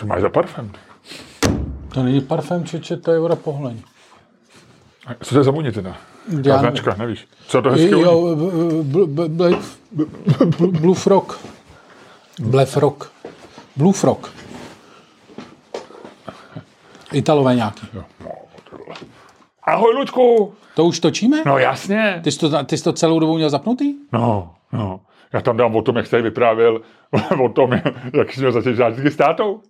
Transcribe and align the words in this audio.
Co 0.00 0.06
máš 0.06 0.22
za 0.22 0.28
parfém? 0.28 0.72
To 1.94 2.02
není 2.02 2.20
parfém, 2.20 2.64
či 2.64 2.96
to 2.96 3.12
je 3.12 3.18
voda 3.18 3.36
pohleň. 3.36 3.80
Co 5.22 5.34
to 5.34 5.40
je 5.40 5.44
za 5.44 5.50
vůně 5.50 5.72
teda? 5.72 5.96
Já 6.44 6.58
značka, 6.58 6.94
nevíš. 6.98 7.28
Co 7.46 7.62
to 7.62 7.70
hezky 7.70 7.90
Jo, 7.90 8.20
bl- 8.36 9.06
bl- 9.06 9.28
bl- 9.28 9.58
bl- 9.96 10.80
Blue 10.80 10.94
Frog. 10.94 11.40
Blue 12.38 12.66
Frog. 12.66 13.12
Blue 13.76 13.92
Frog. 13.92 14.32
Italové 17.12 17.54
nějaký. 17.54 17.86
No. 17.94 18.04
Ahoj, 19.62 19.94
Luďku! 19.94 20.54
To 20.74 20.84
už 20.84 21.00
točíme? 21.00 21.42
No 21.46 21.58
jasně. 21.58 22.20
Ty 22.24 22.32
jsi 22.32 22.38
to, 22.38 22.64
ty 22.64 22.78
jsi 22.78 22.84
to 22.84 22.92
celou 22.92 23.18
dobu 23.20 23.36
měl 23.36 23.50
zapnutý? 23.50 23.94
No, 24.12 24.54
no. 24.72 25.00
Já 25.32 25.40
tam 25.40 25.56
dám 25.56 25.76
o 25.76 25.82
tom, 25.82 25.96
jak 25.96 26.06
jsi 26.06 26.10
tady 26.10 26.22
vyprávěl, 26.22 26.80
o 27.44 27.48
tom, 27.48 27.72
jak 28.18 28.32
jsme 28.32 28.52
začali 28.52 28.76
žádný 28.76 29.10
s 29.10 29.16
tátou. 29.16 29.60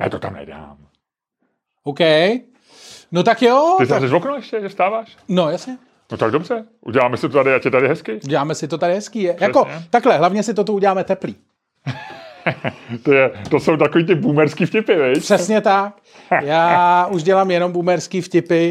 Já 0.00 0.08
to 0.08 0.18
tam 0.18 0.34
nedám. 0.34 0.76
OK. 1.84 2.00
No 3.12 3.22
tak 3.22 3.42
jo. 3.42 3.74
Ty 3.78 3.86
tak, 3.86 3.88
zavřeš 3.88 4.12
okno 4.12 4.36
ještě, 4.36 4.60
že 4.60 4.68
vstáváš? 4.68 5.16
no 5.28 5.50
jasně. 5.50 5.78
No 6.12 6.18
tak 6.18 6.30
dobře. 6.30 6.64
Uděláme 6.80 7.16
si 7.16 7.28
to 7.28 7.28
tady, 7.28 7.54
ať 7.54 7.64
je 7.64 7.70
tady 7.70 7.88
hezky. 7.88 8.20
Děláme 8.22 8.54
si 8.54 8.68
to 8.68 8.78
tady 8.78 8.94
hezký. 8.94 9.22
Je. 9.22 9.36
Jako, 9.40 9.68
takhle, 9.90 10.16
hlavně 10.16 10.42
si 10.42 10.54
to 10.54 10.64
tu 10.64 10.72
uděláme 10.72 11.04
teplý. 11.04 11.36
To, 13.02 13.12
je, 13.12 13.30
to 13.50 13.60
jsou 13.60 13.76
takový 13.76 14.06
ty 14.06 14.14
boomerský 14.14 14.66
vtipy, 14.66 14.94
viď? 14.94 15.18
Přesně 15.18 15.60
tak. 15.60 15.94
Já 16.42 17.06
už 17.10 17.22
dělám 17.22 17.50
jenom 17.50 17.72
boomerský 17.72 18.20
vtipy. 18.20 18.70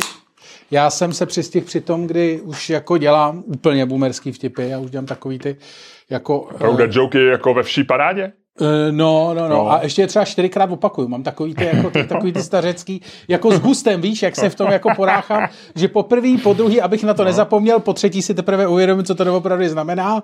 Já 0.72 0.90
jsem 0.90 1.14
se 1.14 1.26
přistihl 1.26 1.66
při 1.66 1.82
tom, 1.82 2.08
kdy 2.08 2.42
už 2.42 2.70
jako 2.70 2.98
dělám 2.98 3.44
úplně 3.46 3.86
boomerský 3.86 4.32
vtipy. 4.32 4.70
Já 4.70 4.80
už 4.80 4.92
dělám 4.92 5.06
takový 5.06 5.40
ty 5.40 5.58
jako... 6.10 6.50
Proudet 6.58 6.96
joky 6.96 7.26
jako 7.26 7.54
ve 7.54 7.64
vší 7.64 7.84
parádě? 7.84 8.32
Eh, 8.62 8.92
No, 8.92 9.34
no, 9.34 9.42
no, 9.42 9.56
No. 9.56 9.72
A 9.72 9.80
ještě 9.84 10.02
je 10.02 10.08
třeba 10.08 10.26
čtyřikrát 10.26 10.72
opakuju. 10.72 11.08
Mám 11.08 11.24
takový 11.24 11.56
ty, 11.56 11.66
jako 11.66 11.90
ty, 11.90 12.04
takový 12.04 12.34
ty 12.34 12.44
stařecký, 12.44 13.02
jako 13.28 13.52
s 13.52 13.60
gustem, 13.60 14.02
víš, 14.02 14.22
jak 14.24 14.36
se 14.36 14.50
v 14.50 14.56
tom 14.56 14.72
jako 14.72 14.90
poráchám, 14.96 15.48
že 15.76 15.88
po 15.88 16.04
prvý, 16.04 16.38
po 16.38 16.54
druhý, 16.54 16.82
abych 16.82 17.04
na 17.04 17.14
to 17.14 17.24
nezapomněl, 17.24 17.80
po 17.80 17.94
třetí 17.94 18.22
si 18.22 18.34
teprve 18.34 18.68
uvědomím, 18.68 19.06
co 19.06 19.16
to 19.16 19.24
doopravdy 19.24 19.70
znamená 19.70 20.24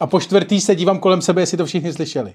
a 0.00 0.06
po 0.06 0.20
čtvrtý 0.20 0.60
se 0.60 0.74
dívám 0.74 0.98
kolem 0.98 1.22
sebe, 1.22 1.42
jestli 1.42 1.58
to 1.58 1.66
všichni 1.66 1.92
slyšeli. 1.92 2.32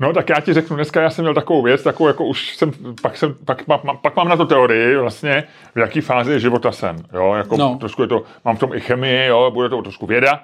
No 0.00 0.12
tak 0.12 0.28
já 0.28 0.40
ti 0.40 0.52
řeknu, 0.52 0.76
dneska 0.76 1.02
já 1.02 1.10
jsem 1.10 1.22
měl 1.24 1.34
takovou 1.34 1.62
věc, 1.62 1.82
takovou 1.82 2.08
jako 2.08 2.24
už 2.24 2.56
jsem, 2.56 2.70
pak, 3.02 3.16
jsem, 3.16 3.34
pak, 3.44 3.64
pak, 3.64 3.80
pak 4.02 4.16
mám 4.16 4.28
na 4.28 4.36
to 4.36 4.44
teorii 4.46 4.96
vlastně, 4.96 5.44
v 5.74 5.78
jaký 5.78 6.00
fázi 6.00 6.40
života 6.40 6.72
jsem, 6.72 6.96
jo, 7.14 7.34
jako 7.34 7.56
No. 7.56 7.76
trošku 7.80 8.02
je 8.02 8.08
to, 8.08 8.22
mám 8.44 8.56
v 8.56 8.58
tom 8.58 8.74
i 8.74 8.80
chemii, 8.80 9.26
jo, 9.26 9.50
bude 9.54 9.68
to 9.68 9.82
trošku 9.82 10.06
věda, 10.06 10.40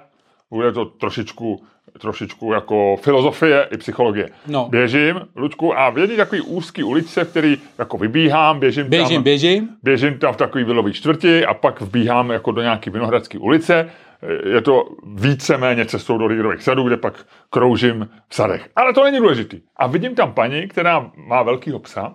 bude 0.52 0.72
to 0.72 0.84
trošičku, 0.84 1.62
trošičku 2.00 2.52
jako 2.52 2.96
filozofie 3.02 3.68
i 3.70 3.76
psychologie. 3.76 4.28
No. 4.46 4.68
Běžím, 4.70 5.20
Luďku, 5.36 5.78
a 5.78 5.90
v 5.90 5.98
jedné 5.98 6.16
takový 6.16 6.40
úzký 6.40 6.82
uličce, 6.82 7.24
v 7.24 7.30
který 7.30 7.56
jako 7.78 7.98
vybíhám, 7.98 8.60
běžím, 8.60 8.88
Běžím, 8.88 9.16
tam, 9.16 9.22
běžím. 9.22 9.68
běžím 9.82 10.18
tam 10.18 10.34
v 10.34 10.36
takový 10.36 10.64
vilový 10.64 10.92
čtvrti 10.92 11.46
a 11.46 11.54
pak 11.54 11.80
vbíhám 11.80 12.30
jako 12.30 12.52
do 12.52 12.62
nějaký 12.62 12.90
vinohradské 12.90 13.38
ulice. 13.38 13.90
Je 14.54 14.60
to 14.60 14.84
víceméně 15.14 15.84
cestou 15.84 16.18
do 16.18 16.26
Ligrových 16.26 16.62
sadů, 16.62 16.82
kde 16.86 16.96
pak 16.96 17.26
kroužím 17.50 18.08
v 18.28 18.34
sadech. 18.34 18.68
Ale 18.76 18.92
to 18.92 19.04
není 19.04 19.18
důležitý. 19.18 19.60
A 19.76 19.86
vidím 19.86 20.14
tam 20.14 20.32
paní, 20.32 20.68
která 20.68 21.10
má 21.16 21.42
velkýho 21.42 21.78
psa, 21.78 22.14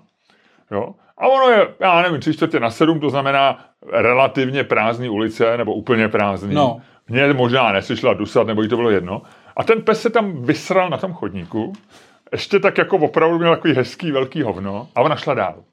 jo, 0.72 0.94
a 1.18 1.28
ono 1.28 1.50
je, 1.50 1.68
já 1.80 2.02
nevím, 2.02 2.20
tři 2.20 2.34
čtvrtě 2.34 2.60
na 2.60 2.70
sedm, 2.70 3.00
to 3.00 3.10
znamená 3.10 3.66
relativně 3.92 4.64
prázdný 4.64 5.10
ulice, 5.10 5.58
nebo 5.58 5.74
úplně 5.74 6.08
prázdný. 6.08 6.56
No. 6.56 6.82
Mě 7.10 7.34
možná 7.34 7.72
neslyšela 7.72 8.14
dusat, 8.14 8.48
nebo 8.48 8.62
jí 8.62 8.70
to 8.70 8.76
bylo 8.76 8.90
jedno. 8.90 9.22
A 9.58 9.64
ten 9.64 9.82
pes 9.82 10.02
se 10.02 10.10
tam 10.10 10.42
vysral 10.42 10.90
na 10.90 10.98
tom 10.98 11.14
chodníku, 11.14 11.74
ještě 12.32 12.60
tak 12.60 12.78
jako 12.78 12.98
opravdu 12.98 13.38
měl 13.38 13.56
takový 13.56 13.74
hezký 13.74 14.12
velký 14.12 14.42
hovno 14.42 14.88
a 14.96 15.02
ona 15.02 15.16
šla 15.16 15.34
dál. 15.34 15.64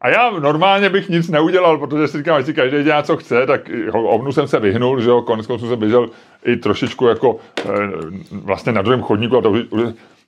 A 0.00 0.08
já 0.08 0.30
normálně 0.30 0.90
bych 0.90 1.08
nic 1.08 1.28
neudělal, 1.28 1.78
protože 1.78 2.08
si 2.08 2.18
říkám, 2.18 2.38
jestli 2.38 2.54
každý 2.54 2.82
dělá, 2.82 3.02
co 3.02 3.16
chce, 3.16 3.46
tak 3.46 3.70
ovnu 3.92 4.32
jsem 4.32 4.48
se 4.48 4.60
vyhnul, 4.60 5.00
že 5.00 5.08
jo, 5.08 5.22
konec 5.22 5.46
jsem 5.46 5.78
běžel 5.78 6.08
i 6.44 6.56
trošičku 6.56 7.06
jako 7.06 7.36
eh, 7.58 7.70
vlastně 8.32 8.72
na 8.72 8.82
druhém 8.82 9.02
chodníku 9.02 9.38
a 9.38 9.42
to, 9.42 9.54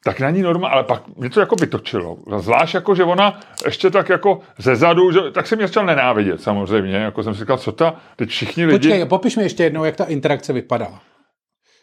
tak 0.07 0.21
na 0.21 0.31
ní 0.31 0.43
norma, 0.43 0.69
ale 0.69 0.85
pak 0.85 1.03
mě 1.17 1.31
to 1.31 1.41
jako 1.41 1.57
vytočilo. 1.57 2.17
Zvlášť 2.39 2.75
jako, 2.75 2.95
že 2.95 3.05
ona 3.05 3.41
ještě 3.65 3.91
tak 3.91 4.09
jako 4.09 4.41
ze 4.59 4.77
zadu, 4.77 5.13
že, 5.13 5.21
tak 5.33 5.47
jsem 5.47 5.59
mě 5.59 5.67
začal 5.67 5.87
nenávidět 5.87 6.43
samozřejmě, 6.43 6.97
jako 6.97 7.23
jsem 7.23 7.35
si 7.35 7.41
říkal, 7.41 7.59
co 7.59 7.73
ta, 7.73 7.95
teď 8.17 8.29
všichni 8.29 8.67
lidi... 8.67 8.79
Počkej, 8.79 9.05
popiš 9.05 9.37
mi 9.37 9.43
ještě 9.43 9.65
jednou, 9.65 9.85
jak 9.85 9.97
ta 9.97 10.05
interakce 10.05 10.53
vypadala. 10.53 11.01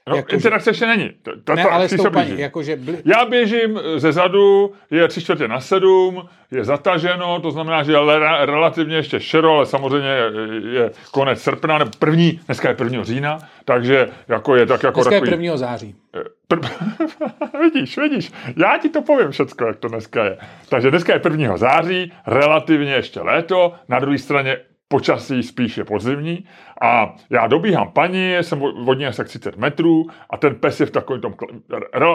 No, 0.09 0.15
jako, 0.15 0.29
že- 0.29 0.35
interakce 0.35 0.69
ještě 0.69 0.85
není. 0.87 1.09
Ta, 1.43 1.55
Ne, 1.55 1.63
ta, 1.63 1.69
ale 1.69 1.87
chci 1.87 1.97
s 1.97 2.01
se 2.01 2.07
tou 2.07 2.13
paní, 2.13 2.25
blížit. 2.25 2.41
jakože... 2.41 2.75
Bli... 2.75 2.97
Já 3.05 3.25
běžím 3.25 3.79
ze 3.95 4.11
zadu, 4.11 4.73
je 4.91 5.07
tři 5.07 5.21
čtvrtě 5.21 5.47
na 5.47 5.59
sedm, 5.59 6.27
je 6.51 6.63
zataženo, 6.63 7.39
to 7.39 7.51
znamená, 7.51 7.83
že 7.83 7.91
je 7.91 7.97
le- 7.97 8.45
relativně 8.45 8.95
ještě 8.95 9.19
šero, 9.19 9.55
ale 9.55 9.65
samozřejmě 9.65 10.07
je, 10.07 10.31
je 10.73 10.91
konec 11.11 11.41
srpna, 11.41 11.77
nebo 11.77 11.91
první, 11.99 12.39
dneska 12.45 12.69
je 12.69 12.75
1. 12.83 13.03
října, 13.03 13.37
takže 13.65 14.09
jako 14.27 14.55
je 14.55 14.65
tak 14.65 14.83
jako 14.83 14.99
Dneska 14.99 15.15
je 15.15 15.21
takový... 15.21 15.43
1. 15.45 15.57
září. 15.57 15.95
Pr- 16.49 16.69
vidíš, 17.61 17.97
vidíš, 17.97 18.31
já 18.57 18.77
ti 18.77 18.89
to 18.89 19.01
povím 19.01 19.31
všecko, 19.31 19.65
jak 19.65 19.75
to 19.75 19.87
dneska 19.87 20.23
je. 20.25 20.37
Takže 20.69 20.89
dneska 20.91 21.13
je 21.13 21.21
1. 21.23 21.57
září, 21.57 22.13
relativně 22.27 22.93
ještě 22.93 23.19
léto, 23.21 23.73
na 23.89 23.99
druhé 23.99 24.17
straně 24.17 24.57
počasí 24.93 25.43
spíš 25.43 25.77
je 25.77 25.83
podzimní 25.83 26.45
a 26.81 27.15
já 27.29 27.47
dobíhám 27.47 27.91
paní, 27.91 28.33
jsem 28.41 28.61
od 28.61 28.93
ní 28.93 29.05
asi 29.05 29.17
tak 29.17 29.27
30 29.27 29.57
metrů 29.57 30.05
a 30.29 30.37
ten 30.37 30.55
pes 30.55 30.79
je 30.79 30.85
v 30.85 30.91
takovém 30.91 31.21
tom 31.21 31.33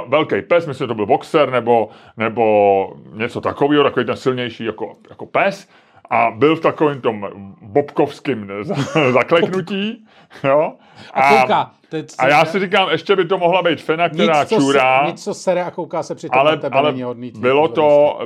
velký 0.09 0.43
pes, 0.43 0.67
myslím, 0.67 0.85
že 0.85 0.89
to 0.89 0.95
byl 0.95 1.07
boxer 1.07 1.51
nebo, 1.51 1.89
nebo 2.17 2.95
něco 3.13 3.41
takového, 3.41 3.85
takový 3.85 4.07
ten 4.07 4.17
silnější 4.17 4.65
jako, 4.65 4.93
jako 5.11 5.27
pes 5.27 5.69
a 6.11 6.31
byl 6.31 6.57
v 6.57 6.61
takovém 6.61 7.01
tom 7.01 7.29
bobkovském 7.63 8.49
za- 8.63 9.11
zakleknutí, 9.13 10.07
jo. 10.45 10.73
A 11.13 11.41
kouká. 11.41 11.71
Teď 11.91 12.07
a 12.19 12.29
já 12.29 12.45
si 12.45 12.61
říkám, 12.61 12.89
ještě 12.91 13.17
by 13.17 13.25
to 13.25 13.39
mohla 13.39 13.63
být 13.63 13.83
fena, 13.83 14.09
která 14.09 14.41
nic, 14.41 14.49
co 14.49 14.57
čurá, 14.57 15.01
Se, 15.05 15.11
nic, 15.11 15.25
co 15.25 15.35
sere 15.35 15.65
a 15.65 15.71
kouká 15.71 16.03
se 16.03 16.15
přitom 16.15 16.39
ale, 16.41 16.51
na 16.51 16.57
tebe, 16.57 16.79
ale 16.79 16.95
bylo 17.39 17.69
to... 17.69 18.19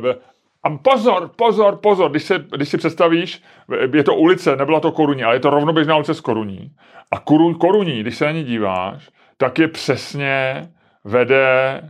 A 0.64 0.70
pozor, 0.70 1.30
pozor, 1.36 1.76
pozor, 1.76 2.10
když, 2.10 2.22
se, 2.22 2.44
když 2.56 2.68
si 2.68 2.78
představíš, 2.78 3.42
je 3.94 4.04
to 4.04 4.14
ulice, 4.14 4.56
nebyla 4.56 4.80
to 4.80 4.92
Koruní, 4.92 5.24
ale 5.24 5.36
je 5.36 5.40
to 5.40 5.50
rovnoběžná 5.50 5.96
ulice 5.96 6.14
z 6.14 6.20
Koruní. 6.20 6.70
A 7.10 7.18
Koruň, 7.18 7.54
Koruní, 7.54 8.00
když 8.00 8.16
se 8.16 8.24
na 8.24 8.30
ní 8.30 8.44
díváš, 8.44 9.10
tak 9.36 9.58
je 9.58 9.68
přesně 9.68 10.68
vede 11.04 11.80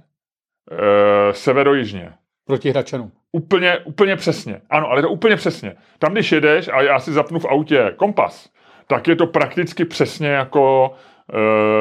e, 0.71 1.33
severojižně. 1.33 2.13
Proti 2.47 2.71
Hračanům. 2.71 3.13
Úplně, 3.33 3.79
úplně 3.79 4.17
přesně. 4.17 4.61
Ano, 4.71 4.91
ale 4.91 5.03
to 5.03 5.11
úplně 5.11 5.37
přesně. 5.37 5.75
Tam, 5.99 6.13
když 6.13 6.33
jedeš 6.33 6.69
a 6.69 6.83
já 6.83 6.99
si 6.99 7.13
zapnu 7.13 7.39
v 7.39 7.45
autě 7.45 7.93
kompas, 7.97 8.51
tak 8.87 9.09
je 9.09 9.17
to 9.17 9.27
prakticky 9.27 9.85
přesně 9.85 10.29
jako, 10.29 10.95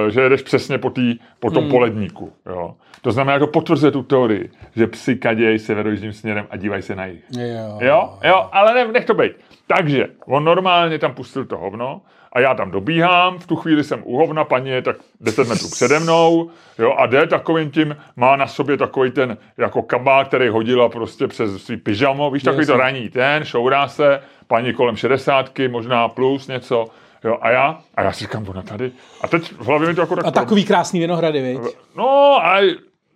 že 0.10 0.22
jedeš 0.22 0.42
přesně 0.42 0.78
po, 0.78 0.90
tý, 0.90 1.20
po 1.40 1.52
tom 1.52 1.64
hmm. 1.64 1.72
poledníku. 1.72 2.34
Jo. 2.46 2.76
To 3.02 3.12
znamená, 3.12 3.40
to 3.40 3.48
potvrzuje 3.48 3.92
tu 3.92 4.04
teorii, 4.04 4.50
že 4.76 4.88
psi 4.88 5.16
kadějí 5.16 5.60
severojižním 5.60 6.14
směrem 6.14 6.48
a 6.50 6.58
dívají 6.58 6.82
se 6.82 6.96
na 6.96 7.06
jich. 7.06 7.24
Jo. 7.32 7.78
Jo, 7.82 8.18
jo, 8.24 8.50
ale 8.52 8.74
ne, 8.74 8.92
nech 8.92 9.06
to 9.06 9.14
být. 9.14 9.32
Takže 9.68 10.08
on 10.26 10.44
normálně 10.44 11.00
tam 11.00 11.14
pustil 11.14 11.46
to 11.46 11.58
hovno 11.58 12.02
a 12.34 12.40
já 12.40 12.54
tam 12.54 12.72
dobíhám, 12.72 13.40
v 13.40 13.48
tu 13.48 13.56
chvíli 13.56 13.84
jsem 13.84 14.02
u 14.04 14.18
hovna, 14.18 14.44
paní 14.44 14.70
je 14.70 14.82
tak 14.82 14.96
10 15.22 15.48
metrů 15.48 15.68
přede 15.72 16.00
mnou, 16.00 16.50
jo, 16.80 16.94
a 16.98 17.06
jde 17.06 17.28
takovým 17.28 17.72
tím, 17.72 17.98
má 18.16 18.36
na 18.36 18.48
sobě 18.48 18.78
takový 18.78 19.12
ten 19.12 19.38
jako 19.58 19.82
kabát, 19.82 20.28
který 20.28 20.50
hodila 20.50 20.90
prostě 20.90 21.28
přes 21.28 21.64
svý 21.64 21.78
pyžamo, 21.78 22.32
víš, 22.32 22.44
takový 22.44 22.66
to 22.66 22.78
raní 22.78 23.10
ten, 23.10 23.44
šourá 23.44 23.88
se, 23.88 24.22
paní 24.48 24.74
kolem 24.74 24.96
60, 24.96 25.52
možná 25.70 26.08
plus 26.08 26.48
něco, 26.48 26.88
jo, 27.24 27.38
a 27.42 27.52
já, 27.52 27.82
a 27.96 28.04
já 28.04 28.12
si 28.12 28.20
říkám, 28.20 28.50
ona 28.50 28.62
tady, 28.62 28.92
a 29.22 29.28
teď 29.28 29.52
v 29.52 29.66
hlavě 29.66 29.88
mi 29.88 29.96
to 29.96 30.02
jako 30.02 30.16
tak 30.16 30.26
A 30.26 30.32
takový 30.32 30.66
krásný 30.66 31.00
vinohrady, 31.00 31.42
viď? 31.42 31.62
No, 31.96 32.40
a 32.46 32.62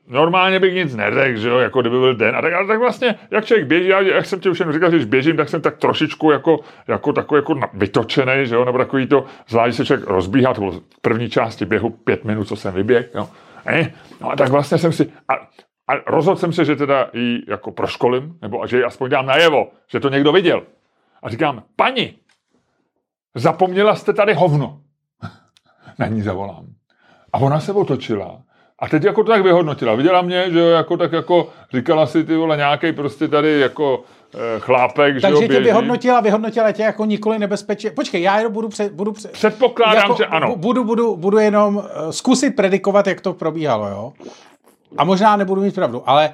normálně 0.08 0.60
bych 0.60 0.74
nic 0.74 0.96
neřekl, 0.96 1.40
že 1.40 1.50
jo, 1.50 1.58
jako 1.58 1.82
kdyby 1.82 2.00
byl 2.00 2.16
den. 2.16 2.36
A 2.36 2.42
tak, 2.42 2.54
ale 2.54 2.68
tak 2.68 2.80
vlastně, 2.80 3.16
jak 3.32 3.46
člověk 3.46 3.68
běží, 3.68 3.88
já, 3.88 4.02
jak 4.02 4.26
jsem 4.26 4.40
ti 4.40 4.50
už 4.50 4.60
jen 4.60 4.74
říkal, 4.74 4.92
že 4.92 4.98
když 4.98 5.06
běžím, 5.08 5.38
tak 5.38 5.50
jsem 5.50 5.62
tak 5.62 5.78
trošičku 5.78 6.32
jako, 6.32 6.60
jako 6.88 7.14
takový 7.14 7.38
jako 7.38 7.60
vytočený, 7.74 8.46
že 8.46 8.56
jo, 8.56 8.66
nebo 8.66 8.78
takový 8.78 9.08
to, 9.08 9.26
zvlášť 9.48 9.78
se 9.78 9.86
člověk 9.86 10.10
rozbíhá, 10.10 10.54
to 10.54 10.62
bylo 10.62 10.72
v 10.72 10.82
první 11.02 11.30
části 11.30 11.66
běhu 11.66 11.90
pět 11.90 12.26
minut, 12.26 12.48
co 12.48 12.56
jsem 12.56 12.74
vyběh, 12.74 13.10
jo. 13.16 13.30
Eh, 13.66 13.94
no 14.22 14.32
a 14.32 14.36
tak 14.36 14.50
vlastně 14.50 14.78
jsem 14.78 14.92
si, 14.92 15.12
a, 15.28 15.34
a 15.88 15.96
rozhodl 16.08 16.38
jsem 16.38 16.54
se, 16.54 16.66
že 16.66 16.76
teda 16.76 17.10
ji 17.14 17.42
jako 17.48 17.72
proškolím, 17.72 18.38
nebo 18.42 18.68
že 18.68 18.78
ji 18.78 18.84
aspoň 18.84 19.10
dám 19.10 19.26
najevo, 19.26 19.72
že 19.88 20.00
to 20.00 20.10
někdo 20.10 20.32
viděl. 20.32 20.64
A 21.24 21.30
říkám, 21.30 21.64
paní, 21.76 22.18
zapomněla 23.36 23.96
jste 23.96 24.14
tady 24.14 24.34
hovno. 24.34 24.80
Na 26.00 26.08
ní 26.08 26.22
zavolám. 26.22 26.66
A 27.34 27.38
ona 27.38 27.60
se 27.60 27.72
otočila. 27.74 28.42
A 28.80 28.90
teď 28.90 29.04
jako 29.04 29.24
to 29.24 29.32
tak 29.32 29.44
vyhodnotila. 29.44 29.96
Viděla 29.96 30.22
mě, 30.22 30.52
že 30.52 30.60
jo, 30.60 30.66
jako 30.68 30.98
tak 30.98 31.12
jako 31.12 31.50
říkala 31.74 32.06
si 32.08 32.24
ty 32.24 32.36
vole 32.36 32.58
nějaký 32.58 32.92
prostě 32.92 33.28
tady 33.28 33.60
jako 33.60 34.04
eh, 34.36 34.60
chlápek, 34.60 35.14
že 35.20 35.28
jo, 35.28 35.34
Takže 35.34 35.42
tě 35.42 35.48
běží. 35.48 35.64
vyhodnotila, 35.64 36.22
vyhodnotila 36.22 36.72
tě 36.72 36.82
jako 36.84 37.06
nikoli 37.06 37.40
nebezpečně. 37.40 37.92
Počkej, 37.92 38.22
já 38.22 38.38
jenom 38.38 38.54
budu, 38.54 38.68
pře, 38.70 38.90
budu 38.90 39.12
pře, 39.12 39.28
Předpokládám, 39.28 39.96
jako, 40.04 40.16
že 40.18 40.26
ano. 40.26 40.48
bu- 40.48 40.56
Budu, 40.60 40.84
budu, 40.84 41.16
budu 41.18 41.38
jenom 41.38 41.76
uh, 41.76 41.84
zkusit 42.10 42.56
predikovat, 42.56 43.08
jak 43.08 43.22
to 43.22 43.34
probíhalo, 43.34 43.88
jo. 43.88 44.14
A 44.98 45.04
možná 45.04 45.36
nebudu 45.36 45.62
mít 45.62 45.76
pravdu, 45.76 46.04
ale 46.10 46.32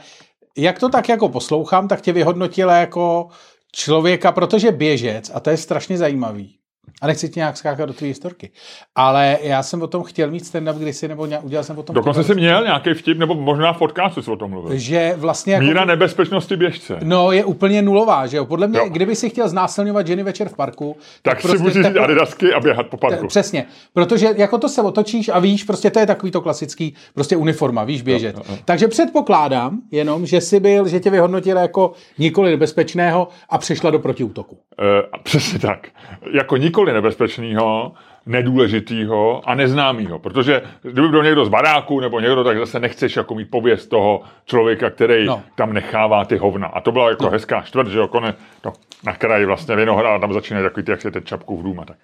jak 0.57 0.79
to 0.79 0.89
tak 0.89 1.09
jako 1.09 1.29
poslouchám, 1.29 1.87
tak 1.87 2.01
tě 2.01 2.13
vyhodnotila 2.13 2.75
jako 2.75 3.27
člověka, 3.75 4.31
protože 4.31 4.71
běžec, 4.71 5.31
a 5.33 5.39
to 5.39 5.49
je 5.49 5.57
strašně 5.57 5.97
zajímavý, 5.97 6.55
a 7.01 7.07
nechci 7.07 7.29
ti 7.29 7.39
nějak 7.39 7.57
skákat 7.57 7.87
do 7.87 7.93
tvé 7.93 8.07
historky. 8.07 8.49
Ale 8.95 9.37
já 9.41 9.63
jsem 9.63 9.81
o 9.81 9.87
tom 9.87 10.03
chtěl 10.03 10.31
mít 10.31 10.43
stand-up 10.43 10.77
kdysi, 10.77 11.07
nebo 11.07 11.25
nějak, 11.25 11.43
udělal 11.43 11.63
jsem 11.63 11.77
o 11.77 11.83
tom... 11.83 11.93
Dokonce 11.93 12.23
jsi 12.23 12.35
měl 12.35 12.63
nějaký 12.63 12.93
vtip, 12.93 13.17
nebo 13.17 13.35
možná 13.35 13.73
v 13.73 13.77
podcastu 13.77 14.21
jsi 14.21 14.31
o 14.31 14.35
tom 14.35 14.51
mluvil. 14.51 14.77
Že 14.77 15.13
vlastně... 15.17 15.53
Jako, 15.53 15.65
Míra 15.65 15.85
nebezpečnosti 15.85 16.55
běžce. 16.57 16.97
No, 17.03 17.31
je 17.31 17.45
úplně 17.45 17.81
nulová, 17.81 18.27
že 18.27 18.37
jo? 18.37 18.45
Podle 18.45 18.67
mě, 18.67 18.79
Jo. 18.79 18.85
kdyby 18.89 19.15
si 19.15 19.29
chtěl 19.29 19.49
znásilňovat 19.49 20.07
ženy 20.07 20.23
večer 20.23 20.49
v 20.49 20.53
parku... 20.55 20.97
Tak, 21.21 21.41
si 21.41 21.57
musíš 21.57 21.83
tak- 21.83 21.93
jít 21.93 21.99
adidasky 21.99 22.53
a 22.53 22.59
běhat 22.59 22.87
po 22.87 22.97
parku. 22.97 23.21
T- 23.21 23.27
Přesně, 23.27 23.65
protože 23.93 24.27
jako 24.37 24.57
to 24.57 24.69
se 24.69 24.81
otočíš 24.81 25.29
a 25.29 25.39
víš, 25.39 25.63
prostě 25.63 25.89
to 25.89 25.99
je 25.99 26.05
takový 26.05 26.31
to 26.31 26.41
klasický, 26.41 26.95
prostě 27.13 27.37
uniforma, 27.37 27.83
víš, 27.83 28.01
běžet. 28.01 28.35
Jo, 28.37 28.43
jo, 28.47 28.53
jo. 28.55 28.61
Takže 28.65 28.87
předpokládám 28.87 29.81
jenom, 29.91 30.25
že 30.25 30.41
jsi 30.41 30.59
byl, 30.59 30.87
že 30.87 30.99
tě 30.99 31.09
vyhodnotila 31.09 31.61
jako 31.61 31.91
nikoli 32.17 32.49
nebezpečného 32.51 33.27
a 33.49 33.57
přešla 33.57 33.89
do 33.91 33.99
protiútoku. 33.99 34.57
E, 34.79 35.17
přesně 35.23 35.59
tak. 35.59 35.87
Jako 36.33 36.57
nikoli 36.57 36.80
nebezpečného, 36.85 37.93
nedůležitýho 38.25 39.41
a 39.49 39.55
neznámýho. 39.55 40.19
Protože 40.19 40.61
kdyby 40.81 41.07
byl 41.09 41.23
někdo 41.23 41.45
z 41.45 41.49
baráku 41.49 41.99
nebo 41.99 42.19
někdo, 42.19 42.43
tak 42.43 42.57
zase 42.57 42.79
nechceš 42.79 43.15
jako 43.15 43.35
mít 43.35 43.51
pověst 43.51 43.87
toho 43.87 44.21
člověka, 44.45 44.89
který 44.89 45.25
No. 45.25 45.43
tam 45.55 45.73
nechává 45.73 46.25
ty 46.25 46.37
hovna. 46.37 46.67
A 46.67 46.81
to 46.81 46.91
byla 46.91 47.09
jako 47.09 47.23
no. 47.23 47.29
hezká 47.29 47.61
čtvrt, 47.61 47.87
že 47.87 47.97
jo, 47.99 48.07
konec, 48.07 48.35
no, 48.65 48.73
na 49.05 49.13
kraji 49.15 49.45
vlastně 49.45 49.75
Vinohrad 49.75 50.15
a 50.15 50.19
tam 50.19 50.33
začínají 50.33 50.63
takový 50.65 50.83
ty, 50.85 50.91
jak 50.91 51.01
se 51.01 51.11
teď 51.11 51.25
čapku 51.25 51.57
v 51.57 51.63
dům 51.63 51.79
a 51.79 51.85
tak. 51.85 51.97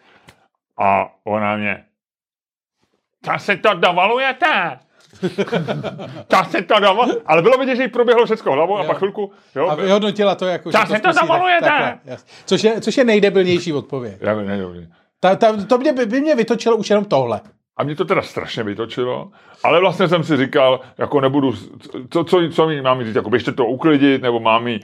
A 0.79 1.09
ona 1.23 1.55
mě, 1.57 1.83
to 3.25 3.31
si 3.39 3.57
to 3.57 3.73
dovolujete? 3.73 4.79
to 6.27 6.37
si 6.49 6.61
to 6.61 6.79
dovol... 6.79 7.05
Ale 7.25 7.41
bylo 7.41 7.57
vidět, 7.57 7.75
že 7.75 7.83
jí 7.83 7.89
proběhlo 7.89 8.25
všechno 8.25 8.51
hlavou 8.51 8.77
a 8.77 8.83
pak 8.83 8.97
chvilku, 8.97 9.31
jo, 9.55 9.67
A 9.67 9.75
vyhodnotila 9.75 10.35
to 10.35 10.45
jako... 10.45 10.71
Co 10.71 10.77
že 10.77 10.95
si 10.95 11.01
to 11.01 11.11
jasně. 12.05 12.33
což, 12.45 12.63
je, 12.63 12.81
což 12.81 12.97
je 12.97 13.03
nejdebilnější 13.03 13.73
odpověď. 13.73 14.17
já, 14.21 14.35
ne, 14.35 14.57
ne, 14.57 14.87
Ta, 15.19 15.35
ta, 15.35 15.65
to 15.65 15.77
mě, 15.77 15.93
by, 15.93 16.05
by 16.05 16.21
mě 16.21 16.35
vytočilo 16.35 16.77
už 16.77 16.89
jenom 16.89 17.05
tohle. 17.05 17.41
A 17.77 17.83
mě 17.83 17.95
to 17.95 18.05
teda 18.05 18.21
strašně 18.21 18.63
vytočilo, 18.63 19.31
ale 19.63 19.79
vlastně 19.79 20.07
jsem 20.07 20.23
si 20.23 20.37
říkal, 20.37 20.79
jako 20.97 21.21
nebudu, 21.21 21.53
co, 22.09 22.23
co, 22.23 22.49
co 22.49 22.67
mi 22.67 22.81
mám 22.81 23.03
říct, 23.03 23.15
jako 23.15 23.29
běžte 23.29 23.51
to 23.51 23.65
uklidit, 23.65 24.21
nebo 24.21 24.39
mám 24.39 24.67
jí, 24.67 24.79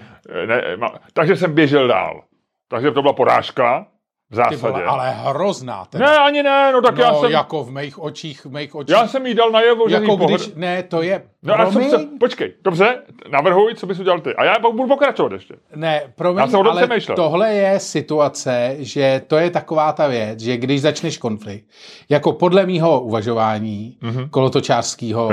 ne, 0.45 0.77
má, 0.77 0.89
takže 1.13 1.35
jsem 1.35 1.53
běžel 1.55 1.87
dál. 1.87 2.23
Takže 2.67 2.91
to 2.91 3.01
byla 3.01 3.13
porážka, 3.13 3.87
v 4.33 4.35
zásadě. 4.35 4.57
vole, 4.57 4.83
ale 4.83 5.11
hrozná. 5.11 5.85
Teda. 5.85 6.05
Ne, 6.05 6.17
ani 6.17 6.43
ne, 6.43 6.71
no 6.73 6.81
tak 6.81 6.97
no, 6.97 7.03
já 7.03 7.13
jsem, 7.13 7.31
jako 7.31 7.63
v 7.63 7.71
mých 7.71 7.99
očích, 7.99 8.45
v 8.45 8.49
mých 8.51 8.75
očích. 8.75 8.95
já 8.95 9.07
jsem 9.07 9.25
jí 9.25 9.33
dal 9.33 9.51
najevo, 9.51 9.89
že 9.89 9.95
jako 9.95 10.15
když, 10.15 10.53
ne, 10.55 10.83
to 10.83 11.01
je, 11.01 11.23
No 11.43 11.53
co, 11.65 11.71
promiň, 11.71 11.89
co, 11.89 11.99
počkej, 12.19 12.53
dobře, 12.63 13.01
navrhuj, 13.31 13.75
co 13.75 13.87
bys 13.87 13.99
udělal 13.99 14.19
ty. 14.19 14.35
A 14.35 14.43
já 14.45 14.53
pak 14.61 14.71
budu 14.71 14.87
pokračovat 14.87 15.31
ještě. 15.31 15.53
Ne, 15.75 16.01
promiň, 16.15 16.39
Já 16.39 16.47
jsem 16.47 16.59
ale 16.67 16.85
přemýšlel. 16.85 17.15
tohle 17.15 17.53
je 17.53 17.79
situace, 17.79 18.75
že 18.79 19.21
to 19.27 19.37
je 19.37 19.49
taková 19.49 19.91
ta 19.91 20.07
věc, 20.07 20.39
že 20.39 20.57
když 20.57 20.81
začneš 20.81 21.17
konflikt, 21.17 21.65
jako 22.09 22.31
podle 22.33 22.65
mýho 22.65 23.01
uvažování, 23.01 23.97
mm-hmm. 24.01 24.29
kolotočářského, 24.29 25.29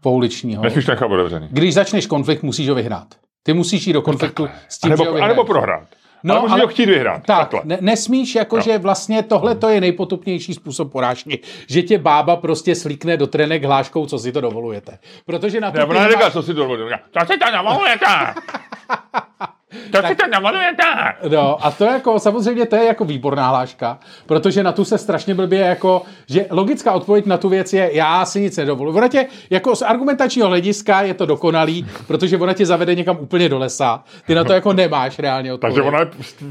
pouličního, 0.00 0.62
nechat 0.62 1.06
otevřený. 1.10 1.48
když 1.50 1.74
začneš 1.74 2.06
konflikt, 2.06 2.42
musíš 2.42 2.68
ho 2.68 2.74
vyhrát. 2.74 3.06
Ty 3.42 3.52
musíš 3.52 3.86
jít 3.86 3.92
do 3.92 4.02
konfliktu 4.02 4.48
s 4.68 4.78
tím, 4.78 4.92
A 4.92 4.96
že 4.96 5.02
ho 5.02 5.08
a 5.08 5.12
vyhraješ. 5.12 5.36
nebo 5.36 5.44
prohrát. 5.44 5.88
No, 6.26 6.34
ale 6.40 6.48
musíš 6.48 6.62
ho 6.62 6.68
chtít 6.68 6.86
vyhrát. 6.86 7.22
Tak, 7.26 7.38
Takhle. 7.48 7.60
ne, 7.64 7.78
nesmíš, 7.80 8.34
jako 8.34 8.56
Jo. 8.56 8.62
že 8.62 8.78
vlastně 8.78 9.22
tohle 9.22 9.54
to 9.54 9.68
je 9.68 9.80
nejpotupnější 9.80 10.54
způsob 10.54 10.92
porážky, 10.92 11.38
že 11.68 11.82
tě 11.82 11.98
bába 11.98 12.36
prostě 12.36 12.74
slíkne 12.74 13.16
do 13.16 13.26
trenek 13.26 13.64
hláškou, 13.64 14.06
co 14.06 14.18
si 14.18 14.32
to 14.32 14.40
dovolujete. 14.40 14.98
Protože 15.26 15.60
na 15.60 15.70
to 15.70 15.78
Ne, 15.78 15.84
ona 15.84 16.02
neříká, 16.02 16.30
co 16.30 16.42
si 16.42 16.54
dovolil. 16.54 16.88
Říká, 16.88 17.00
To 17.12 17.32
si 17.32 17.38
to 17.38 17.50
dovolujete. 17.56 18.06
To 19.92 19.98
si 20.08 20.14
to 20.14 20.24
dovolujete. 20.34 20.82
No 21.28 21.66
a 21.66 21.70
to 21.70 21.84
jako, 21.84 22.18
samozřejmě 22.18 22.66
to 22.66 22.76
je 22.76 22.84
jako 22.84 23.04
výborná 23.04 23.48
hláška, 23.48 23.98
protože 24.26 24.62
na 24.62 24.72
tu 24.72 24.84
se 24.84 24.98
strašně 24.98 25.34
blbě 25.34 25.60
jako, 25.60 26.02
že 26.28 26.46
logická 26.50 26.92
odpověď 26.92 27.26
na 27.26 27.36
tu 27.38 27.48
věc 27.48 27.72
je, 27.72 27.90
já 27.96 28.24
si 28.24 28.40
nic 28.40 28.56
nedovoluji. 28.56 28.96
Ona 28.96 29.08
tě, 29.08 29.26
jako 29.50 29.76
z 29.76 29.82
argumentačního 29.82 30.48
hlediska 30.48 31.02
je 31.02 31.14
to 31.14 31.26
dokonalý, 31.26 31.86
protože 32.06 32.38
ona 32.38 32.52
tě 32.52 32.66
zavede 32.66 32.94
někam 32.94 33.16
úplně 33.20 33.48
do 33.48 33.58
lesa. 33.58 34.04
Ty 34.26 34.34
na 34.34 34.44
to 34.44 34.52
jako 34.52 34.72
nemáš 34.72 35.18
reálně 35.18 35.52
odpověď. 35.52 35.74
Takže 35.76 35.88
ona 35.88 36.00
je, 36.00 36.06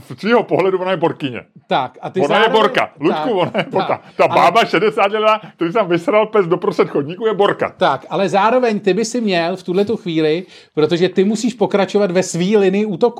z 0.09 0.15
tvýho 0.19 0.43
pohledu 0.43 0.77
ona 0.81 0.91
je 0.91 0.97
borkyně. 0.97 1.41
tak, 1.67 1.97
a 2.01 2.09
ty 2.09 2.19
Ona 2.19 2.35
je 2.35 2.41
zároveň- 2.41 2.61
borka. 2.61 2.89
Luďku, 2.99 3.29
tak, 3.29 3.35
ona 3.35 3.51
je 3.57 3.65
borka. 3.71 3.87
tak, 3.87 4.01
Ta 4.17 4.23
ale- 4.23 4.35
bába 4.41 4.65
60 4.65 5.11
let, 5.11 5.41
který 5.55 5.73
tam 5.73 5.87
vysral 5.89 6.25
pes 6.25 6.45
do 6.47 6.57
prostřed 6.57 6.89
chodníku, 6.89 7.25
je 7.25 7.33
borka. 7.33 7.73
Tak, 7.77 8.05
ale 8.09 8.29
zároveň 8.29 8.79
ty 8.79 8.93
by 8.93 9.05
si 9.05 9.21
měl 9.21 9.55
v 9.55 9.63
tuhle 9.63 9.85
tu 9.85 9.97
chvíli, 9.97 10.43
protože 10.73 11.09
ty 11.09 11.23
musíš 11.23 11.53
pokračovat 11.53 12.11
ve 12.11 12.23
svý 12.23 12.57
linii 12.57 12.85
útoku. 12.85 13.14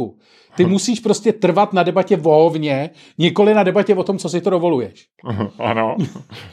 Ty 0.56 0.66
musíš 0.66 1.00
prostě 1.00 1.34
trvat 1.34 1.74
na 1.74 1.84
debatě 1.84 2.18
o 2.18 2.30
hovně, 2.44 2.90
nikoli 3.18 3.54
na 3.54 3.64
debatě 3.64 3.96
o 3.96 4.04
tom, 4.04 4.18
co 4.18 4.30
si 4.30 4.42
to 4.42 4.50
dovoluješ. 4.50 5.06
ano, 5.60 5.96
A 6.00 6.04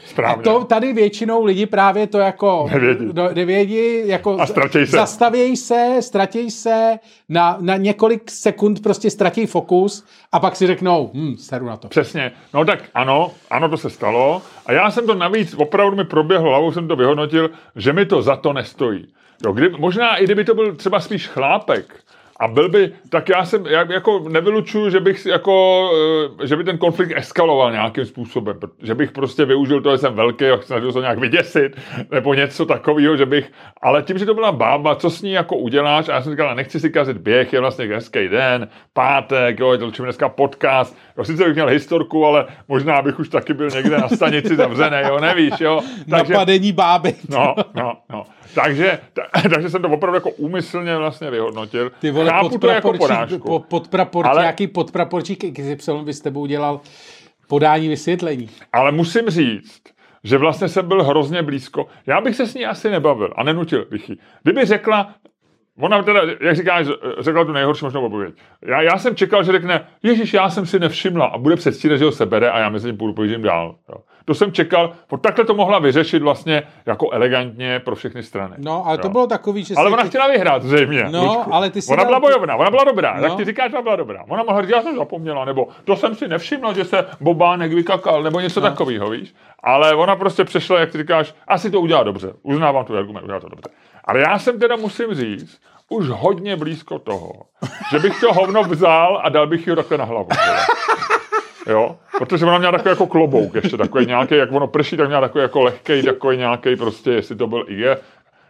správně. 0.05 0.43
to 0.43 0.63
tady 0.63 0.93
většinou 0.93 1.43
lidi 1.45 1.65
právě 1.65 2.07
to 2.07 2.17
jako 2.17 2.69
Nevědí. 2.73 3.05
Do, 3.11 3.29
nevědí 3.33 4.07
jako 4.07 4.39
A 4.41 4.45
ztratěj 4.47 4.85
se. 4.87 4.97
zastavěj 4.97 5.57
se, 5.57 5.97
ztratěj 5.99 6.51
se, 6.51 6.99
na, 7.29 7.57
na 7.61 7.77
několik 7.77 8.31
sekund 8.31 8.83
prostě 8.83 9.09
ztratí 9.09 9.45
fokus 9.45 10.05
a 10.31 10.39
pak 10.39 10.55
si 10.55 10.67
řeknou, 10.67 11.11
hm, 11.13 11.35
seru 11.37 11.65
na 11.65 11.77
to. 11.77 11.87
Přesně. 11.87 12.31
No 12.53 12.65
tak 12.65 12.79
ano, 12.93 13.31
ano, 13.49 13.69
to 13.69 13.77
se 13.77 13.89
stalo. 13.89 14.41
A 14.65 14.71
já 14.73 14.91
jsem 14.91 15.05
to 15.07 15.13
navíc, 15.15 15.53
opravdu 15.57 15.95
mi 15.97 16.03
proběhlo 16.05 16.49
hlavou, 16.49 16.71
jsem 16.71 16.87
to 16.87 16.95
vyhodnotil, 16.95 17.49
že 17.75 17.93
mi 17.93 18.05
to 18.05 18.21
za 18.21 18.35
to 18.35 18.53
nestojí. 18.53 19.05
Jo, 19.45 19.53
kdy, 19.53 19.69
možná 19.69 20.15
i 20.15 20.23
kdyby 20.23 20.45
to 20.45 20.55
byl 20.55 20.75
třeba 20.75 20.99
spíš 20.99 21.27
chlápek, 21.27 21.95
a 22.39 22.47
byl 22.47 22.69
by, 22.69 22.91
tak 23.09 23.29
já 23.29 23.45
jsem, 23.45 23.65
já 23.65 23.91
jako 23.91 24.25
nevylučuju, 24.29 24.89
že 24.89 24.99
bych 24.99 25.19
si 25.19 25.29
jako, 25.29 25.89
eh, 26.41 26.47
že 26.47 26.55
by 26.55 26.63
ten 26.63 26.77
konflikt 26.77 27.13
eskaloval 27.15 27.71
nějakým 27.71 28.05
způsobem, 28.05 28.59
že 28.81 28.95
bych 28.95 29.11
prostě 29.11 29.45
využil 29.45 29.81
to, 29.81 29.91
že 29.91 29.97
jsem 29.97 30.13
velký 30.13 30.45
a 30.45 30.61
snažil 30.61 30.91
se 30.91 30.99
nějak 30.99 31.19
vyděsit, 31.19 31.75
nebo 32.11 32.33
něco 32.33 32.65
takového, 32.65 33.17
že 33.17 33.25
bych, 33.25 33.51
ale 33.81 34.03
tím, 34.03 34.17
že 34.17 34.25
to 34.25 34.33
byla 34.33 34.51
bába, 34.51 34.95
co 34.95 35.09
s 35.09 35.21
ní 35.21 35.31
jako 35.31 35.57
uděláš, 35.57 36.09
a 36.09 36.13
já 36.13 36.21
jsem 36.21 36.33
říkal, 36.33 36.55
nechci 36.55 36.79
si 36.79 36.89
kazit 36.89 37.17
běh, 37.17 37.53
je 37.53 37.59
vlastně 37.59 37.85
hezký 37.85 38.27
den, 38.27 38.67
pátek, 38.93 39.59
jo, 39.59 39.77
točíme 39.77 40.05
dneska 40.05 40.29
podcast, 40.29 40.97
jo, 41.17 41.23
sice 41.23 41.43
bych 41.43 41.53
měl 41.53 41.67
historku, 41.67 42.25
ale 42.25 42.45
možná 42.67 43.01
bych 43.01 43.19
už 43.19 43.29
taky 43.29 43.53
byl 43.53 43.69
někde 43.69 43.97
na 43.97 44.09
stanici 44.09 44.55
zavřený, 44.55 44.97
jo, 45.07 45.19
nevíš, 45.19 45.53
jo. 45.59 45.81
Napadení 46.07 46.71
báby. 46.71 47.15
No, 47.29 47.55
no, 47.75 47.93
no. 48.09 48.25
Takže, 48.55 48.99
ta, 49.13 49.21
takže 49.53 49.69
jsem 49.69 49.81
to 49.81 49.89
opravdu 49.89 50.15
jako 50.15 50.29
úmyslně 50.29 50.97
vlastně 50.97 51.31
vyhodnotil. 51.31 51.91
Ty 51.99 52.11
vole, 52.11 52.29
Chápu 52.29 52.57
to 52.57 52.67
jako 52.67 52.91
podpraporčík, 52.91 52.99
porážku. 52.99 53.47
po, 53.47 53.59
podpraporčík, 53.59 54.31
Ale- 54.31 54.41
nějaký 54.41 54.67
podpraporčík 54.67 55.39
XY 55.53 55.91
by 56.03 56.13
s 56.13 56.21
tebou 56.21 56.41
udělal 56.41 56.81
podání 57.47 57.87
vysvětlení. 57.89 58.49
Ale 58.73 58.91
musím 58.91 59.29
říct, 59.29 59.81
že 60.23 60.37
vlastně 60.37 60.67
jsem 60.67 60.87
byl 60.87 61.03
hrozně 61.03 61.41
blízko. 61.43 61.87
Já 62.07 62.21
bych 62.21 62.35
se 62.35 62.47
s 62.47 62.53
ní 62.53 62.65
asi 62.65 62.89
nebavil 62.89 63.33
a 63.35 63.43
nenutil 63.43 63.85
bych 63.91 64.09
ji. 64.09 64.17
Kdyby 64.43 64.65
řekla, 64.65 65.13
ona 65.79 66.03
teda, 66.03 66.21
jak 66.41 66.55
říkáš, 66.55 66.87
řekla 67.19 67.45
tu 67.45 67.51
nejhorší 67.51 67.85
možnou 67.85 68.05
odpověď. 68.05 68.35
Já, 68.65 68.81
já 68.81 68.97
jsem 68.97 69.15
čekal, 69.15 69.43
že 69.43 69.51
řekne, 69.51 69.87
Ježíš, 70.03 70.33
já 70.33 70.49
jsem 70.49 70.65
si 70.65 70.79
nevšimla 70.79 71.25
a 71.25 71.37
bude 71.37 71.55
předstírat, 71.55 71.99
že 71.99 72.05
ho 72.05 72.11
sebere 72.11 72.51
a 72.51 72.59
já 72.59 72.69
mezi 72.69 72.87
tím 72.87 72.97
půjdu 72.97 73.13
pojíždím 73.13 73.41
dál. 73.41 73.75
Jo. 73.89 73.95
To 74.25 74.33
jsem 74.33 74.51
čekal, 74.51 74.91
takhle 75.21 75.45
to 75.45 75.53
mohla 75.53 75.79
vyřešit 75.79 76.21
vlastně 76.21 76.63
jako 76.85 77.11
elegantně 77.11 77.79
pro 77.79 77.95
všechny 77.95 78.23
strany. 78.23 78.55
No, 78.57 78.83
ale 78.87 78.97
to 78.97 79.07
Jo. 79.07 79.11
bylo 79.11 79.27
takový, 79.27 79.63
že 79.63 79.75
Ale 79.77 79.91
ona 79.91 80.03
ty- 80.03 80.09
chtěla 80.09 80.27
vyhrát, 80.27 80.63
zřejmě. 80.63 81.03
No, 81.11 81.25
Luďku. 81.25 81.53
ale 81.53 81.69
ty 81.69 81.81
si 81.81 81.93
Ona 81.93 82.03
dal- 82.03 82.05
byla 82.09 82.19
bojovná, 82.19 82.55
ona 82.55 82.69
byla 82.69 82.83
dobrá. 82.83 83.17
No. 83.17 83.23
Jak 83.23 83.35
ty 83.35 83.45
říkáš, 83.45 83.71
ona 83.73 83.81
byla 83.81 83.95
dobrá. 83.95 84.23
Ona 84.29 84.43
mohla 84.43 84.61
říct, 84.61 84.71
já 84.71 84.81
jsem 84.81 84.95
zapomněla, 84.97 85.45
nebo 85.45 85.67
to 85.85 85.95
jsem 85.95 86.15
si 86.15 86.27
nevšimla, 86.27 86.73
že 86.73 86.85
se 86.85 87.05
Bobánek 87.21 87.73
vykakal, 87.73 88.23
nebo 88.23 88.39
něco 88.39 88.59
no. 88.59 88.69
takového, 88.69 89.09
víš. 89.09 89.33
Ale 89.63 89.95
ona 89.95 90.15
prostě 90.15 90.43
přešla, 90.43 90.79
jak 90.79 90.91
ty 90.91 90.97
říkáš, 90.97 91.35
asi 91.47 91.71
to 91.71 91.81
udělá 91.81 92.03
dobře. 92.03 92.33
Uznávám 92.43 92.85
tu 92.85 92.97
argument, 92.97 93.23
udělá 93.23 93.39
to 93.39 93.49
dobře. 93.49 93.69
Ale 94.05 94.19
já 94.19 94.39
jsem 94.39 94.59
teda, 94.59 94.75
musím 94.75 95.13
říct, 95.15 95.61
už 95.89 96.07
hodně 96.09 96.55
blízko 96.55 96.99
toho, 96.99 97.31
že 97.91 97.99
bych 97.99 98.19
to 98.19 98.33
hovno 98.33 98.63
vzal 98.63 99.21
a 99.23 99.29
dal 99.29 99.47
bych 99.47 99.67
ji 99.67 99.75
takhle 99.75 99.97
na 99.97 100.05
hlavu. 100.05 100.27
teda. 100.29 100.57
Jo, 101.67 101.95
protože 102.17 102.45
ona 102.45 102.57
měla 102.57 102.71
takový 102.71 102.89
jako 102.89 103.07
klobouk 103.07 103.55
ještě, 103.55 103.77
takový 103.77 104.05
nějaký, 104.05 104.35
jak 104.35 104.51
ono 104.51 104.67
prší, 104.67 104.97
tak 104.97 105.07
měla 105.07 105.21
takový 105.21 105.41
jako 105.41 105.61
lehký, 105.61 106.03
takový 106.03 106.37
nějaký 106.37 106.75
prostě, 106.75 107.11
jestli 107.11 107.35
to 107.35 107.47
byl 107.47 107.65
IG. 107.67 107.99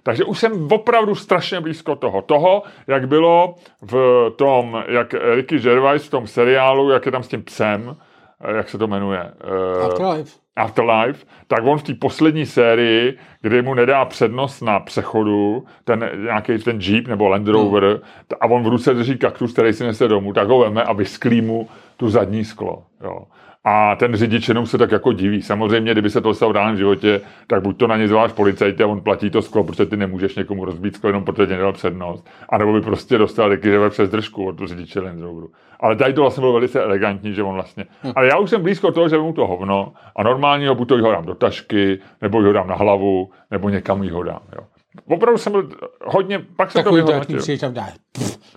Takže 0.03 0.24
už 0.24 0.39
jsem 0.39 0.67
opravdu 0.72 1.15
strašně 1.15 1.62
blízko 1.62 1.96
toho. 1.96 2.22
Toho, 2.22 2.63
jak 2.88 3.08
bylo 3.08 3.55
v 3.82 4.29
tom, 4.36 4.84
jak 4.88 5.13
Ricky 5.36 5.60
Gervais 5.60 6.08
v 6.08 6.10
tom 6.10 6.27
seriálu, 6.27 6.89
jak 6.89 7.05
je 7.05 7.12
tam 7.12 7.24
s 7.24 7.27
tím 7.27 7.43
psem, 7.43 7.96
eh, 8.41 8.58
jak 8.58 8.70
se 8.70 8.77
to 8.77 8.88
jmenuje? 8.88 9.20
Eh, 9.20 9.86
Afterlife. 9.86 10.43
Afterlife, 10.55 11.25
tak 11.48 11.60
on 11.65 11.77
v 11.77 11.84
té 11.84 11.93
poslední 11.93 12.46
sérii, 12.46 13.17
kdy 13.41 13.62
mu 13.62 13.74
nedá 13.74 14.05
přednost 14.05 14.62
na 14.62 14.79
přechodu, 14.79 15.65
ten 15.84 16.10
nějaký 16.24 16.58
ten 16.58 16.79
Jeep 16.82 17.08
nebo 17.08 17.27
Land 17.29 17.48
Rover, 17.48 17.84
Hmm. 17.84 18.00
a 18.41 18.46
on 18.46 18.63
v 18.63 18.67
ruce 18.67 18.93
drží 18.93 19.17
kaktus, 19.17 19.53
který 19.53 19.74
si 19.74 19.84
nese 19.84 20.08
domů, 20.08 20.34
tak 20.34 20.48
ho 20.48 20.60
veme 20.60 20.84
a 20.84 20.93
vysklí 20.93 21.41
mu 21.41 21.67
tu 21.98 22.10
zadní 22.10 22.46
sklo. 22.46 22.84
Jo. 23.04 23.24
A 23.66 23.96
ten 23.96 24.16
řidič 24.16 24.48
jenom 24.48 24.66
se 24.66 24.78
tak 24.78 24.92
jako 24.92 25.14
diví. 25.14 25.42
Samozřejmě, 25.42 25.92
kdyby 25.92 26.10
se 26.10 26.22
to 26.22 26.34
stalo 26.34 26.52
v 26.52 26.56
reálném 26.56 26.78
životě, 26.78 27.22
tak 27.48 27.62
buď 27.62 27.78
to 27.78 27.88
na 27.88 27.98
ně 27.98 28.08
zvoláš 28.08 28.32
policajty 28.32 28.84
a 28.84 28.88
on 28.88 29.02
platí 29.02 29.30
to 29.30 29.42
sklo, 29.42 29.64
protože 29.64 29.86
ty 29.86 29.98
nemůžeš 29.98 30.36
někomu 30.36 30.66
rozbít 30.66 30.96
sklo 30.96 31.10
jenom 31.10 31.24
protože 31.24 31.48
tě 31.48 31.54
nedal 31.54 31.74
přednost. 31.74 32.30
A 32.50 32.58
nebo 32.58 32.74
by 32.74 32.82
prostě 32.82 33.18
dostal 33.18 33.50
rekyřeve 33.50 33.90
přes 33.90 34.10
držku 34.10 34.48
od 34.48 34.68
řidiče 34.68 35.00
Land 35.00 35.22
Roveru. 35.22 35.52
Ale 35.80 35.96
tady 35.96 36.14
to 36.14 36.22
vlastně 36.22 36.42
bylo 36.42 36.54
velice 36.54 36.84
elegantní, 36.84 37.34
že 37.34 37.44
on 37.44 37.54
vlastně. 37.54 37.86
Hm. 38.04 38.12
Ale 38.16 38.28
já 38.28 38.38
už 38.38 38.50
jsem 38.50 38.62
blízko 38.62 38.92
toho, 38.92 39.10
že 39.10 39.18
mu 39.18 39.34
to 39.34 39.48
hovno 39.48 39.94
a 40.16 40.24
normálně 40.24 40.70
ho 40.70 40.76
buď 40.76 40.88
to 40.88 40.98
ho 40.98 41.12
dám 41.12 41.26
do 41.26 41.36
tašky, 41.36 42.00
nebo 42.22 42.42
ho 42.42 42.54
dám 42.54 42.68
na 42.68 42.76
hlavu, 42.76 43.32
nebo 43.52 43.70
někam 43.70 44.10
ho 44.10 44.24
dám. 44.24 44.42
Jo. 44.56 44.64
Opravdu 45.08 45.38
jsem 45.38 45.52
byl 45.52 45.70
hodně, 46.06 46.40
pak 46.40 46.72
jsem 46.72 46.84
Takový 46.84 47.02
to 47.02 47.06
vyhodnotil. 47.08 47.40
přijdeš 47.40 47.62
tam 47.62 47.74
dá. 47.74 47.88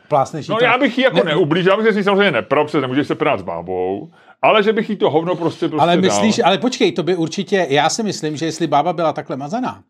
Plásneš 0.09 0.49
No 0.49 0.57
tam. 0.57 0.65
já 0.65 0.79
bych 0.79 0.99
jí 0.99 1.05
jako 1.05 1.17
Ne- 1.17 1.23
ne, 1.25 1.31
neublížil, 1.31 1.73
já 1.73 1.77
bych 1.83 1.95
si 1.95 2.05
samozřejmě 2.05 2.43
protože 2.43 2.81
nemůžeš 2.81 3.07
se 3.07 3.15
prát 3.15 3.41
s 3.41 3.43
bábou, 3.43 4.11
ale 4.43 4.63
že 4.63 4.73
bych 4.73 4.91
jí 4.91 4.97
to 4.97 5.11
hovno 5.11 5.35
prostě, 5.37 5.69
prostě 5.69 5.83
Ale 5.83 5.97
myslíš, 5.97 6.37
dal. 6.37 6.49
ale 6.49 6.59
počkej, 6.59 6.93
to 6.93 7.03
by 7.03 7.17
určitě, 7.17 7.67
já 7.71 7.89
si 7.89 8.03
myslím, 8.03 8.37
že 8.37 8.47
jestli 8.47 8.67
bába 8.67 8.93
byla 8.93 9.13
takhle 9.13 9.37
mazaná, 9.37 9.83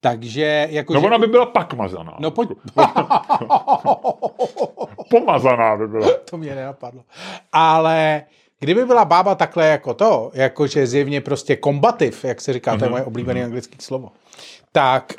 takže 0.00 0.68
jako, 0.70 0.94
No 0.94 1.00
že, 1.00 1.06
ona 1.06 1.18
by 1.18 1.26
byla 1.26 1.46
pak 1.46 1.74
mazaná. 1.74 2.16
No 2.20 2.30
pojď, 2.30 2.48
Pomazaná 5.10 5.76
by 5.76 5.88
byla. 5.88 6.08
to 6.30 6.36
mě 6.36 6.54
nenapadlo. 6.54 7.02
Ale 7.52 8.22
kdyby 8.60 8.84
byla 8.84 9.04
bába 9.04 9.34
takhle 9.34 9.66
jako 9.66 9.94
to, 9.94 10.30
jakože 10.34 10.86
zjevně 10.86 11.20
prostě 11.20 11.56
kombativ, 11.56 12.24
jak 12.24 12.40
se 12.40 12.52
říká, 12.52 12.76
to 12.76 12.84
je 12.84 12.90
moje 12.90 13.04
oblíbené 13.04 13.44
anglické 13.44 13.76
slovo, 13.80 14.08
tak 14.72 15.12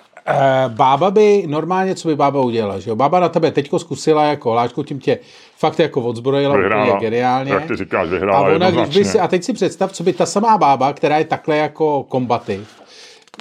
bába 0.67 1.11
by 1.11 1.43
normálně, 1.47 1.95
co 1.95 2.07
by 2.07 2.15
bába 2.15 2.41
udělala, 2.41 2.79
že 2.79 2.89
jo? 2.89 2.95
Bába 2.95 3.19
na 3.19 3.29
tebe 3.29 3.51
teďko 3.51 3.79
zkusila 3.79 4.23
jako 4.23 4.53
láčku, 4.53 4.83
tím 4.83 4.99
tě 4.99 5.19
fakt 5.57 5.79
jako 5.79 6.01
odzbrojila 6.01 6.53
úplně 6.53 6.63
Vyhrála. 6.63 6.99
geniálně. 6.99 7.51
Jak 7.53 7.67
ty 7.67 7.75
říkáš, 7.75 8.07
A 8.07 8.11
vyhrála 8.11 8.55
ona, 8.55 8.71
když 8.71 8.97
by 8.97 9.05
si, 9.05 9.19
a 9.19 9.27
teď 9.27 9.43
si 9.43 9.53
představ, 9.53 9.91
co 9.91 10.03
by 10.03 10.13
ta 10.13 10.25
samá 10.25 10.57
bába, 10.57 10.93
která 10.93 11.17
je 11.17 11.25
takhle 11.25 11.57
jako 11.57 12.03
kombativ, 12.03 12.81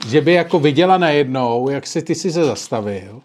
že 0.08 0.20
by 0.20 0.32
jako 0.32 0.58
viděla 0.58 0.98
najednou, 0.98 1.70
jak 1.70 1.86
se 1.86 2.02
ty 2.02 2.14
si 2.14 2.32
se 2.32 2.44
zastavil, 2.44 3.20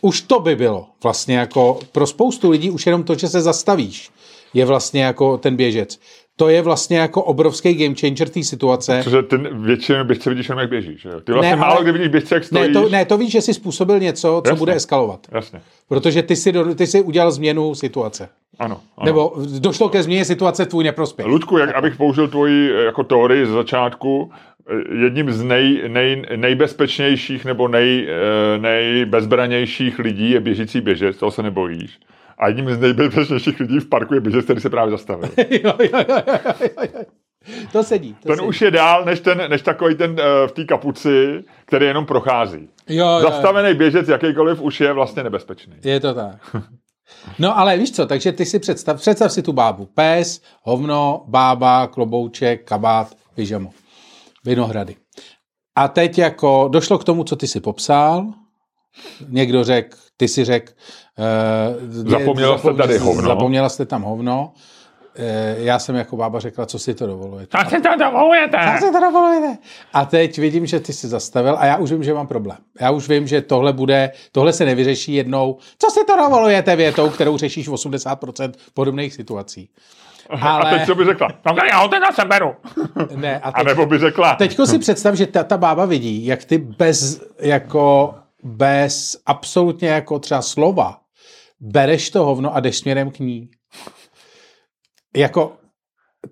už 0.00 0.20
to 0.20 0.40
by 0.40 0.56
bylo 0.56 0.86
vlastně 1.02 1.36
jako 1.36 1.78
pro 1.92 2.06
spoustu 2.06 2.50
lidí 2.50 2.70
už 2.70 2.86
jenom 2.86 3.02
to, 3.02 3.14
že 3.14 3.28
se 3.28 3.40
zastavíš, 3.40 4.10
je 4.54 4.64
vlastně 4.64 5.04
jako 5.04 5.38
ten 5.38 5.56
běžec. 5.56 5.98
To 6.36 6.48
je 6.48 6.62
vlastně 6.62 6.98
jako 6.98 7.22
obrovský 7.22 7.74
game 7.74 7.94
changer 8.00 8.28
té 8.28 8.42
situace. 8.42 9.00
Protože 9.04 9.22
ten 9.22 9.62
většinou 9.64 10.04
běžce 10.04 10.30
vidíš 10.30 10.48
jenom, 10.48 10.60
jak 10.60 10.70
běžíš. 10.70 11.00
Že? 11.02 11.08
jo? 11.08 11.20
Ty 11.20 11.32
vlastně 11.32 11.50
Ne, 11.50 11.56
málo 11.56 11.74
ale- 11.76 11.82
kdy 11.82 11.92
vidíš 11.92 12.08
běžce, 12.08 12.34
jak 12.34 12.42
Ne 12.42 12.46
stojíš. 12.46 12.72
to, 12.72 12.88
ne, 12.88 13.04
to 13.04 13.18
víš, 13.18 13.32
že 13.32 13.40
jsi 13.40 13.54
způsobil 13.54 13.98
něco, 14.00 14.42
co 14.44 14.50
Jasně. 14.50 14.58
bude 14.58 14.74
eskalovat. 14.74 15.26
Jasně. 15.32 15.60
Protože 15.88 16.22
ty 16.22 16.36
si, 16.36 16.52
do- 16.52 16.74
ty 16.74 16.86
si 16.86 17.02
udělal 17.02 17.30
změnu 17.30 17.74
situace. 17.74 18.28
Ano. 18.58 18.80
ano. 18.98 19.04
Nebo 19.06 19.32
došlo 19.58 19.88
ke 19.88 20.02
změně 20.02 20.24
situace 20.24 20.66
tvůj 20.66 20.84
neprospěch. 20.84 21.26
Ludku, 21.26 21.58
jak, 21.58 21.74
abych 21.74 21.96
použil 21.96 22.28
tvoji 22.28 22.70
eh, 22.72 22.84
jako 22.84 23.04
teorii 23.04 23.46
z 23.46 23.50
začátku, 23.50 24.30
eh, 24.70 25.04
jedním 25.04 25.32
z 25.32 25.42
nej, 25.42 25.82
nej, 25.88 26.22
nejbezpečnějších 26.36 27.44
nebo 27.44 27.68
nej, 27.68 28.08
eh, 28.08 28.58
nejbezbranějších 28.58 29.98
lidí 29.98 30.30
je 30.30 30.40
běžící 30.40 30.80
běžec, 30.80 31.16
toho 31.16 31.30
se 31.30 31.42
nebojíš. 31.42 31.98
A 32.38 32.48
jedním 32.48 32.70
z 32.74 32.78
nejbezpečnějších 32.80 33.60
lidí 33.60 33.78
v 33.80 33.88
parku 33.88 34.14
je 34.14 34.20
běžec, 34.20 34.44
který 34.44 34.60
se 34.60 34.70
právě 34.70 34.90
zastavil. 34.90 35.30
jo, 35.50 35.72
jo, 35.78 35.88
jo, 36.08 36.22
jo, 36.26 36.34
jo, 36.60 36.68
jo. 36.94 37.04
To 37.72 37.82
sedí. 37.82 38.14
To 38.22 38.28
Ten 38.28 38.36
sedí. 38.36 38.48
už 38.48 38.60
je 38.62 38.70
dál 38.70 39.04
než, 39.04 39.20
ten, 39.20 39.42
než 39.48 39.62
takový 39.62 39.94
ten 39.94 40.16
eh, 40.20 40.46
v 40.48 40.52
té 40.52 40.64
kapuci, 40.64 41.44
který 41.64 41.86
jenom 41.86 42.06
prochází. 42.06 42.68
Jo, 42.88 43.06
jo, 43.06 43.12
jo. 43.12 43.20
Zastavený 43.20 43.74
běžec 43.74 44.08
jakýkoliv 44.08 44.60
už 44.60 44.80
je 44.80 44.92
vlastně 44.92 45.22
nebezpečný. 45.22 45.74
Je 45.84 46.00
to 46.00 46.14
tak. 46.14 46.56
No 47.38 47.58
ale 47.58 47.76
víš 47.78 47.92
co, 47.92 48.06
takže 48.06 48.32
ty 48.32 48.44
si 48.46 48.58
představ, 48.58 48.96
představ 49.00 49.32
si 49.32 49.42
tu 49.42 49.52
bábu. 49.52 49.86
Pes, 49.94 50.40
hovno, 50.62 51.24
bába, 51.28 51.86
klobouček, 51.86 52.64
kabát, 52.64 53.14
pyžamo. 53.34 53.70
Vinohrady. 54.44 54.96
A 55.76 55.88
teď 55.88 56.18
jako 56.18 56.68
došlo 56.72 56.98
k 56.98 57.04
tomu, 57.04 57.24
co 57.24 57.36
ty 57.36 57.46
si 57.46 57.60
popsal. 57.60 58.26
Někdo 59.28 59.64
řekl, 59.64 59.96
ty 60.16 60.28
si 60.28 60.44
řekl... 60.44 60.72
Uh, 61.18 62.10
Zapomněla 62.10 62.58
jste 62.58 62.74
tady 62.74 62.98
hovno. 62.98 63.22
Zapomněla 63.28 63.68
jste 63.68 63.86
tam 63.86 64.02
hovno. 64.02 64.52
Uh, 65.18 65.64
já 65.64 65.78
jsem 65.78 65.96
jako 65.96 66.16
bába 66.16 66.40
řekla, 66.40 66.66
co 66.66 66.78
si 66.78 66.94
to 66.94 67.06
dovolujete. 67.06 67.58
Tak 67.58 67.70
si 67.70 67.80
to 67.80 67.88
dovolujete! 67.98 68.56
Jak 68.56 68.80
se 68.80 68.90
to 68.92 69.00
dovolujete? 69.00 69.58
A 69.92 70.04
teď 70.04 70.38
vidím, 70.38 70.66
že 70.66 70.80
ty 70.80 70.92
jsi 70.92 71.08
zastavil 71.08 71.56
a 71.58 71.66
já 71.66 71.76
už 71.76 71.92
vím, 71.92 72.04
že 72.04 72.14
mám 72.14 72.26
problém. 72.26 72.58
Já 72.80 72.90
už 72.90 73.08
vím, 73.08 73.26
že 73.26 73.40
tohle 73.42 73.72
bude, 73.72 74.10
tohle 74.32 74.52
se 74.52 74.64
nevyřeší 74.64 75.14
jednou. 75.14 75.58
Co 75.78 75.90
si 75.90 76.04
to 76.06 76.16
dovolujete 76.16 76.76
větou, 76.76 77.10
kterou 77.10 77.36
řešíš 77.36 77.68
v 77.68 77.72
80% 77.72 78.52
podobných 78.74 79.14
situací. 79.14 79.68
A 80.30 80.50
Ale 80.50 80.78
teď 80.78 80.86
co 80.86 80.94
by 80.94 81.04
řekla? 81.04 81.28
No 81.46 81.54
já 81.70 81.78
ho 81.78 81.88
teda 81.88 82.12
seberu. 82.12 82.54
ne, 83.16 83.38
a 83.40 83.48
A 83.48 83.52
teď, 83.52 83.66
nebo 83.66 83.86
by 83.86 83.98
řekla, 83.98 84.34
teďko 84.34 84.66
si 84.66 84.78
představ, 84.78 85.14
že 85.14 85.26
ta, 85.26 85.44
ta 85.44 85.58
bába 85.58 85.84
vidí, 85.86 86.26
jak 86.26 86.44
ty 86.44 86.58
bez, 86.58 87.22
jako, 87.40 88.14
bez 88.44 89.16
absolutně 89.26 89.88
jako 89.88 90.18
třeba 90.18 90.42
slova 90.42 91.00
bereš 91.60 92.10
to 92.10 92.24
hovno 92.24 92.56
a 92.56 92.60
jdeš 92.60 92.76
směrem 92.76 93.10
k 93.10 93.18
ní. 93.18 93.50
Jako, 95.16 95.56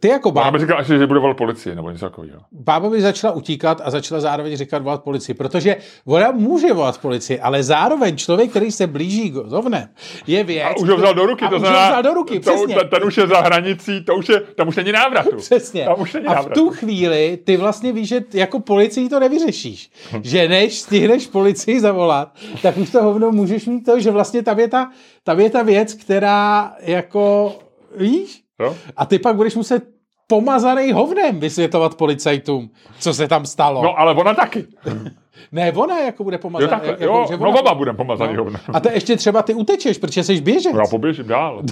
ty 0.01 0.09
jako 0.09 0.31
bába, 0.31 0.51
by 0.51 0.59
říkala, 0.59 0.83
že 0.83 1.07
bude 1.07 1.21
volat 1.21 1.37
policii 1.37 1.75
nebo 1.75 1.91
něco 1.91 2.05
takového. 2.05 2.41
bába 2.53 2.91
by 2.91 3.03
začala 3.03 3.33
utíkat 3.33 3.81
a 3.85 3.91
začala 3.91 4.21
zároveň 4.21 4.57
říkat 4.57 4.83
volat 4.83 5.03
policii, 5.03 5.35
protože 5.35 5.77
ona 6.05 6.31
může 6.31 6.73
volat 6.73 6.99
policii, 6.99 7.41
ale 7.41 7.63
zároveň 7.63 8.17
člověk, 8.17 8.51
který 8.51 8.73
se 8.73 8.87
blíží 8.87 9.31
k 9.31 9.35
hovnem, 9.35 9.89
je 10.27 10.45
věc... 10.45 10.67
A 10.67 10.77
už 10.77 10.89
ho 10.89 10.97
vzal 10.97 11.15
do 11.15 11.27
ruky, 11.27 11.49
to 11.49 11.55
už 11.55 11.61
znamená, 11.61 11.85
ho 11.85 11.91
vzal 11.91 12.03
do 12.03 12.15
ruky, 12.15 12.41
to, 12.41 12.51
přesně. 12.51 12.75
ten, 12.75 12.89
ten, 12.89 13.05
už 13.05 13.17
je 13.17 13.27
za 13.27 13.41
hranicí, 13.41 14.05
to 14.05 14.15
už 14.15 14.29
je, 14.29 14.41
tam 14.41 14.69
už 14.69 14.77
není 14.77 14.93
návratu. 14.93 15.37
Přesně. 15.37 15.85
Tam 15.85 16.01
už 16.01 16.13
není 16.13 16.27
A 16.27 16.43
v 16.43 16.47
tu 16.47 16.71
chvíli 16.71 17.39
ty 17.45 17.57
vlastně 17.57 17.93
víš, 17.93 18.09
že 18.09 18.25
jako 18.35 18.61
policii 18.61 19.09
to 19.09 19.21
nevyřešíš. 19.21 19.91
že 20.23 20.49
než 20.49 20.79
stihneš 20.81 21.27
policii 21.27 21.81
zavolat, 21.81 22.35
tak 22.63 22.77
už 22.77 22.91
to 22.91 23.03
hovno 23.03 23.31
můžeš 23.33 23.67
mít 23.67 23.85
to, 23.85 24.01
že 24.01 24.11
vlastně 24.11 24.43
tam 24.43 24.59
je 24.59 24.69
ta, 24.69 24.91
tam 25.25 25.41
je 25.41 25.51
ta 25.51 25.63
věc, 25.63 25.95
která 25.95 26.73
jako, 26.81 27.55
víš? 27.97 28.42
Jo? 28.61 28.77
A 28.97 29.07
ty 29.07 29.19
pak 29.19 29.37
budeš 29.37 29.55
muset 29.55 29.85
pomazaný 30.27 30.93
hovnem 30.93 31.41
vysvětlovat 31.41 31.95
policajtům, 31.95 32.71
co 32.99 33.15
se 33.15 33.29
tam 33.29 33.47
stalo. 33.47 33.83
No 33.83 33.99
ale 34.01 34.15
ona 34.15 34.35
taky. 34.35 34.67
Ne, 35.53 35.73
ona 35.73 35.99
jako 35.99 36.25
bude 36.25 36.35
Jo, 36.35 36.39
pomazaná. 36.43 36.71
takhle, 36.71 36.91
jako, 36.91 37.05
jo, 37.05 37.25
že 37.29 37.37
no 37.37 37.49
ona- 37.51 37.61
oba 37.61 37.75
budeme 37.75 37.97
pomazaný 37.97 38.35
No. 38.37 38.45
hovno. 38.45 38.59
A 38.73 38.81
to 38.81 38.89
ještě 38.91 39.17
třeba 39.17 39.43
ty 39.43 39.55
utečeš, 39.55 39.99
protože 39.99 40.25
jsi 40.25 40.41
běžec. 40.41 40.73
Já 40.77 40.87
poběžím 40.91 41.27
dál. 41.27 41.63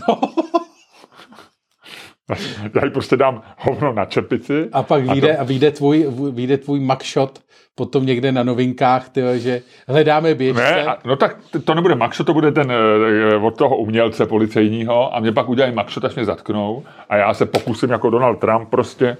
Já 2.74 2.84
jí 2.84 2.90
prostě 2.90 3.16
dám 3.16 3.42
hovno 3.58 3.92
na 3.92 4.04
čepici. 4.04 4.68
A 4.72 4.82
pak 4.82 5.04
to- 5.06 5.12
vyjde, 5.12 5.36
a 5.36 5.44
vyjde, 5.44 5.70
tvůj, 5.70 6.06
vyjde 6.30 6.58
tvůj 6.58 6.80
mugshot 6.80 7.40
potom 7.74 8.06
někde 8.06 8.32
na 8.32 8.42
novinkách, 8.42 9.08
tyjo, 9.08 9.38
že 9.38 9.62
hledáme 9.88 10.34
běžce. 10.34 10.62
Ne, 10.62 10.84
a, 10.86 10.98
no 11.04 11.16
tak 11.16 11.36
to 11.64 11.74
nebude 11.74 11.94
Maxo, 11.94 12.24
to 12.24 12.32
bude 12.34 12.52
ten 12.52 12.72
eh, 12.72 13.36
od 13.36 13.56
toho 13.56 13.76
umělce 13.76 14.26
policejního 14.26 15.16
a 15.16 15.20
mě 15.20 15.32
pak 15.32 15.48
udělají 15.48 15.74
Maxo, 15.74 16.06
až 16.06 16.14
mě 16.14 16.24
zatknou 16.24 16.84
a 17.08 17.16
já 17.16 17.34
se 17.34 17.46
pokusím 17.46 17.90
jako 17.90 18.10
Donald 18.10 18.36
Trump 18.36 18.68
prostě. 18.68 19.16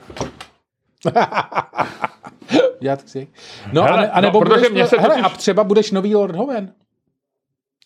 Dělat 2.80 3.08
si. 3.08 3.28
No, 3.72 3.82
Hele, 3.82 3.98
a, 3.98 4.00
ne, 4.00 4.10
a 4.10 4.20
nebo 4.20 4.40
no, 4.40 4.46
budeš, 4.50 4.70
mě 4.70 4.86
se 4.86 4.98
hele, 4.98 5.14
totiž- 5.16 5.26
a 5.26 5.28
třeba 5.28 5.64
budeš 5.64 5.90
nový 5.92 6.14
Lord 6.14 6.36
Hoven. 6.36 6.72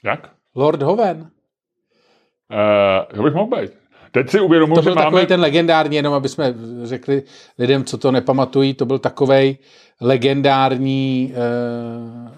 Jak? 0.05 0.31
Lord 0.55 0.83
Hoven. 0.83 1.21
Uh, 1.21 3.17
to 3.17 3.23
bych 3.23 3.35
mohl 3.35 3.57
být. 3.61 3.71
Teď 4.15 4.31
si 4.31 4.41
uvědomuji, 4.41 4.75
To 4.75 4.81
že 4.83 4.85
byl 4.85 4.95
máme... 4.95 5.05
takový 5.05 5.27
ten 5.27 5.41
legendární, 5.41 5.97
jenom 5.97 6.15
aby 6.15 6.29
jsme 6.29 6.55
řekli 6.83 7.23
lidem, 7.59 7.85
co 7.85 7.99
to 7.99 8.13
nepamatují, 8.13 8.75
to 8.75 8.87
byl 8.87 8.99
takovej 8.99 9.59
legendární, 10.01 11.35
uh, 11.37 12.29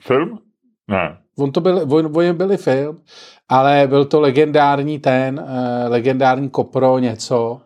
Film? 0.00 0.38
Ne. 0.88 1.16
on 1.38 1.52
to 1.52 1.60
byl, 1.60 1.86
on, 1.90 2.12
on 2.16 2.36
byli 2.36 2.56
film, 2.56 3.00
ale 3.48 3.86
byl 3.86 4.04
to 4.04 4.20
legendární 4.20 4.98
ten, 4.98 5.40
uh, 5.40 5.90
legendární 5.92 6.50
kopro 6.50 6.98
něco, 6.98 7.60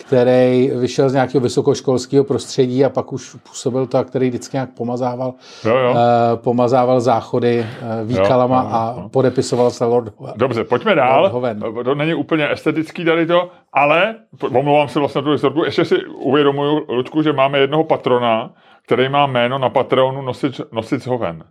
který 0.00 0.70
vyšel 0.74 1.08
z 1.08 1.12
nějakého 1.12 1.40
vysokoškolského 1.42 2.24
prostředí 2.24 2.84
a 2.84 2.88
pak 2.88 3.12
už 3.12 3.36
působil 3.48 3.86
to, 3.86 3.98
a 3.98 4.04
který 4.04 4.28
vždycky 4.28 4.56
nějak 4.56 4.70
pomazával, 4.70 5.34
Jo, 5.64 5.76
jo. 5.76 5.90
uh, 5.90 5.96
pomazával 6.34 7.00
záchody 7.00 7.60
uh, 8.02 8.08
výkalama 8.08 8.56
Jo, 8.62 8.68
jo, 8.68 8.74
a 8.74 8.94
jo. 9.02 9.08
podepisoval 9.08 9.70
se 9.70 9.84
Lord 9.84 10.12
Hoven. 10.18 10.34
Dobře, 10.36 10.64
pojďme 10.64 10.94
dál. 10.94 11.20
Lord 11.20 11.32
Hoven. 11.32 11.62
To 11.84 11.94
není 11.94 12.14
úplně 12.14 12.50
estetický 12.52 13.04
tady 13.04 13.26
to, 13.26 13.50
ale 13.72 14.14
omlouvám 14.58 14.88
se 14.88 14.98
vlastně 14.98 15.20
na 15.20 15.24
tu 15.24 15.30
historku. 15.32 15.64
Ještě 15.64 15.84
si 15.84 16.04
uvědomuju, 16.06 16.84
Ludku, 16.88 17.22
že 17.22 17.32
máme 17.32 17.58
jednoho 17.58 17.84
patrona, 17.84 18.54
který 18.86 19.08
má 19.08 19.26
jméno 19.26 19.58
na 19.58 19.68
Patreonu 19.70 20.22
Nosič, 20.22 20.60
Nosic 20.72 21.06
Hoven. 21.06 21.44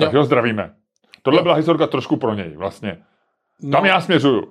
Tak 0.00 0.12
Jo. 0.12 0.18
ho 0.20 0.24
zdravíme. 0.24 0.70
Tohle 1.22 1.38
Jo. 1.40 1.42
byla 1.42 1.54
historka 1.54 1.86
trošku 1.86 2.16
pro 2.16 2.34
něj, 2.34 2.56
vlastně. 2.56 2.98
Tam 3.72 3.82
No, 3.82 3.88
já 3.88 4.00
směřuju. 4.00 4.42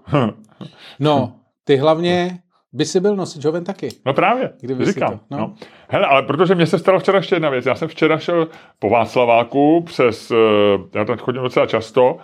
no, 1.00 1.34
ty 1.64 1.78
hlavně 1.78 2.40
by 2.74 2.86
si 2.86 3.00
byl 3.00 3.16
nosič 3.16 3.46
Hoven 3.46 3.64
taky. 3.64 3.90
No 4.06 4.14
právě, 4.14 4.52
Kdyby 4.62 4.86
říkám. 4.86 5.10
to, 5.10 5.20
no. 5.32 5.38
no. 5.38 5.54
Hele, 5.90 6.08
ale 6.08 6.24
protože 6.24 6.56
mě 6.56 6.66
se 6.66 6.80
stala 6.80 7.00
včera 7.00 7.18
ještě 7.18 7.36
jedna 7.36 7.50
věc. 7.50 7.66
Já 7.66 7.76
jsem 7.76 7.88
včera 7.88 8.18
šel 8.18 8.48
po 8.80 8.90
Václaváku 8.90 9.82
přes, 9.82 10.32
eh, 10.32 10.36
já 11.00 11.06
tam 11.06 11.18
chodím 11.18 11.42
docela 11.42 11.66
často, 11.66 12.18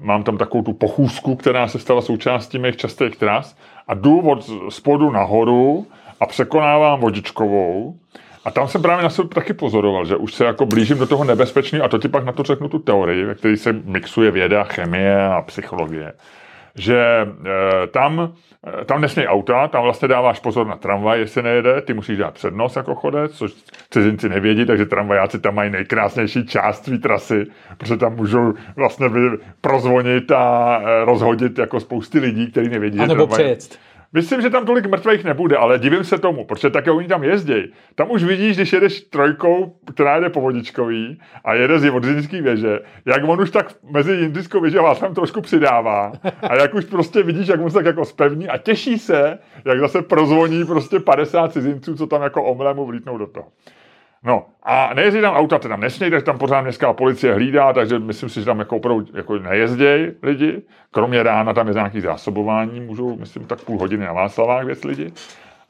mám 0.00 0.22
tam 0.22 0.38
takovou 0.38 0.64
tu 0.64 0.72
pochůzku, 0.72 1.36
která 1.36 1.68
se 1.68 1.78
stala 1.78 2.00
součástí 2.00 2.58
mých 2.58 2.76
častých 2.76 3.16
tras 3.16 3.56
a 3.88 3.94
jdu 3.94 4.20
od 4.20 4.50
spodu 4.68 5.10
nahoru 5.10 5.86
a 6.20 6.26
překonávám 6.26 7.00
vodičkovou 7.00 7.94
a 8.44 8.50
tam 8.50 8.68
jsem 8.68 8.82
právě 8.82 9.02
na 9.02 9.10
sebe 9.10 9.28
taky 9.28 9.52
pozoroval, 9.52 10.04
že 10.04 10.16
už 10.16 10.34
se 10.34 10.44
jako 10.44 10.66
blížím 10.66 10.98
do 10.98 11.06
toho 11.06 11.24
nebezpečného 11.24 11.84
a 11.84 11.88
to 11.88 11.98
ti 11.98 12.08
pak 12.08 12.24
na 12.24 12.32
to 12.32 12.42
řeknu 12.42 12.68
tu 12.68 12.78
teorii, 12.78 13.24
ve 13.24 13.34
které 13.34 13.56
se 13.56 13.72
mixuje 13.72 14.30
věda, 14.30 14.64
chemie 14.64 15.24
a 15.26 15.42
psychologie 15.42 16.12
že 16.74 16.98
e, 16.98 17.86
tam, 17.86 18.32
tam 18.84 19.00
nesmí 19.00 19.26
auta, 19.26 19.68
tam 19.68 19.82
vlastně 19.82 20.08
dáváš 20.08 20.40
pozor 20.40 20.66
na 20.66 20.76
tramvaj, 20.76 21.20
jestli 21.20 21.42
nejede, 21.42 21.80
ty 21.80 21.94
musíš 21.94 22.18
dát 22.18 22.34
přednost 22.34 22.76
jako 22.76 22.94
chodec, 22.94 23.32
což 23.32 23.52
cizinci 23.90 24.28
nevědí, 24.28 24.66
takže 24.66 24.86
tramvajáci 24.86 25.38
tam 25.38 25.54
mají 25.54 25.70
nejkrásnější 25.70 26.46
část 26.46 26.84
své 26.84 26.98
trasy, 26.98 27.46
protože 27.78 27.96
tam 27.96 28.16
můžou 28.16 28.54
vlastně 28.76 29.10
prozvonit 29.60 30.32
a 30.32 30.80
e, 30.84 31.04
rozhodit 31.04 31.58
jako 31.58 31.80
spousty 31.80 32.18
lidí, 32.18 32.50
kteří 32.50 32.68
nevědí. 32.68 32.98
A 32.98 33.06
nebo 33.06 33.26
přejet. 33.26 33.78
Myslím, 34.14 34.40
že 34.40 34.50
tam 34.50 34.66
tolik 34.66 34.86
mrtvých 34.86 35.24
nebude, 35.24 35.56
ale 35.56 35.78
divím 35.78 36.04
se 36.04 36.18
tomu, 36.18 36.44
protože 36.44 36.70
také 36.70 36.90
oni 36.90 37.08
tam 37.08 37.24
jezdí. 37.24 37.72
Tam 37.94 38.10
už 38.10 38.24
vidíš, 38.24 38.56
když 38.56 38.72
jedeš 38.72 39.00
trojkou, 39.00 39.76
která 39.94 40.14
jede 40.14 40.30
po 40.30 40.40
vodičkový 40.40 41.20
a 41.44 41.54
jede 41.54 41.78
z 41.78 41.88
vodzinský 41.88 42.40
věže, 42.40 42.80
jak 43.04 43.28
on 43.28 43.40
už 43.40 43.50
tak 43.50 43.74
mezi 43.90 44.12
indickou 44.12 44.60
věže 44.60 44.80
vás 44.80 44.98
tam 44.98 45.14
trošku 45.14 45.40
přidává 45.40 46.12
a 46.42 46.54
jak 46.54 46.74
už 46.74 46.84
prostě 46.84 47.22
vidíš, 47.22 47.48
jak 47.48 47.60
on 47.60 47.70
se 47.70 47.74
tak 47.74 47.86
jako 47.86 48.04
spevní 48.04 48.48
a 48.48 48.58
těší 48.58 48.98
se, 48.98 49.38
jak 49.64 49.80
zase 49.80 50.02
prozvoní 50.02 50.64
prostě 50.64 51.00
50 51.00 51.52
cizinců, 51.52 51.94
co 51.94 52.06
tam 52.06 52.22
jako 52.22 52.44
omlému 52.44 52.86
vlítnou 52.86 53.18
do 53.18 53.26
toho. 53.26 53.46
No 54.24 54.46
a 54.62 54.94
nejezdí 54.94 55.20
tam 55.20 55.34
auta, 55.34 55.58
tam 55.58 55.80
nesmějí, 55.80 56.10
takže 56.10 56.24
tam 56.24 56.38
pořád 56.38 56.60
městská 56.60 56.92
policie 56.92 57.34
hlídá, 57.34 57.72
takže 57.72 57.98
myslím 57.98 58.28
si, 58.28 58.40
že 58.40 58.46
tam 58.46 58.58
jako 58.58 58.76
opravdu 58.76 59.06
jako 59.14 59.38
nejezdějí 59.38 60.10
lidi. 60.22 60.62
Kromě 60.90 61.22
rána 61.22 61.52
tam 61.52 61.68
je 61.68 61.74
nějaký 61.74 62.00
zásobování, 62.00 62.80
můžou, 62.80 63.16
myslím, 63.16 63.46
tak 63.46 63.60
půl 63.60 63.78
hodiny 63.78 64.04
na 64.04 64.12
Václavách 64.12 64.64
věc 64.64 64.84
lidi. 64.84 65.12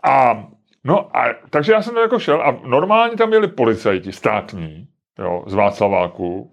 A 0.05 0.45
no 0.85 1.17
a 1.17 1.25
takže 1.51 1.73
já 1.73 1.83
jsem 1.83 1.95
tam 1.95 2.03
jako 2.03 2.19
šel 2.19 2.43
a 2.43 2.57
normálně 2.65 3.17
tam 3.17 3.29
měli 3.29 3.49
policajti 3.49 4.13
státní, 4.13 4.87
jo, 5.19 5.45
z 5.47 5.55
Václaváku, 5.55 6.53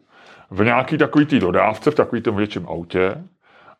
v 0.51 0.63
nějaký 0.63 0.97
takový 0.97 1.25
tý 1.25 1.39
dodávce, 1.39 1.91
v 1.91 1.95
takový 1.95 2.21
tom 2.21 2.35
větším 2.35 2.67
autě 2.67 3.23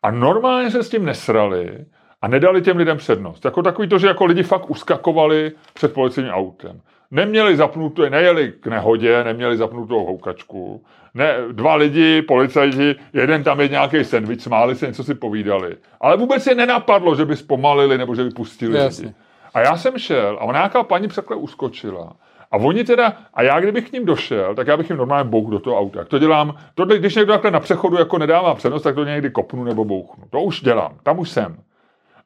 a 0.02 0.10
normálně 0.10 0.70
se 0.70 0.82
s 0.82 0.90
tím 0.90 1.04
nesrali 1.04 1.84
a 2.22 2.28
nedali 2.28 2.62
těm 2.62 2.76
lidem 2.76 2.96
přednost. 2.96 3.44
Jako 3.44 3.62
takový 3.62 3.88
to, 3.88 3.98
že 3.98 4.06
jako 4.06 4.24
lidi 4.24 4.42
fakt 4.42 4.70
uskakovali 4.70 5.52
před 5.74 5.94
policejním 5.94 6.32
autem 6.32 6.80
neměli 7.10 7.56
zapnutou, 7.56 8.08
nejeli 8.08 8.52
k 8.60 8.66
nehodě, 8.66 9.24
neměli 9.24 9.56
zapnutou 9.56 10.04
houkačku. 10.04 10.84
Ne, 11.14 11.34
dva 11.52 11.74
lidi, 11.74 12.22
policajti, 12.22 12.94
jeden 13.12 13.44
tam 13.44 13.60
je 13.60 13.68
nějaký 13.68 14.04
sendvič, 14.04 14.42
smáli 14.42 14.74
se, 14.74 14.86
něco 14.86 15.04
si 15.04 15.14
povídali. 15.14 15.76
Ale 16.00 16.16
vůbec 16.16 16.46
je 16.46 16.54
nenapadlo, 16.54 17.14
že 17.14 17.24
by 17.24 17.36
zpomalili 17.36 17.98
nebo 17.98 18.14
že 18.14 18.24
by 18.24 18.30
pustili 18.30 18.78
Jasně. 18.78 19.06
lidi. 19.06 19.14
A 19.54 19.60
já 19.60 19.76
jsem 19.76 19.98
šel 19.98 20.38
a 20.40 20.44
ona 20.44 20.58
nějaká 20.58 20.82
paní 20.82 21.08
překle 21.08 21.36
uskočila. 21.36 22.12
A 22.52 22.56
oni 22.56 22.84
teda, 22.84 23.12
a 23.34 23.42
já 23.42 23.60
kdybych 23.60 23.88
k 23.88 23.92
ním 23.92 24.04
došel, 24.04 24.54
tak 24.54 24.66
já 24.66 24.76
bych 24.76 24.90
jim 24.90 24.96
normálně 24.96 25.30
bouch 25.30 25.50
do 25.50 25.58
toho 25.58 25.78
auta. 25.78 25.98
Jak 25.98 26.08
to 26.08 26.18
dělám, 26.18 26.54
to, 26.74 26.84
když 26.84 27.14
někdo 27.14 27.32
takhle 27.32 27.50
na 27.50 27.60
přechodu 27.60 27.96
jako 27.96 28.18
nedává 28.18 28.54
přednost, 28.54 28.82
tak 28.82 28.94
to 28.94 29.04
někdy 29.04 29.30
kopnu 29.30 29.64
nebo 29.64 29.84
bouchnu. 29.84 30.24
To 30.30 30.42
už 30.42 30.60
dělám, 30.60 30.96
tam 31.02 31.18
už 31.18 31.30
jsem. 31.30 31.56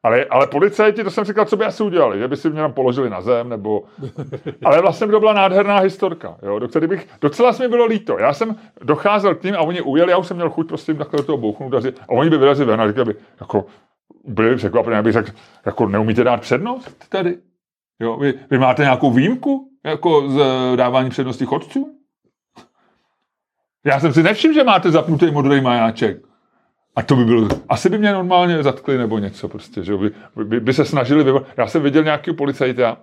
Ale, 0.05 0.25
ale 0.25 0.47
policajti, 0.47 1.05
to 1.05 1.11
jsem 1.11 1.25
říkal, 1.25 1.45
co 1.45 1.57
by 1.57 1.65
asi 1.65 1.83
udělali, 1.83 2.19
že 2.19 2.29
by 2.29 2.37
si 2.37 2.51
mě 2.51 2.61
tam 2.61 2.73
položili 2.73 3.11
na 3.11 3.21
zem, 3.21 3.49
nebo... 3.49 3.85
Ale 4.65 4.81
vlastně 4.81 5.07
to 5.07 5.21
byla 5.21 5.33
nádherná 5.33 5.79
historka, 5.79 6.37
jo, 6.43 6.59
do 6.59 6.69
které 6.69 6.87
bych, 6.87 7.09
docela 7.21 7.53
mi 7.61 7.69
bylo 7.69 7.85
líto. 7.85 8.19
Já 8.19 8.33
jsem 8.33 8.57
docházel 8.83 9.35
k 9.35 9.43
ním 9.43 9.55
a 9.55 9.61
oni 9.61 9.81
ujeli, 9.81 10.11
já 10.11 10.19
už 10.19 10.27
jsem 10.27 10.37
měl 10.37 10.51
chuť 10.51 10.69
prostě 10.69 10.93
jim 10.93 10.99
takhle 10.99 11.17
do 11.17 11.23
toho 11.23 11.39
bouchnout 11.39 11.75
a, 11.75 11.79
a 12.09 12.09
oni 12.09 12.31
by 12.31 12.39
vyrazili 12.39 12.71
ven 12.71 12.81
a 12.81 12.89
říkali 12.89 13.13
by, 13.13 13.21
jako, 13.41 13.67
byli 14.25 14.57
překvapení, 14.57 14.97
abych 14.97 15.13
řekl, 15.13 15.31
jako 15.67 15.87
neumíte 15.87 16.25
dát 16.25 16.41
přednost 16.41 17.09
tady? 17.09 17.39
Jo, 18.01 18.17
vy, 18.17 18.35
vy 18.51 18.59
máte 18.59 18.83
nějakou 18.83 19.11
výjimku 19.11 19.69
jako 19.85 20.29
z 20.29 20.37
dávání 20.77 21.11
přednosti 21.11 21.47
chodců? 21.47 21.99
Já 23.85 24.01
jsem 24.01 24.13
si 24.13 24.23
nevšiml, 24.23 24.55
že 24.55 24.65
máte 24.65 24.91
zapnutý 24.91 25.31
modrý 25.31 25.61
majáček. 25.61 26.34
A 26.97 27.03
to 27.03 27.17
by 27.17 27.25
bylo, 27.25 27.49
asi 27.69 27.89
by 27.89 27.99
mě 27.99 28.13
normálně 28.13 28.63
zatkli 28.63 28.99
nebo 28.99 29.19
něco 29.19 29.49
prostě, 29.49 29.85
že 29.85 29.97
by, 29.97 30.11
by, 30.45 30.61
by 30.61 30.73
se 30.73 30.85
snažili 30.85 31.25
vyvo... 31.25 31.43
Já 31.57 31.67
jsem 31.67 31.83
viděl 31.83 32.05
nějaký 32.05 32.33
policajta, 32.33 32.97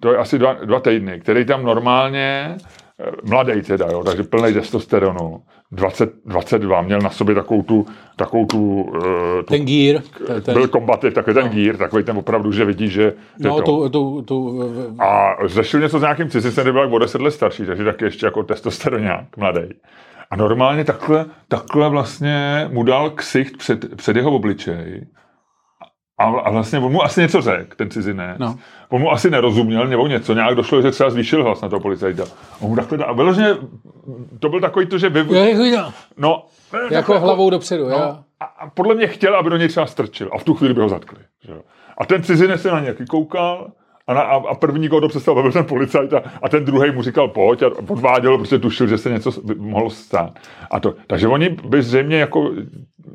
to 0.00 0.12
je 0.12 0.18
asi 0.18 0.38
dva, 0.38 0.52
dva 0.52 0.80
týdny, 0.80 1.20
který 1.20 1.44
tam 1.44 1.64
normálně, 1.64 2.56
eh, 3.00 3.10
mladý 3.22 3.62
teda, 3.62 3.86
jo, 3.86 4.04
takže 4.04 4.22
plný 4.22 4.52
testosteronu, 4.52 5.42
20, 5.72 6.12
22, 6.26 6.82
měl 6.82 6.98
na 6.98 7.10
sobě 7.10 7.34
takovou 7.34 7.62
tu, 7.62 7.86
takovou 8.16 8.46
tu, 8.46 8.82
uh, 8.82 9.02
tu 9.38 9.42
ten 9.48 9.64
gír. 9.64 10.00
Ten, 10.42 10.54
byl 10.54 10.68
kombativ, 10.68 11.14
takový 11.14 11.34
ten 11.34 11.44
no. 11.44 11.50
gír, 11.50 11.76
takový 11.76 12.04
ten 12.04 12.18
opravdu, 12.18 12.52
že 12.52 12.64
vidí, 12.64 12.88
že 12.88 13.12
no, 13.38 13.60
to. 13.60 13.62
Tu, 13.62 13.88
tu, 13.88 14.22
tu, 14.22 14.62
a 14.98 15.36
řešil 15.46 15.80
něco 15.80 15.98
s 15.98 16.02
nějakým 16.02 16.28
cizincem, 16.28 16.64
který 16.64 16.72
byl 16.72 16.94
o 16.94 16.98
10 16.98 17.20
let 17.20 17.30
starší, 17.30 17.66
takže 17.66 17.84
taky 17.84 18.04
ještě 18.04 18.26
jako 18.26 18.42
testosteronák 18.42 19.36
mladý. 19.36 19.62
A 20.32 20.36
normálně 20.36 20.84
takhle, 20.84 21.26
takhle 21.48 21.88
vlastně 21.88 22.68
mu 22.72 22.82
dal 22.82 23.10
ksicht 23.10 23.56
před, 23.56 23.96
před 23.96 24.16
jeho 24.16 24.30
obličej 24.30 25.06
a, 26.18 26.24
a 26.24 26.50
vlastně 26.50 26.78
on 26.78 26.92
mu 26.92 27.02
asi 27.02 27.20
něco 27.20 27.40
řekl, 27.40 27.76
ten 27.76 27.90
cizinec. 27.90 28.38
No. 28.38 28.58
On 28.88 29.00
mu 29.00 29.10
asi 29.10 29.30
nerozuměl 29.30 29.86
nebo 29.86 30.06
něco, 30.06 30.34
nějak 30.34 30.54
došlo, 30.54 30.82
že 30.82 30.90
třeba 30.90 31.10
zvýšil 31.10 31.44
hlas 31.44 31.60
na 31.60 31.68
toho 31.68 31.80
policajta. 31.80 32.24
On 32.60 32.70
mu 32.70 32.76
takhle 32.76 32.98
dal, 32.98 33.10
a 33.10 33.12
vyloženě, 33.12 33.56
to 34.38 34.48
byl 34.48 34.60
takový 34.60 34.86
to, 34.86 34.98
že 34.98 35.08
vy... 35.08 35.24
No, 36.16 36.46
jako 36.72 36.94
takhle, 36.94 37.18
hlavou 37.18 37.50
dopředu, 37.50 37.88
no, 37.88 37.90
jo. 37.90 38.18
A, 38.40 38.44
a 38.44 38.70
podle 38.70 38.94
mě 38.94 39.06
chtěl, 39.06 39.36
aby 39.36 39.50
do 39.50 39.56
něj 39.56 39.68
třeba 39.68 39.86
strčil. 39.86 40.30
A 40.32 40.38
v 40.38 40.44
tu 40.44 40.54
chvíli 40.54 40.74
by 40.74 40.80
ho 40.80 40.88
zatkli. 40.88 41.18
Že? 41.44 41.52
A 41.98 42.06
ten 42.06 42.22
cizinec 42.22 42.62
se 42.62 42.70
na 42.70 42.80
nějaký 42.80 43.06
koukal 43.06 43.72
a, 44.12 44.14
na, 44.14 44.22
a 44.22 44.54
první, 44.54 44.88
koho 44.88 45.00
to 45.00 45.08
představil, 45.08 45.42
byl 45.42 45.52
ten 45.52 45.64
policajt 45.64 46.12
a, 46.12 46.22
a 46.42 46.48
ten 46.48 46.64
druhý 46.64 46.90
mu 46.90 47.02
říkal 47.02 47.28
pojď 47.28 47.62
a 47.62 47.70
podváděl, 47.70 48.38
protože 48.38 48.58
tušil, 48.58 48.86
že 48.86 48.98
se 48.98 49.10
něco 49.10 49.30
mohlo 49.56 49.90
stát. 49.90 50.38
A 50.70 50.80
to, 50.80 50.94
takže 51.06 51.28
oni 51.28 51.48
by 51.48 51.82
zřejmě 51.82 52.16
jako 52.16 52.50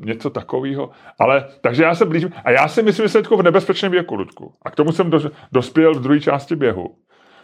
něco 0.04 0.30
takového, 0.30 0.90
ale 1.20 1.44
takže 1.60 1.82
já 1.82 1.94
se 1.94 2.04
blížím 2.04 2.32
a 2.44 2.50
já 2.50 2.68
si 2.68 2.82
myslím, 2.82 3.04
že 3.04 3.08
jsem 3.08 3.22
v 3.22 3.42
nebezpečném 3.42 3.92
věku, 3.92 4.14
Ludku. 4.14 4.52
A 4.64 4.70
k 4.70 4.76
tomu 4.76 4.92
jsem 4.92 5.10
do, 5.10 5.20
dospěl 5.52 5.94
v 5.94 6.02
druhé 6.02 6.20
části 6.20 6.56
běhu. 6.56 6.86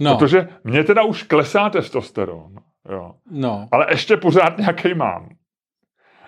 No. 0.01 0.17
Protože 0.17 0.49
mě 0.65 0.85
teda 0.85 1.03
už 1.03 1.23
klesá 1.23 1.71
testosteron. 1.71 2.55
Jo. 2.91 3.13
No. 3.31 3.69
Ale 3.73 3.87
ještě 3.91 4.17
pořád 4.17 4.59
nějaký 4.59 4.95
mám. 4.95 5.29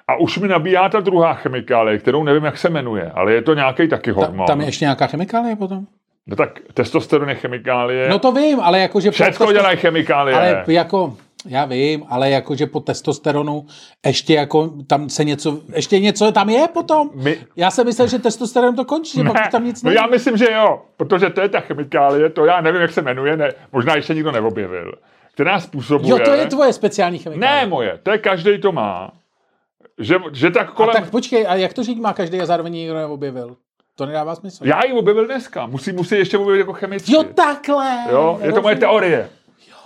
A 0.08 0.16
už 0.16 0.38
mi 0.38 0.48
nabíjá 0.48 0.88
ta 0.88 1.00
druhá 1.00 1.34
chemikálie, 1.34 1.98
kterou 1.98 2.24
nevím, 2.24 2.44
jak 2.44 2.58
se 2.58 2.70
jmenuje, 2.70 3.10
ale 3.10 3.32
je 3.32 3.42
to 3.42 3.54
nějaký 3.54 3.88
taky 3.88 4.10
hormon. 4.10 4.46
Ta, 4.46 4.52
tam 4.52 4.60
je 4.60 4.66
ještě 4.66 4.84
nějaká 4.84 5.06
chemikálie 5.06 5.56
potom? 5.56 5.86
No 6.26 6.36
tak 6.36 6.60
testosteron 6.74 7.28
je 7.28 7.34
chemikálie. 7.34 8.08
No 8.08 8.18
to 8.18 8.32
vím, 8.32 8.60
ale 8.60 8.80
jakože... 8.80 9.10
Všechno 9.10 9.52
dělají 9.52 9.76
chemikálie. 9.76 10.36
Ale 10.36 10.64
jako, 10.66 11.16
já 11.48 11.64
vím, 11.64 12.04
ale 12.08 12.30
jakože 12.30 12.66
po 12.66 12.80
testosteronu 12.80 13.66
ještě 14.06 14.34
jako 14.34 14.72
tam 14.86 15.08
se 15.08 15.24
něco, 15.24 15.60
ještě 15.74 15.98
něco 16.00 16.32
tam 16.32 16.50
je 16.50 16.68
potom. 16.68 17.10
My... 17.14 17.38
Já 17.56 17.70
jsem 17.70 17.86
myslel, 17.86 18.08
že 18.08 18.18
testosteron 18.18 18.76
to 18.76 18.84
končí, 18.84 19.18
že 19.18 19.24
pak 19.24 19.50
tam 19.50 19.64
nic 19.64 19.82
není. 19.82 19.94
No 19.94 20.02
já 20.02 20.06
myslím, 20.06 20.36
že 20.36 20.52
jo, 20.52 20.82
protože 20.96 21.30
to 21.30 21.40
je 21.40 21.48
ta 21.48 21.60
chemikálie, 21.60 22.30
to 22.30 22.44
já 22.44 22.60
nevím, 22.60 22.80
jak 22.80 22.92
se 22.92 23.02
jmenuje, 23.02 23.36
ne, 23.36 23.52
možná 23.72 23.96
ještě 23.96 24.14
nikdo 24.14 24.32
neobjevil, 24.32 24.92
která 25.34 25.60
způsobuje... 25.60 26.10
Jo, 26.10 26.18
to 26.18 26.30
je 26.30 26.46
tvoje 26.46 26.72
speciální 26.72 27.18
chemikálie. 27.18 27.60
Ne 27.60 27.66
moje, 27.66 27.98
to 28.02 28.10
je 28.10 28.18
každý 28.18 28.60
to 28.60 28.72
má. 28.72 29.12
Že, 29.98 30.16
že 30.32 30.50
tak 30.50 30.72
kolem... 30.72 30.90
A 30.90 31.00
tak 31.00 31.10
počkej, 31.10 31.46
a 31.48 31.54
jak 31.54 31.72
to 31.72 31.82
říct 31.82 31.98
má 31.98 32.12
každý 32.12 32.40
a 32.40 32.46
zároveň 32.46 32.72
nikdo 32.72 32.94
neobjevil? 32.94 33.56
To 33.96 34.06
nedává 34.06 34.34
smysl. 34.34 34.66
Já 34.66 34.84
ji 34.86 34.92
objevil 34.92 35.26
dneska. 35.26 35.66
Musí, 35.66 35.92
musí 35.92 36.14
ještě 36.14 36.38
objevit 36.38 36.58
jako 36.58 36.72
chemicky. 36.72 37.12
Jo, 37.12 37.22
takhle. 37.22 37.98
Jo, 38.10 38.38
je 38.42 38.52
to 38.52 38.62
moje 38.62 38.76
teorie. 38.76 39.28
Jo. 39.68 39.76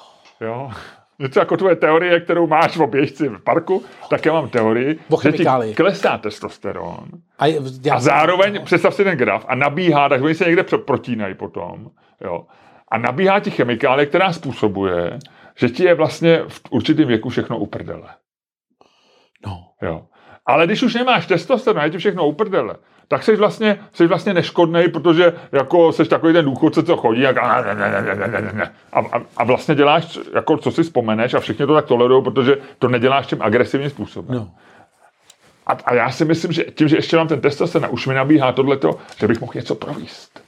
jo. 0.46 0.70
Něco 1.18 1.38
jako 1.40 1.56
tvoje 1.56 1.76
teorie, 1.76 2.20
kterou 2.20 2.46
máš 2.46 2.76
v 2.76 2.82
oběžci 2.82 3.28
v 3.28 3.38
parku, 3.38 3.82
tak 4.10 4.26
já 4.26 4.32
mám 4.32 4.48
teorii, 4.48 4.98
že 5.22 5.32
ti 5.32 5.44
klesá 5.74 6.18
testosteron. 6.18 7.08
A, 7.38 7.46
já 7.84 7.94
a 7.94 8.00
zároveň, 8.00 8.54
no. 8.54 8.62
představ 8.62 8.94
si 8.94 9.04
ten 9.04 9.18
graf, 9.18 9.44
a 9.48 9.54
nabíhá, 9.54 10.08
tak 10.08 10.22
oni 10.22 10.34
se 10.34 10.44
někde 10.44 10.62
protínají 10.62 11.34
potom. 11.34 11.90
Jo. 12.20 12.46
A 12.88 12.98
nabíhá 12.98 13.40
ti 13.40 13.50
chemikálie, 13.50 14.06
která 14.06 14.32
způsobuje, 14.32 15.18
že 15.56 15.68
ti 15.68 15.84
je 15.84 15.94
vlastně 15.94 16.42
v 16.48 16.60
určitém 16.70 17.08
věku 17.08 17.28
všechno 17.28 17.58
uprdele. 17.58 18.08
No. 19.46 19.56
Jo. 19.82 20.06
Ale 20.46 20.66
když 20.66 20.82
už 20.82 20.94
nemáš 20.94 21.26
testosteron, 21.26 21.84
je 21.84 21.90
ti 21.90 21.98
všechno 21.98 22.26
uprdele, 22.26 22.76
tak 23.10 23.22
jsi 23.22 23.36
vlastně, 23.36 23.80
jsi 23.92 24.06
vlastně 24.06 24.34
neškodný, 24.34 24.88
protože 24.88 25.32
jako 25.52 25.92
jsi 25.92 26.04
takový 26.04 26.32
ten 26.32 26.44
důchodce, 26.44 26.82
co 26.82 26.96
chodí 26.96 27.26
a, 27.26 27.40
a, 28.92 29.02
a 29.36 29.44
vlastně 29.44 29.74
děláš, 29.74 30.18
jako 30.34 30.56
co 30.56 30.70
si 30.70 30.82
vzpomeneš 30.82 31.34
a 31.34 31.40
všichni 31.40 31.66
to 31.66 31.74
tak 31.74 31.86
tolerují, 31.86 32.24
protože 32.24 32.56
to 32.78 32.88
neděláš 32.88 33.26
tím 33.26 33.42
agresivním 33.42 33.90
způsobem. 33.90 34.36
No. 34.36 34.50
A, 35.66 35.72
a, 35.72 35.94
já 35.94 36.10
si 36.10 36.24
myslím, 36.24 36.52
že 36.52 36.64
tím, 36.64 36.88
že 36.88 36.96
ještě 36.96 37.16
mám 37.16 37.28
ten 37.28 37.40
testosteron, 37.40 37.90
už 37.92 38.06
mi 38.06 38.14
nabíhá 38.14 38.52
tohleto, 38.52 38.98
že 39.16 39.28
bych 39.28 39.40
mohl 39.40 39.52
něco 39.54 39.74
províst. 39.74 40.42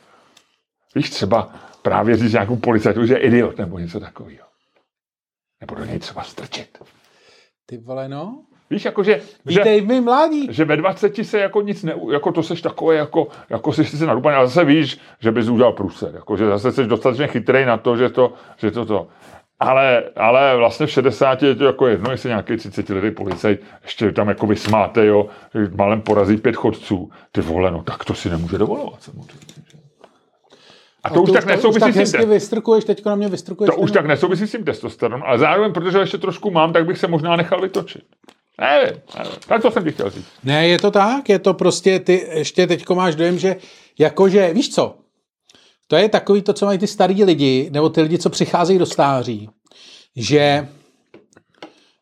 Víš, 0.95 1.11
třeba 1.11 1.55
právě 1.83 2.17
říct 2.17 2.33
nějakou 2.33 2.57
policajtu, 2.57 3.07
že 3.07 3.15
je 3.15 3.19
idiot 3.19 3.59
nebo 3.59 3.79
něco 3.79 4.01
takového. 4.01 4.47
Nebo 5.61 5.75
do 5.75 5.85
něj 5.85 5.99
třeba 5.99 6.23
strčit. 6.23 6.79
Ty 7.67 7.79
vole, 7.79 8.09
no. 8.09 8.45
Víš, 8.73 8.85
jako 8.85 9.03
že, 9.03 9.21
Víte, 9.47 9.79
že, 9.79 9.87
my 9.87 10.01
mládí. 10.01 10.49
že 10.51 10.65
ve 10.65 10.77
20 10.77 11.17
se 11.23 11.39
jako 11.39 11.61
nic 11.61 11.83
ne, 11.83 11.95
jako 12.13 12.33
to 12.33 12.43
seš 12.43 12.63
takové, 12.63 12.95
jako, 12.95 13.29
jako 13.51 13.73
jsi 13.73 13.85
se 13.85 14.07
nadupaný, 14.07 14.37
ale 14.37 14.47
zase 14.47 14.65
víš, 14.65 14.99
že 15.21 15.31
bys 15.31 15.49
udělal 15.49 15.73
průser, 15.73 16.11
jako, 16.15 16.37
že 16.37 16.47
zase 16.47 16.73
jsi 16.73 16.87
dostatečně 16.87 17.27
chytrý 17.27 17.65
na 17.65 17.77
to, 17.77 17.97
že 17.97 18.09
to, 18.09 18.33
že 18.57 18.71
to, 18.71 18.87
to. 18.87 19.07
Ale, 19.61 20.05
ale 20.17 20.57
vlastně 20.57 20.87
v 20.87 20.91
60 20.91 21.43
je 21.43 21.55
to 21.55 21.65
jako 21.65 21.87
jedno, 21.87 22.11
jestli 22.11 22.29
nějaký 22.29 22.57
30 22.57 22.89
letý 22.91 23.11
policajt 23.11 23.61
ještě 23.83 24.13
tam 24.13 24.29
jako 24.29 24.47
vysmáte, 24.47 25.07
jo, 25.07 25.27
malem 25.77 26.01
porazí 26.01 26.37
pět 26.37 26.57
chodců. 26.57 27.11
Ty 27.33 27.41
vole, 27.41 27.71
no 27.71 27.83
tak 27.83 28.05
to 28.05 28.15
si 28.15 28.31
nemůže 28.31 28.59
dovolovat 28.59 29.03
samozřejmě. 29.03 29.29
A 31.05 31.11
to, 31.11 31.19
A 31.19 31.23
už 31.23 31.31
tak 31.31 31.45
nesouvisí 31.47 31.81
tak 31.81 32.07
s 32.07 32.13
tím, 32.13 32.29
vystrkuješ, 32.29 32.85
teďko 32.85 33.09
na 33.09 33.15
mě 33.17 33.29
vystrkuješ. 33.29 33.75
to 33.75 33.81
už 33.81 33.91
tak 33.91 34.07
nesouvisí 34.07 34.47
s 34.47 34.53
tím 34.53 34.65
testosteronem, 34.65 35.23
ale 35.27 35.39
zároveň, 35.39 35.73
protože 35.73 35.99
ještě 35.99 36.19
trošku 36.19 36.51
mám, 36.51 36.73
tak 36.73 36.87
bych 36.87 36.99
se 36.99 37.09
možná 37.09 37.37
nechal 37.37 37.61
vytočit. 37.61 38.05
Nevím, 38.63 39.01
nevím. 39.19 39.33
Tak 39.49 39.63
to 39.63 39.71
jsem 39.71 39.85
ti 39.85 39.93
chtěl 39.93 40.11
říct. 40.11 40.27
Ne, 40.45 40.69
je 40.69 40.79
to 40.79 40.91
tak, 40.91 41.29
je 41.29 41.39
to 41.39 41.55
prostě, 41.55 42.01
ty 42.01 42.27
ještě 42.33 42.67
teďko 42.67 42.95
máš 42.95 43.15
dojem, 43.15 43.39
že 43.39 43.57
jakože, 43.99 44.55
víš 44.55 44.75
co, 44.75 44.97
to 45.87 45.97
je 45.97 46.09
takový 46.09 46.43
to, 46.43 46.53
co 46.53 46.67
mají 46.67 46.79
ty 46.79 46.87
starý 46.87 47.25
lidi, 47.25 47.71
nebo 47.73 47.89
ty 47.89 48.01
lidi, 48.03 48.19
co 48.19 48.31
přicházejí 48.31 48.79
do 48.79 48.87
stáří, 48.87 49.49
že 50.17 50.69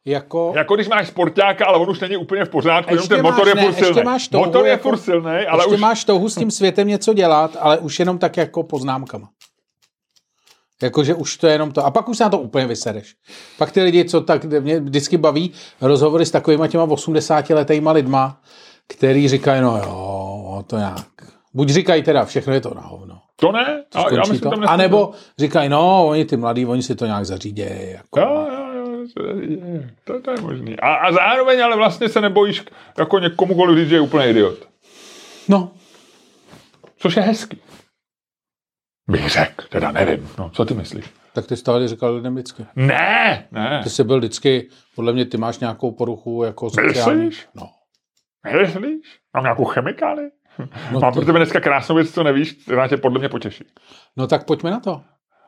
jako... 0.05 0.53
Jako 0.57 0.75
když 0.75 0.89
máš 0.89 1.09
sportáka, 1.09 1.67
ale 1.67 1.79
on 1.79 1.91
už 1.91 2.01
není 2.01 2.17
úplně 2.17 2.45
v 2.45 2.49
pořádku, 2.49 2.91
jenom 2.93 3.03
Ještě 3.03 3.15
ten 3.15 3.23
motor 3.25 3.39
máš- 3.39 3.49
je 3.49 3.55
ne, 3.55 3.63
furt 3.63 3.71
ještě 3.71 3.85
silný. 3.85 4.03
máš 4.03 4.29
touhu 4.29 4.45
Motor 4.45 4.65
je 4.65 4.71
jako- 4.71 4.83
furt 4.89 4.99
silný, 4.99 5.31
ale 5.49 5.63
ještě 5.65 5.75
už... 5.75 5.81
máš 5.81 6.05
touhu 6.05 6.29
s 6.29 6.35
tím 6.35 6.51
světem 6.51 6.89
něco 6.89 7.15
dělat, 7.15 7.57
ale 7.61 7.79
už 7.79 7.99
jenom 7.99 8.19
tak 8.19 8.37
jako 8.37 8.63
poznámkama. 8.63 9.29
Jakože 10.83 11.15
už 11.15 11.37
to 11.37 11.47
je 11.47 11.53
jenom 11.53 11.73
to. 11.73 11.85
A 11.87 11.91
pak 11.91 12.09
už 12.09 12.17
se 12.17 12.25
na 12.25 12.31
to 12.31 12.39
úplně 12.39 12.67
vysereš. 12.67 13.15
Pak 13.59 13.73
ty 13.73 13.83
lidi, 13.83 14.05
co 14.05 14.21
tak 14.21 14.45
mě 14.45 14.81
vždycky 14.81 15.17
baví, 15.17 15.53
rozhovory 15.81 16.27
s 16.27 16.31
takovýma 16.31 16.69
těma 16.69 16.85
80 16.85 17.51
letýma 17.51 17.93
lidma, 17.93 18.41
který 18.89 19.29
říkají, 19.29 19.61
no 19.63 19.77
jo, 19.79 20.65
to 20.67 20.77
nějak. 20.77 21.07
Buď 21.55 21.69
říkají 21.71 22.03
teda, 22.03 22.25
všechno 22.25 22.53
je 22.53 22.61
to 22.61 22.75
na 22.75 22.81
hovno. 22.81 23.19
To 23.37 23.53
ne, 23.53 23.85
a, 23.95 24.15
já 24.15 24.21
myslím, 24.21 24.41
to. 24.41 24.51
tam 24.51 24.65
A 24.69 24.77
nebo 24.77 25.13
říkají, 25.39 25.69
no, 25.69 26.07
oni 26.09 26.25
ty 26.25 26.37
mladí, 26.37 26.67
oni 26.67 26.83
si 26.83 26.95
to 26.95 27.07
nějak 27.07 27.27
zařídějí. 27.27 27.91
Jako. 27.93 28.21
Jo, 28.21 28.47
jo, 28.53 28.67
jo, 28.77 29.07
to 29.17 29.27
je- 29.27 29.91
to, 30.05 30.21
to 30.21 30.31
je 30.31 30.41
možný. 30.41 30.81
A, 30.81 30.95
a 30.95 31.13
zároveň 31.13 31.63
ale 31.65 31.77
vlastně 31.77 32.09
se 32.09 32.21
nebojíš 32.21 32.65
jako 32.99 33.19
někomu 33.19 33.75
říct, 33.77 33.89
že 33.89 33.95
je 33.95 34.01
úplně 34.01 34.31
idiot. 34.31 34.59
No, 35.49 35.71
Což 36.99 37.17
je 37.17 37.23
hezký. 37.23 37.59
Bych 39.11 39.29
řekl, 39.31 39.65
teda 39.69 39.93
nevím. 39.93 40.29
No, 40.39 40.51
co 40.51 40.65
ty 40.65 40.75
myslíš? 40.75 41.05
tak 41.33 41.47
ty 41.47 41.63
tady 41.63 41.89
říkal 41.89 42.15
lidem 42.15 42.35
vždycky. 42.35 42.67
Ne, 42.77 43.45
ne. 43.53 43.81
Ty 43.83 43.91
jsi 43.91 44.05
byl 44.05 44.19
vždycky, 44.19 44.69
podle 44.97 45.13
mě 45.13 45.25
ty 45.25 45.37
máš 45.37 45.59
nějakou 45.59 45.91
poruchu 45.93 46.43
jako 46.45 46.71
sociální. 46.71 47.25
Myslíš? 47.25 47.47
No. 47.55 47.69
Myslíš? 48.61 49.19
Mám 49.35 49.43
nějakou 49.45 49.65
chemikáli? 49.65 50.23
No, 50.93 51.01
Mám 51.01 51.13
to- 51.13 51.19
pro 51.19 51.27
tebe 51.27 51.39
dneska 51.39 51.61
krásnou 51.61 51.97
věc, 51.97 52.11
co 52.15 52.23
nevíš, 52.23 52.53
která 52.53 52.89
tě 52.89 52.97
podle 52.97 53.19
mě 53.19 53.29
potěší. 53.29 53.65
no 54.17 54.27
tak 54.27 54.45
pojďme 54.47 54.71
na 54.71 54.81
to. 54.81 55.01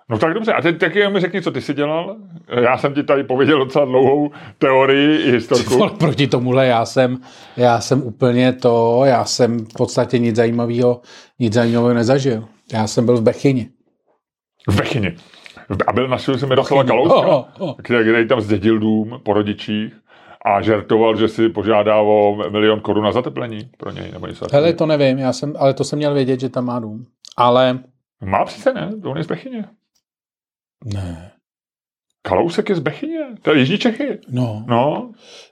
No 0.09 0.19
tak 0.19 0.35
dobře, 0.35 0.53
a 0.53 0.63
teď 0.63 0.79
taky 0.79 1.09
mi 1.09 1.21
řekni, 1.21 1.43
co 1.43 1.51
ty 1.51 1.61
jsi 1.61 1.75
dělal. 1.75 2.17
Já 2.63 2.79
jsem 2.79 2.95
ti 2.95 3.03
tady 3.03 3.25
pověděl 3.25 3.59
docela 3.59 3.85
dlouhou 3.85 4.31
teorii 4.59 5.23
i 5.23 5.31
historku. 5.33 5.75
Vole, 5.79 5.91
proti 5.91 6.27
tomuhle 6.27 6.67
já 6.67 6.85
jsem, 6.85 7.19
já 7.57 7.81
jsem 7.81 8.03
úplně 8.03 8.53
to, 8.53 9.03
já 9.05 9.25
jsem 9.25 9.59
v 9.67 9.73
podstatě 9.77 10.19
nic 10.19 10.37
zajímavého, 10.37 11.01
nic 11.39 11.53
zajímavého 11.55 11.95
nezažil. 11.95 12.49
Já 12.73 12.87
jsem 12.87 13.07
byl 13.07 13.17
v 13.17 13.23
Bechyni. 13.23 13.69
V 14.69 14.77
Bechyni. 14.77 15.17
A 15.87 15.93
byl 15.93 16.09
na 16.09 16.19
jsem 16.19 16.49
Miroslava 16.49 16.85
Kalouska, 16.85 17.19
Oh, 17.29 17.45
oh. 17.59 17.75
který, 17.83 18.05
který 18.05 18.29
tam 18.29 18.41
zdědil 18.41 18.79
dům 18.79 19.21
po 19.25 19.33
rodičích 19.33 19.95
a 20.45 20.63
žertoval, 20.63 21.17
že 21.17 21.29
si 21.29 21.49
požádá 21.49 22.01
o 22.01 22.37
milion 22.51 22.81
korun 22.81 23.05
na 23.05 23.13
zateplení 23.13 23.71
pro 23.79 23.91
něj. 23.91 24.11
Nebo 24.13 24.27
něco 24.27 24.47
Hele, 24.53 24.73
to 24.73 24.87
nevím, 24.87 25.19
já 25.19 25.33
jsem, 25.33 25.55
ale 25.59 25.75
to 25.75 25.85
jsem 25.85 25.97
měl 25.97 26.15
vědět, 26.15 26.41
že 26.41 26.49
tam 26.49 26.65
má 26.65 26.79
dům. 26.81 27.07
Ale 27.37 27.79
Má 28.25 28.45
přece 28.45 28.75
ne, 28.75 28.91
on 29.05 29.17
je 29.17 29.25
z 29.25 29.27
Bechyně. 29.27 29.65
ne. 30.95 31.29
Kalousek 32.25 32.69
je 32.69 32.75
z 32.75 32.81
Bechyně, 32.81 33.21
to 33.43 33.51
je 33.53 33.59
Jižní 33.59 33.79
Čechy. 33.79 34.19
No, 34.29 34.65
No, 34.69 35.11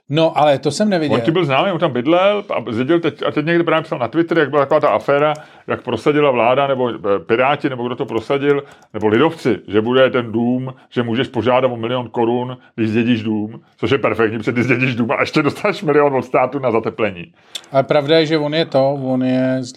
no 0.09 0.37
ale 0.37 0.59
to 0.59 0.71
jsem 0.71 0.89
neviděl. 0.89 1.15
on 1.15 1.21
ti 1.21 1.31
byl 1.31 1.45
známý, 1.45 1.71
on 1.71 1.79
tam 1.79 1.93
bydlel 1.93 2.43
a 2.49 2.71
zdědil 2.71 2.99
teď, 2.99 3.23
a 3.23 3.31
teď 3.31 3.45
někde 3.45 3.63
právě 3.63 3.83
psal 3.83 3.99
na 3.99 4.07
Twitter, 4.07 4.37
jak 4.39 4.49
byla 4.49 4.61
taková 4.61 4.79
ta 4.79 4.89
aféra, 4.89 5.33
jak 5.67 5.81
prosadila 5.83 6.31
vláda, 6.31 6.67
nebo 6.67 6.89
eh, 6.89 7.19
Piráti, 7.19 7.69
nebo 7.69 7.87
kdo 7.87 7.95
to 7.95 8.05
prosadil, 8.05 8.63
nebo 8.93 9.07
lidovci, 9.07 9.59
že 9.67 9.81
bude 9.81 10.09
ten 10.09 10.31
dům, 10.31 10.73
že 10.89 11.03
můžeš 11.03 11.27
požádat 11.27 11.71
o 11.71 11.77
milion 11.77 12.09
korun, 12.09 12.57
když 12.75 12.89
zdědíš 12.89 13.23
dům, 13.23 13.61
což 13.77 13.91
je 13.91 13.97
perfektní, 13.97 14.37
protože 14.37 14.51
ty 14.51 14.63
zdědíš 14.63 14.95
dům 14.95 15.11
a 15.11 15.19
ještě 15.19 15.41
dostaneš 15.41 15.83
milion 15.83 16.15
od 16.15 16.21
státu 16.25 16.59
na 16.59 16.71
zateplení. 16.71 17.33
Ale 17.71 17.83
pravda 17.83 18.19
je, 18.19 18.25
že 18.25 18.37
on 18.37 18.53
je 18.53 18.65
to, 18.65 18.93
on 18.93 19.23
je 19.23 19.57
z, 19.59 19.73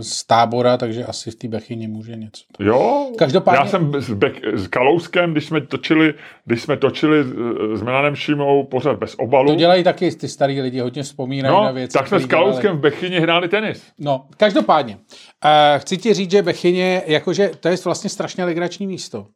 z 0.00 0.26
tábora, 0.26 0.76
takže 0.76 1.04
asi 1.04 1.30
v 1.30 1.34
té 1.34 1.48
Bechyni 1.48 1.88
může 1.88 2.16
něco. 2.16 2.44
Jo, 2.58 3.06
Každopádně- 3.18 3.58
já 3.58 3.66
jsem 3.66 3.92
s, 3.98 4.10
Bek, 4.12 4.40
s 4.52 4.68
Kalouskem, 4.68 5.32
když 5.32 5.44
jsme 5.44 5.60
točili, 5.60 6.14
když 6.44 6.62
jsme 6.62 6.76
točili 6.76 7.24
s, 7.24 7.32
s 7.74 7.82
Milanem 7.82 8.14
Šimou 8.16 8.64
pořád 8.64 8.98
bez 8.98 9.14
obalu, 9.18 9.48
To 9.50 9.54
dělají 9.56 9.84
taky 9.84 10.10
ty 10.10 10.28
starý 10.28 10.60
lidi, 10.60 10.80
hodně 10.80 11.02
vzpomínají 11.02 11.54
na 11.56 11.68
no, 11.68 11.74
věci. 11.74 11.98
tak 11.98 12.08
jsme 12.08 12.20
s 12.20 12.24
které 12.24 12.28
dělali. 12.38 12.44
Kalouskem 12.50 12.76
v 12.76 12.80
Bechyni 12.80 13.20
hráli 13.20 13.48
tenis. 13.48 13.84
No, 13.98 14.24
každopádně. 14.36 14.98
Uh, 15.44 15.80
chci 15.80 15.96
ti 15.96 16.14
říct, 16.14 16.30
že 16.30 16.42
Bechyně, 16.42 17.02
jakože 17.06 17.50
to 17.60 17.68
je 17.68 17.76
vlastně 17.84 18.10
strašně 18.10 18.44
legrační 18.44 18.86
místo. 18.86 19.26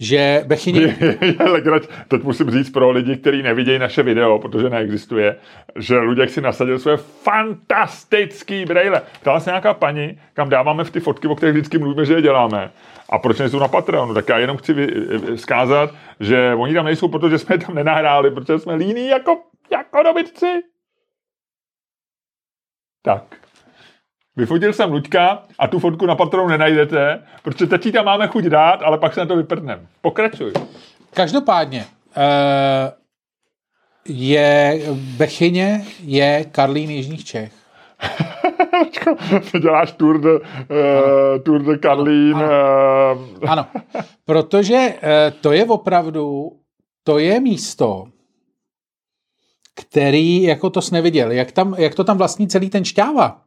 Že 0.00 0.44
Bechyně, 0.46 0.96
legrač. 1.50 1.82
Teď 2.08 2.22
musím 2.22 2.50
říct 2.50 2.70
pro 2.70 2.90
lidi, 2.90 3.16
kteří 3.16 3.42
nevidějí 3.42 3.78
naše 3.78 4.02
video, 4.02 4.38
protože 4.38 4.70
neexistuje, 4.70 5.36
že 5.76 5.98
Luděk 5.98 6.30
si 6.30 6.40
nasadil 6.40 6.78
své 6.78 6.96
fantastický 6.96 8.64
brejle. 8.64 9.02
Ptala 9.20 9.40
se 9.40 9.50
nějaká 9.50 9.74
paní, 9.74 10.20
kam 10.32 10.48
dáváme 10.48 10.84
v 10.84 10.90
ty 10.90 11.00
fotky, 11.00 11.28
o 11.28 11.34
kterých 11.34 11.54
vždycky 11.54 11.78
mluvíme, 11.78 12.04
že 12.04 12.14
je 12.14 12.22
děláme. 12.22 12.70
A 13.08 13.18
proč 13.18 13.38
nejsou 13.38 13.58
na 13.58 13.68
Patreonu? 13.68 14.14
Tak 14.14 14.28
já 14.28 14.38
jenom 14.38 14.56
chci 14.56 14.72
vy, 14.72 14.86
vy- 14.86 15.38
zkázat, 15.38 15.94
že 16.20 16.54
oni 16.54 16.74
tam 16.74 16.84
nejsou, 16.84 17.08
protože 17.08 17.38
jsme 17.38 17.58
tam 17.58 17.74
nenahráli, 17.74 18.30
protože 18.30 18.58
jsme 18.58 18.74
líní 18.74 19.08
jako, 19.08 19.42
jako 19.72 20.02
dobytci. 20.02 20.62
Tak. 23.02 23.43
Vyfotil 24.36 24.72
jsem 24.72 24.92
Luďka 24.92 25.42
a 25.58 25.66
tu 25.66 25.78
fotku 25.78 26.06
na 26.06 26.14
Patreonu 26.14 26.48
nenajdete, 26.48 27.22
protože 27.42 27.66
teď 27.66 27.92
tam 27.92 28.04
máme 28.04 28.26
chuť 28.28 28.44
dát, 28.44 28.82
ale 28.82 28.98
pak 28.98 29.14
se 29.14 29.20
na 29.20 29.26
to 29.26 29.36
vyprdneme. 29.36 29.86
Pokračuj. 30.00 30.52
každopádně, 31.14 31.84
uh, 32.16 32.24
je 34.08 34.82
Bechyně 34.92 35.84
je 36.00 36.44
Karlín 36.52 36.90
Jižních 36.90 37.24
Čech. 37.24 37.52
Děláš 39.62 39.92
Tour 39.92 40.20
de, 40.20 40.34
uh, 40.34 40.40
Tour 41.42 41.62
de 41.62 41.78
Karlín. 41.78 42.34
Uh, 42.34 42.42
Ano, 43.48 43.66
protože 44.24 44.94
uh, 44.94 45.40
to 45.40 45.52
je 45.52 45.64
opravdu, 45.64 46.52
to 47.04 47.18
je 47.18 47.40
místo, 47.40 48.06
který, 49.74 50.42
jako 50.42 50.70
to 50.70 50.82
jsi 50.82 50.94
neviděl, 50.94 51.30
jak, 51.30 51.52
tam, 51.52 51.74
jak 51.78 51.94
to 51.94 52.04
tam 52.04 52.18
vlastní 52.18 52.48
celý 52.48 52.70
ten 52.70 52.84
šťáva. 52.84 53.43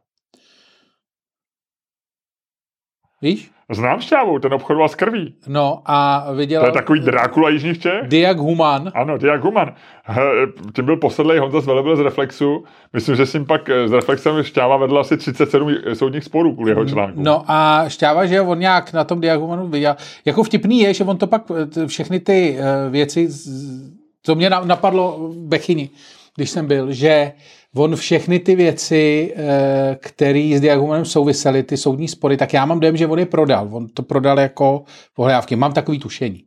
Víš? 3.22 3.50
znám 3.72 4.00
šťávu, 4.00 4.38
ten 4.38 4.54
obchodoval 4.54 4.88
s 4.88 4.94
krví. 4.94 5.34
No 5.46 5.82
a 5.86 6.26
viděl... 6.32 6.60
To 6.60 6.66
je 6.66 6.72
takový 6.72 7.00
Drákula 7.00 7.48
Jižních 7.50 7.78
Čech. 7.78 8.02
Diak 8.08 8.38
Human. 8.38 8.92
Ano, 8.94 9.18
Diak 9.18 9.44
Human. 9.44 9.74
Tím 10.74 10.84
byl 10.84 10.96
posedlej 10.96 11.38
Honza 11.38 11.60
Zvelebil 11.60 11.96
z 11.96 12.00
Reflexu. 12.00 12.64
Myslím, 12.92 13.16
že 13.16 13.26
s 13.26 13.32
ním 13.34 13.46
pak 13.46 13.68
eh, 13.68 13.88
s 13.88 13.92
Reflexem 13.92 14.42
Šťáva 14.42 14.76
vedla 14.76 15.00
asi 15.00 15.16
37 15.16 15.74
soudních 15.94 16.24
sporů 16.24 16.54
kvůli 16.54 16.70
jeho 16.70 16.84
článku. 16.84 17.22
No 17.22 17.44
a 17.46 17.84
Šťáva, 17.88 18.26
že 18.26 18.40
on 18.40 18.58
nějak 18.58 18.92
na 18.92 19.04
tom 19.04 19.20
Diagumanu 19.20 19.66
viděl. 19.68 19.96
Jako 20.24 20.42
vtipný 20.42 20.80
je, 20.80 20.94
že 20.94 21.04
on 21.04 21.16
to 21.16 21.26
pak 21.26 21.42
eh, 21.82 21.86
všechny 21.86 22.20
ty 22.20 22.58
uh, 22.58 22.92
věci, 22.92 23.28
to 24.22 24.34
mě 24.34 24.50
na- 24.50 24.64
napadlo 24.64 25.30
Bechyni, 25.34 25.90
když 26.36 26.50
jsem 26.50 26.66
byl, 26.66 26.92
že 26.92 27.32
on 27.76 27.96
všechny 27.96 28.38
ty 28.38 28.54
věci, 28.56 29.34
eh, 29.36 29.96
které 30.00 30.52
s 30.56 30.60
Diagumanem 30.60 31.04
souvisely, 31.04 31.62
ty 31.62 31.76
soudní 31.76 32.08
spory, 32.08 32.36
tak 32.36 32.52
já 32.52 32.64
mám 32.66 32.80
dojem, 32.80 32.96
že 32.96 33.06
on 33.06 33.18
je 33.18 33.26
prodal. 33.26 33.68
On 33.72 33.88
to 33.88 34.02
prodal 34.02 34.40
jako 34.40 34.84
pohledávky. 35.14 35.56
Mám 35.56 35.72
takový 35.72 35.98
tušení. 35.98 36.44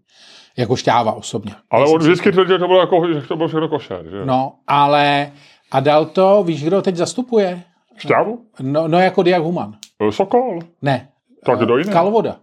Jako 0.57 0.75
Šťáva 0.75 1.11
osobně. 1.11 1.53
Ale 1.71 1.85
on 1.85 1.99
vždycky 2.01 2.31
tvrdil, 2.31 2.55
že 2.55 2.59
to 2.59 2.67
bylo, 2.67 2.79
jako, 2.79 3.13
že 3.13 3.21
to 3.27 3.35
bylo 3.35 3.47
všechno 3.47 3.67
košer. 3.67 4.05
Že? 4.09 4.25
No, 4.25 4.53
ale 4.67 5.31
a 5.71 5.79
dal 5.79 6.05
to, 6.05 6.43
víš, 6.43 6.63
kdo 6.63 6.81
teď 6.81 6.95
zastupuje? 6.95 7.63
Šťávu? 7.97 8.39
No, 8.61 8.87
no 8.87 8.99
jako 8.99 9.23
Diag 9.23 9.43
Human. 9.43 9.73
Eh, 10.07 10.11
Sokol. 10.11 10.59
Ne. 10.81 11.09
Tak 11.45 11.59
kdo 11.59 11.77
jiný? 11.77 11.91
Kalvoda. 11.91 12.35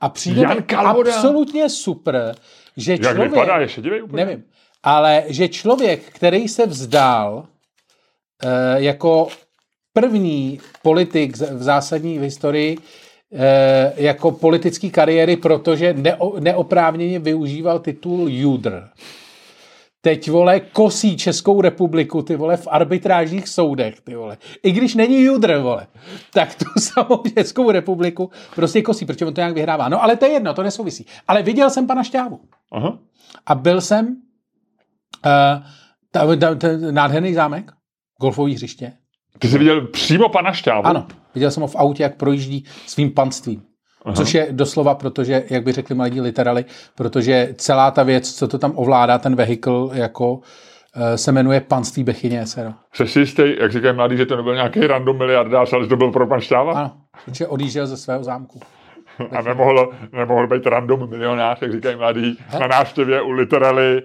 A 0.00 0.08
přijde 0.08 0.42
Jan 0.42 0.62
Kalvoda? 0.62 1.14
absolutně 1.14 1.68
super, 1.68 2.34
že 2.76 2.92
Jak 2.92 3.00
člověk... 3.00 3.30
vypadá, 3.30 3.58
je 3.58 3.68
šedivý 3.68 4.02
úplně? 4.02 4.24
Nevím. 4.24 4.44
Ale 4.82 5.22
že 5.26 5.48
člověk, 5.48 6.02
který 6.02 6.48
se 6.48 6.66
vzdál 6.66 7.44
jako 8.76 9.28
první 9.94 10.60
politik 10.82 11.36
v 11.36 11.62
zásadní 11.62 12.18
v 12.18 12.22
historii 12.22 12.78
eh, 13.32 13.92
jako 13.96 14.30
politický 14.30 14.90
kariéry, 14.90 15.36
protože 15.36 15.94
neo, 15.94 16.40
neoprávněně 16.40 17.18
využíval 17.18 17.78
titul 17.78 18.28
Judr, 18.28 18.88
teď, 20.00 20.30
vole, 20.30 20.60
kosí 20.60 21.16
Českou 21.16 21.60
republiku, 21.60 22.22
ty 22.22 22.36
vole, 22.36 22.56
v 22.56 22.68
arbitrážních 22.70 23.48
soudech, 23.48 24.00
ty 24.00 24.14
vole. 24.14 24.38
I 24.62 24.72
když 24.72 24.94
není 24.94 25.22
Judr, 25.22 25.58
vole, 25.58 25.86
tak 26.32 26.54
tu 26.54 26.64
samou 26.80 27.22
Českou 27.38 27.70
republiku 27.70 28.30
prostě 28.54 28.82
kosí, 28.82 29.06
protože 29.06 29.26
on 29.26 29.34
to 29.34 29.40
nějak 29.40 29.54
vyhrává. 29.54 29.88
No 29.88 30.02
ale 30.02 30.16
to 30.16 30.24
je 30.24 30.32
jedno, 30.32 30.54
to 30.54 30.62
nesouvisí. 30.62 31.06
Ale 31.28 31.42
viděl 31.42 31.70
jsem 31.70 31.86
pana 31.86 32.02
Šťávu. 32.02 32.40
Aha. 32.72 32.98
A 33.46 33.54
byl 33.54 33.80
jsem 33.80 34.06
uh, 34.06 34.12
ta, 36.10 36.36
ta, 36.36 36.54
ta, 36.54 36.68
nádherný 36.90 37.34
zámek, 37.34 37.72
golfový 38.20 38.54
hřiště. 38.54 38.92
Ty 39.38 39.48
jsi 39.48 39.58
viděl 39.58 39.86
přímo 39.86 40.28
pana 40.28 40.52
Šťávu? 40.52 40.86
Ano, 40.86 41.06
viděl 41.34 41.50
jsem 41.50 41.60
ho 41.60 41.66
v 41.66 41.76
autě, 41.76 42.02
jak 42.02 42.16
projíždí 42.16 42.64
svým 42.86 43.10
panstvím. 43.10 43.62
Aha. 44.04 44.16
Což 44.16 44.34
je 44.34 44.48
doslova, 44.50 44.94
protože, 44.94 45.44
jak 45.50 45.64
by 45.64 45.72
řekli 45.72 45.94
mladí 45.94 46.20
literali, 46.20 46.64
protože 46.94 47.54
celá 47.58 47.90
ta 47.90 48.02
věc, 48.02 48.34
co 48.34 48.48
to 48.48 48.58
tam 48.58 48.72
ovládá, 48.74 49.18
ten 49.18 49.36
vehikl, 49.36 49.90
jako 49.92 50.40
eh, 50.94 51.18
se 51.18 51.32
jmenuje 51.32 51.60
panství 51.60 52.04
Bechyně 52.04 52.46
SRO. 52.46 52.72
Jsi 52.94 53.06
si 53.06 53.20
jistý, 53.20 53.42
jak 53.60 53.72
říkají 53.72 53.96
mladí, 53.96 54.16
že 54.16 54.26
to 54.26 54.36
nebyl 54.36 54.54
nějaký 54.54 54.80
random 54.80 55.18
miliardář, 55.18 55.72
ale 55.72 55.82
že 55.82 55.88
to 55.88 55.96
byl 55.96 56.12
pro 56.12 56.26
pan 56.26 56.40
Šťáva? 56.40 56.72
Ano, 56.72 56.92
protože 57.24 57.46
odjížděl 57.46 57.86
ze 57.86 57.96
svého 57.96 58.24
zámku. 58.24 58.60
A 59.38 59.42
nemohl, 59.42 59.92
nemohl 60.12 60.46
být 60.46 60.66
random 60.66 61.10
milionář, 61.10 61.62
jak 61.62 61.72
říkají 61.72 61.96
mladí, 61.96 62.38
na 62.60 62.66
návštěvě 62.66 63.22
u 63.22 63.30
literally 63.30 64.02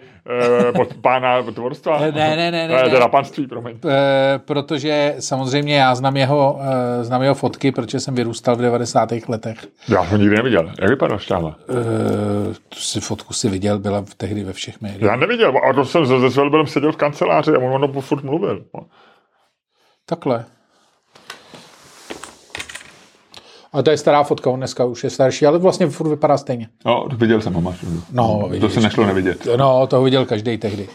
eh, 0.67 0.71
pod 0.71 0.93
pána 1.01 1.43
tvorstva. 1.43 1.99
Ne, 1.99 2.11
ne, 2.11 2.35
ne. 2.35 2.51
ne, 2.51 2.67
ne. 2.67 2.89
teda 2.89 3.07
panství, 3.07 3.47
promiň. 3.47 3.77
Eh, 3.89 4.39
protože 4.39 5.15
samozřejmě 5.19 5.75
já 5.77 5.95
znám 5.95 6.17
jeho, 6.17 6.59
eh, 6.99 7.03
znám 7.03 7.21
jeho 7.23 7.35
fotky, 7.35 7.71
protože 7.71 7.99
jsem 7.99 8.15
vyrůstal 8.15 8.55
v 8.55 8.61
90. 8.61 9.29
letech. 9.29 9.67
Já 9.89 10.01
ho 10.01 10.17
nikdy 10.17 10.35
neviděl. 10.35 10.71
Jak 10.81 10.89
vypadá 10.89 11.17
Šťáva? 11.17 11.55
Eh, 11.69 12.53
tu 12.69 12.79
si 12.79 12.99
fotku 12.99 13.33
si 13.33 13.49
viděl, 13.49 13.79
byla 13.79 14.01
v- 14.01 14.15
tehdy 14.15 14.43
ve 14.43 14.53
všech 14.53 14.81
médiích. 14.81 15.01
Já 15.03 15.15
neviděl, 15.15 15.53
a 15.69 15.73
to 15.73 15.85
jsem 15.85 16.05
se 16.05 16.31
Svelbelem 16.31 16.67
seděl 16.67 16.91
v 16.91 16.95
kanceláři 16.97 17.51
a 17.51 17.59
on 17.59 17.83
ono 17.83 18.01
furt 18.01 18.23
mluvil. 18.23 18.63
Takhle. 20.05 20.45
A 23.73 23.81
to 23.83 23.91
je 23.91 23.97
stará 23.97 24.23
fotka, 24.23 24.49
on 24.49 24.59
dneska 24.59 24.85
už 24.85 25.03
je 25.03 25.09
starší, 25.09 25.45
ale 25.45 25.59
vlastně 25.59 25.87
furt 25.87 26.09
vypadá 26.09 26.37
stejně. 26.37 26.69
No, 26.85 27.05
viděl 27.15 27.41
jsem 27.41 27.53
ho, 27.53 27.61
máš. 27.61 27.85
No, 28.11 28.39
to 28.43 28.47
vidíš. 28.47 28.73
se 28.73 28.79
nešlo 28.81 29.05
nevidět. 29.05 29.47
No, 29.57 29.87
to 29.87 30.01
viděl 30.03 30.25
každý 30.25 30.57
tehdy. 30.57 30.89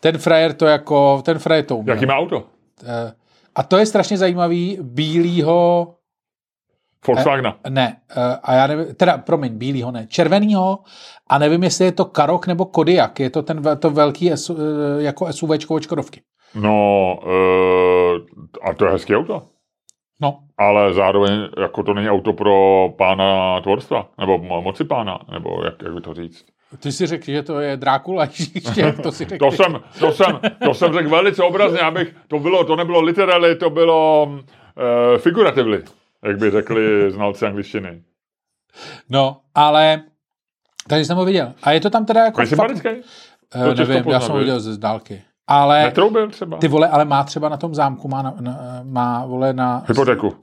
Ten 0.00 0.18
frajer 0.18 0.52
to 0.52 0.66
jako, 0.66 1.22
ten 1.24 1.38
frajer 1.38 1.64
to 1.64 1.76
uměl. 1.76 1.94
Jaký 1.94 2.06
má 2.06 2.14
auto? 2.16 2.42
Eh, 2.86 3.12
A 3.56 3.62
to 3.62 3.76
je 3.78 3.86
strašně 3.86 4.18
zajímavý, 4.18 4.78
bílýho, 4.82 5.94
Volkswagena. 7.06 7.56
ne, 7.68 7.96
eh, 8.16 8.38
a 8.42 8.54
já 8.54 8.66
nevím, 8.66 8.94
teda, 8.94 9.18
promiň, 9.18 9.52
bílýho 9.58 9.90
ne, 9.90 10.06
červenýho, 10.08 10.78
a 11.28 11.38
nevím, 11.38 11.62
jestli 11.62 11.84
je 11.84 11.92
to 11.92 12.04
Karok 12.04 12.46
nebo 12.46 12.64
Kodiak, 12.64 13.20
je 13.20 13.30
to 13.30 13.42
ten 13.42 13.62
to 13.78 13.90
velký 13.90 14.32
eh, 14.32 14.36
jako 14.98 15.32
SUVčko 15.32 15.74
od 15.74 15.82
Škodovky. 15.82 16.20
No, 16.54 17.18
a 18.62 18.74
to 18.74 18.84
je 18.84 18.90
hezký 18.90 19.16
auto. 19.16 19.42
No, 20.20 20.38
Ale 20.58 20.94
zároveň 20.94 21.48
jako 21.60 21.82
to 21.82 21.94
není 21.94 22.10
auto 22.10 22.32
pro 22.32 22.88
pána 22.98 23.60
tvorstva, 23.60 24.08
nebo 24.18 24.38
mo- 24.38 24.62
moci 24.62 24.84
pána, 24.84 25.18
nebo 25.32 25.62
jak, 25.64 25.82
jak 25.82 25.94
by 25.94 26.00
to 26.00 26.14
říct. 26.14 26.44
ty 26.78 26.92
si 26.92 27.06
řekl, 27.06 27.24
že 27.24 27.42
to 27.42 27.60
je 27.60 27.76
Drákula, 27.76 28.24
ještě, 28.54 28.92
to 29.02 29.12
si 29.12 29.24
řekl. 29.24 29.50
To 29.50 29.52
jsem, 29.52 29.80
to 29.98 30.12
jsem, 30.12 30.40
to 30.64 30.74
jsem 30.74 30.92
řekl 30.92 31.08
velice 31.08 31.42
obrazně, 31.42 31.78
abych, 31.80 32.16
to 32.28 32.38
bylo, 32.38 32.64
to 32.64 32.76
nebylo 32.76 33.00
literally, 33.00 33.56
to 33.56 33.70
bylo 33.70 34.24
uh, 34.24 35.18
figuratively, 35.18 35.82
jak 36.24 36.38
by 36.38 36.50
řekli 36.50 37.10
znalci 37.10 37.46
angličtiny. 37.46 38.02
No, 39.08 39.40
ale, 39.54 40.02
takže 40.88 41.04
jsem 41.04 41.16
ho 41.16 41.24
viděl. 41.24 41.52
A 41.62 41.72
je 41.72 41.80
to 41.80 41.90
tam 41.90 42.06
teda 42.06 42.24
jako 42.24 42.40
to 43.68 43.74
těžko 43.74 43.92
nevím, 43.92 44.10
já 44.10 44.20
jsem 44.20 44.32
ho 44.32 44.38
viděl 44.38 44.60
ze 44.60 44.78
dálky. 44.78 45.22
Ale 45.46 45.82
Netroubil 45.82 46.30
třeba? 46.30 46.56
ty 46.58 46.68
vole, 46.68 46.88
ale 46.88 47.04
má 47.04 47.24
třeba 47.24 47.48
na 47.48 47.56
tom 47.56 47.74
zámku, 47.74 48.08
má, 48.08 48.22
na, 48.22 48.34
na, 48.40 48.80
má 48.82 49.26
vole 49.26 49.52
na 49.52 49.84
Hypotéku. 49.88 50.36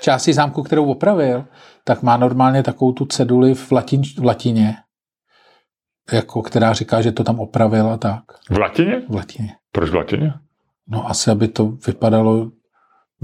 části 0.00 0.32
zámku, 0.32 0.62
kterou 0.62 0.90
opravil, 0.90 1.44
tak 1.84 2.02
má 2.02 2.16
normálně 2.16 2.62
takovou 2.62 2.92
tu 2.92 3.04
ceduli 3.04 3.54
v, 3.54 3.72
latin, 3.72 4.02
v 4.18 4.24
latině, 4.24 4.76
jako 6.12 6.42
která 6.42 6.72
říká, 6.72 7.02
že 7.02 7.12
to 7.12 7.24
tam 7.24 7.40
opravil 7.40 7.88
a 7.90 7.96
tak. 7.96 8.22
V 8.50 8.58
latině? 8.58 9.02
V 9.08 9.14
latině. 9.14 9.54
Proč 9.72 9.90
v 9.90 9.94
latině? 9.94 10.32
No 10.88 11.08
asi, 11.10 11.30
aby 11.30 11.48
to 11.48 11.66
vypadalo 11.86 12.50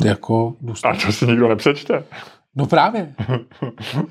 jako 0.05 0.49
A 0.49 0.67
důstojně. 0.67 0.99
to 1.07 1.13
si 1.13 1.27
nikdo 1.27 1.49
nepřečte. 1.49 2.05
No 2.57 2.67
právě. 2.67 3.15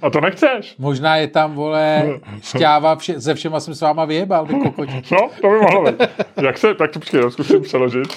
A 0.01 0.09
to 0.09 0.21
nechceš. 0.21 0.75
Možná 0.79 1.15
je 1.17 1.27
tam, 1.27 1.53
vole, 1.53 2.03
šťáva, 2.43 2.95
vše, 2.95 3.21
se 3.21 3.33
všema 3.35 3.59
jsem 3.59 3.75
s 3.75 3.81
váma 3.81 4.05
vyjebal, 4.05 4.45
vy 4.45 4.53
kokoti. 4.59 5.01
No, 5.11 5.29
to 5.41 5.49
by 5.49 5.55
mohlo 5.59 5.83
být. 5.91 6.01
Jak 6.41 6.57
se, 6.57 6.73
tak 6.75 6.91
to 6.91 6.99
počkej, 6.99 7.21
já 7.21 7.29
zkusím 7.29 7.61
přeložit. 7.61 8.07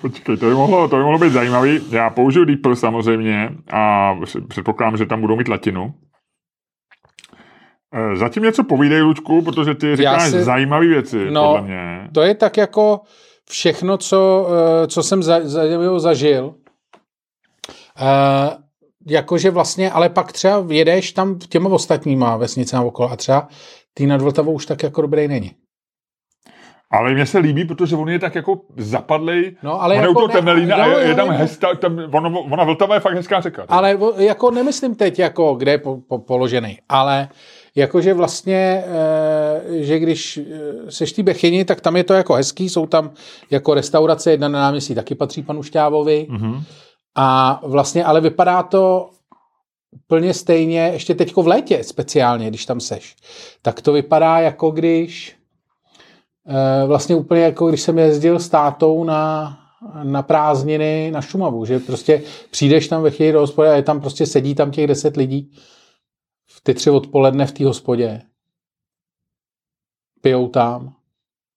Počkej, 0.00 0.36
to 0.36 0.46
by, 0.46 0.54
mohlo, 0.54 0.88
to 0.88 0.96
by 0.96 1.02
mohlo 1.02 1.18
být 1.18 1.32
zajímavý. 1.32 1.80
Já 1.90 2.10
použiju 2.10 2.44
DeepL 2.44 2.76
samozřejmě 2.76 3.50
a 3.72 4.14
předpokládám, 4.48 4.96
že 4.96 5.06
tam 5.06 5.20
budou 5.20 5.36
mít 5.36 5.48
latinu. 5.48 5.94
Eh, 7.94 8.16
Zatím 8.16 8.42
něco 8.42 8.64
povídej, 8.64 9.02
Lučku, 9.02 9.42
protože 9.42 9.74
ty 9.74 9.96
říkáš 9.96 10.22
si- 10.30 10.42
zajímavé 10.42 10.86
věci, 10.86 11.30
No. 11.30 11.42
podle 11.46 11.62
mě. 11.62 12.08
To 12.14 12.22
je 12.22 12.34
tak 12.34 12.56
jako 12.56 13.00
všechno, 13.50 13.98
co, 13.98 14.48
eh, 14.84 14.86
co 14.86 15.02
jsem 15.02 15.22
za, 15.22 15.40
za, 15.42 15.60
zažil. 15.98 16.54
Uh, 18.02 18.54
jakože 19.06 19.50
vlastně, 19.50 19.90
ale 19.90 20.08
pak 20.08 20.32
třeba 20.32 20.64
jedeš 20.68 21.12
tam 21.12 21.38
těma 21.38 21.70
ostatníma 21.70 22.36
vesnicema 22.36 22.82
okolo 22.82 23.10
a 23.12 23.16
třeba 23.16 23.48
tý 23.94 24.06
nad 24.06 24.20
Vltavou 24.22 24.52
už 24.52 24.66
tak 24.66 24.82
jako 24.82 25.02
dobrý 25.02 25.28
není. 25.28 25.52
Ale 26.90 27.14
mně 27.14 27.26
se 27.26 27.38
líbí, 27.38 27.64
protože 27.64 27.96
on 27.96 28.08
je 28.08 28.18
tak 28.18 28.34
jako 28.34 28.60
zapadlej. 28.76 29.56
No, 29.62 29.82
ale 29.82 29.94
on 29.94 30.00
je 30.00 30.08
jako 30.08 30.12
u 30.12 30.14
toho 30.14 30.28
ne- 30.28 30.34
Temelína 30.34 30.76
a 30.76 30.86
je, 30.86 31.08
je 31.08 31.14
tam 31.14 31.28
hezká, 31.30 31.74
tam, 31.74 31.98
ono, 32.12 32.40
ona 32.40 32.64
Vltava 32.64 32.94
je 32.94 33.00
fakt 33.00 33.14
hezká 33.14 33.40
řeka. 33.40 33.64
Ale 33.68 33.96
o- 33.96 34.20
jako 34.20 34.50
nemyslím 34.50 34.94
teď, 34.94 35.18
jako 35.18 35.54
kde 35.54 35.70
je 35.70 35.78
po, 35.78 35.96
po, 36.08 36.18
položený, 36.18 36.78
ale 36.88 37.28
jakože 37.74 38.14
vlastně, 38.14 38.84
e, 38.86 39.82
že 39.84 39.98
když 39.98 40.36
e, 40.36 40.42
seš 40.88 41.12
ty 41.12 41.22
Bechyni, 41.22 41.64
tak 41.64 41.80
tam 41.80 41.96
je 41.96 42.04
to 42.04 42.14
jako 42.14 42.34
hezký, 42.34 42.68
jsou 42.68 42.86
tam 42.86 43.10
jako 43.50 43.74
restaurace, 43.74 44.30
jedna 44.30 44.48
na 44.48 44.60
náměstí 44.60 44.94
taky 44.94 45.14
patří 45.14 45.42
panu 45.42 45.62
Šťávovi 45.62 46.26
Mhm. 46.30 46.62
A 47.14 47.60
vlastně, 47.64 48.04
ale 48.04 48.20
vypadá 48.20 48.62
to 48.62 49.10
úplně 49.92 50.34
stejně, 50.34 50.80
ještě 50.80 51.14
teďko 51.14 51.42
v 51.42 51.46
létě 51.46 51.84
speciálně, 51.84 52.48
když 52.48 52.66
tam 52.66 52.80
seš, 52.80 53.16
tak 53.62 53.80
to 53.80 53.92
vypadá 53.92 54.38
jako 54.38 54.70
když 54.70 55.36
e, 56.46 56.86
vlastně 56.86 57.16
úplně 57.16 57.40
jako 57.40 57.68
když 57.68 57.80
jsem 57.80 57.98
jezdil 57.98 58.38
s 58.38 58.48
tátou 58.48 59.04
na, 59.04 59.58
na 60.02 60.22
prázdniny 60.22 61.10
na 61.10 61.20
Šumavu, 61.20 61.64
že 61.64 61.78
prostě 61.78 62.22
přijdeš 62.50 62.88
tam 62.88 63.02
ve 63.02 63.10
chvíli 63.10 63.32
do 63.32 63.40
hospody 63.40 63.68
a 63.68 63.74
je 63.74 63.82
tam 63.82 64.00
prostě 64.00 64.26
sedí 64.26 64.54
tam 64.54 64.70
těch 64.70 64.86
deset 64.86 65.16
lidí 65.16 65.52
v 66.46 66.60
ty 66.60 66.74
tři 66.74 66.90
odpoledne 66.90 67.46
v 67.46 67.52
té 67.52 67.64
hospodě. 67.64 68.22
Pijou 70.20 70.48
tam. 70.48 70.94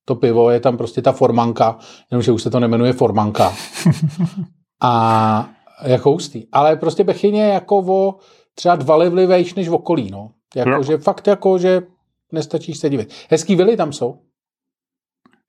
To 0.06 0.16
pivo 0.16 0.50
je 0.50 0.60
tam 0.60 0.78
prostě 0.78 1.02
ta 1.02 1.12
formanka, 1.12 1.80
jenomže 2.12 2.32
už 2.32 2.44
se 2.44 2.50
to 2.50 2.60
nemenuje 2.60 2.94
formanka. 2.94 3.54
A 4.86 5.50
jako 5.84 6.12
hustý. 6.12 6.48
Ale 6.52 6.76
prostě 6.76 7.04
Bechyně 7.04 7.42
je 7.42 7.54
jako 7.54 7.78
o 7.78 8.16
třeba 8.56 8.76
dva 8.76 8.96
levly 8.96 9.26
vejš 9.26 9.54
než 9.56 9.70
v 9.70 9.74
okolí, 9.74 10.12
no. 10.12 10.32
Jako, 10.56 10.70
Jo. 10.70 10.84
že 10.84 10.98
fakt 10.98 11.28
jako, 11.28 11.58
že 11.58 11.82
nestačíš 12.32 12.78
se 12.78 12.90
divit. 12.90 13.14
Hezký 13.30 13.56
vily 13.56 13.78
tam 13.78 13.94
jsou. 13.94 14.20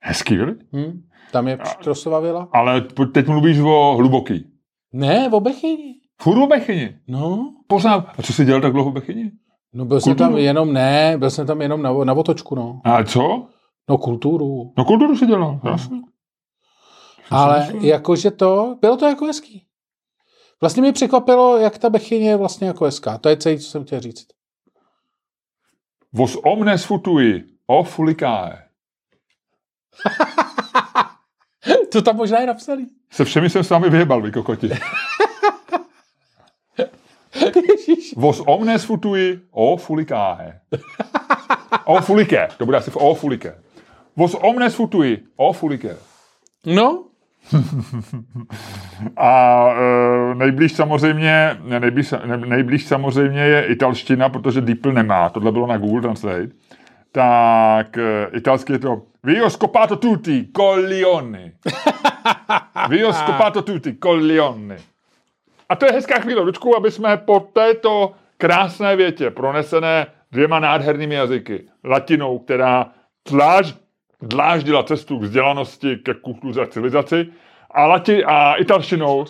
Hezký, 0.03 0.37
vily? 0.37 0.55
Hm? 0.73 1.03
Tam 1.33 1.49
je 1.49 1.59
Štrosova 1.65 2.21
vila. 2.21 2.49
Ale 2.53 2.81
teď 3.13 3.27
mluvíš 3.27 3.59
o 3.61 3.95
hluboký. 3.97 4.47
Ne, 4.93 5.31
o 5.33 5.41
Bechyni. 5.41 5.95
Furt 6.23 6.43
o 6.43 6.47
Bechyni. 6.47 6.97
No, 7.09 7.53
Pořád. 7.67 8.07
A 8.19 8.23
co 8.23 8.33
jsi 8.33 8.45
dělal 8.45 8.61
tak 8.61 8.73
dlouho 8.73 8.91
v 8.91 8.95
Bechyni? 8.95 9.31
no 9.73 9.85
byl 9.85 10.01
jsem 10.01 10.11
Kulturu? 10.13 10.31
tam 10.31 10.39
jenom, 10.39 10.73
ne, 10.73 11.15
byl 11.19 11.31
jsem 11.31 11.47
tam 11.47 11.63
jenom 11.63 11.83
na, 11.83 11.93
na 12.05 12.13
otočku, 12.13 12.55
no. 12.55 12.81
A 12.85 13.05
co? 13.05 13.47
No 13.89 13.99
kulturu. 13.99 14.73
No 14.79 14.85
kulturu 14.85 15.17
si 15.17 15.27
dělal, 15.27 15.61
jasně. 15.65 15.97
Ale 17.31 17.73
jakože 17.81 18.31
to, 18.31 18.79
bylo 18.81 18.97
to 18.97 19.07
jako 19.07 19.25
hezký. 19.27 19.67
Vlastně 20.61 20.83
mě 20.83 20.93
překvapilo, 20.93 21.59
jak 21.59 21.79
ta 21.79 21.91
Bechyně 21.91 22.29
je 22.29 22.37
vlastně 22.37 22.67
jako 22.67 22.85
hezká. 22.85 23.19
To 23.19 23.29
je 23.29 23.37
celé, 23.37 23.59
co 23.59 23.71
jsem 23.71 23.85
chtěl 23.85 24.01
říct. 24.01 24.27
Vos 26.13 26.37
omnes 26.45 26.85
futui, 26.85 27.45
o 27.67 27.83
fulicae. 27.85 28.63
to 31.93 32.03
tam 32.03 32.17
možná 32.17 32.41
je 32.41 32.47
napsaný. 32.47 32.87
Se 33.11 33.25
všemi 33.25 33.51
jsem 33.51 33.65
s 33.65 33.71
vámi 33.71 33.91
vyjebal, 33.91 34.23
vy 34.23 34.33
kokoti. 34.33 34.71
Vos 38.17 38.43
omnes 38.47 38.85
futui, 38.85 39.41
o 39.51 39.77
fulicae. 39.77 40.61
O 41.85 42.01
fulike, 42.01 42.49
to 42.59 42.65
bude 42.65 42.77
asi 42.77 42.91
v 42.91 42.97
o 42.97 43.15
fulike. 43.15 43.55
Vos 44.17 44.35
omnes 44.35 44.75
futui, 44.75 45.19
o 45.37 45.53
fulike. 45.53 45.97
No, 46.67 47.06
A 49.17 49.67
e, 49.71 50.35
nejblíž 50.35 50.73
samozřejmě, 50.73 51.57
ne, 51.65 51.81
nejblíž, 51.81 52.15
ne, 52.25 52.37
nejblíž 52.37 52.87
samozřejmě 52.87 53.41
je 53.41 53.67
italština, 53.67 54.29
protože 54.29 54.61
DeepL 54.61 54.93
nemá, 54.93 55.29
tohle 55.29 55.53
bylo 55.53 55.67
na 55.67 55.79
Google 55.79 56.03
Translate. 56.03 56.49
tak 57.13 57.99
eh, 57.99 58.29
italsky 58.37 58.73
je 58.73 58.79
to 58.79 59.03
Vi 59.25 59.39
ho 59.39 59.51
scopato 59.51 59.97
tutti, 59.97 60.49
coglioni. 60.57 61.53
Vi 62.89 63.03
ho 63.03 63.13
scopato 63.13 63.63
tutti, 63.63 63.97
coglioni. 64.03 64.77
A 65.69 65.77
to 65.77 65.87
je 65.87 65.93
hezká 65.93 66.21
chvíle, 66.21 66.43
Lučku, 66.43 66.77
aby 66.77 66.91
jsme 66.91 67.17
po 67.17 67.41
této 67.41 68.13
krásné 68.39 68.97
větě, 68.97 69.31
pronesené 69.31 70.07
dvěma 70.33 70.61
nádhernými 70.61 71.15
jazyky, 71.15 71.69
latinou, 71.85 72.39
která 72.39 72.87
tláž, 73.23 73.75
dláždila 74.23 74.83
cestu 74.83 75.19
k 75.19 75.23
vzdělanosti, 75.23 75.97
ke 75.97 76.15
kultuře 76.15 76.63
a 76.63 76.67
civilizaci, 76.67 77.27
a, 77.71 77.87
lati, 77.87 78.25
a 78.25 78.55
italštinou, 78.55 79.25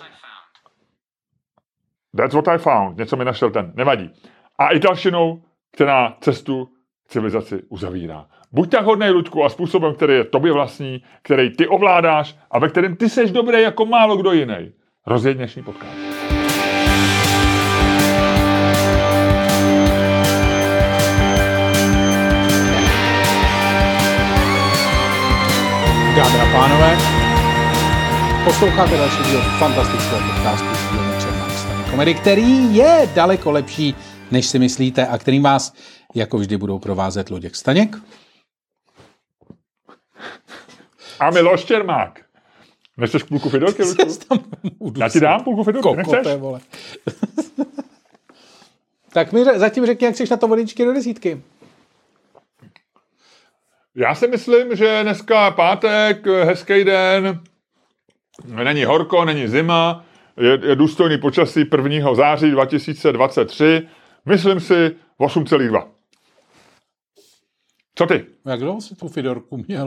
that's 2.16 2.34
what 2.34 2.48
I 2.48 2.58
found, 2.58 2.98
něco 2.98 3.16
mi 3.16 3.24
našel 3.24 3.50
ten, 3.50 3.72
nevadí. 3.74 4.10
A 4.58 4.70
italštinou, 4.70 5.42
která 5.72 6.16
cestu 6.20 6.68
k 7.06 7.10
civilizaci 7.10 7.62
uzavírá. 7.68 8.26
Buď 8.52 8.70
tak 8.70 8.84
hodnej, 8.84 9.10
Luďku, 9.10 9.44
a 9.44 9.48
způsobem, 9.48 9.94
který 9.94 10.14
je 10.14 10.24
tobě 10.24 10.52
vlastní, 10.52 11.02
který 11.22 11.50
ty 11.50 11.66
ovládáš 11.66 12.38
a 12.50 12.58
ve 12.58 12.68
kterém 12.68 12.96
ty 12.96 13.08
seš 13.08 13.30
dobrý 13.30 13.62
jako 13.62 13.86
málo 13.86 14.16
kdo 14.16 14.32
jiný. 14.32 14.72
Rozjeď 15.06 15.36
dnešní 15.36 15.62
podcast. 15.62 16.15
Dámy 26.16 26.40
a 26.40 26.52
pánové, 26.52 26.96
posloucháte 28.44 28.96
další 28.96 29.22
díl 29.30 29.40
fantastického 29.58 30.20
podcastu 30.20 30.66
dílny 30.92 31.22
Černá 31.22 31.46
komedy, 31.90 32.14
který 32.14 32.76
je 32.76 33.10
daleko 33.14 33.50
lepší, 33.50 33.94
než 34.30 34.46
si 34.46 34.58
myslíte 34.58 35.06
a 35.06 35.18
který 35.18 35.40
vás 35.40 35.72
jako 36.14 36.38
vždy 36.38 36.56
budou 36.56 36.78
provázet 36.78 37.30
Luděk 37.30 37.56
Staněk. 37.56 37.96
A 41.20 41.30
Miloš 41.30 41.64
Čermák. 41.64 42.20
Nechceš 42.96 43.22
půlku 43.22 43.48
Fidorky, 43.48 43.82
Luďku? 44.04 44.42
Já 44.98 45.08
ti 45.08 45.20
dám 45.20 45.44
půlku 45.44 45.64
Fidorky, 45.64 45.82
Kokope, 45.82 46.16
nechceš? 46.16 46.40
vole. 46.40 46.60
tak 49.12 49.32
mi 49.32 49.44
zatím 49.44 49.86
řekni, 49.86 50.04
jak 50.04 50.14
chceš 50.14 50.30
na 50.30 50.36
to 50.36 50.48
vodičky 50.48 50.84
do 50.84 50.92
desítky. 50.92 51.42
Já 53.98 54.14
si 54.14 54.28
myslím, 54.28 54.76
že 54.76 55.00
dneska 55.02 55.44
je 55.44 55.50
pátek, 55.52 56.26
hezký 56.26 56.84
den, 56.84 57.40
není 58.44 58.84
horko, 58.84 59.24
není 59.24 59.48
zima, 59.48 60.04
je, 60.36 60.58
je 60.68 60.76
důstojný 60.76 61.18
počasí 61.18 61.64
1. 61.88 62.14
září 62.14 62.50
2023, 62.50 63.88
myslím 64.26 64.60
si 64.60 64.96
8,2. 65.20 65.88
Co 67.94 68.06
ty? 68.06 68.24
Jak 68.46 68.60
dlouho 68.60 68.80
jsi 68.80 68.94
tu 68.94 69.08
Fidorku 69.08 69.56
měl? 69.68 69.86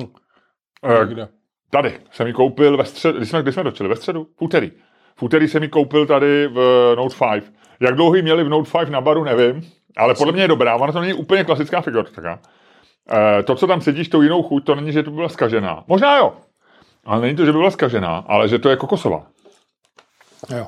Eh, 0.83 1.05
Kde? 1.05 1.27
Tady 1.69 1.99
jsem 2.11 2.27
ji 2.27 2.33
koupil 2.33 2.77
ve 2.77 2.85
středu, 2.85 3.17
když 3.17 3.29
jsme, 3.29 3.41
kdy 3.41 3.51
jsme 3.51 3.63
točili, 3.63 3.89
ve 3.89 3.95
středu, 3.95 4.27
v 4.37 4.41
úterý. 4.41 4.71
V 5.15 5.23
úterý 5.23 5.47
jsem 5.47 5.63
ji 5.63 5.69
koupil 5.69 6.05
tady 6.05 6.47
v 6.47 6.93
Note 6.97 7.15
5. 7.33 7.53
Jak 7.79 7.95
dlouho 7.95 8.13
měli 8.13 8.43
v 8.43 8.49
Note 8.49 8.71
5 8.79 8.89
na 8.89 9.01
baru, 9.01 9.23
nevím, 9.23 9.71
ale 9.97 10.15
podle 10.15 10.33
mě 10.33 10.41
je 10.41 10.47
dobrá, 10.47 10.75
ona 10.75 10.93
to 10.93 11.01
není 11.01 11.13
úplně 11.13 11.43
klasická 11.43 11.81
figurka. 11.81 12.39
E, 13.11 13.43
to, 13.43 13.55
co 13.55 13.67
tam 13.67 13.81
sedíš, 13.81 14.09
tou 14.09 14.21
jinou 14.21 14.43
chuť, 14.43 14.65
to 14.65 14.75
není, 14.75 14.91
že 14.91 15.03
to 15.03 15.11
byla 15.11 15.29
skažená. 15.29 15.83
Možná 15.87 16.17
jo, 16.17 16.33
ale 17.05 17.21
není 17.21 17.35
to, 17.35 17.45
že 17.45 17.51
by 17.51 17.57
byla 17.57 17.71
skažená, 17.71 18.23
ale 18.27 18.47
že 18.47 18.59
to 18.59 18.69
je 18.69 18.75
kokosová. 18.75 19.25
Jo. 20.57 20.67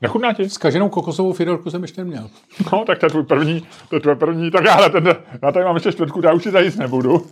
Nechutná 0.00 0.32
ti? 0.32 0.48
Skaženou 0.48 0.88
kokosovou 0.88 1.32
Fidorku 1.32 1.70
jsem 1.70 1.82
ještě 1.82 2.00
neměl. 2.00 2.30
No, 2.72 2.84
tak 2.84 2.98
to 2.98 3.06
je 3.06 3.10
tvůj 3.10 3.24
první, 3.24 3.66
to 3.88 3.96
je 3.96 4.00
tvoje 4.00 4.16
první, 4.16 4.50
tak 4.50 4.64
já 4.64 4.76
na, 4.76 4.88
ten, 4.88 5.16
na 5.42 5.52
tady 5.52 5.64
mám 5.64 5.76
ještě 5.76 5.92
čtvrtku, 5.92 6.20
já 6.24 6.32
už 6.32 6.42
si 6.42 6.50
zajíst 6.50 6.78
nebudu. 6.78 7.26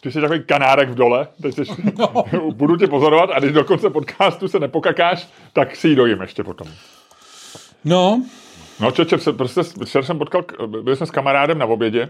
Ty 0.00 0.12
jsi 0.12 0.20
takový 0.20 0.44
kanárek 0.44 0.88
v 0.88 0.94
dole, 0.94 1.28
teď 1.42 1.54
jsi, 1.54 1.62
no. 1.98 2.24
budu 2.52 2.76
tě 2.76 2.86
pozorovat 2.86 3.30
a 3.30 3.38
když 3.38 3.52
do 3.52 3.64
konce 3.64 3.90
podcastu 3.90 4.48
se 4.48 4.60
nepokakáš, 4.60 5.28
tak 5.52 5.76
si 5.76 5.88
ji 5.88 5.96
dojím 5.96 6.20
ještě 6.20 6.44
potom. 6.44 6.68
No, 7.84 8.22
No, 8.82 8.90
čeče, 8.90 9.18
se- 9.18 9.32
prostě 9.32 9.60
včera 9.84 10.04
jsem 10.04 10.18
potkal, 10.18 10.44
byli 10.66 10.96
jsme 10.96 11.06
s 11.06 11.10
kamarádem 11.10 11.58
na 11.58 11.66
obědě. 11.66 12.08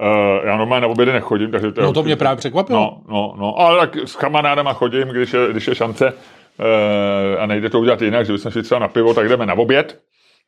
Uh, 0.00 0.46
já 0.46 0.56
normálně 0.56 0.80
na 0.80 0.88
obědy 0.88 1.12
nechodím, 1.12 1.50
takže 1.50 1.72
to 1.72 1.82
no 1.82 1.92
to 1.92 2.02
mě 2.02 2.16
právě 2.16 2.36
překvapilo. 2.36 2.78
No, 2.80 3.02
no, 3.08 3.34
no, 3.38 3.58
ale 3.58 3.78
tak 3.78 3.96
s 3.96 4.16
kamarádama 4.16 4.72
chodím, 4.72 5.08
když 5.08 5.32
je, 5.32 5.48
když 5.50 5.68
je 5.68 5.74
šance 5.74 6.12
uh, 6.12 7.42
a 7.42 7.46
nejde 7.46 7.70
to 7.70 7.80
udělat 7.80 8.02
jinak, 8.02 8.26
že 8.26 8.32
bychom 8.32 8.50
šli 8.50 8.62
třeba 8.62 8.78
na 8.78 8.88
pivo, 8.88 9.14
tak 9.14 9.28
jdeme 9.28 9.46
na 9.46 9.54
oběd. 9.54 10.00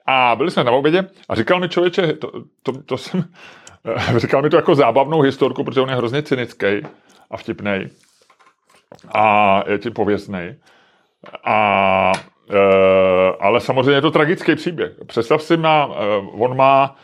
A 0.06 0.36
byli 0.36 0.50
jsme 0.50 0.64
na 0.64 0.72
obědě 0.72 1.08
a 1.28 1.34
říkal 1.34 1.60
mi 1.60 1.68
člověče, 1.68 2.12
to, 2.12 2.32
to, 2.62 2.72
to 2.82 2.96
jsem, 2.96 3.24
uh, 4.10 4.16
říkal 4.18 4.42
mi 4.42 4.50
to 4.50 4.56
jako 4.56 4.74
zábavnou 4.74 5.20
historku, 5.20 5.64
protože 5.64 5.80
on 5.80 5.88
je 5.88 5.96
hrozně 5.96 6.22
cynický 6.22 6.66
a 7.30 7.36
vtipný 7.36 7.90
a 9.14 9.62
je 9.70 9.78
ti 9.78 9.90
pověstný. 9.90 10.54
A, 11.44 12.12
ale 13.40 13.60
samozřejmě 13.60 13.92
je 13.92 14.00
to 14.00 14.10
tragický 14.10 14.54
příběh. 14.54 14.92
Představ 15.06 15.42
si, 15.42 15.56
má, 15.56 15.90
e, 15.98 16.16
on 16.16 16.56
má, 16.56 16.96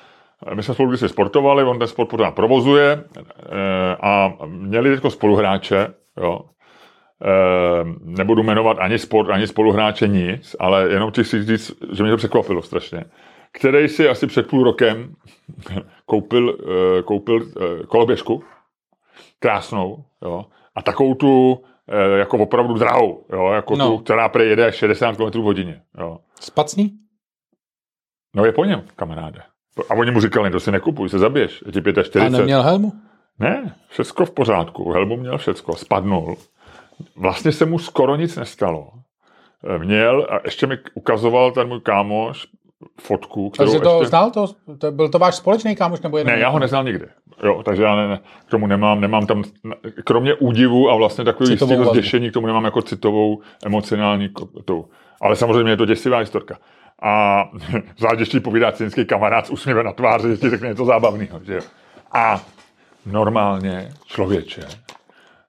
my 0.54 0.62
jsme 0.62 0.74
spolu 0.74 0.88
kdysi 0.88 1.08
sportovali, 1.08 1.64
on 1.64 1.78
ten 1.78 1.88
sport 1.88 2.08
pořád 2.08 2.34
provozuje 2.34 2.92
e, 2.92 3.96
a 4.00 4.32
měli 4.46 5.00
teď 5.00 5.12
spoluhráče, 5.12 5.86
jo. 6.20 6.40
Nebudu 8.00 8.42
jmenovat 8.42 8.76
ani 8.80 8.98
sport, 8.98 9.30
ani 9.30 9.46
spoluhráče 9.46 10.08
nic, 10.08 10.56
ale 10.58 10.88
jenom 10.88 11.10
ti 11.10 11.24
chci 11.24 11.44
říct, 11.44 11.72
že 11.92 12.02
mě 12.02 12.12
to 12.12 12.16
překvapilo 12.16 12.62
strašně. 12.62 13.04
Který 13.52 13.88
si 13.88 14.08
asi 14.08 14.26
před 14.26 14.46
půl 14.46 14.64
rokem 14.64 15.14
koupil, 16.06 16.58
koupil 17.04 17.46
koloběžku, 17.88 18.42
krásnou, 19.38 20.04
jo, 20.22 20.44
a 20.76 20.82
takovou 20.82 21.14
tu 21.14 21.60
eh, 21.64 21.75
jako 22.16 22.38
opravdu 22.38 22.74
drahou, 22.74 23.24
jo, 23.32 23.46
jako 23.52 23.76
No. 23.76 23.88
tu, 23.90 23.98
která 23.98 24.28
prej 24.28 24.48
jede 24.48 24.66
až 24.66 24.74
60 24.74 25.16
km 25.16 25.40
v 25.40 25.44
hodině, 25.44 25.82
jo. 25.98 26.18
Spacní? 26.40 26.92
No 28.36 28.44
je 28.44 28.52
po 28.52 28.64
něm, 28.64 28.82
kamaráde. 28.96 29.40
A 29.90 29.94
oni 29.94 30.10
mu 30.10 30.20
říkali, 30.20 30.50
to 30.50 30.60
si 30.60 30.72
nekupuj, 30.72 31.08
se 31.08 31.18
zabiješ, 31.18 31.64
je 31.66 31.72
ti 31.72 31.78
A 31.78 31.82
45. 31.82 32.30
neměl 32.30 32.62
helmu? 32.62 32.92
Ne, 33.38 33.74
všecko 33.88 34.24
v 34.26 34.30
pořádku, 34.30 34.92
helmu 34.92 35.16
měl 35.16 35.38
všecko, 35.38 35.76
spadnul. 35.76 36.36
Vlastně 37.16 37.52
se 37.52 37.66
mu 37.66 37.78
skoro 37.78 38.16
nic 38.16 38.36
nestalo. 38.36 38.90
Eh, 39.74 39.78
Měl, 39.78 40.26
a 40.30 40.40
ještě 40.44 40.66
mi 40.66 40.78
ukazoval 40.94 41.52
ten 41.52 41.68
můj 41.68 41.80
kámoš 41.80 42.46
fotku, 43.00 43.50
kterou 43.50 43.66
Takže 43.70 43.80
to 43.84 43.94
ještě... 43.94 44.08
znal? 44.08 44.30
To, 44.30 44.46
to, 44.78 44.92
byl 44.92 45.08
to 45.08 45.18
váš 45.18 45.34
společný 45.34 45.76
kámoš? 45.76 46.00
Nebo 46.00 46.18
jenom 46.18 46.34
Ne, 46.34 46.40
já 46.40 46.48
ho 46.48 46.58
neznal 46.58 46.84
nikdy. 46.84 47.06
Jo, 47.42 47.62
takže 47.62 47.82
já 47.82 47.96
ne, 47.96 48.08
ne, 48.08 48.20
k 48.46 48.50
tomu 48.50 48.66
nemám, 48.66 49.00
nemám 49.00 49.26
tam, 49.26 49.44
kromě 50.04 50.34
údivu 50.34 50.90
a 50.90 50.96
vlastně 50.96 51.24
takového 51.24 51.52
jistého 51.52 51.84
zděšení, 51.84 52.30
k 52.30 52.32
tomu 52.32 52.46
nemám 52.46 52.64
jako 52.64 52.82
citovou, 52.82 53.40
emocionální 53.66 54.28
tu. 54.64 54.88
Ale 55.20 55.36
samozřejmě 55.36 55.72
je 55.72 55.76
to 55.76 55.86
děsivá 55.86 56.18
historka. 56.18 56.58
A 57.02 57.44
zvlášť, 57.98 58.16
když 58.16 58.28
ti 58.28 58.40
povídá 58.40 58.72
cynický 58.72 59.04
kamarád 59.04 59.46
s 59.46 59.50
úsměvem 59.50 59.86
na 59.86 59.92
tváři, 59.92 60.28
že 60.28 60.36
ti 60.36 60.50
řekne 60.50 60.68
něco 60.68 60.84
zábavného. 60.84 61.40
Že 61.44 61.54
jo. 61.54 61.60
A 62.12 62.40
normálně 63.06 63.88
člověče 64.06 64.62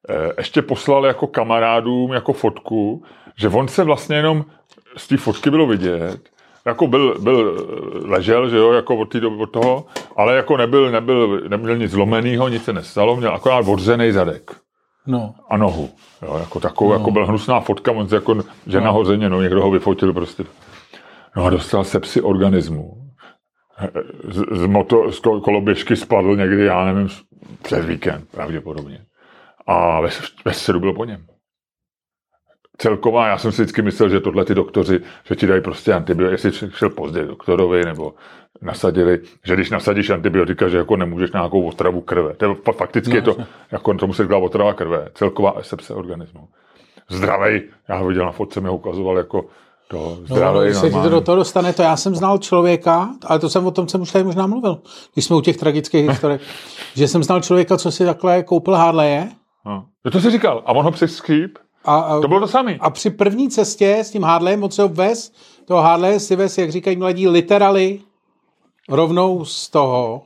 eh, 0.09 0.31
ještě 0.37 0.61
poslal 0.61 1.05
jako 1.05 1.27
kamarádům 1.27 2.13
jako 2.13 2.33
fotku, 2.33 3.03
že 3.35 3.49
on 3.49 3.67
se 3.67 3.83
vlastně 3.83 4.15
jenom 4.15 4.45
z 4.97 5.07
té 5.07 5.17
fotky 5.17 5.49
bylo 5.49 5.67
vidět, 5.67 6.19
jako 6.67 6.87
byl, 6.87 7.19
byl 7.19 7.67
ležel, 8.05 8.49
že 8.49 8.57
jo, 8.57 8.71
jako 8.71 8.95
od, 8.95 9.05
té 9.05 9.19
doby, 9.19 9.35
od 9.43 9.51
toho, 9.51 9.85
ale 10.15 10.35
jako 10.35 10.57
nebyl, 10.57 10.91
nebyl, 10.91 11.41
neměl 11.47 11.77
nic 11.77 11.91
zlomenýho, 11.91 12.47
nic 12.47 12.63
se 12.63 12.73
nestalo, 12.73 13.15
měl 13.15 13.35
akorát 13.35 13.67
odřený 13.67 14.11
zadek 14.11 14.51
No. 15.07 15.33
a 15.49 15.57
nohu. 15.57 15.89
Jo, 16.21 16.37
jako 16.39 16.59
takovou, 16.59 16.89
no. 16.89 16.95
jako 16.95 17.11
byl 17.11 17.25
hnusná 17.27 17.59
fotka, 17.59 17.91
on 17.91 18.07
se 18.07 18.15
jako 18.15 18.35
žena 18.67 18.85
no. 18.85 18.93
hozeně, 18.93 19.29
no, 19.29 19.41
někdo 19.41 19.61
ho 19.61 19.71
vyfotil 19.71 20.13
prostě. 20.13 20.43
No 21.35 21.45
a 21.45 21.49
dostal 21.49 21.83
sepsi 21.83 22.21
organismu. 22.21 22.93
Z, 24.29 24.41
z, 24.51 24.65
moto, 24.65 25.11
z 25.11 25.19
kol- 25.21 25.41
koloběžky 25.41 25.95
spadl 25.95 26.35
někdy, 26.35 26.65
já 26.65 26.85
nevím, 26.85 27.09
přes 27.61 27.85
víkend 27.85 28.29
pravděpodobně. 28.31 28.99
A 29.67 30.01
ve, 30.01 30.09
ve 30.45 30.53
středu 30.53 30.79
byl 30.79 30.93
po 30.93 31.05
něm. 31.05 31.25
Celková, 32.77 33.27
já 33.27 33.37
jsem 33.37 33.51
si 33.51 33.61
vždycky 33.61 33.81
myslel, 33.81 34.09
že 34.09 34.19
tohle 34.19 34.45
ty 34.45 34.55
doktoři, 34.55 34.99
že 35.25 35.35
ti 35.35 35.47
dají 35.47 35.61
prostě 35.61 35.93
antibiotika, 35.93 36.47
jestli 36.47 36.69
šel 36.71 36.89
pozdě 36.89 37.25
doktorovi, 37.25 37.85
nebo 37.85 38.13
nasadili, 38.61 39.19
že 39.45 39.53
když 39.53 39.69
nasadíš 39.69 40.09
antibiotika, 40.09 40.67
že 40.69 40.77
jako 40.77 40.95
nemůžeš 40.97 41.31
na 41.31 41.39
nějakou 41.39 41.63
otravu 41.67 42.01
krve. 42.01 42.33
To 42.33 42.45
je, 42.45 42.51
fa- 42.51 42.73
fakticky 42.73 43.09
No, 43.11 43.15
je 43.15 43.21
to, 43.21 43.29
jasně. 43.31 43.45
jako 43.71 43.93
to 43.93 44.07
musí 44.07 44.23
byla 44.23 44.39
otrava 44.39 44.73
krve, 44.73 45.09
celková 45.13 45.53
sepse 45.61 45.93
organismu. 45.93 46.47
Zdravej, 47.09 47.63
já 47.89 47.95
ho 47.97 48.07
viděl 48.07 48.25
na 48.25 48.31
fotce, 48.31 48.61
mi 48.61 48.67
ho 48.69 48.75
ukazoval 48.75 49.17
jako 49.17 49.45
to 49.87 49.97
No, 49.97 50.35
zdravej, 50.35 50.67
když 50.67 50.77
se 50.77 50.89
ti 50.89 50.95
to 51.03 51.09
do 51.09 51.21
toho 51.21 51.35
dostane, 51.35 51.73
to 51.73 51.81
já 51.81 51.97
jsem 51.97 52.15
znal 52.15 52.37
člověka, 52.37 53.09
ale 53.25 53.39
to 53.39 53.49
jsem 53.49 53.65
o 53.65 53.71
tom 53.71 53.87
jsem 53.87 54.01
už 54.01 54.11
tady 54.11 54.23
možná 54.23 54.47
mluvil, 54.47 54.81
když 55.13 55.25
jsme 55.25 55.35
u 55.35 55.41
těch 55.41 55.57
tragických 55.57 56.07
historek, 56.09 56.41
že 56.95 57.07
jsem 57.07 57.23
znal 57.23 57.41
člověka, 57.41 57.77
co 57.77 57.91
si 57.91 58.05
takhle 58.05 58.43
koupil 58.43 58.73
Harleje 58.73 59.29
No. 59.65 59.85
To 60.11 60.21
jsi 60.21 60.31
říkal, 60.31 60.63
a 60.65 60.71
on 60.71 60.85
ho 60.85 60.91
přeskýp, 60.91 61.57
a, 61.87 61.95
a, 61.95 62.21
to 62.21 62.27
bylo 62.27 62.39
to 62.39 62.47
samý. 62.47 62.77
a 62.79 62.89
při 62.89 63.09
první 63.09 63.49
cestě 63.49 63.97
s 63.97 64.11
tím 64.11 64.23
Harleyem, 64.23 64.63
on 64.63 64.71
se 64.71 64.81
ho 64.81 64.87
vez, 64.87 65.31
toho 65.65 65.81
Harleje 65.81 66.19
si 66.19 66.35
vez, 66.35 66.57
jak 66.57 66.71
říkají 66.71 66.97
mladí, 66.97 67.27
literally 67.27 67.99
rovnou 68.89 69.45
z 69.45 69.69
toho, 69.69 70.21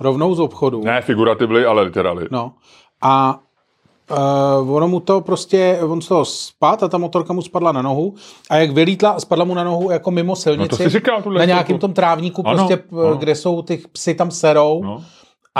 rovnou 0.00 0.34
z 0.34 0.40
obchodu. 0.40 0.82
Ne 0.84 1.00
figuratively, 1.02 1.64
ale 1.66 1.82
literally. 1.82 2.26
No. 2.30 2.52
A 3.02 3.40
uh, 4.62 4.74
ono 4.76 4.88
mu 4.88 5.00
to 5.00 5.20
prostě, 5.20 5.78
on 5.82 6.00
z 6.02 6.08
toho 6.08 6.24
spad 6.24 6.82
a 6.82 6.88
ta 6.88 6.98
motorka 6.98 7.32
mu 7.32 7.42
spadla 7.42 7.72
na 7.72 7.82
nohu 7.82 8.14
a 8.50 8.56
jak 8.56 8.70
vylítla 8.70 9.10
a 9.10 9.20
spadla 9.20 9.44
mu 9.44 9.54
na 9.54 9.64
nohu 9.64 9.90
jako 9.90 10.10
mimo 10.10 10.36
silnici. 10.36 10.68
No 10.82 10.84
to 10.84 10.88
říkal, 10.88 11.22
Na 11.38 11.44
nějakém 11.44 11.78
tom 11.78 11.92
trávníku, 11.92 12.46
Ano, 12.46 12.56
prostě, 12.56 12.82
ano. 12.92 13.16
kde 13.16 13.34
jsou 13.34 13.62
ty 13.62 13.82
psy 13.92 14.14
tam 14.14 14.30
serou. 14.30 14.82
No. 14.84 15.02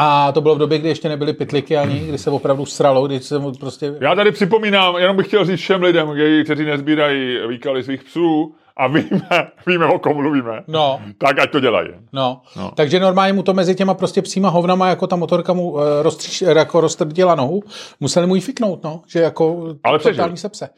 A 0.01 0.33
to 0.33 0.41
bylo 0.41 0.55
v 0.55 0.59
době, 0.59 0.79
kdy 0.79 0.89
ještě 0.89 1.09
nebyly 1.09 1.33
pytliky 1.33 1.77
ani, 1.77 1.99
kdy 2.01 2.19
se 2.19 2.31
opravdu 2.31 2.67
sralo, 2.67 3.07
kdy 3.07 3.21
se 3.21 3.39
mu 3.39 3.53
prostě... 3.53 3.95
Já 4.01 4.15
tady 4.15 4.33
připomínám, 4.33 4.97
jenom 4.97 5.17
bych 5.17 5.27
chtěl 5.27 5.45
říct 5.45 5.61
všem 5.61 5.83
lidem, 5.83 6.09
kteří 6.45 6.65
nezbírají 6.65 7.39
výkaly 7.49 7.85
svých 7.85 8.05
psů 8.05 8.55
a 8.77 8.87
víme, 8.87 9.29
víme, 9.67 9.87
o 9.87 9.99
kom 9.99 10.17
mluvíme, 10.17 10.63
No, 10.69 11.01
tak 11.19 11.39
ať 11.39 11.51
to 11.51 11.61
dělají. 11.61 11.89
no. 12.13 12.41
No. 12.57 12.71
Takže 12.75 13.01
normálně 13.01 13.33
mu 13.33 13.43
to 13.43 13.55
mezi 13.55 13.75
těma 13.75 13.95
prostě 13.95 14.23
psíma 14.23 14.49
hovnama, 14.49 14.89
jako 14.89 15.07
ta 15.07 15.17
motorka 15.17 15.53
mu 15.53 15.77
roztříš, 16.03 16.41
jako 16.43 16.81
roztrdila 16.81 17.35
nohu, 17.35 17.63
museli 18.01 18.27
mu 18.27 18.35
ji 18.35 18.41
fiknout, 18.41 18.85
no, 18.85 19.01
že 19.07 19.21
jako 19.21 19.75
Ale 19.85 19.99
přežil. 19.99 20.15
totální 20.17 20.37
sepse. 20.37 20.69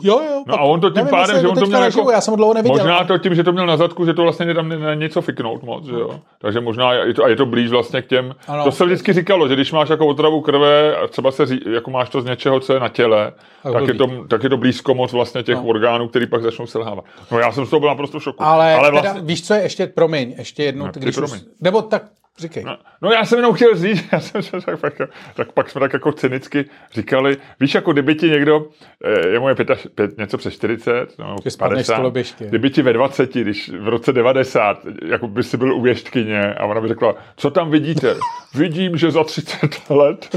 Jo, 0.00 0.20
jo. 0.30 0.42
No 0.46 0.54
a 0.54 0.60
on 0.60 0.80
to 0.80 0.90
tím 0.90 0.94
nevím, 0.96 1.10
pádem, 1.10 1.36
že 1.36 1.42
je 1.42 1.48
on 1.48 1.58
to 1.58 1.66
měl 1.66 1.80
naživu, 1.80 2.00
jako... 2.00 2.10
Já 2.10 2.20
jsem 2.20 2.32
ho 2.32 2.36
dlouho 2.36 2.54
neviděl. 2.54 2.78
Možná 2.78 3.04
to 3.04 3.18
tím, 3.18 3.34
že 3.34 3.44
to 3.44 3.52
měl 3.52 3.66
na 3.66 3.76
zadku, 3.76 4.06
že 4.06 4.14
to 4.14 4.22
vlastně 4.22 4.54
tam 4.54 4.72
něco 4.94 5.22
fiknout 5.22 5.62
moc, 5.62 5.84
že 5.86 5.92
jo. 5.92 6.20
Takže 6.38 6.60
možná 6.60 6.92
je 6.92 7.14
to, 7.14 7.24
a 7.24 7.28
je 7.28 7.36
to 7.36 7.46
blíž 7.46 7.70
vlastně 7.70 8.02
k 8.02 8.06
těm. 8.06 8.34
Ano. 8.48 8.64
To 8.64 8.72
se 8.72 8.84
vždycky 8.84 9.12
říkalo, 9.12 9.48
že 9.48 9.54
když 9.54 9.72
máš 9.72 9.88
jako 9.88 10.06
otravu 10.06 10.40
krve, 10.40 10.96
a 10.96 11.06
třeba 11.06 11.30
se 11.30 11.46
ří, 11.46 11.60
jako 11.74 11.90
máš 11.90 12.08
to 12.08 12.20
z 12.20 12.24
něčeho, 12.24 12.60
co 12.60 12.72
je 12.72 12.80
na 12.80 12.88
těle, 12.88 13.32
Tak 13.62 13.72
tak, 13.72 13.88
je 13.88 13.94
to, 13.94 14.06
tak 14.28 14.42
je 14.42 14.48
to 14.50 14.56
blízko 14.56 14.94
moc 14.94 15.12
vlastně 15.12 15.42
těch 15.42 15.56
No. 15.56 15.64
orgánů, 15.64 16.08
který 16.08 16.26
pak 16.26 16.42
začnou 16.42 16.66
selhávat. 16.66 17.04
No 17.32 17.38
já 17.38 17.52
jsem 17.52 17.66
z 17.66 17.70
toho 17.70 17.80
byl 17.80 17.88
naprosto 17.88 18.18
v 18.18 18.22
šoku. 18.22 18.42
Ale, 18.42 18.74
Ale 18.74 18.88
teda, 18.90 19.02
vlastně, 19.02 19.22
víš, 19.22 19.46
co 19.46 19.54
je 19.54 19.62
ještě, 19.62 19.86
promiň, 19.86 20.34
ještě 20.38 20.62
jednou, 20.62 20.86
No, 20.86 20.92
ty 20.92 21.00
když 21.00 21.18
už, 21.18 21.30
nebo 21.60 21.82
tak 21.82 22.02
říkej. 22.38 22.64
No, 22.64 22.76
no 23.02 23.10
já 23.12 23.24
jsem 23.24 23.38
jenom 23.38 23.54
chtěl 23.54 23.76
říct, 23.76 24.04
já 24.12 24.20
jsem 24.20 24.42
se 24.42 24.60
tak, 24.60 24.80
tak, 24.80 24.94
tak 25.34 25.52
pak 25.52 25.70
jsme 25.70 25.80
tak 25.80 25.92
jako 25.92 26.12
cynicky 26.12 26.64
říkali, 26.92 27.36
víš, 27.60 27.74
jako 27.74 27.92
kdyby 27.92 28.14
ti 28.14 28.30
někdo, 28.30 28.66
eh, 29.04 29.28
je 29.28 29.40
moje 29.40 29.54
pěta, 29.54 29.74
pět, 29.94 30.18
něco 30.18 30.38
přes 30.38 30.54
40, 30.54 31.18
no, 31.18 31.36
Že 31.44 31.50
spadneš 31.50 31.86
z 31.86 31.90
koloběžky. 31.94 32.44
kdyby 32.44 32.70
ti 32.70 32.82
ve 32.82 32.92
20, 32.92 33.34
když 33.34 33.68
v 33.68 33.88
roce 33.88 34.12
90, 34.12 34.78
jako 35.04 35.28
by 35.28 35.42
si 35.42 35.56
byl 35.56 35.74
u 35.74 35.80
věštkyně 35.82 36.54
a 36.54 36.64
ona 36.66 36.80
by 36.80 36.88
řekla, 36.88 37.14
co 37.36 37.50
tam 37.50 37.70
vidíte? 37.70 38.14
Vidím, 38.54 38.96
že 38.96 39.10
za 39.10 39.24
30 39.24 39.90
let 39.90 40.36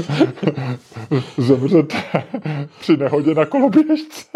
zemřete 1.38 1.96
při 2.80 2.96
nehodě 2.96 3.34
na 3.34 3.44
koloběžce. 3.46 4.26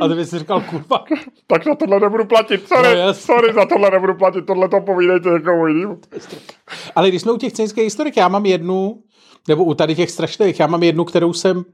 A 0.00 0.08
ty 0.08 0.14
bys 0.14 0.30
si 0.30 0.38
říkal, 0.38 0.60
kurva, 0.60 1.04
tak 1.46 1.64
za 1.64 1.74
tohle 1.74 2.00
nebudu 2.00 2.24
platit, 2.24 2.68
sorry, 2.68 2.88
No, 3.06 3.14
sorry, 3.14 3.52
za 3.52 3.66
tohle 3.66 3.90
nebudu 3.90 4.14
platit, 4.14 4.46
tohle 4.46 4.68
to 4.68 4.80
povídejte 4.80 5.28
někomu 5.30 5.66
jinému. 5.66 6.00
Ale 6.94 7.09
když 7.10 7.22
jsme 7.22 7.32
u 7.32 7.36
těch 7.36 7.52
cynických 7.52 7.84
historik, 7.84 8.16
já 8.16 8.28
mám 8.28 8.46
jednu, 8.46 9.02
nebo 9.48 9.64
u 9.64 9.74
tady 9.74 9.94
těch 9.94 10.10
strašných, 10.10 10.60
já 10.60 10.66
mám 10.66 10.82
jednu, 10.82 11.04
kterou 11.04 11.32
jsem, 11.32 11.64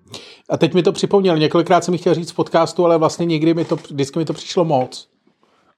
a 0.50 0.56
teď 0.56 0.74
mi 0.74 0.82
to 0.82 0.92
připomněl, 0.92 1.38
několikrát 1.38 1.84
jsem 1.84 1.94
ji 1.94 1.98
chtěl 1.98 2.14
říct 2.14 2.30
v 2.30 2.34
podcastu, 2.34 2.84
ale 2.84 2.98
vlastně 2.98 3.26
nikdy 3.26 3.54
mi 3.54 3.64
to, 3.64 3.76
vždycky 3.76 4.18
mi 4.18 4.24
to 4.24 4.32
přišlo 4.32 4.64
moc. 4.64 5.08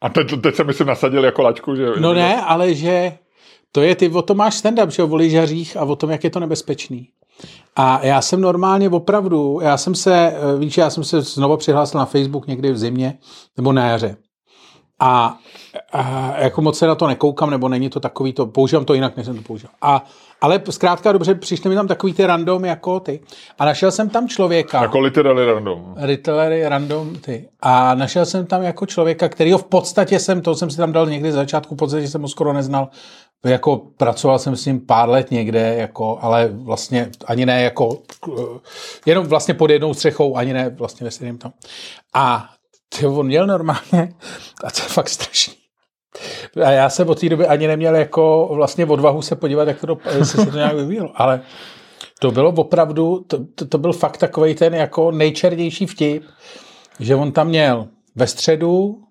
A 0.01 0.09
teď, 0.09 0.41
teď 0.43 0.55
se 0.55 0.65
myslím 0.65 0.87
nasadil 0.87 1.25
jako 1.25 1.43
laťku, 1.43 1.77
že 1.77 1.87
No 2.01 2.15
ne, 2.15 2.43
ale 2.43 2.75
že 2.75 3.13
to 3.73 3.83
je, 3.83 3.95
ty 3.95 4.09
o 4.09 4.23
tom 4.23 4.37
máš 4.37 4.63
stand-up, 4.63 4.89
že 4.89 5.03
o 5.03 5.17
lyžařích 5.17 5.77
a 5.77 5.85
o 5.85 5.97
tom, 5.97 6.11
jak 6.11 6.25
je 6.25 6.31
to 6.31 6.41
nebezpečný. 6.41 7.09
A 7.77 8.07
já 8.07 8.23
jsem 8.23 8.41
normálně 8.41 8.89
opravdu, 8.89 9.59
já 9.63 9.77
jsem 9.77 9.95
se, 9.95 10.15
eh, 10.15 10.59
víš, 10.59 10.77
já 10.77 10.91
jsem 10.91 11.05
se 11.05 11.21
znovu 11.21 11.57
přihlásil 11.57 11.99
na 11.99 12.07
Facebook 12.07 12.47
někdy 12.47 12.73
v 12.73 12.79
zimě, 12.79 13.19
nebo 13.57 13.73
na 13.73 13.87
jaře. 13.87 14.17
A, 15.01 15.39
a 15.93 16.33
jako 16.39 16.63
moc 16.63 16.79
se 16.79 16.87
na 16.87 16.95
to 16.95 17.07
nekoukám, 17.07 17.51
nebo 17.51 17.69
není 17.69 17.91
to 17.91 18.01
takový 18.01 18.33
to, 18.33 18.47
používám 18.47 18.85
to 18.85 18.95
jinak, 18.95 19.17
než 19.17 19.27
jsem 19.27 19.37
to 19.37 19.43
použil. 19.43 19.71
A, 19.83 20.05
ale 20.41 20.63
zkrátka 20.71 21.13
dobře, 21.13 21.35
přišly 21.35 21.71
mi 21.71 21.77
tam 21.77 21.89
takový 21.89 22.15
ty 22.15 22.27
random 22.27 22.65
jako 22.65 23.01
ty. 23.01 23.21
A 23.59 23.65
našel 23.65 23.91
jsem 23.91 24.09
tam 24.11 24.29
člověka. 24.29 24.83
Jako 24.83 24.99
literally 24.99 25.47
random. 25.47 25.95
Riddlery, 25.97 26.69
random, 26.69 27.17
ty. 27.17 27.49
A 27.61 27.95
našel 27.95 28.27
jsem 28.27 28.47
tam 28.47 28.63
jako 28.63 28.87
člověka, 28.87 29.29
kterýho 29.29 29.59
v 29.59 29.65
podstatě 29.65 30.19
jsem, 30.19 30.43
to 30.43 30.55
jsem 30.55 30.71
si 30.71 30.77
tam 30.77 30.93
dal 30.93 31.07
někdy 31.07 31.33
z 31.33 31.35
začátku, 31.35 31.75
v 31.75 31.79
podstatě 31.79 32.09
jsem 32.09 32.23
ho 32.23 32.29
skoro 32.29 32.53
neznal. 32.53 32.89
Jako 33.45 33.77
pracoval 33.97 34.39
jsem 34.39 34.57
s 34.57 34.67
ním 34.67 34.81
pár 34.81 35.09
let 35.09 35.31
někde, 35.31 35.75
jako, 35.79 36.19
ale 36.21 36.49
vlastně 36.53 37.11
ani 37.27 37.47
ne 37.47 37.63
jako, 37.63 37.99
eh, 38.39 38.43
jenom 39.07 39.27
vlastně 39.27 39.55
pod 39.55 39.71
jednou 39.71 39.95
střechou, 39.95 40.37
ani 40.37 40.53
ne 40.53 40.69
vlastně 40.69 41.11
ve 41.21 41.33
tam. 41.39 41.53
A 42.15 42.49
ty, 42.89 43.07
on 43.07 43.27
měl 43.27 43.47
normálně, 43.47 44.15
a 44.65 44.71
to 44.71 44.83
je 44.83 44.89
fakt 44.89 45.09
strašný. 45.09 45.55
A 46.65 46.71
já 46.71 46.91
jsem 46.91 47.09
od 47.09 47.21
té 47.21 47.29
doby 47.29 47.47
ani 47.47 47.67
neměl 47.67 47.97
jako 47.97 48.51
vlastně 48.53 48.87
odvahu 48.87 49.23
se 49.23 49.37
podívat, 49.37 49.69
jak 49.69 49.81
to, 49.81 49.99
jestli 50.19 50.45
se 50.45 50.51
to 50.51 50.57
nějak 50.57 50.77
vyvíjelo, 50.77 51.11
ale 51.15 51.41
to 52.21 52.31
bylo 52.31 52.51
opravdu, 52.51 53.25
to, 53.27 53.45
to, 53.55 53.67
to 53.67 53.79
byl 53.79 53.93
fakt 53.93 54.17
takový 54.17 54.55
ten 54.55 54.75
jako 54.75 55.11
nejčernější 55.11 55.87
vtip, 55.87 56.25
že 57.01 57.15
on 57.15 57.33
tam 57.33 57.49
měl 57.49 57.89
ve 58.15 58.27
středu 58.27 59.03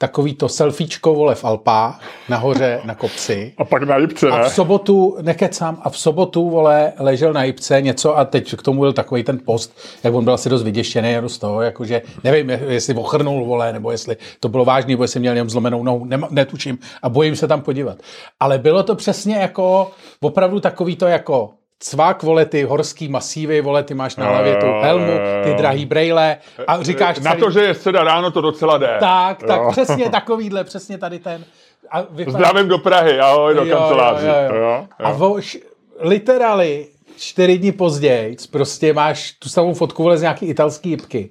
takový 0.00 0.34
to 0.34 0.48
selfiečko, 0.48 1.14
vole, 1.14 1.34
v 1.34 1.44
Alpách, 1.44 2.00
nahoře 2.28 2.80
na 2.84 2.94
kopci. 2.94 3.52
A 3.58 3.64
pak 3.64 3.82
na 3.82 3.96
Jipce, 3.96 4.28
A 4.28 4.38
ne? 4.38 4.48
v 4.48 4.52
sobotu, 4.52 5.16
nekecám, 5.22 5.78
a 5.82 5.90
v 5.90 5.98
sobotu, 5.98 6.50
vole, 6.50 6.92
ležel 6.98 7.32
na 7.32 7.44
jipce 7.44 7.82
něco 7.82 8.18
a 8.18 8.24
teď 8.24 8.54
k 8.56 8.62
tomu 8.62 8.80
byl 8.80 8.92
takový 8.92 9.22
ten 9.22 9.38
post, 9.44 9.78
jak 10.04 10.14
on 10.14 10.24
byl 10.24 10.32
asi 10.34 10.48
dost 10.48 10.62
vyděšený 10.62 11.16
z 11.26 11.38
toho, 11.38 11.62
jakože 11.62 12.02
nevím, 12.24 12.50
jestli 12.50 12.94
ochrnul, 12.94 13.44
vole, 13.44 13.72
nebo 13.72 13.90
jestli 13.90 14.16
to 14.40 14.48
bylo 14.48 14.64
vážný, 14.64 14.92
nebo 14.92 15.04
jestli 15.04 15.20
měl 15.20 15.34
jenom 15.34 15.50
zlomenou 15.50 15.82
nohu, 15.82 16.04
nema, 16.04 16.28
netuším 16.30 16.78
a 17.02 17.08
bojím 17.08 17.36
se 17.36 17.48
tam 17.48 17.62
podívat. 17.62 17.98
Ale 18.40 18.58
bylo 18.58 18.82
to 18.82 18.94
přesně 18.94 19.36
jako, 19.36 19.90
opravdu 20.20 20.60
takový 20.60 20.96
to 20.96 21.06
jako 21.06 21.50
cvak, 21.82 22.22
vole, 22.22 22.44
ty 22.46 22.62
horský 22.62 23.08
masívy, 23.08 23.60
vole, 23.60 23.82
ty 23.82 23.94
máš 23.94 24.16
na 24.16 24.26
hlavě 24.28 24.56
tu 24.56 24.66
helmu, 24.82 25.12
ty 25.44 25.54
drahý 25.54 25.86
brejle 25.86 26.36
a 26.66 26.82
říkáš 26.82 27.18
Na 27.20 27.30
celý, 27.30 27.42
to, 27.42 27.50
že 27.50 27.60
je 27.60 27.74
středa 27.74 28.04
ráno, 28.04 28.30
to 28.30 28.40
docela 28.40 28.78
jde. 28.78 28.96
tak, 29.00 29.42
tak, 29.42 29.60
Jo. 29.62 29.68
přesně 29.70 30.10
takovýhle, 30.10 30.64
přesně 30.64 30.98
tady 30.98 31.18
ten. 31.18 31.44
A 31.90 32.02
vypadá- 32.10 32.38
Zdravím 32.38 32.68
do 32.68 32.78
Prahy, 32.78 33.18
ahoj, 33.20 33.54
do 33.54 33.64
Jo, 33.64 33.76
kanceláří. 33.78 34.26
jo, 34.26 34.32
jo, 34.48 34.54
jo. 34.54 34.60
Jo, 34.62 34.86
A 34.98 35.10
jo. 35.10 35.16
voš, 35.18 35.58
literally 36.00 36.86
čtyři 37.16 37.58
dny 37.58 37.72
později 37.72 38.36
prostě 38.50 38.92
máš 38.92 39.32
tu 39.32 39.48
samou 39.48 39.74
fotku 39.74 40.02
vole 40.02 40.18
z 40.18 40.22
nějaký 40.22 40.46
italský 40.46 40.90
jipky. 40.90 41.30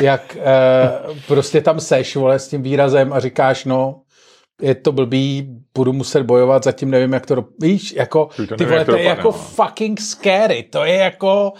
Jak 0.00 0.36
e, 0.36 0.42
prostě 1.26 1.60
tam 1.60 1.80
seš 1.80 2.16
vole 2.16 2.38
s 2.38 2.48
tím 2.48 2.62
výrazem 2.62 3.12
a 3.12 3.20
říkáš 3.20 3.64
no 3.64 4.00
je 4.62 4.74
to 4.74 4.92
blbý, 4.92 5.48
budu 5.74 5.92
muset 5.92 6.22
bojovat, 6.22 6.64
zatím 6.64 6.90
nevím, 6.90 7.12
jak 7.12 7.26
to, 7.26 7.34
do... 7.34 7.44
víš, 7.60 7.94
jako, 7.96 8.28
Ty 8.36 8.46
to 8.46 8.56
ty 8.56 8.64
vole, 8.64 8.84
to 8.84 8.92
to 8.92 8.96
je 8.96 9.02
dopadne, 9.02 9.02
jako 9.02 9.28
no. 9.28 9.32
fucking 9.32 10.00
scary, 10.00 10.62
to 10.62 10.84
je 10.84 10.94
jako, 10.94 11.52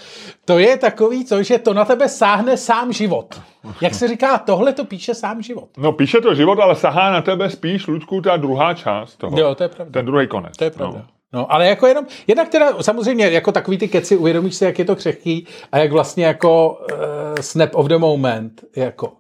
to 0.45 0.59
je 0.59 0.77
takový, 0.77 1.25
co, 1.25 1.43
že 1.43 1.59
to 1.59 1.75
na 1.75 1.85
tebe 1.85 2.09
sáhne 2.09 2.57
sám 2.57 2.93
život. 2.93 3.41
Jak 3.81 3.95
se 3.95 4.09
říká, 4.09 4.39
tohle 4.39 4.73
to 4.73 4.85
píše 4.85 5.15
sám 5.15 5.43
život. 5.43 5.69
No 5.79 5.93
píše 5.93 6.21
to 6.21 6.35
život, 6.35 6.59
ale 6.59 6.77
sahá 6.77 7.13
na 7.13 7.23
tebe 7.23 7.51
spíš, 7.51 7.87
Ludku, 7.87 8.21
ta 8.21 8.37
druhá 8.37 8.75
část 8.75 9.17
toho. 9.17 9.39
Jo, 9.39 9.55
to 9.55 9.63
je 9.63 9.69
pravda. 9.69 9.93
Ten 9.93 10.07
druhý 10.07 10.27
konec. 10.27 10.57
To 10.57 10.65
je 10.65 10.71
pravda. 10.71 10.99
No. 10.99 11.05
No, 11.33 11.53
ale 11.53 11.67
jako 11.67 11.87
jenom, 11.87 12.07
jednak 12.27 12.49
teda 12.49 12.83
samozřejmě 12.83 13.31
jako 13.31 13.53
takový 13.53 13.79
ty 13.79 13.89
keci, 13.89 14.17
uvědomíš 14.17 14.55
si, 14.55 14.65
jak 14.65 14.79
je 14.79 14.85
to 14.85 14.97
křehký 14.97 15.47
a 15.73 15.79
jak 15.79 15.93
vlastně 15.93 16.25
jako 16.25 16.79
uh, 16.93 16.99
snap 17.41 17.75
of 17.75 17.89
the 17.89 17.99
moment, 17.99 18.65
jako 18.77 19.13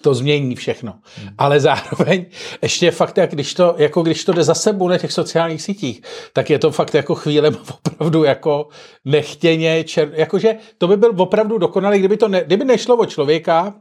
to 0.00 0.14
změní 0.14 0.56
všechno. 0.56 0.94
Hmm. 1.16 1.28
Ale 1.38 1.60
zároveň 1.60 2.26
ještě 2.62 2.90
fakt, 2.90 3.18
jak 3.18 3.30
když 3.30 3.54
to, 3.54 3.74
jako 3.78 4.02
když 4.02 4.24
to 4.24 4.32
jde 4.32 4.44
za 4.44 4.54
sebou 4.54 4.88
na 4.88 4.98
těch 4.98 5.12
sociálních 5.12 5.62
sítích, 5.62 6.02
tak 6.32 6.50
je 6.50 6.58
to 6.58 6.70
fakt 6.70 6.94
jako 6.94 7.14
chvíle 7.14 7.50
opravdu 7.86 8.24
jako 8.24 8.68
nechtěně, 9.04 9.84
čer, 9.84 10.10
jakože 10.12 10.56
to 10.78 10.88
by 10.88 10.96
byl 10.96 11.12
opravdu 11.16 11.58
dokonalý, 11.58 11.98
kdyby 11.98 12.16
to 12.16 12.28
ne, 12.28 12.44
kdyby 12.44 12.64
nešlo 12.64 12.96
o 12.96 13.06
člověka 13.06 13.74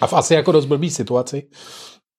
a 0.00 0.06
v 0.06 0.12
asi 0.12 0.34
jako 0.34 0.52
dost 0.52 0.66
blbý 0.66 0.90
situaci, 0.90 1.42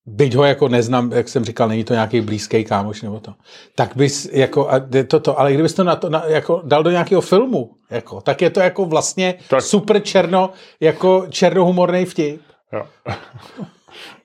byť 0.05 0.35
ho 0.35 0.43
jako 0.43 0.67
neznám, 0.67 1.11
jak 1.11 1.29
jsem 1.29 1.45
říkal, 1.45 1.67
není 1.67 1.83
to 1.83 1.93
nějaký 1.93 2.21
blízký 2.21 2.63
kámoš 2.63 3.01
nebo 3.01 3.19
to, 3.19 3.33
tak 3.75 3.95
bys 3.95 4.29
jako, 4.31 4.69
a 4.69 4.79
to, 5.07 5.19
to, 5.19 5.39
ale 5.39 5.53
kdybys 5.53 5.73
to 5.73 5.83
na 5.83 5.95
to 5.95 6.09
na, 6.09 6.23
jako 6.25 6.61
dal 6.65 6.83
do 6.83 6.91
nějakého 6.91 7.21
filmu, 7.21 7.71
jako, 7.89 8.21
tak 8.21 8.41
je 8.41 8.49
to 8.49 8.59
jako 8.59 8.85
vlastně. 8.85 9.35
Tak. 9.49 9.61
super 9.61 10.01
černo, 10.01 10.49
jako 10.79 11.25
černohumorný 11.29 12.05
vtip. 12.05 12.41
Jo. 12.73 12.85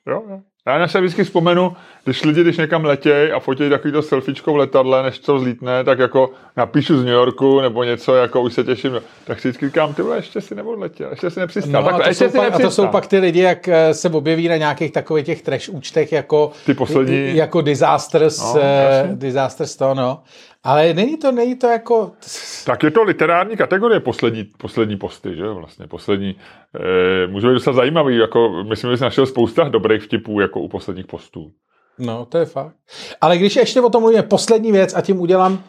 jo, 0.07 0.23
jo. 0.31 0.41
Já 0.69 0.79
na 0.79 0.89
se 0.89 1.01
vždycky 1.01 1.25
vzpomenu, 1.25 1.77
když 2.05 2.25
lidi, 2.25 2.41
když 2.43 2.57
někam 2.57 2.85
letějí 2.85 3.33
a 3.33 3.41
fotí 3.41 3.71
takovýto 3.71 4.03
selfiečko 4.03 4.53
v 4.53 4.57
letadle, 4.57 5.03
než 5.03 5.19
to 5.19 5.39
zlítne, 5.39 5.85
tak 5.85 5.99
jako 5.99 6.31
napíšu 6.57 6.97
z 6.99 7.05
New 7.05 7.15
Yorku 7.15 7.61
nebo 7.61 7.85
něco, 7.85 8.15
jako 8.15 8.41
už 8.41 8.53
se 8.55 8.65
těším, 8.65 9.01
tak 9.25 9.41
si 9.41 9.49
vždycky 9.49 9.67
říkám, 9.67 9.95
ty 9.95 10.03
vole, 10.03 10.17
ještě 10.17 10.41
si 10.41 10.55
neodletěl, 10.55 11.11
ještě 11.11 11.31
si 11.31 11.41
nepřistál. 11.41 11.83
No, 11.83 11.99
to 11.99 12.09
ještě 12.09 12.25
jsou 12.25 12.31
si 12.31 12.37
pak, 12.39 12.55
a 12.55 12.59
to 12.59 12.71
jsou 12.71 12.87
pak 12.89 13.07
ty 13.07 13.19
lidi, 13.19 13.41
jak 13.41 13.69
eh, 13.69 13.95
se 13.95 14.09
objeví 14.09 14.49
na 14.49 14.57
nějakých 14.57 14.93
takových 14.93 15.27
těch 15.27 15.43
trash 15.43 15.69
účtech, 15.69 16.13
jako, 16.13 16.53
Ty 16.67 16.75
poslední. 16.75 17.37
jako 17.37 17.61
disasters, 17.61 18.39
No, 18.55 18.61
jasně. 18.61 19.17
disasters 19.17 19.77
to, 19.77 19.95
no. 19.95 20.23
Ale 20.67 20.95
není 20.95 21.17
to, 21.17 21.33
není 21.33 21.57
to 21.57 21.67
jako, 21.67 22.13
Tak 22.65 22.83
je 22.83 22.91
to 22.91 23.03
literární 23.03 23.57
kategorie 23.57 24.01
poslední, 24.01 24.45
poslední 24.45 24.97
posty, 24.97 25.37
že 25.37 25.49
vlastně 25.49 25.87
poslední. 25.87 26.37
E, 27.25 27.27
může 27.27 27.47
být 27.47 27.55
docela 27.55 27.77
zajímavý, 27.77 28.17
jako 28.17 28.65
myslím, 28.69 28.91
že 28.91 28.97
jsi 28.97 29.03
našel 29.03 29.27
spousta 29.27 29.69
dobrých 29.69 30.03
vtipů 30.03 30.41
jako 30.41 30.61
u 30.61 30.69
posledních 30.69 31.07
postů. 31.07 31.51
No, 31.99 32.27
to 32.27 32.39
je 32.39 32.45
fakt. 32.45 32.75
Ale 33.21 33.39
když 33.39 33.57
ještě 33.57 33.81
o 33.81 33.91
tom 33.91 34.03
mluvíme, 34.03 34.23
poslední 34.23 34.73
věc 34.73 34.95
a 34.95 35.01
tím 35.01 35.21
udělám 35.21 35.63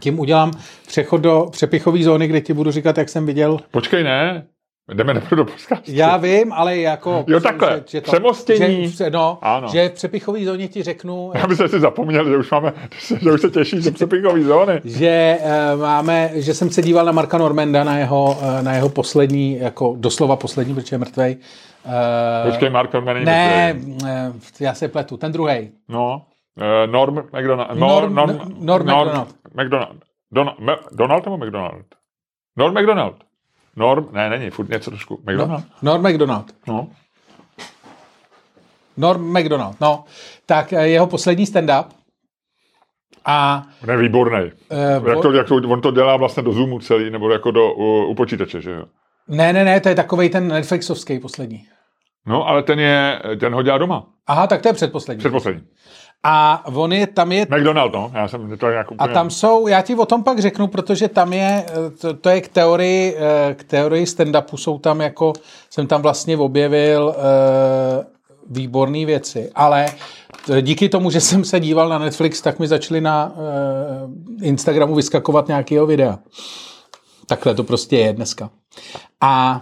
tím 0.00 0.20
udělám 0.20 0.50
přechod 0.86 1.20
do 1.20 1.46
přepichové 1.50 2.02
zóny, 2.02 2.26
kde 2.28 2.40
ti 2.40 2.52
budu 2.52 2.70
říkat, 2.70 2.98
jak 2.98 3.08
jsem 3.08 3.26
viděl. 3.26 3.58
Počkej, 3.70 4.04
ne. 4.04 4.46
Jdeme 4.92 5.14
nepůjdu 5.14 5.44
do 5.44 5.50
podcastu. 5.52 5.84
Já 5.94 6.16
vím, 6.16 6.52
ale 6.52 6.76
jako... 6.76 7.24
Jo, 7.26 7.40
takhle. 7.40 7.76
Že, 7.76 7.84
že 7.86 8.00
to, 8.00 8.12
Přemostění. 8.12 8.88
Že, 8.88 9.10
no, 9.10 9.38
ano. 9.42 9.68
že 9.68 9.88
v 9.88 9.92
přepichové 9.92 10.44
zóně 10.44 10.68
ti 10.68 10.82
řeknu... 10.82 11.32
Já 11.34 11.46
bych 11.46 11.58
si 11.58 11.80
zapomněl, 11.80 12.28
že 12.28 12.36
už 12.36 12.50
máme, 12.50 12.72
že 13.22 13.32
už 13.32 13.40
se 13.40 13.50
těší, 13.50 13.82
že 13.82 13.90
přepichové 13.90 14.42
zóny. 14.42 14.80
Že 14.84 15.38
uh, 15.74 15.80
máme, 15.80 16.30
že 16.34 16.54
jsem 16.54 16.70
se 16.70 16.82
díval 16.82 17.06
na 17.06 17.12
Marka 17.12 17.38
Normanda, 17.38 17.84
na 17.84 17.98
jeho, 17.98 18.24
uh, 18.24 18.62
na 18.62 18.74
jeho 18.74 18.88
poslední, 18.88 19.58
jako 19.58 19.94
doslova 19.98 20.36
poslední, 20.36 20.74
protože 20.74 20.94
je 20.94 20.98
mrtvej. 20.98 21.36
Uh, 21.84 22.50
Počkej, 22.50 22.70
Mark 22.70 22.92
Norman 22.92 23.24
Ne, 23.24 23.74
uh, 24.02 24.08
já 24.60 24.74
se 24.74 24.88
pletu, 24.88 25.16
ten 25.16 25.32
druhý. 25.32 25.70
No, 25.88 26.22
uh, 26.56 26.92
Norm 26.92 27.18
McDonald. 27.18 27.78
Norm, 27.78 28.14
Norm, 28.14 28.36
Norm, 28.36 28.86
Norm 28.86 28.86
McDonald. 28.86 29.28
McDonald. 29.54 29.96
Don, 30.32 30.50
Donald 30.92 31.24
nebo 31.24 31.36
McDonald? 31.36 31.86
Norm 32.56 32.74
McDonald. 32.74 33.14
Norm, 33.76 34.08
ne, 34.12 34.30
není, 34.30 34.50
furt 34.50 34.68
něco 34.68 34.90
trošku. 34.90 35.20
McDonald? 35.22 35.64
No, 35.82 35.92
Norm 35.92 36.08
McDonald. 36.08 36.54
No. 36.66 36.88
Norm 38.96 39.38
McDonald, 39.38 39.80
no. 39.80 40.04
Tak 40.46 40.72
eh, 40.72 40.88
jeho 40.88 41.06
poslední 41.06 41.46
stand-up. 41.46 41.84
A... 43.24 43.66
On 43.82 43.90
je 43.90 43.96
výborný. 43.96 44.50
Uh, 45.00 45.08
jak 45.08 45.22
to, 45.22 45.32
jak 45.32 45.48
to, 45.48 45.54
on 45.54 45.80
to 45.80 45.90
dělá 45.90 46.16
vlastně 46.16 46.42
do 46.42 46.52
Zoomu 46.52 46.78
celý, 46.78 47.10
nebo 47.10 47.30
jako 47.30 47.50
do, 47.50 47.72
u, 47.72 48.06
u 48.06 48.14
počítače, 48.14 48.60
že 48.60 48.70
jo? 48.70 48.84
Ne, 49.28 49.52
ne, 49.52 49.64
ne, 49.64 49.80
to 49.80 49.88
je 49.88 49.94
takový 49.94 50.28
ten 50.28 50.48
Netflixovský 50.48 51.18
poslední. 51.18 51.66
No, 52.26 52.48
ale 52.48 52.62
ten 52.62 52.80
je, 52.80 53.20
ten 53.40 53.54
ho 53.54 53.62
dělá 53.62 53.78
doma. 53.78 54.06
Aha, 54.26 54.46
tak 54.46 54.62
to 54.62 54.68
je 54.68 54.72
předposlední. 54.72 55.18
Předposlední. 55.18 55.62
A 56.26 56.64
on 56.74 56.92
je, 56.92 57.06
tam 57.06 57.32
je... 57.32 57.46
McDonald, 57.50 57.92
no, 57.92 58.10
já 58.14 58.28
jsem 58.28 58.58
to 58.58 58.70
nějak 58.70 58.90
úplně... 58.90 59.10
A 59.10 59.14
tam 59.14 59.30
jsou, 59.30 59.66
já 59.66 59.82
ti 59.82 59.94
o 59.94 60.06
tom 60.06 60.22
pak 60.22 60.38
řeknu, 60.38 60.66
protože 60.66 61.08
tam 61.08 61.32
je, 61.32 61.64
to, 62.00 62.14
to 62.14 62.28
je 62.28 62.40
k 62.40 62.48
teorii, 62.48 63.16
eh, 63.16 63.54
k 63.54 63.64
teorii 63.64 64.04
stand-upu, 64.04 64.56
jsou 64.56 64.78
tam 64.78 65.00
jako, 65.00 65.32
jsem 65.70 65.86
tam 65.86 66.02
vlastně 66.02 66.36
objevil 66.36 67.14
uh, 67.16 68.04
výborné 68.50 69.06
věci, 69.06 69.50
ale 69.54 69.86
díky 70.60 70.88
tomu, 70.88 71.10
že 71.10 71.20
jsem 71.20 71.44
se 71.44 71.60
díval 71.60 71.88
na 71.88 71.98
Netflix, 71.98 72.42
tak 72.42 72.58
mi 72.58 72.68
začaly 72.68 73.00
na 73.00 73.32
uh, 73.32 74.10
Instagramu 74.42 74.94
vyskakovat 74.94 75.48
nějakého 75.48 75.86
videa. 75.86 76.18
Takhle 77.26 77.54
to 77.54 77.64
prostě 77.64 77.96
je 77.96 78.12
dneska. 78.12 78.50
A 79.20 79.60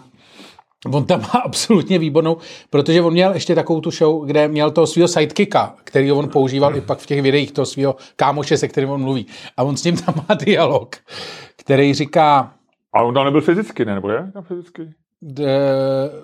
On 0.91 1.05
tam 1.05 1.20
má 1.20 1.41
absolutně 1.45 1.99
výbornou, 1.99 2.37
protože 2.70 3.03
on 3.03 3.12
měl 3.12 3.35
ještě 3.35 3.55
takovou 3.55 3.80
tu 3.80 3.91
show, 3.91 4.26
kde 4.26 4.49
měl 4.49 4.70
toho 4.70 4.87
svého 4.87 5.09
sidekicka, 5.09 5.74
který 5.85 6.12
on 6.12 6.28
používal 6.28 6.76
i 6.76 6.80
pak 6.80 6.99
v 6.99 7.07
těch 7.07 7.22
videích 7.22 7.53
toho 7.53 7.66
svého 7.66 7.97
kámoše, 8.16 8.57
se 8.57 8.68
kterým 8.68 8.91
on 8.91 9.03
mluví. 9.03 9.26
A 9.57 9.62
on 9.62 9.76
s 9.76 9.85
ním 9.85 9.97
tam 9.97 10.14
má 10.28 10.35
dialog, 10.35 10.97
který 11.57 11.95
říká... 11.95 12.53
A 12.93 13.03
on 13.03 13.14
tam 13.14 13.24
nebyl 13.24 13.41
fyzicky, 13.41 13.85
ne? 13.85 13.95
Nebo 13.95 14.11
je 14.11 14.30
tam 14.33 14.43
fyzicky? 14.43 14.89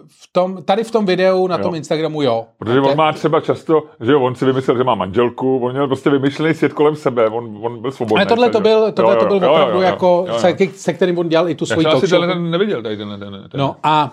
v 0.06 0.32
tom, 0.32 0.62
tady 0.62 0.84
v 0.84 0.90
tom 0.90 1.06
videu 1.06 1.46
na 1.46 1.56
jo. 1.56 1.62
tom 1.62 1.74
Instagramu 1.74 2.22
jo. 2.22 2.46
Protože 2.58 2.80
on 2.80 2.96
má 2.96 3.12
třeba 3.12 3.40
často, 3.40 3.82
že 4.00 4.12
jo, 4.12 4.20
on 4.20 4.34
si 4.34 4.44
vymyslel, 4.44 4.76
že 4.76 4.84
má 4.84 4.94
manželku, 4.94 5.58
on 5.58 5.72
měl 5.72 5.86
prostě 5.86 6.10
vymyšlený 6.10 6.54
svět 6.54 6.72
kolem 6.72 6.96
sebe, 6.96 7.28
on, 7.28 7.58
on 7.62 7.82
byl 7.82 7.90
svobodný. 7.90 8.16
Ale 8.16 8.26
tohle 8.26 8.50
to 8.50 8.60
byl, 8.60 8.92
tohle 8.92 9.14
jo, 9.14 9.20
jo, 9.20 9.28
to 9.28 9.38
byl 9.38 9.46
jo, 9.46 9.52
opravdu 9.52 9.74
jo, 9.74 9.80
jo, 9.80 9.86
jako, 9.86 10.24
jo, 10.28 10.34
jo. 10.34 10.38
Se, 10.38 10.56
se, 10.72 10.92
kterým 10.92 11.18
on 11.18 11.28
dělal 11.28 11.48
i 11.48 11.54
tu 11.54 11.66
svoji. 11.66 11.86
Já 11.86 12.00
jsem 12.00 12.50
neviděl 12.50 12.82
tady 12.82 12.96
ten, 12.96 13.08
ten, 13.08 13.48
ten. 13.50 13.60
No 13.60 13.76
a 13.82 14.12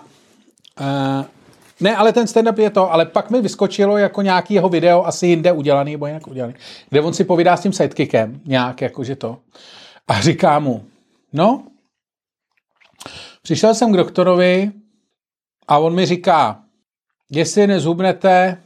Uh, 0.80 1.24
ne, 1.80 1.96
ale 1.96 2.12
ten 2.12 2.26
stand-up 2.26 2.58
je 2.58 2.70
to, 2.70 2.92
ale 2.92 3.06
pak 3.06 3.30
mi 3.30 3.40
vyskočilo 3.40 3.98
jako 3.98 4.22
nějaký 4.22 4.54
jeho 4.54 4.68
video, 4.68 5.04
asi 5.04 5.26
jinde 5.26 5.52
udělaný, 5.52 5.92
nebo 5.92 6.06
jinak 6.06 6.26
udělaný, 6.26 6.54
kde 6.90 7.00
on 7.00 7.14
si 7.14 7.24
povídá 7.24 7.56
s 7.56 7.62
tím 7.62 7.72
sidekickem, 7.72 8.40
nějak 8.44 8.80
jakože 8.80 9.16
to. 9.16 9.38
A 10.08 10.20
říká 10.20 10.58
mu, 10.58 10.84
no, 11.32 11.66
přišel 13.42 13.74
jsem 13.74 13.92
k 13.92 13.96
doktorovi 13.96 14.72
a 15.68 15.78
on 15.78 15.94
mi 15.94 16.06
říká, 16.06 16.64
jestli 17.30 17.66
nezhubnete 17.66 18.62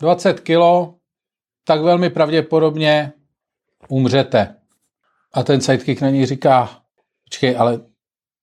20 0.00 0.40
kilo, 0.40 0.94
tak 1.64 1.80
velmi 1.80 2.10
pravděpodobně 2.10 3.12
umřete. 3.88 4.56
A 5.34 5.42
ten 5.42 5.60
sidekick 5.60 6.00
na 6.00 6.10
něj 6.10 6.26
říká, 6.26 6.82
počkej, 7.24 7.56
ale 7.58 7.80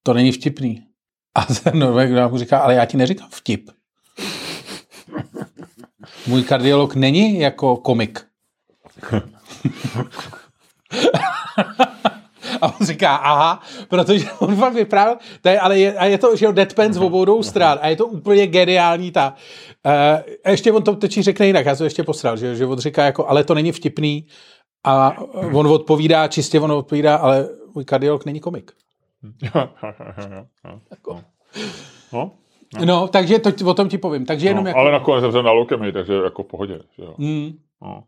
to 0.03 0.13
není 0.13 0.31
vtipný. 0.31 0.88
A 1.35 1.45
ten 1.45 1.79
Norvég 1.79 2.31
mu 2.31 2.37
říká, 2.37 2.59
ale 2.59 2.75
já 2.75 2.85
ti 2.85 2.97
neříkám 2.97 3.29
vtip. 3.31 3.69
Můj 6.27 6.43
kardiolog 6.43 6.95
není 6.95 7.39
jako 7.39 7.77
komik. 7.77 8.25
A 12.61 12.79
on 12.79 12.85
říká, 12.85 13.15
aha, 13.15 13.61
protože 13.87 14.25
on 14.39 14.55
fakt 14.55 14.73
vyprávěl, 14.73 15.17
je, 15.45 15.59
ale 15.59 15.79
je, 15.79 15.93
a 15.93 16.05
je 16.05 16.17
to, 16.17 16.35
že 16.35 16.45
jo, 16.45 16.51
deadpan 16.51 16.93
z 16.93 16.97
obou 16.97 17.43
stran 17.43 17.79
a 17.81 17.87
je 17.87 17.95
to 17.95 18.05
úplně 18.05 18.47
geniální 18.47 19.11
ta. 19.11 19.33
Uh, 19.85 20.51
ještě 20.51 20.71
on 20.71 20.83
to 20.83 20.95
točí 20.95 21.21
řekne 21.21 21.47
jinak, 21.47 21.65
já 21.65 21.75
to 21.75 21.83
ještě 21.83 22.03
posral, 22.03 22.37
že, 22.37 22.55
že 22.55 22.65
on 22.65 22.79
říká 22.79 23.05
jako, 23.05 23.27
ale 23.27 23.43
to 23.43 23.53
není 23.53 23.71
vtipný 23.71 24.27
a 24.83 25.17
on 25.53 25.67
odpovídá, 25.67 26.27
čistě 26.27 26.59
on 26.59 26.71
odpovídá, 26.71 27.15
ale 27.15 27.49
můj 27.75 27.85
kardiolog 27.85 28.25
není 28.25 28.39
komik. 28.39 28.71
Jako. 30.91 31.21
No, 32.13 32.31
no. 32.79 32.85
no, 32.85 33.07
takže 33.07 33.39
to, 33.39 33.69
o 33.69 33.73
tom 33.73 33.89
ti 33.89 33.97
povím. 33.97 34.25
Takže 34.25 34.47
jenom 34.47 34.63
no, 34.63 34.67
jako... 34.67 34.79
Ale 34.79 34.91
nakonec 34.91 35.33
jsem 35.33 35.45
na 35.45 35.51
leukemii, 35.51 35.91
takže 35.91 36.13
jako 36.13 36.43
v 36.43 36.47
pohodě. 36.47 36.79
Že 36.97 37.03
jo. 37.03 37.13
Mm. 37.17 37.51
No. 37.81 38.03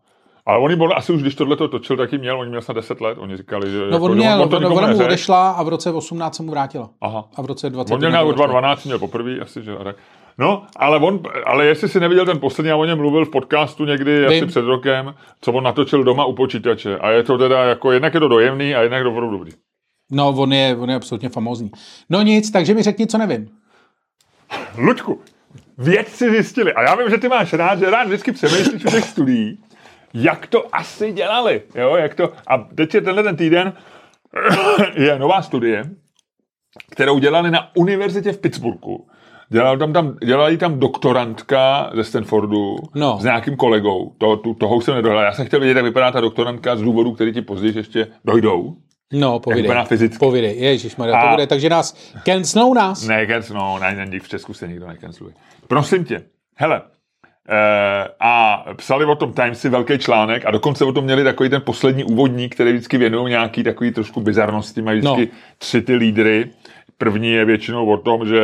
Ale 0.45 0.59
oni 0.59 0.75
byl, 0.75 0.89
asi 0.95 1.13
už, 1.13 1.21
když 1.21 1.35
tohle 1.35 1.55
to 1.55 1.67
točil, 1.67 1.97
taky 1.97 2.17
měl, 2.17 2.39
oni 2.39 2.49
měl 2.49 2.61
snad 2.61 2.73
10 2.73 3.01
let, 3.01 3.17
oni 3.17 3.37
říkali, 3.37 3.71
že... 3.71 3.77
No 3.77 3.85
jako, 3.85 4.05
on 4.05 4.15
měl, 4.15 4.41
on, 4.41 4.49
to 4.49 4.57
ona 4.57 4.87
mu 4.87 5.05
odešla 5.05 5.51
a 5.51 5.63
v 5.63 5.67
roce 5.67 5.91
18 5.91 6.35
se 6.35 6.43
mu 6.43 6.51
vrátila. 6.51 6.89
Aha. 7.01 7.29
A 7.35 7.41
v 7.41 7.45
roce 7.45 7.69
20. 7.69 7.93
On 7.93 7.99
měl 7.99 8.11
na 8.11 8.47
12 8.47 8.85
měl 8.85 8.99
poprvé 8.99 9.39
asi, 9.39 9.63
že 9.63 9.75
tak. 9.83 9.95
No, 10.37 10.65
ale 10.75 10.99
on, 10.99 11.19
ale 11.45 11.65
jestli 11.65 11.89
si 11.89 11.99
neviděl 11.99 12.25
ten 12.25 12.39
poslední, 12.39 12.69
já 12.69 12.75
o 12.75 12.85
něm 12.85 12.97
mluvil 12.97 13.25
v 13.25 13.29
podcastu 13.29 13.85
někdy 13.85 14.19
Vím. 14.19 14.27
asi 14.27 14.45
před 14.45 14.65
rokem, 14.65 15.15
co 15.41 15.53
on 15.53 15.63
natočil 15.63 16.03
doma 16.03 16.25
u 16.25 16.33
počítače. 16.33 16.97
A 16.97 17.09
je 17.09 17.23
to 17.23 17.37
teda 17.37 17.63
jako, 17.63 17.91
jednak 17.91 18.13
je 18.13 18.19
to 18.19 18.27
dojemný 18.27 18.75
a 18.75 18.81
jednak 18.81 18.97
je 18.97 19.03
to 19.03 19.11
opravdu 19.11 19.37
dobrý. 19.37 19.51
No, 20.11 20.29
on 20.29 20.53
je, 20.53 20.77
on 20.77 20.89
je 20.89 20.95
absolutně 20.95 21.29
famózní. 21.29 21.71
No 22.09 22.21
nic, 22.21 22.51
takže 22.51 22.73
mi 22.73 22.83
řekni, 22.83 23.07
co 23.07 23.17
nevím. 23.17 23.49
Luďku, 24.77 25.21
vědci 25.77 26.29
zjistili, 26.29 26.73
a 26.73 26.81
já 26.81 26.95
vím, 26.95 27.09
že 27.09 27.17
ty 27.17 27.27
máš 27.27 27.53
rád, 27.53 27.79
že 27.79 27.89
rád 27.89 28.03
vždycky 28.03 28.31
přemýšlíš 28.31 28.85
o 28.85 28.91
těch 28.91 29.05
studií, 29.05 29.57
jak 30.13 30.47
to 30.47 30.75
asi 30.75 31.11
dělali, 31.11 31.61
jo, 31.75 31.95
jak 31.95 32.15
to, 32.15 32.33
a 32.47 32.57
teď 32.57 32.93
je 32.93 33.01
tenhle 33.01 33.23
ten 33.23 33.35
týden, 33.35 33.73
je 34.95 35.19
nová 35.19 35.41
studie, 35.41 35.83
kterou 36.91 37.19
dělali 37.19 37.51
na 37.51 37.75
univerzitě 37.75 38.31
v 38.31 38.37
Pittsburghu. 38.37 39.07
Dělali 39.49 39.79
tam, 39.79 39.93
tam, 39.93 40.17
dělali 40.25 40.57
tam 40.57 40.79
doktorantka 40.79 41.91
ze 41.93 42.03
Stanfordu 42.03 42.75
no. 42.95 43.17
s 43.19 43.23
nějakým 43.23 43.55
kolegou. 43.55 44.15
To, 44.17 44.37
to, 44.37 44.53
toho 44.53 44.81
jsem 44.81 44.95
nedohledal. 44.95 45.25
Já 45.25 45.33
jsem 45.33 45.45
chtěl 45.45 45.59
vědět, 45.59 45.75
jak 45.75 45.85
vypadá 45.85 46.11
ta 46.11 46.21
doktorantka 46.21 46.75
z 46.75 46.81
důvodů, 46.81 47.11
které 47.11 47.31
ti 47.31 47.41
později 47.41 47.77
ještě 47.77 48.07
dojdou. 48.25 48.75
No, 49.11 49.39
povídej. 49.39 49.71
Jak 49.71 49.87
fyzicky. 49.87 50.17
Povídej, 50.17 50.59
ježišmarja, 50.59 51.19
a... 51.19 51.21
to 51.21 51.29
bude, 51.35 51.47
takže 51.47 51.69
nás, 51.69 52.13
cancelou 52.23 52.73
nás. 52.73 53.07
Ne, 53.07 53.27
cancelou, 53.27 53.79
ne, 53.79 54.05
ne, 54.05 54.19
v 54.19 54.29
Česku 54.29 54.53
se 54.53 54.67
nikdo 54.67 54.87
necanceluje. 54.87 55.35
Prosím 55.67 56.05
tě, 56.05 56.23
hele, 56.55 56.81
Uh, 57.49 58.07
a 58.19 58.63
psali 58.75 59.05
o 59.05 59.15
tom 59.15 59.33
Timesy 59.33 59.69
velký 59.69 59.97
článek 59.97 60.45
a 60.45 60.51
dokonce 60.51 60.85
o 60.85 60.91
tom 60.91 61.03
měli 61.03 61.23
takový 61.23 61.49
ten 61.49 61.61
poslední 61.61 62.03
úvodník, 62.03 62.55
který 62.55 62.71
vždycky 62.71 62.97
věnují 62.97 63.29
nějaký 63.29 63.63
takový 63.63 63.91
trošku 63.91 64.21
bizarnosti, 64.21 64.81
mají 64.81 64.99
vždycky 64.99 65.21
no. 65.21 65.37
tři 65.57 65.81
ty 65.81 65.95
lídry. 65.95 66.49
První 66.97 67.31
je 67.31 67.45
většinou 67.45 67.85
o 67.85 67.97
tom, 67.97 68.25
že 68.25 68.41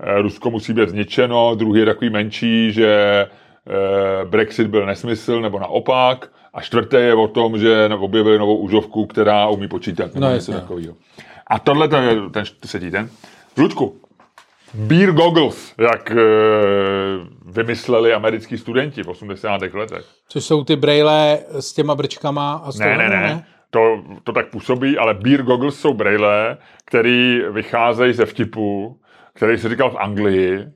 eh, 0.00 0.22
Rusko 0.22 0.50
musí 0.50 0.72
být 0.72 0.88
zničeno, 0.88 1.54
druhý 1.54 1.80
je 1.80 1.86
takový 1.86 2.10
menší, 2.10 2.72
že 2.72 3.26
Brexit 4.24 4.66
byl 4.66 4.86
nesmysl, 4.86 5.40
nebo 5.40 5.58
naopak. 5.58 6.28
A 6.54 6.60
čtvrté 6.60 7.00
je 7.00 7.14
o 7.14 7.28
tom, 7.28 7.58
že 7.58 7.90
objevili 7.98 8.38
novou 8.38 8.56
užovku, 8.56 9.06
která 9.06 9.48
umí 9.48 9.68
počítat. 9.68 10.14
No, 10.14 10.30
něco 10.30 10.52
takového. 10.52 10.94
A 11.46 11.58
tohle 11.58 11.88
to 11.88 11.96
je 11.96 12.16
ten 12.30 12.44
sedí 12.64 12.90
ten. 12.90 13.08
Ludku, 13.58 14.02
Beer 14.74 15.12
goggles, 15.12 15.74
jak 15.78 16.10
e, 16.10 16.14
vymysleli 17.46 18.14
americký 18.14 18.58
studenti 18.58 19.02
v 19.02 19.08
80. 19.08 19.62
letech. 19.62 20.04
Což 20.28 20.44
jsou 20.44 20.64
ty 20.64 20.76
brejle 20.76 21.38
s 21.60 21.72
těma 21.72 21.94
brčkama 21.94 22.62
a 22.64 22.72
s 22.72 22.78
ne, 22.78 22.98
ne, 22.98 23.08
ne, 23.08 23.20
ne. 23.20 23.46
To, 23.70 24.02
to 24.24 24.32
tak 24.32 24.50
působí, 24.50 24.98
ale 24.98 25.14
beer 25.14 25.42
goggles 25.42 25.80
jsou 25.80 25.94
brejle, 25.94 26.56
které 26.84 27.40
vycházejí 27.50 28.12
ze 28.12 28.26
vtipu, 28.26 28.98
který 29.34 29.58
se 29.58 29.68
říkal 29.68 29.90
v 29.90 29.96
Anglii 29.96 30.66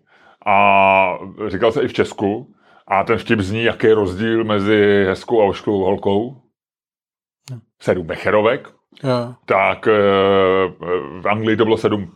a 0.46 1.18
říkal 1.48 1.72
se 1.72 1.82
i 1.82 1.88
v 1.88 1.92
Česku. 1.92 2.54
A 2.88 3.04
ten 3.04 3.18
vtip 3.18 3.40
zní, 3.40 3.62
jaký 3.64 3.86
je 3.86 3.94
rozdíl 3.94 4.44
mezi 4.44 5.04
hezkou 5.08 5.42
a 5.42 5.44
ošklou 5.44 5.84
holkou. 5.84 6.42
No. 7.50 7.60
Sedm 7.80 8.06
becherovek. 8.06 8.68
Jo. 9.04 9.34
Tak 9.44 9.88
eh, 9.88 9.92
v 11.20 11.28
Anglii 11.28 11.56
to 11.56 11.64
bylo 11.64 11.76
sedm 11.76 12.12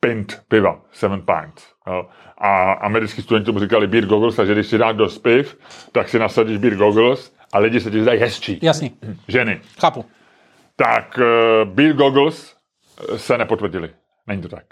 pint 0.00 0.42
piva, 0.48 0.80
seven 0.92 1.22
pints. 1.22 1.74
Jo. 1.86 2.08
A 2.38 2.72
americký 2.72 3.22
studenti 3.22 3.46
tomu 3.46 3.60
říkali 3.60 3.86
beer 3.86 4.06
goggles, 4.06 4.36
takže 4.36 4.54
když 4.54 4.66
si 4.66 4.78
dáš 4.78 4.96
dost 4.96 5.18
piv, 5.18 5.58
tak 5.92 6.08
si 6.08 6.18
nasadíš 6.18 6.58
beer 6.58 6.74
goggles 6.76 7.36
a 7.52 7.58
lidi 7.58 7.80
se 7.80 7.90
ti 7.90 8.02
zdají 8.02 8.20
hezčí. 8.20 8.58
Jasně, 8.62 8.90
Ženy. 9.28 9.60
chápu. 9.80 10.04
Tak 10.76 11.18
uh, 11.18 11.70
beer 11.70 11.92
goggles 11.92 12.56
eh, 13.14 13.18
se 13.18 13.38
nepotvrdili. 13.38 13.90
Není 14.26 14.42
to 14.42 14.48
tak. 14.48 14.64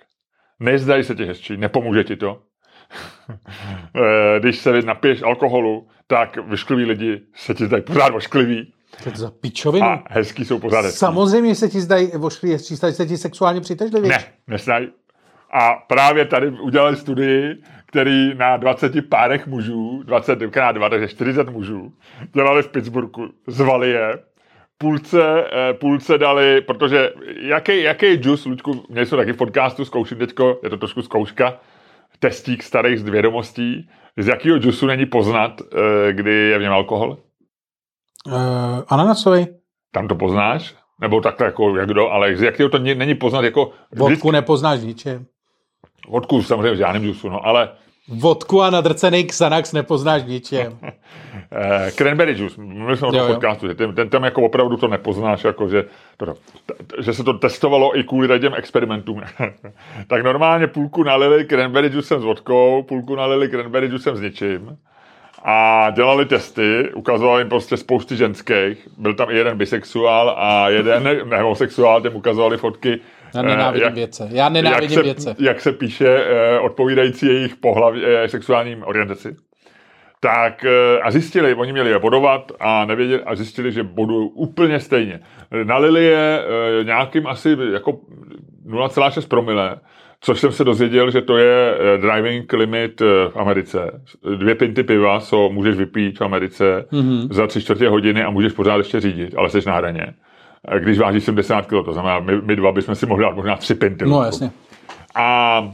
Nezdají 0.61 1.05
se 1.05 1.14
ti 1.14 1.24
hezčí, 1.24 1.57
nepomůže 1.57 2.05
ti 2.05 2.16
to. 2.16 2.43
Eh, 3.97 4.41
Když 4.41 4.59
se 4.59 4.82
napiješ 4.82 5.22
alkoholu, 5.22 5.89
tak 6.07 6.36
vyškliví 6.36 6.84
lidi 6.84 7.20
se 7.34 7.55
ti 7.55 7.66
zdají 7.66 7.82
pořád 7.82 8.14
oškliví 8.14 8.72
To 9.03 9.09
je 9.09 9.12
to 9.12 9.18
za 9.18 9.30
pičovinu. 9.30 9.86
a 9.86 10.05
hezký 10.11 10.45
jsou 10.45 10.59
pořád 10.59 10.84
hezký. 10.84 10.99
Samozřejmě 10.99 11.55
se 11.55 11.68
ti 11.68 11.80
zdají 11.80 12.11
vošklí, 12.16 12.51
jestli 12.51 12.76
se 12.76 13.07
ti 13.07 13.16
sexuálně 13.16 13.61
přitažlivý. 13.61 14.09
Ne, 14.09 14.24
nesnají. 14.47 14.89
A 15.51 15.74
právě 15.74 16.24
tady 16.24 16.51
udělali 16.51 16.97
studii, 16.97 17.62
který 17.86 18.34
na 18.34 18.57
20 18.57 19.09
párech 19.09 19.47
mužů, 19.47 20.03
20 20.03 20.39
krát 20.51 20.72
2, 20.72 20.89
takže 20.89 21.09
40 21.09 21.49
mužů, 21.51 21.93
dělali 22.34 22.62
v 22.62 22.68
Pittsburghu, 22.68 23.28
zvali 23.47 23.91
je, 23.91 24.18
půlce, 24.78 25.45
eh, 25.53 25.74
půlce 25.74 26.18
dali, 26.18 26.61
protože 26.61 27.12
jaký, 27.41 27.82
jaký 27.82 28.14
džus, 28.14 28.47
Luďku, 28.47 28.84
měli 28.89 29.07
jsme 29.07 29.16
taky 29.18 29.32
v 29.32 29.36
podcastu, 29.36 29.84
zkouším 29.84 30.18
teďko, 30.18 30.61
je 30.62 30.70
to 30.70 30.76
trošku 30.76 31.03
zkouška, 31.03 31.61
testík 32.19 32.62
starých 32.62 33.01
z 33.01 33.09
vědomostí, 33.09 33.89
z 34.16 34.27
jakého 34.27 34.59
džusu 34.59 34.87
není 34.87 35.07
poznat, 35.07 35.61
eh, 35.61 36.12
kdy 36.12 36.31
je 36.31 36.59
v 36.59 36.62
něm 36.62 36.73
alkohol? 36.73 37.19
Uh, 38.27 38.35
ananasový. 38.89 39.47
Tam 39.93 40.09
to 40.09 40.14
poznáš? 40.14 40.75
Nebo 41.01 41.21
takhle 41.21 41.47
jako 41.47 41.77
jak 41.77 41.89
kdo, 41.89 42.11
ale 42.11 42.37
z 42.37 42.43
jakého 42.43 42.69
to 42.69 42.79
není 42.79 43.14
poznat 43.14 43.45
jako... 43.45 43.71
Vodku 43.97 44.31
nepoznáš 44.31 44.81
ničem. 44.81 45.27
Vodku 46.09 46.43
samozřejmě 46.43 46.71
v 46.71 46.77
žádném 46.77 47.03
džusu, 47.03 47.29
no, 47.29 47.47
ale 47.47 47.69
Vodku 48.09 48.63
a 48.63 48.71
nadrcený 48.71 49.25
Xanax 49.25 49.73
nepoznáš 49.73 50.25
ničem. 50.25 50.79
Eh, 51.53 51.91
cranberry 51.91 52.35
juice, 52.39 52.61
mluvili 52.61 52.97
jsme 52.97 53.09
o 53.09 53.13
tom 53.13 53.27
podcastu, 53.27 53.69
že 53.69 53.75
ten, 53.75 53.95
ten 53.95 54.09
tam 54.09 54.25
jako 54.25 54.43
opravdu 54.43 54.77
to 54.77 54.89
nepoznáš, 54.89 55.45
jako 55.45 55.69
že, 55.69 55.85
to, 56.17 56.35
že 56.99 57.13
se 57.13 57.25
to 57.25 57.33
testovalo 57.33 57.99
i 57.99 58.05
kvůli 58.05 58.41
těm 58.41 58.55
experimentům. 58.55 59.23
tak 60.07 60.23
normálně 60.23 60.67
půlku 60.67 61.03
nalili 61.03 61.47
cranberry 61.47 61.91
juicem 61.93 62.21
s 62.21 62.25
vodkou, 62.25 62.83
půlku 62.83 63.17
nalili 63.17 63.49
cranberry 63.49 63.87
juicem 63.87 64.17
s 64.17 64.21
ničím 64.21 64.79
a 65.45 65.91
dělali 65.91 66.25
testy, 66.25 66.91
ukazovali 66.95 67.41
jim 67.41 67.49
prostě 67.49 67.77
spousty 67.77 68.17
ženských, 68.17 68.89
byl 68.99 69.15
tam 69.15 69.31
i 69.31 69.37
jeden 69.37 69.59
bisexuál 69.59 70.35
a 70.39 70.69
jeden 70.69 71.33
homosexuál, 71.43 72.01
těm 72.01 72.17
ukazovali 72.17 72.57
fotky 72.57 73.01
Já 73.35 73.41
eh, 73.41 73.47
nenávidím 73.47 73.85
jak- 73.85 73.95
věce. 73.95 74.29
Já 74.33 74.49
nenávidím 74.49 74.91
jak 74.91 74.99
se, 74.99 75.03
věce. 75.03 75.37
Jak 75.39 75.61
se 75.61 75.72
píše 75.72 76.09
eh, 76.09 76.59
odpovídající 76.59 77.26
jejich 77.26 77.57
pohlaví, 77.57 78.03
eh, 78.05 78.29
sexuálním 78.29 78.83
orientaci. 78.87 79.37
Tak 80.20 80.64
eh, 80.64 81.01
a 81.03 81.11
zjistili, 81.11 81.55
oni 81.55 81.72
měli 81.72 81.91
je 81.91 81.99
bodovat 81.99 82.53
a 82.61 82.85
nevěděli 82.85 83.22
a 83.22 83.35
zjistili, 83.35 83.72
že 83.72 83.83
bodují 83.83 84.31
úplně 84.35 84.81
stejně. 84.81 85.20
Nalili 85.64 86.05
je 86.05 86.43
eh, 86.81 86.85
nějakým 86.85 87.26
asi 87.26 87.57
jako 87.72 87.93
0,6 88.66 89.29
promile, 89.29 89.76
což 90.20 90.41
jsem 90.41 90.53
se 90.53 90.64
dozvěděl, 90.64 91.11
že 91.11 91.22
to 91.22 91.37
je 91.37 91.74
eh, 91.74 91.99
driving 91.99 92.53
limit 92.53 93.01
eh, 93.01 93.05
v 93.29 93.37
Americe. 93.37 94.01
Dvě 94.37 94.55
pinty 94.55 94.83
piva 94.83 95.20
so 95.20 95.55
můžeš 95.55 95.76
vypít 95.76 96.18
v 96.18 96.22
Americe 96.24 96.85
mm-hmm. 96.93 97.29
za 97.33 97.47
tři 97.47 97.62
čtvrtě 97.62 97.89
hodiny 97.89 98.24
a 98.24 98.31
můžeš 98.31 98.53
pořád 98.53 98.76
ještě 98.76 99.01
řídit, 99.01 99.35
ale 99.37 99.51
jsi 99.51 99.59
na 99.66 99.76
hraně. 99.76 100.14
Když 100.79 100.99
vážíš 100.99 101.25
70 101.25 101.67
kg, 101.67 101.85
to 101.85 101.93
znamená, 101.93 102.21
my, 102.21 102.41
my 102.43 102.57
dva 102.57 102.73
bychom 102.73 102.95
si 102.95 103.07
mohli 103.07 103.25
dát 103.25 103.35
možná 103.37 103.57
tři 103.57 103.75
pinty. 103.75 104.05
No 104.07 104.25
jasně. 104.25 104.51
A, 105.15 105.73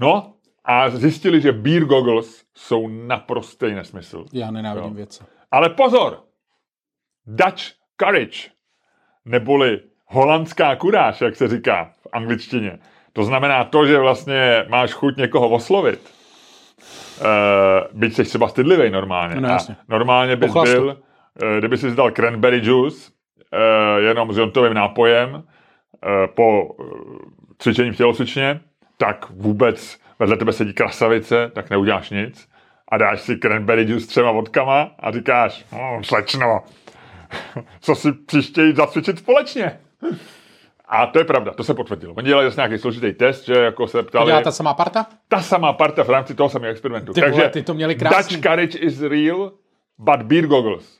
no, 0.00 0.32
a 0.64 0.90
zjistili, 0.90 1.40
že 1.40 1.52
beer 1.52 1.84
goggles 1.84 2.42
jsou 2.54 2.88
naprostý 2.88 3.74
nesmysl. 3.74 4.24
Já 4.32 4.50
nenávidím 4.50 4.88
Jo. 4.90 4.94
věce. 4.94 5.24
Ale 5.50 5.68
pozor! 5.68 6.18
Dutch 7.26 7.62
courage, 8.00 8.48
neboli 9.24 9.80
holandská 10.06 10.76
kuráž, 10.76 11.20
jak 11.20 11.36
se 11.36 11.48
říká 11.48 11.90
v 12.00 12.06
angličtině. 12.12 12.78
To 13.12 13.24
znamená 13.24 13.64
to, 13.64 13.86
že 13.86 13.98
vlastně 13.98 14.64
máš 14.68 14.92
chuť 14.92 15.16
někoho 15.16 15.48
oslovit. 15.48 16.00
Uh, 17.20 17.26
byť 17.92 18.14
jsi 18.14 18.24
třeba 18.24 18.48
stydlivý 18.48 18.90
normálně. 18.90 19.40
No, 19.40 19.48
A 19.48 19.52
jasně. 19.52 19.76
normálně 19.88 20.36
bys 20.36 20.46
Pochlastu. 20.46 20.74
byl, 20.74 20.86
uh, 21.42 21.58
kdyby 21.58 21.76
si 21.78 21.94
dal 21.94 22.10
cranberry 22.10 22.60
juice, 22.64 23.10
jenom 23.98 24.32
s 24.32 24.38
jontovým 24.38 24.74
nápojem, 24.74 25.34
uh, 25.34 25.42
po 26.34 26.64
uh, 26.64 26.84
cvičení 27.58 27.90
v 27.90 27.96
tělocvičně, 27.96 28.60
tak 28.96 29.30
vůbec 29.30 29.98
vedle 30.18 30.36
tebe 30.36 30.52
sedí 30.52 30.72
krasavice, 30.72 31.50
tak 31.54 31.70
neuděláš 31.70 32.10
nic. 32.10 32.48
A 32.88 32.98
dáš 32.98 33.20
si 33.20 33.38
cranberry 33.38 33.82
juice 33.82 34.06
s 34.06 34.08
třema 34.08 34.30
vodkama 34.32 34.90
a 34.98 35.10
říkáš, 35.10 35.64
no, 35.72 36.00
slečno, 36.04 36.62
co 37.80 37.94
si 37.94 38.12
příště 38.12 38.62
jít 38.62 38.76
zacvičit 38.76 39.18
společně. 39.18 39.78
A 40.88 41.06
to 41.06 41.18
je 41.18 41.24
pravda, 41.24 41.52
to 41.52 41.64
se 41.64 41.74
potvrdilo. 41.74 42.14
Oni 42.14 42.26
dělali 42.26 42.46
zase 42.46 42.60
nějaký 42.60 42.78
složitý 42.78 43.12
test, 43.12 43.46
že 43.46 43.54
jako 43.54 43.86
se 43.86 43.98
To 43.98 44.08
ptali, 44.08 44.26
dělá 44.26 44.40
ta 44.40 44.52
samá 44.52 44.74
parta? 44.74 45.06
ta 45.28 45.40
samá 45.40 45.72
parta 45.72 46.04
v 46.04 46.10
rámci 46.10 46.34
toho 46.34 46.48
samého 46.48 46.72
experimentu. 46.72 47.12
Ty 47.12 47.20
Takže 47.20 47.32
vole, 47.32 47.50
ty 47.50 47.62
to 47.62 47.74
měli 47.74 47.94
krásný. 47.94 48.36
Dutch 48.36 48.48
courage 48.48 48.78
is 48.78 49.02
real, 49.02 49.52
but 49.98 50.22
beer 50.22 50.46
goggles 50.46 50.98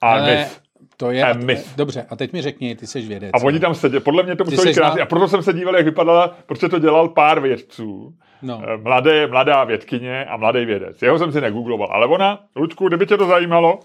Ale 0.00 0.36
myth. 0.36 0.60
To 0.96 1.10
je... 1.10 1.24
A 1.24 1.32
myth. 1.32 1.76
Dobře, 1.76 2.06
a 2.10 2.16
teď 2.16 2.32
mi 2.32 2.42
řekni, 2.42 2.76
ty 2.76 2.86
jsi 2.86 3.00
vědec. 3.00 3.30
A 3.34 3.44
oni 3.44 3.60
tam 3.60 3.74
seděli, 3.74 4.00
podle 4.00 4.22
mě 4.22 4.36
to 4.36 4.44
museli 4.44 4.62
seš 4.62 4.76
krásně. 4.76 4.98
na- 4.98 5.02
A 5.02 5.06
proto 5.06 5.28
jsem 5.28 5.42
se 5.42 5.52
díval, 5.52 5.76
jak 5.76 5.84
vypadala, 5.84 6.36
protože 6.46 6.68
to 6.68 6.78
dělal 6.78 7.08
pár 7.08 7.40
vědců. 7.40 8.14
No. 8.42 8.62
Eh, 8.68 8.76
Mladé, 8.76 9.26
mladá 9.26 9.64
vědkyně 9.64 10.24
a 10.24 10.36
mladý 10.36 10.64
vědec. 10.64 11.02
Jeho 11.02 11.18
jsem 11.18 11.32
si 11.32 11.40
negoogloval. 11.40 11.88
Ale 11.92 12.06
ona, 12.06 12.38
Luďku, 12.56 12.88
kdyby 12.88 13.06
tě 13.06 13.16
to 13.16 13.26
zajímalo, 13.26 13.80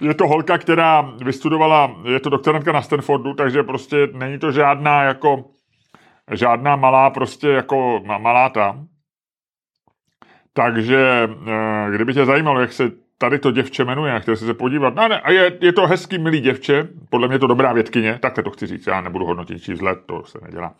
je 0.00 0.14
to 0.14 0.28
holka, 0.28 0.58
která 0.58 1.00
vystudovala, 1.24 1.96
je 2.12 2.20
to 2.20 2.30
doktorantka 2.30 2.72
na 2.72 2.82
Stanfordu, 2.82 3.34
takže 3.34 3.62
prostě 3.62 3.96
není 4.12 4.38
to 4.38 4.52
žádná 4.52 5.02
jako, 5.04 5.44
žádná 6.32 6.76
malá 6.76 7.10
prostě 7.10 7.48
jako 7.48 8.00
ma- 8.04 8.18
malá 8.18 8.48
tam. 8.48 8.86
Takže 10.52 11.28
eh, 11.48 11.90
kdyby 11.94 12.14
tě 12.14 12.24
zajímalo, 12.24 12.60
jak 12.60 12.72
se 12.72 12.90
tady 13.22 13.38
to 13.38 13.50
děvče 13.50 13.84
jmenuje, 13.84 14.20
chtěl 14.20 14.36
jsi 14.36 14.44
se 14.46 14.54
podívat. 14.54 14.94
No, 14.94 15.08
ne, 15.08 15.20
a 15.20 15.30
je, 15.30 15.58
je 15.60 15.72
to 15.72 15.86
hezký, 15.86 16.18
milý 16.18 16.40
děvče, 16.40 16.88
podle 17.10 17.28
mě 17.28 17.34
je 17.34 17.38
to 17.38 17.46
dobrá 17.46 17.72
vědkyně, 17.72 18.18
takhle 18.22 18.44
to 18.44 18.50
chci 18.50 18.66
říct, 18.66 18.86
já 18.86 19.00
nebudu 19.00 19.24
hodnotit 19.26 19.62
číst 19.62 19.80
let, 19.80 19.98
to 20.06 20.24
se 20.24 20.38
nedělá. 20.44 20.74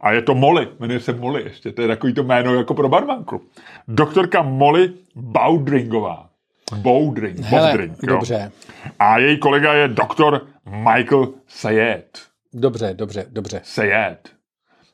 A 0.00 0.12
je 0.12 0.22
to 0.22 0.34
Molly, 0.34 0.68
jmenuje 0.80 1.00
se 1.00 1.12
Molly 1.12 1.42
ještě, 1.42 1.72
to 1.72 1.82
je 1.82 1.88
takový 1.88 2.14
to 2.14 2.22
jméno 2.22 2.54
jako 2.54 2.74
pro 2.74 2.88
barmanku. 2.88 3.42
Doktorka 3.88 4.42
Molly 4.42 4.92
Baudringová. 5.16 6.28
Baudring, 6.76 7.38
Hele, 7.40 7.68
Baudring, 7.68 7.92
jo. 8.02 8.08
dobře, 8.14 8.52
A 8.98 9.18
její 9.18 9.38
kolega 9.38 9.72
je 9.74 9.88
doktor 9.88 10.46
Michael 10.66 11.28
Sayed. 11.46 12.18
dobře, 12.54 12.94
dobře, 12.94 13.26
dobře. 13.30 13.60
Sayed. 13.64 14.30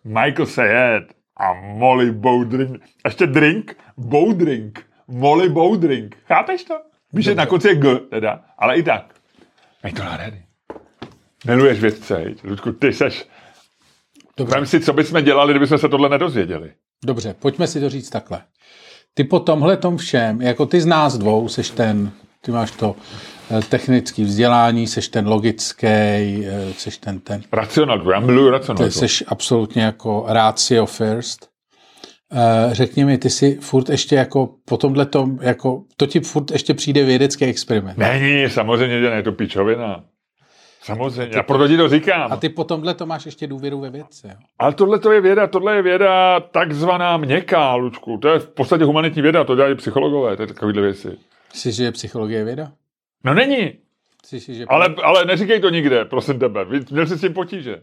Michael 0.04 0.46
Sayed 0.46 1.04
a 1.36 1.52
Molly 1.52 2.10
Bowdring. 2.10 2.82
Ještě 3.04 3.26
drink? 3.26 3.76
Bowdring. 3.96 4.86
Molly 5.08 5.48
Bowdring. 5.48 6.16
Chápeš 6.26 6.64
to? 6.64 6.74
Víš, 7.14 7.24
že 7.24 7.34
na 7.34 7.46
konci 7.46 7.68
je 7.68 7.74
G, 7.74 7.98
teda, 8.10 8.40
ale 8.58 8.76
i 8.78 8.82
tak. 8.82 9.14
Mej 9.82 9.92
to 9.92 10.04
nádherný. 10.04 10.42
Miluješ 11.46 11.80
vědce? 11.80 12.24
Ludku, 12.44 12.72
ty 12.72 12.92
seš... 12.92 13.26
Dobře. 14.36 14.54
Vem 14.56 14.66
si, 14.66 14.80
co 14.80 14.92
bychom 14.92 15.24
dělali, 15.24 15.52
kdybychom 15.52 15.78
se 15.78 15.88
tohle 15.88 16.08
nedozvěděli. 16.08 16.72
Dobře, 17.04 17.34
pojďme 17.38 17.66
si 17.66 17.80
to 17.80 17.88
říct 17.90 18.10
takhle. 18.10 18.42
Ty 19.14 19.24
po 19.24 19.40
tomhle 19.40 19.76
tom 19.76 19.96
všem, 19.96 20.42
jako 20.42 20.66
ty 20.66 20.80
z 20.80 20.86
nás 20.86 21.18
dvou, 21.18 21.48
seš 21.48 21.70
ten, 21.70 22.10
ty 22.40 22.50
máš 22.52 22.70
to 22.70 22.96
eh, 23.50 23.60
technický 23.62 24.24
vzdělání, 24.24 24.86
seš 24.86 25.08
ten 25.08 25.28
logický, 25.28 25.86
eh, 25.86 26.72
seš 26.78 26.98
ten 26.98 27.20
ten, 27.20 27.42
Racionalitu, 27.52 28.10
já 28.10 28.20
miluju 28.20 28.46
ty 28.46 28.52
racionalitu. 28.52 28.98
seš 28.98 29.24
absolutně 29.26 29.82
jako 29.82 30.24
ratio 30.28 30.86
first. 30.86 31.53
Eh, 32.36 32.74
Řekni 32.74 33.04
mi, 33.04 33.18
ty 33.18 33.30
si 33.30 33.54
furt 33.60 33.88
ještě 33.88 34.16
jako 34.16 34.54
po 34.64 34.76
tomhle 34.76 35.06
tom, 35.06 35.38
jako, 35.42 35.82
to 35.96 36.06
ti 36.06 36.20
furt 36.20 36.50
ještě 36.50 36.74
přijde 36.74 37.04
vědecký 37.04 37.44
experiment. 37.44 37.98
Není, 37.98 38.48
samozřejmě, 38.50 39.00
že 39.00 39.10
ne, 39.10 39.16
je 39.16 39.22
to 39.22 39.32
pičovina. 39.32 40.04
Samozřejmě, 40.82 41.36
a 41.36 41.42
proto 41.42 41.68
ti 41.68 41.76
to 41.76 41.88
říkám. 41.88 42.32
A 42.32 42.36
ty 42.36 42.48
po 42.48 42.64
tomhle 42.64 42.94
to 42.94 43.06
máš 43.06 43.26
ještě 43.26 43.46
důvěru 43.46 43.80
ve 43.80 43.90
vědce. 43.90 44.28
Jo? 44.28 44.34
Ale 44.58 44.72
tohle 44.74 44.98
to 44.98 45.12
je 45.12 45.20
věda, 45.20 45.46
tohle 45.46 45.76
je 45.76 45.82
věda 45.82 46.40
takzvaná 46.40 47.16
měkká, 47.16 47.74
Lučku. 47.74 48.18
To 48.18 48.28
je 48.28 48.38
v 48.38 48.48
podstatě 48.48 48.84
humanitní 48.84 49.22
věda, 49.22 49.44
to 49.44 49.56
dělají 49.56 49.74
psychologové, 49.74 50.36
to 50.36 50.42
je 50.42 50.46
takovýhle 50.46 50.82
věci. 50.82 51.18
Myslíš, 51.54 51.74
že 51.76 51.84
je 51.84 51.92
psychologie 51.92 52.44
věda? 52.44 52.72
No 53.24 53.34
není, 53.34 53.72
Myslíš, 54.32 54.56
že... 54.56 54.64
ale, 54.68 54.94
ale 55.02 55.24
neříkej 55.24 55.60
to 55.60 55.70
nikde, 55.70 56.04
prosím 56.04 56.38
tebe. 56.38 56.64
Měl 56.90 57.06
jsi 57.06 57.18
s 57.18 57.20
tím 57.20 57.32
potíže. 57.34 57.80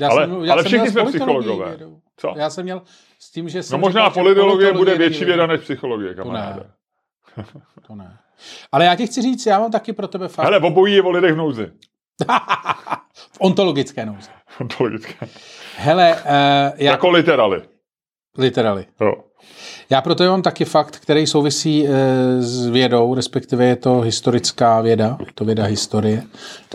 já 0.00 0.08
ale- 0.08 0.26
jsem, 0.26 0.44
já 0.44 0.52
ale 0.52 0.62
jsem 0.62 0.68
všichni 0.68 0.88
jsme 0.90 1.04
psychologové. 1.04 1.68
vědou. 1.68 1.96
Co? 2.16 2.34
Já 2.36 2.50
jsem 2.50 2.64
měl 2.64 2.82
s 3.22 3.30
tím, 3.30 3.48
že 3.48 3.60
No 3.72 3.78
možná 3.78 4.08
říkal, 4.08 4.22
politologie 4.22 4.72
bude 4.72 4.98
větší 4.98 5.24
věda. 5.24 5.46
než 5.46 5.60
psychologie, 5.60 6.14
kamaráde. 6.14 6.70
To 7.86 7.94
ne. 7.94 8.18
Ale 8.72 8.84
já 8.84 8.96
ti 8.96 9.06
chci 9.06 9.22
říct, 9.22 9.46
já 9.46 9.58
mám 9.58 9.70
taky 9.70 9.92
pro 9.92 10.08
tebe 10.08 10.28
fakt 10.28 10.44
Hele, 10.44 10.58
obojí 10.58 10.94
je 10.94 11.02
o 11.02 11.10
lidech 11.10 11.32
v 11.32 11.36
nouzi. 11.36 11.66
v 13.32 13.40
ontologické 13.40 14.06
nouzi. 14.06 14.30
Ontologické. 14.60 15.28
Hele, 15.76 16.14
uh, 16.14 16.20
já... 16.76 16.90
Jako 16.90 17.10
literally. 17.10 17.62
Literally. 18.38 18.86
Jo. 19.00 19.12
Já 19.90 20.02
proto 20.02 20.24
mám 20.24 20.42
taky 20.42 20.64
fakt, 20.64 20.96
který 20.96 21.26
souvisí 21.26 21.82
uh, 21.82 21.88
s 22.38 22.66
vědou, 22.66 23.14
respektive 23.14 23.64
je 23.64 23.76
to 23.76 24.00
historická 24.00 24.80
věda, 24.80 25.18
to 25.34 25.44
věda 25.44 25.64
historie, 25.64 26.22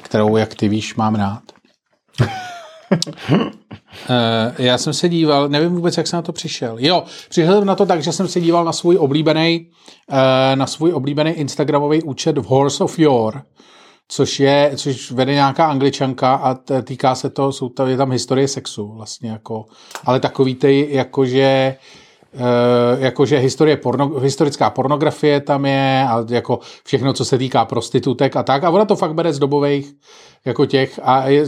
kterou, 0.01 0.37
jak 0.37 0.55
ty 0.55 0.69
víš, 0.69 0.95
mám 0.95 1.15
rád. 1.15 1.43
Uh, 2.91 3.37
já 4.57 4.77
jsem 4.77 4.93
se 4.93 5.09
díval, 5.09 5.49
nevím 5.49 5.75
vůbec, 5.75 5.97
jak 5.97 6.07
jsem 6.07 6.17
na 6.17 6.21
to 6.21 6.33
přišel. 6.33 6.75
Jo, 6.79 7.03
přišel 7.29 7.57
jsem 7.57 7.67
na 7.67 7.75
to 7.75 7.85
tak, 7.85 8.03
že 8.03 8.11
jsem 8.11 8.27
se 8.27 8.41
díval 8.41 8.65
na 8.65 8.73
svůj 8.73 8.97
oblíbený, 8.97 9.67
uh, 10.11 10.17
na 10.55 10.67
svůj 10.67 10.93
oblíbený 10.93 11.31
Instagramový 11.31 12.03
účet 12.03 12.37
v 12.37 12.43
Horse 12.43 12.83
of 12.83 12.99
Your, 12.99 13.41
což 14.07 14.39
je, 14.39 14.71
což 14.75 15.11
vede 15.11 15.33
nějaká 15.33 15.65
angličanka 15.65 16.35
a 16.35 16.55
týká 16.81 17.15
se 17.15 17.29
to, 17.29 17.51
jsou 17.51 17.69
tam, 17.69 17.89
je 17.89 17.97
tam 17.97 18.11
historie 18.11 18.47
sexu 18.47 18.91
vlastně 18.95 19.29
jako, 19.29 19.65
ale 20.05 20.19
takový 20.19 20.55
ty, 20.55 20.87
jakože 20.91 21.75
jakože 22.97 23.37
historie 23.37 23.77
porno, 23.77 24.19
historická 24.19 24.69
pornografie 24.69 25.41
tam 25.41 25.65
je 25.65 26.05
a 26.09 26.25
jako 26.29 26.59
všechno, 26.83 27.13
co 27.13 27.25
se 27.25 27.37
týká 27.37 27.65
prostitutek 27.65 28.35
a 28.35 28.43
tak. 28.43 28.63
A 28.63 28.69
ona 28.69 28.85
to 28.85 28.95
fakt 28.95 29.13
bere 29.13 29.33
z 29.33 29.39
dobových 29.39 29.93
jako 30.45 30.65
těch 30.65 30.99
a 31.03 31.27
je, 31.27 31.45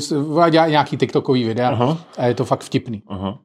dělá 0.49 0.67
nějaký 0.67 0.97
TikTokový 0.97 1.43
videa 1.43 1.69
Aha. 1.69 1.97
a 2.17 2.25
je 2.25 2.33
to 2.33 2.45
fakt 2.45 2.63
vtipný. 2.63 3.03
Aha. 3.07 3.39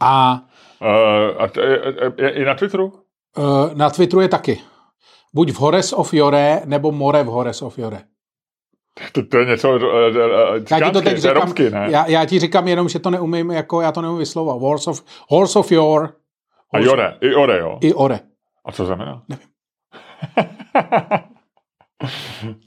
A, 0.00 0.40
uh, 0.82 1.42
a 1.42 1.48
t- 1.48 1.60
je, 1.60 1.80
je, 2.18 2.30
i 2.30 2.44
na 2.44 2.54
Twitteru? 2.54 2.92
Uh, 3.38 3.74
na 3.74 3.90
Twitteru 3.90 4.20
je 4.20 4.28
taky. 4.28 4.60
Buď 5.34 5.52
v 5.52 5.60
Hores 5.60 5.92
of 5.92 6.14
Jore, 6.14 6.62
nebo 6.64 6.92
More 6.92 7.22
v 7.22 7.26
Hores 7.26 7.62
of 7.62 7.78
Jore. 7.78 8.00
To, 9.12 9.26
to 9.26 9.38
je 9.38 9.46
něco 9.46 9.70
uh, 9.70 9.80
já 10.70 10.80
ti 10.80 10.92
to 10.92 11.02
teď 11.02 11.18
říkám, 11.18 11.36
romsky, 11.36 11.70
ne? 11.70 11.86
Já, 11.90 12.06
já 12.06 12.24
ti 12.24 12.38
říkám 12.38 12.68
jenom, 12.68 12.88
že 12.88 12.98
to 12.98 13.10
neumím, 13.10 13.50
jako 13.50 13.80
já 13.80 13.92
to 13.92 14.02
neumím 14.02 14.18
vyslovovat. 14.18 14.60
Horse 14.60 14.90
of, 14.90 15.02
horse 15.28 15.58
of 15.58 15.72
Your. 15.72 16.14
A 16.72 16.78
Jore, 16.78 17.18
i 17.20 17.34
Ore, 17.34 17.58
jo? 17.58 17.78
I 17.80 17.94
Ore. 17.94 18.20
A 18.64 18.72
co 18.72 18.86
znamená? 18.86 19.22
Nevím. 19.28 19.48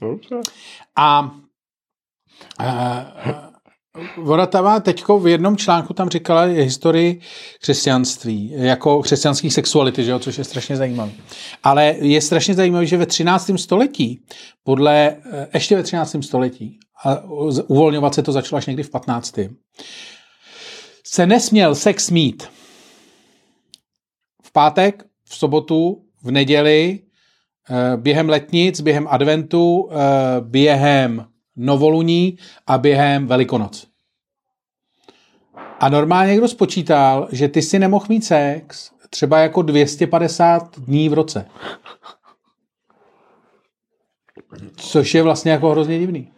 Dobře. 0.00 0.40
A 0.96 1.30
uh, 2.60 4.46
tam 4.46 4.82
teďko 4.82 5.18
v 5.20 5.26
jednom 5.26 5.56
článku 5.56 5.94
tam 5.94 6.08
říkala 6.08 6.42
historii 6.42 7.20
křesťanství, 7.60 8.52
jako 8.56 9.02
křesťanských 9.02 9.54
sexuality, 9.54 10.04
že 10.04 10.10
jo, 10.10 10.18
což 10.18 10.38
je 10.38 10.44
strašně 10.44 10.76
zajímavé. 10.76 11.12
Ale 11.64 11.94
je 11.98 12.20
strašně 12.20 12.54
zajímavé, 12.54 12.86
že 12.86 12.96
ve 12.96 13.06
13. 13.06 13.50
století, 13.56 14.24
podle, 14.64 15.16
ještě 15.54 15.76
ve 15.76 15.82
13. 15.82 16.16
století, 16.20 16.78
a 17.04 17.22
uvolňovat 17.66 18.14
se 18.14 18.22
to 18.22 18.32
začalo 18.32 18.58
až 18.58 18.66
někdy 18.66 18.82
v 18.82 18.90
15. 18.90 19.38
se 21.06 21.26
nesměl 21.26 21.74
sex 21.74 22.10
mít 22.10 22.48
v 24.48 24.52
pátek, 24.52 25.04
v 25.24 25.36
sobotu, 25.36 26.02
v 26.22 26.30
neděli, 26.30 27.00
během 27.96 28.28
letnic, 28.28 28.80
během 28.80 29.06
adventu, 29.10 29.90
během 30.40 31.26
novoluní 31.56 32.38
a 32.66 32.78
během 32.78 33.26
velikonoc. 33.26 33.86
A 35.80 35.88
normálně 35.88 36.32
někdo 36.32 36.48
spočítal, 36.48 37.28
že 37.32 37.48
ty 37.48 37.62
si 37.62 37.78
nemohl 37.78 38.06
mít 38.08 38.24
sex 38.24 38.90
třeba 39.10 39.38
jako 39.38 39.62
250 39.62 40.78
dní 40.78 41.08
v 41.08 41.12
roce. 41.12 41.46
Což 44.76 45.14
je 45.14 45.22
vlastně 45.22 45.52
jako 45.52 45.70
hrozně 45.70 45.98
divný. 45.98 46.32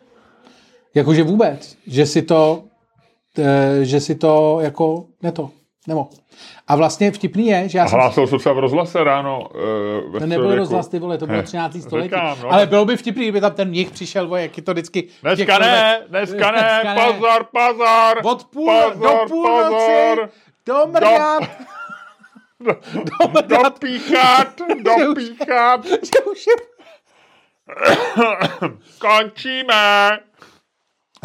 Jakože 0.94 1.22
vůbec, 1.22 1.76
že 1.86 2.06
si 2.06 2.22
to, 2.22 2.64
eh, 3.38 3.84
že 3.84 4.00
si 4.00 4.14
to 4.14 4.58
jako 4.60 5.06
neto, 5.22 5.50
nemohl. 5.88 6.10
A 6.68 6.76
vlastně 6.76 7.12
vtipný 7.12 7.46
je, 7.46 7.68
že 7.68 7.78
já 7.78 7.88
jsem... 7.88 7.98
Hlásil 7.98 8.26
jsem 8.26 8.38
se 8.38 8.52
v 8.52 8.58
rozhlase 8.58 9.04
ráno. 9.04 9.48
Uh, 10.10 10.18
to 10.18 10.26
nebyl 10.26 10.54
rozhlas, 10.54 10.88
ty 10.88 10.98
vole, 10.98 11.18
to 11.18 11.26
bylo 11.26 11.42
13. 11.42 11.82
století. 11.82 12.08
Říkám, 12.08 12.38
no, 12.42 12.52
Ale 12.52 12.66
bylo 12.66 12.84
by 12.84 12.96
vtipný, 12.96 13.22
kdyby 13.22 13.40
tam 13.40 13.52
ten 13.52 13.68
mnich 13.68 13.90
přišel, 13.90 14.28
vole, 14.28 14.42
jak 14.42 14.56
je 14.56 14.62
to 14.62 14.72
vždycky... 14.72 15.08
Dneska 15.22 15.58
ne, 15.58 16.00
dneska 16.08 16.50
ne, 16.50 16.94
pozor, 16.94 17.46
pozor! 17.52 18.20
Od 18.24 18.44
půl, 18.44 18.82
pozor, 18.82 19.00
do 19.00 19.28
půlnoci, 19.28 20.16
do 20.66 20.86
mrňat, 20.86 21.42
do, 22.60 22.76
do, 22.94 23.42
do, 23.42 23.62
dopíchat, 23.62 24.60
dopíchat. 24.98 25.86
Že 25.86 26.24
už 26.32 26.46
je... 26.46 26.54
Končíme. 28.98 30.18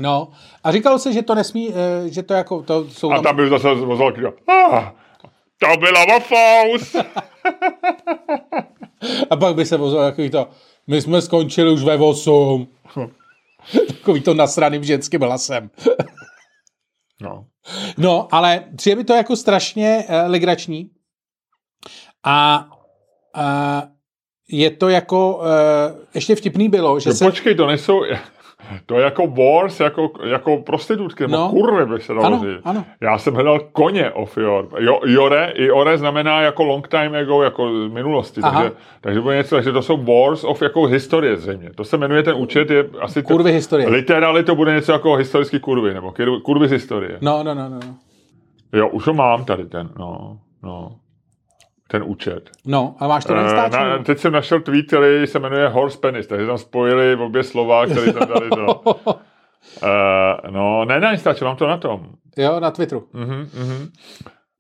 No, 0.02 0.30
a 0.64 0.72
říkalo 0.72 1.00
se, 1.00 1.14
že 1.14 1.22
to 1.22 1.36
nesmí, 1.36 1.74
eh, 1.74 2.10
že 2.10 2.24
to 2.24 2.34
jako, 2.34 2.64
to 2.64 2.90
jsou 2.90 3.12
A 3.12 3.22
tam 3.22 3.36
by 3.36 3.50
zase 3.50 3.74
vozal 3.74 4.14
ah, 4.48 4.92
to 5.60 5.68
bylo 5.80 6.06
vofous. 6.06 6.96
a 9.30 9.36
pak 9.36 9.56
by 9.56 9.66
se 9.66 9.78
vozil 9.78 10.00
takový 10.00 10.30
to, 10.30 10.48
my 10.88 11.02
jsme 11.02 11.22
skončili 11.22 11.72
už 11.72 11.84
ve 11.84 11.98
8. 11.98 12.68
takový 13.88 14.22
to 14.22 14.34
nasraným 14.34 14.84
ženským 14.84 15.22
hlasem. 15.22 15.70
no. 17.22 17.46
No, 17.98 18.28
ale 18.32 18.64
přijde 18.78 18.96
mi 18.96 19.04
to 19.04 19.14
jako 19.14 19.36
strašně 19.36 20.06
uh, 20.10 20.32
legrační. 20.32 20.90
A 22.24 22.68
uh, 23.38 23.90
je 24.50 24.72
to 24.72 24.90
jako, 24.90 25.38
uh, 25.38 25.44
ještě 26.14 26.36
vtipný 26.36 26.70
bylo, 26.70 27.00
že 27.00 27.10
no, 27.10 27.16
se... 27.16 27.26
Počkej, 27.26 27.56
to 27.56 27.68
nejsou, 27.68 28.04
to 28.86 28.96
je 28.96 29.04
jako 29.04 29.28
wars, 29.28 29.80
jako, 29.80 30.12
jako 30.24 30.58
prostitutky, 30.58 31.28
no. 31.28 31.50
kurvy 31.50 31.86
by 31.86 32.02
se 32.02 32.14
dalo 32.14 32.26
ano, 32.26 32.40
říct. 32.40 32.62
Ano. 32.66 32.86
Já 33.02 33.18
jsem 33.18 33.34
hledal 33.34 33.60
koně 33.60 34.12
of 34.12 34.38
your. 34.38 34.68
Jo, 34.80 35.00
jore, 35.06 35.54
i 35.56 35.72
ore 35.72 35.98
znamená 35.98 36.42
jako 36.42 36.64
long 36.64 36.88
time 36.88 37.20
ago, 37.20 37.44
jako 37.44 37.88
z 37.88 37.92
minulosti. 37.92 38.42
Aha. 38.44 38.62
Takže, 38.62 38.76
takže 39.02 39.22
bude 39.22 39.36
něco, 39.36 39.56
takže 39.56 39.72
to 39.72 39.82
jsou 39.82 39.98
wars 39.98 40.44
of 40.44 40.62
jako 40.62 40.86
historie 40.86 41.38
zřejmě. 41.38 41.70
To 41.76 41.84
se 41.84 41.98
jmenuje 41.98 42.24
ten 42.24 42.36
účet, 42.38 42.70
je 42.70 42.86
asi... 43.02 43.24
Kurvy 43.24 43.52
to, 43.52 43.56
historie. 43.56 43.90
Literally 43.90 44.44
to 44.44 44.56
bude 44.56 44.74
něco 44.74 44.92
jako 44.92 45.16
historický 45.16 45.60
kurvy, 45.60 45.94
nebo 45.94 46.14
kurvy 46.44 46.68
z 46.68 46.72
historie. 46.72 47.18
No, 47.22 47.44
no, 47.44 47.54
no, 47.54 47.70
no. 47.70 47.80
Jo, 48.74 48.90
už 48.90 49.08
ho 49.08 49.14
mám 49.14 49.46
tady 49.46 49.66
ten, 49.66 49.90
no, 50.00 50.38
no 50.64 50.92
ten 51.88 52.04
účet. 52.06 52.50
No, 52.66 52.96
a 53.00 53.08
máš 53.08 53.26
to 53.26 53.34
uh, 53.34 53.40
na, 53.72 54.04
Teď 54.04 54.20
jsem 54.20 54.34
našel 54.34 54.62
tweet, 54.62 54.88
který 54.88 55.28
se 55.28 55.40
jmenuje 55.40 55.68
Horse 55.68 55.98
Penis, 55.98 56.28
takže 56.28 56.48
tam 56.48 56.58
spojili 56.58 57.16
obě 57.16 57.44
slova, 57.44 57.86
které 57.86 58.14
tam 58.14 58.28
dali 58.28 58.50
to. 58.50 58.76
uh, 58.76 59.14
no, 60.50 60.86
ne 60.86 61.00
na 61.00 61.12
Instači, 61.12 61.44
mám 61.44 61.56
to 61.56 61.68
na 61.68 61.78
tom. 61.78 62.08
Jo, 62.38 62.60
na 62.60 62.72
Twitteru. 62.72 63.08
Uh-huh, 63.14 63.46
uh-huh. 63.46 63.90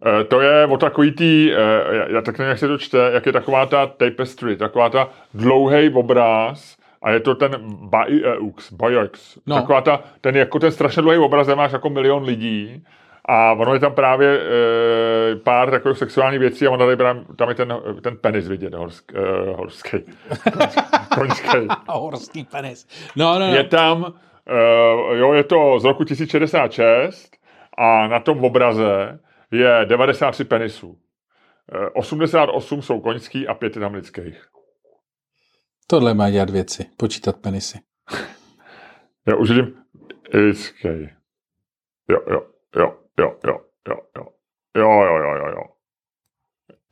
Uh, 0.05 0.23
to 0.27 0.41
je 0.41 0.65
o 0.65 0.77
takový 0.77 1.11
tý, 1.11 1.51
uh, 1.51 2.13
já 2.13 2.21
tak 2.21 2.37
nevím, 2.37 2.49
jak 2.49 2.59
se 2.59 2.67
to 2.67 2.77
čte, 2.77 2.97
jak 3.13 3.25
je 3.25 3.31
taková 3.31 3.65
ta 3.65 3.85
tapestry, 3.85 4.57
taková 4.57 4.89
ta 4.89 5.09
dlouhý 5.33 5.89
obráz, 5.89 6.75
a 7.01 7.11
je 7.11 7.19
to 7.19 7.35
ten 7.35 7.51
Bayeux, 7.65 8.71
Bayeux. 8.71 9.39
No. 9.45 9.55
Taková 9.55 9.81
ta, 9.81 10.03
ten 10.21 10.35
jako 10.35 10.59
ten 10.59 10.71
strašně 10.71 11.01
dlouhý 11.01 11.17
obraz, 11.17 11.47
máš 11.47 11.71
jako 11.71 11.89
milion 11.89 12.23
lidí 12.23 12.85
a 13.27 13.53
ono 13.53 13.73
je 13.73 13.79
tam 13.79 13.93
právě 13.93 14.39
e, 14.39 15.35
pár 15.35 15.71
takových 15.71 15.97
sexuálních 15.97 16.39
věcí 16.39 16.67
a 16.67 16.71
ono 16.71 16.85
tady 16.85 16.97
tam 17.37 17.49
je 17.49 17.55
ten, 17.55 17.73
ten 18.01 18.17
penis 18.17 18.47
vidět, 18.47 18.73
horsk, 18.73 19.11
e, 19.15 19.51
horský. 19.55 19.97
Koňský. 21.15 21.67
horský 21.89 22.43
penis. 22.43 22.87
No, 23.15 23.33
no, 23.33 23.47
no. 23.47 23.55
Je 23.55 23.63
tam, 23.63 24.13
e, 24.47 25.17
jo, 25.17 25.33
je 25.33 25.43
to 25.43 25.79
z 25.79 25.83
roku 25.83 26.03
1066 26.03 27.31
a 27.77 28.07
na 28.07 28.19
tom 28.19 28.43
obraze 28.43 29.19
je 29.51 29.85
93 29.85 30.43
penisů. 30.43 30.97
E, 31.71 31.89
88 31.89 32.81
jsou 32.81 33.01
koňský 33.01 33.47
a 33.47 33.53
5 33.53 33.75
je 33.75 33.79
tam 33.79 33.93
lidských. 33.93 34.45
Tohle 35.87 36.13
má 36.13 36.29
dělat 36.29 36.49
věci, 36.49 36.85
počítat 36.97 37.35
penisy. 37.41 37.79
Já 39.27 39.35
už 39.35 39.49
vidím 39.49 39.75
lidský. 40.33 41.09
Jo, 42.09 42.19
jo, 42.29 42.41
jo 42.75 43.04
jo, 43.19 43.35
jo, 43.47 43.59
jo, 43.89 43.97
jo. 44.17 44.27
Jo, 44.77 44.91
jo, 45.03 45.17
jo, 45.17 45.35
jo, 45.35 45.47
jo. 45.47 45.63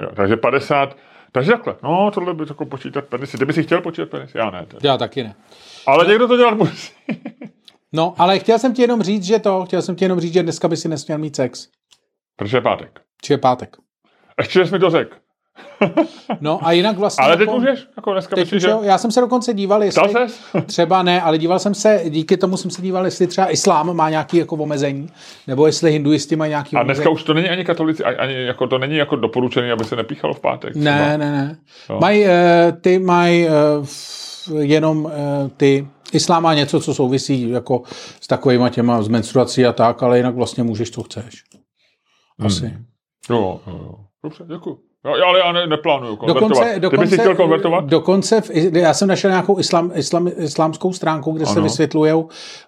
jo 0.01 0.09
takže 0.15 0.37
50, 0.37 0.97
takže 1.31 1.51
takhle, 1.51 1.75
no 1.83 2.11
tohle 2.11 2.33
by 2.33 2.45
jako 2.49 2.65
počítat 2.65 3.05
penisy. 3.05 3.37
Ty 3.37 3.45
by 3.45 3.53
si 3.53 3.63
chtěl 3.63 3.81
počítat 3.81 4.09
penisy? 4.09 4.37
Já 4.37 4.49
ne. 4.49 4.65
Tedy. 4.65 4.87
Já 4.87 4.97
taky 4.97 5.23
ne. 5.23 5.35
Ale 5.87 6.03
no. 6.03 6.09
někdo 6.09 6.27
to 6.27 6.37
dělat 6.37 6.53
musí. 6.53 6.93
no, 7.93 8.15
ale 8.17 8.39
chtěl 8.39 8.59
jsem 8.59 8.73
ti 8.73 8.81
jenom 8.81 9.01
říct, 9.01 9.23
že 9.23 9.39
to, 9.39 9.65
chtěl 9.65 9.81
jsem 9.81 9.95
ti 9.95 10.05
jenom 10.05 10.19
říct, 10.19 10.33
že 10.33 10.43
dneska 10.43 10.67
by 10.67 10.77
si 10.77 10.87
nesměl 10.87 11.17
mít 11.17 11.35
sex. 11.35 11.67
Protože 12.35 12.57
je 12.57 12.61
pátek. 12.61 13.01
Či 13.21 13.33
je 13.33 13.37
pátek. 13.37 13.77
Ještě 14.37 14.65
jsi 14.65 14.71
mi 14.71 14.79
to 14.79 14.89
řekl. 14.89 15.15
No 16.41 16.67
a 16.67 16.71
jinak 16.71 16.97
vlastně... 16.97 17.25
Ale 17.25 17.37
teď 17.37 17.47
jako, 17.47 17.59
můžeš, 17.59 17.87
jako 17.97 18.11
dneska 18.13 18.35
teď 18.35 18.45
myslíš, 18.45 18.61
že... 18.61 18.69
Já 18.81 18.97
jsem 18.97 19.11
se 19.11 19.21
dokonce 19.21 19.53
díval, 19.53 19.83
jestli... 19.83 20.13
třeba 20.65 21.03
ne, 21.03 21.21
ale 21.21 21.37
díval 21.37 21.59
jsem 21.59 21.73
se, 21.73 22.03
díky 22.09 22.37
tomu 22.37 22.57
jsem 22.57 22.71
se 22.71 22.81
díval, 22.81 23.05
jestli 23.05 23.27
třeba 23.27 23.51
islám 23.51 23.95
má 23.95 24.09
nějaký 24.09 24.37
jako 24.37 24.55
omezení, 24.55 25.09
nebo 25.47 25.65
jestli 25.65 25.91
hinduisti 25.91 26.35
mají 26.35 26.49
nějaký 26.49 26.75
A 26.75 26.83
dneska 26.83 27.01
omezení. 27.01 27.15
už 27.15 27.23
to 27.23 27.33
není 27.33 27.49
ani 27.49 27.65
katolici, 27.65 28.03
ani 28.03 28.33
jako 28.33 28.67
to 28.67 28.77
není 28.77 28.97
jako 28.97 29.15
doporučený, 29.15 29.71
aby 29.71 29.83
se 29.83 29.95
nepíchalo 29.95 30.33
v 30.33 30.39
pátek. 30.39 30.71
Třeba. 30.73 30.85
Ne, 30.85 31.17
ne, 31.17 31.31
ne. 31.31 31.57
No. 31.89 31.99
Mají, 31.99 32.23
uh, 32.23 32.31
ty 32.81 32.99
mají 32.99 33.47
uh, 33.47 34.61
jenom 34.61 35.05
uh, 35.05 35.11
ty 35.57 35.87
Islám 36.13 36.43
má 36.43 36.53
něco, 36.53 36.79
co 36.79 36.93
souvisí 36.93 37.49
jako 37.49 37.81
s 38.21 38.27
takovýma 38.27 38.69
těma 38.69 39.01
z 39.01 39.07
menstruací 39.07 39.65
a 39.65 39.73
tak, 39.73 40.03
ale 40.03 40.17
jinak 40.17 40.35
vlastně 40.35 40.63
můžeš, 40.63 40.91
co 40.91 41.03
chceš. 41.03 41.43
Asi. 42.39 42.65
Hmm. 42.67 42.85
Jo, 43.29 43.61
jo, 43.67 43.73
jo. 43.73 43.95
Dobře, 44.23 44.43
děkuji. 44.47 44.92
Já, 45.05 45.25
ale 45.25 45.39
já 45.39 45.51
ne, 45.51 45.67
neplánuju 45.67 46.15
konvertovat. 46.15 46.49
Dokonce, 46.49 46.79
dokonce, 46.79 47.05
Kdyby 47.05 47.15
si 47.15 47.21
chtěl 47.21 47.35
konvertovat? 47.35 47.85
Dokonce, 47.85 48.41
v, 48.41 48.49
já 48.77 48.93
jsem 48.93 49.07
našel 49.07 49.31
nějakou 49.31 49.59
islam, 49.59 49.91
islam, 49.95 50.29
islámskou 50.37 50.93
stránku, 50.93 51.31
kde 51.31 51.45
ano. 51.45 51.53
se 51.53 51.61
vysvětlují, 51.61 52.23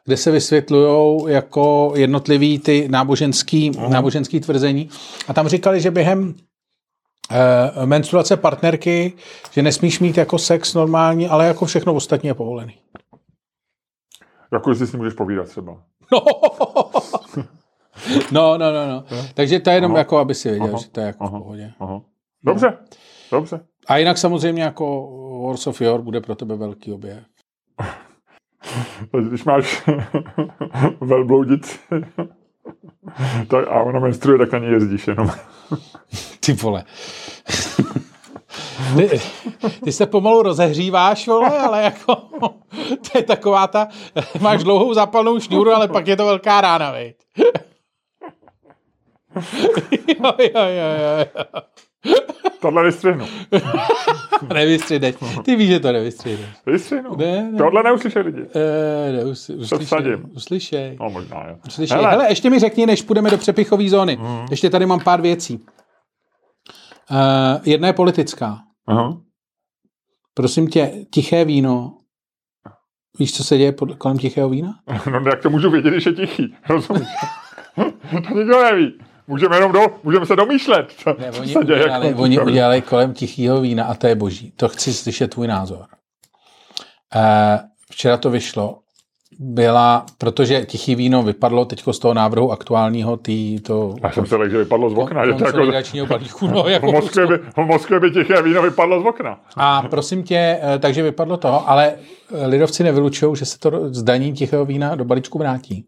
kde 0.06 0.18
se 0.18 0.32
vysvětlují 0.32 1.22
jako 1.28 1.94
jednotlivý 1.96 2.60
ty 2.60 2.88
náboženský, 2.92 3.72
náboženský 3.90 4.40
tvrzení. 4.40 4.90
A 5.28 5.34
tam 5.34 5.48
říkali, 5.48 5.82
že 5.82 5.92
během 5.92 6.28
uh, 6.28 7.86
menstruace 7.86 8.38
partnerky, 8.38 9.14
že 9.52 9.62
nesmíš 9.62 10.00
mít 10.00 10.18
jako 10.18 10.38
sex 10.38 10.74
normální, 10.74 11.28
ale 11.28 11.48
jako 11.48 11.66
všechno 11.66 11.94
ostatní 11.94 12.28
je 12.28 12.34
povolený. 12.34 12.74
Jako 14.52 14.70
jestli 14.70 14.88
si 14.88 14.98
můžeš 14.98 15.14
povídat 15.14 15.48
třeba. 15.48 15.78
No, 18.32 18.58
no, 18.58 18.72
no, 18.72 18.88
no. 18.88 19.04
Takže 19.34 19.60
to 19.60 19.70
je 19.70 19.76
jenom 19.76 19.92
aha. 19.92 20.00
jako, 20.00 20.18
aby 20.18 20.36
si 20.36 20.50
věděl, 20.50 20.70
aha. 20.70 20.78
že 20.78 20.90
to 20.90 21.00
je 21.00 21.06
jako 21.06 21.24
aha. 21.24 21.38
v 21.38 21.42
pohodě. 21.42 21.72
Aha. 21.80 22.02
Dobře, 22.46 22.78
no. 23.32 23.40
dobře. 23.40 23.60
A 23.88 23.98
jinak 23.98 24.18
samozřejmě 24.18 24.64
jako 24.64 25.10
Wars 25.46 25.68
of 25.68 25.82
Your 25.82 26.02
bude 26.02 26.22
pro 26.22 26.36
tebe 26.36 26.56
velký 26.56 26.94
objev. 26.94 27.24
Když 29.30 29.44
máš 29.44 29.84
velbloudici 31.02 31.80
tak, 33.48 33.68
a 33.68 33.84
ona 33.84 34.00
menstruuje, 34.00 34.40
tak 34.40 34.52
na 34.52 34.60
ní 34.60 34.68
jezdíš 34.68 35.08
jenom. 35.08 35.32
Ty 36.40 36.54
vole. 36.54 36.84
Ty, 38.98 39.22
ty 39.84 39.92
se 39.92 40.06
pomalu 40.06 40.42
rozehříváš, 40.42 41.28
vole, 41.28 41.60
ale 41.60 41.84
jako 41.84 42.16
to 42.80 43.18
je 43.18 43.24
taková 43.24 43.68
ta, 43.68 43.88
máš 44.42 44.64
dlouhou 44.64 44.94
zapalnou 44.94 45.40
šňůru, 45.40 45.72
ale 45.72 45.88
pak 45.88 46.08
je 46.08 46.16
to 46.16 46.26
velká 46.26 46.62
rána, 46.62 46.92
vej. 46.92 47.14
jo, 50.08 50.34
jo, 50.40 50.50
jo, 50.54 50.90
jo. 51.00 51.26
Tohle 52.62 52.84
vystřihnu. 52.84 53.26
nevystřihneš. 54.54 55.16
Ty 55.44 55.56
víš, 55.56 55.68
že 55.70 55.80
to 55.80 55.92
nevystřihneš. 55.92 56.50
Vystřihnu. 56.66 57.16
Ne, 57.16 57.52
ne. 57.52 57.58
Tohle 57.58 57.84
neuslyšej 57.84 58.22
lidi. 58.22 58.42
E, 58.56 59.12
neus, 59.12 59.50
uslyšej. 59.50 60.18
Uslyšej. 60.34 60.98
No 61.00 61.10
možná, 61.10 61.48
jo. 61.48 61.56
Uslyšej. 61.68 61.98
Hele. 61.98 62.10
Hele, 62.10 62.30
ještě 62.30 62.50
mi 62.50 62.60
řekni, 62.60 62.86
než 62.86 63.02
půjdeme 63.02 63.30
do 63.30 63.38
přepichové 63.38 63.90
zóny. 63.90 64.18
Mm. 64.18 64.46
Ještě 64.52 64.70
tady 64.70 64.86
mám 64.86 65.00
pár 65.00 65.22
věcí. 65.22 65.66
Uh, 67.12 67.18
jedna 67.66 67.88
je 67.88 67.94
politická. 67.94 68.58
Aha. 68.88 69.18
Prosím 70.34 70.68
tě, 70.68 70.92
tiché 71.12 71.46
víno. 71.46 71.98
Víš, 73.20 73.34
co 73.34 73.44
se 73.44 73.58
děje 73.58 73.72
pod, 73.72 73.96
kolem 73.96 74.18
tichého 74.18 74.50
vína? 74.50 74.76
No 75.12 75.30
jak 75.30 75.42
to 75.42 75.50
můžu 75.50 75.70
vědět, 75.72 75.90
když 75.92 76.06
je 76.06 76.14
tichý? 76.14 76.56
Rozumíš? 76.70 77.08
to 78.30 78.38
nikdo 78.38 78.64
neví. 78.64 79.00
Můžeme 79.28 79.56
jenom 79.56 79.72
do, 79.72 79.80
můžeme 80.04 80.26
se 80.26 80.36
domýšlet. 80.36 80.92
Co, 80.98 81.16
ne, 81.20 81.32
oni, 81.32 81.54
co 81.54 81.64
děje, 81.64 81.84
udělali, 81.84 82.08
jako, 82.08 82.22
oni 82.22 82.40
udělali 82.40 82.82
kolem 82.82 83.14
tichého 83.14 83.62
vína 83.62 83.86
a 83.86 83.94
to 83.94 84.08
je 84.08 84.16
boží. 84.16 84.52
To 84.52 84.70
chci 84.70 84.94
slyšet 84.94 85.28
tvůj 85.28 85.48
názor. 85.48 85.86
Uh, 87.16 87.22
včera 87.92 88.18
to 88.18 88.30
vyšlo 88.30 88.80
byla, 89.40 90.06
protože 90.18 90.66
tichý 90.66 90.96
víno 90.96 91.24
vypadlo 91.24 91.66
teď 91.66 91.84
z 91.92 92.00
toho 92.00 92.14
návrhu 92.14 92.52
aktuálního 92.52 93.18
tý, 93.18 93.60
to... 93.60 93.96
Já 94.04 94.12
jsem 94.12 94.26
se 94.26 94.50
že 94.50 94.58
vypadlo 94.58 94.90
z 94.90 94.94
okna. 94.98 95.28
Konsolidačního 95.28 96.06
balíku, 96.06 96.48
no, 96.48 96.66
jako 96.68 96.88
v, 96.88 96.94
Moskvě 96.94 97.28
by, 97.28 97.38
v 97.38 97.58
Moskvě 97.58 98.00
by 98.00 98.12
tiché 98.12 98.42
víno 98.42 98.62
vypadlo 98.62 99.02
z 99.02 99.06
okna. 99.06 99.40
A 99.58 99.82
prosím 99.82 100.24
tě, 100.24 100.60
eh, 100.62 100.80
takže 100.80 101.04
vypadlo 101.04 101.38
to, 101.38 101.70
ale 101.70 101.94
eh, 102.34 102.48
lidovci 102.48 102.84
nevylučují, 102.84 103.36
že 103.36 103.46
se 103.46 103.60
to 103.60 103.72
zdaní 103.94 104.34
tichého 104.34 104.66
vína 104.66 104.96
do 104.96 105.06
balíčku 105.06 105.38
vrátí. 105.38 105.86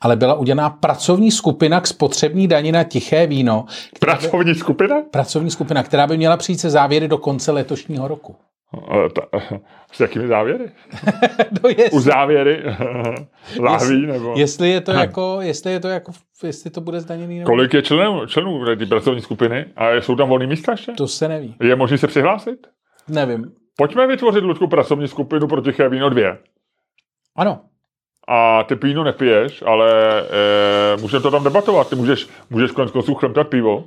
Ale 0.00 0.16
byla 0.16 0.34
udělaná 0.34 0.70
pracovní 0.70 1.30
skupina 1.30 1.80
k 1.80 1.86
spotřební 1.86 2.48
daní 2.48 2.72
na 2.72 2.84
tiché 2.84 3.26
víno. 3.26 3.64
Pracovní 4.00 4.52
by, 4.52 4.58
skupina? 4.58 4.96
Pracovní 5.10 5.50
skupina, 5.50 5.82
která 5.82 6.06
by 6.06 6.16
měla 6.16 6.36
přijít 6.36 6.60
se 6.60 6.70
závěry 6.70 7.08
do 7.08 7.18
konce 7.18 7.52
letošního 7.52 8.08
roku. 8.08 8.36
S 9.92 10.00
jakými 10.00 10.28
závěry? 10.28 10.70
no 11.62 11.68
jest. 11.78 11.92
U 11.92 12.00
závěry 12.00 12.62
láhví 13.60 14.06
nebo... 14.06 14.34
Jestli 14.36 14.70
je 14.70 14.80
to 14.80 14.92
jako, 14.92 15.38
jestli 15.40 15.72
je 15.72 15.80
to 15.80 15.88
jako, 15.88 16.12
jestli 16.42 16.70
to 16.70 16.80
bude 16.80 17.00
zdaněný 17.00 17.38
nebo... 17.38 17.46
Kolik 17.46 17.74
je 17.74 17.82
členů, 17.82 18.26
členů 18.26 18.64
té 18.76 18.86
pracovní 18.86 19.20
skupiny 19.20 19.66
a 19.76 19.94
jsou 19.94 20.16
tam 20.16 20.28
volné 20.28 20.46
místa 20.46 20.72
ještě? 20.72 20.92
To 20.92 21.08
se 21.08 21.28
neví. 21.28 21.54
Je 21.60 21.76
možné 21.76 21.98
se 21.98 22.06
přihlásit? 22.06 22.66
Nevím. 23.08 23.52
Pojďme 23.76 24.06
vytvořit, 24.06 24.44
Ludku, 24.44 24.68
pracovní 24.68 25.08
skupinu 25.08 25.48
pro 25.48 25.60
tiché 25.60 25.88
víno 25.88 26.10
dvě. 26.10 26.38
Ano. 27.36 27.60
A 28.28 28.64
ty 28.64 28.74
víno 28.74 29.04
nepiješ, 29.04 29.62
ale 29.62 30.20
e, 30.20 30.96
můžeme 31.00 31.22
to 31.22 31.30
tam 31.30 31.44
debatovat. 31.44 31.90
Ty 31.90 31.96
můžeš, 31.96 32.28
můžeš 32.50 32.70
konec 32.70 32.90
konců 32.90 33.14
chremtat 33.14 33.48
pivo. 33.48 33.84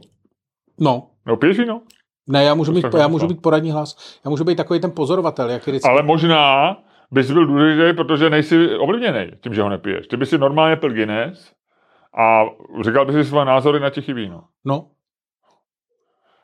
No. 0.80 1.08
No 1.26 1.38
piješ 1.38 1.60
víno? 1.60 1.82
Ne, 2.28 2.44
já 2.44 2.54
můžu, 2.54 2.74
být, 2.74 2.86
já 2.98 3.08
můžu 3.08 3.28
být 3.28 3.42
poradní 3.42 3.72
hlas. 3.72 4.20
Já 4.26 4.30
můžu 4.30 4.44
být 4.44 4.56
takový 4.56 4.80
ten 4.80 4.92
pozorovatel, 4.92 5.50
jak 5.50 5.68
vždycky. 5.68 5.90
Ale 5.90 6.04
možná 6.04 6.78
bys 7.12 7.32
byl 7.32 7.46
důležitý, 7.46 7.96
protože 7.96 8.30
nejsi 8.30 8.76
ovlivněný 8.78 9.32
tím, 9.42 9.54
že 9.54 9.62
ho 9.62 9.70
nepiješ. 9.70 10.08
Ty 10.08 10.18
bys 10.18 10.30
si 10.30 10.38
normálně 10.38 10.76
pil 10.76 10.94
Guinness 10.94 11.54
a 12.18 12.44
říkal 12.84 13.06
bys 13.06 13.16
si 13.16 13.26
své 13.26 13.46
názory 13.46 13.80
na 13.80 13.90
tichý 13.90 14.14
víno. 14.14 14.44
No. 14.66 14.88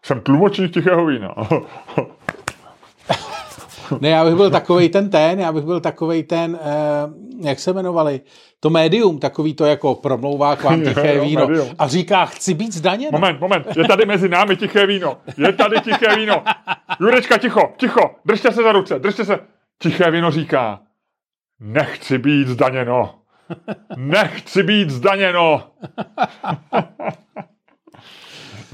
Jsem 0.06 0.22
tlumočník 0.22 0.74
tichého 0.74 1.06
vína. 1.06 1.36
ne, 4.00 4.10
já 4.10 4.26
bych 4.26 4.36
byl 4.36 4.52
takový 4.52 4.90
ten 4.90 5.10
ten, 5.10 5.40
já 5.40 5.52
bych 5.52 5.64
byl 5.64 5.80
takový 5.80 6.24
ten, 6.24 6.60
eh, 6.62 7.48
jak 7.48 7.60
se 7.60 7.72
jmenovali, 7.72 8.22
to 8.60 8.70
médium, 8.70 9.20
takový 9.20 9.54
to 9.54 9.66
jako 9.66 9.96
promlouvá 9.96 10.56
k 10.56 10.64
vám 10.64 10.82
tiché 10.82 11.20
víno 11.22 11.48
a 11.80 11.88
říká, 11.88 12.26
chci 12.26 12.54
být 12.54 12.74
zdaněn. 12.74 13.10
Moment, 13.12 13.40
moment, 13.40 13.68
je 13.78 13.88
tady 13.88 14.06
mezi 14.06 14.30
námi 14.30 14.58
tiché 14.58 14.88
víno, 14.88 15.18
je 15.38 15.54
tady 15.54 15.82
tiché 15.82 16.16
víno. 16.16 16.44
Jurečka, 17.00 17.38
ticho, 17.38 17.74
ticho, 17.78 18.16
držte 18.26 18.52
se 18.52 18.64
za 18.64 18.72
ruce, 18.72 19.00
držte 19.00 19.26
se. 19.26 19.40
Tiché 19.82 20.12
víno 20.12 20.32
říká, 20.32 20.80
nechci 21.60 22.18
být 22.18 22.48
zdaněno. 22.48 23.14
Nechci 23.98 24.64
být 24.64 24.90
zdaněno. 24.90 25.64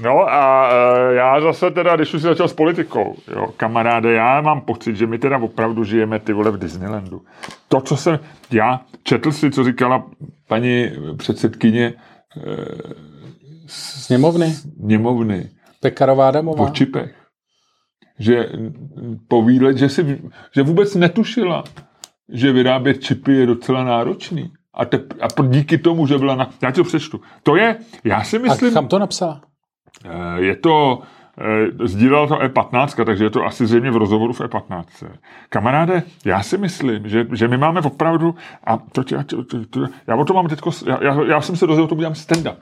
No 0.02 0.32
a 0.32 0.70
e, 0.72 1.14
já 1.14 1.40
zase 1.40 1.70
teda, 1.70 1.96
když 1.96 2.14
už 2.14 2.20
si 2.20 2.26
začal 2.26 2.48
s 2.48 2.52
politikou, 2.52 3.16
jo, 3.36 3.46
kamaráde, 3.56 4.12
já 4.12 4.40
mám 4.40 4.60
pocit, 4.60 4.96
že 4.96 5.06
my 5.06 5.18
teda 5.18 5.38
opravdu 5.38 5.84
žijeme 5.84 6.18
ty 6.18 6.32
vole 6.32 6.50
v 6.50 6.58
Disneylandu. 6.58 7.22
To, 7.68 7.80
co 7.80 7.96
jsem, 7.96 8.18
já 8.50 8.80
četl 9.02 9.32
si, 9.32 9.50
co 9.50 9.64
říkala 9.64 10.04
paní 10.48 10.90
předsedkyně 11.16 11.86
e, 11.86 11.94
Sněmovny. 13.66 14.50
Sněmovny. 14.50 15.50
Pekarová 15.80 16.28
Adamová. 16.28 16.64
O 16.64 16.70
čipech. 16.70 17.14
Že 18.18 18.48
povídlet, 19.28 19.76
že, 19.76 19.88
si, 19.88 20.22
že 20.54 20.62
vůbec 20.62 20.94
netušila, 20.94 21.64
že 22.32 22.52
vyrábět 22.52 23.02
čipy 23.02 23.32
je 23.32 23.46
docela 23.46 23.84
náročný. 23.84 24.52
A, 24.74 24.84
te, 24.84 25.00
a 25.20 25.42
díky 25.48 25.78
tomu, 25.78 26.06
že 26.06 26.18
byla 26.18 26.34
na... 26.34 26.50
Já 26.62 26.72
to 26.72 26.84
přečtu. 26.84 27.20
To 27.42 27.56
je, 27.56 27.76
já 28.04 28.24
si 28.24 28.38
myslím... 28.38 28.70
A 28.70 28.74
kam 28.74 28.88
to 28.88 28.98
napsala? 28.98 29.40
Eh, 30.04 30.40
je 30.40 30.56
to, 30.56 31.02
eh, 31.38 31.86
sdílel 31.88 32.28
to 32.28 32.42
E15, 32.42 33.04
takže 33.04 33.24
je 33.24 33.30
to 33.30 33.44
asi 33.44 33.66
zřejmě 33.66 33.90
v 33.90 33.96
rozhovoru 33.96 34.32
v 34.32 34.40
E15. 34.40 35.06
Kamaráde, 35.48 36.02
já 36.24 36.42
si 36.42 36.58
myslím, 36.58 37.08
že, 37.08 37.26
že 37.32 37.48
my 37.48 37.56
máme 37.56 37.80
opravdu, 37.80 38.34
a 38.64 38.76
to, 38.76 39.04
tě, 39.04 39.24
to, 39.24 39.44
to, 39.44 39.66
to, 39.66 39.80
já 40.06 40.16
o 40.16 40.24
tom 40.24 40.36
mám 40.36 40.48
teďko, 40.48 40.70
já, 40.86 41.04
já, 41.04 41.24
já 41.24 41.40
jsem 41.40 41.56
se 41.56 41.66
dozvěděl, 41.66 41.88
to 41.88 41.94
udělám 41.94 42.12
stand-up. 42.12 42.56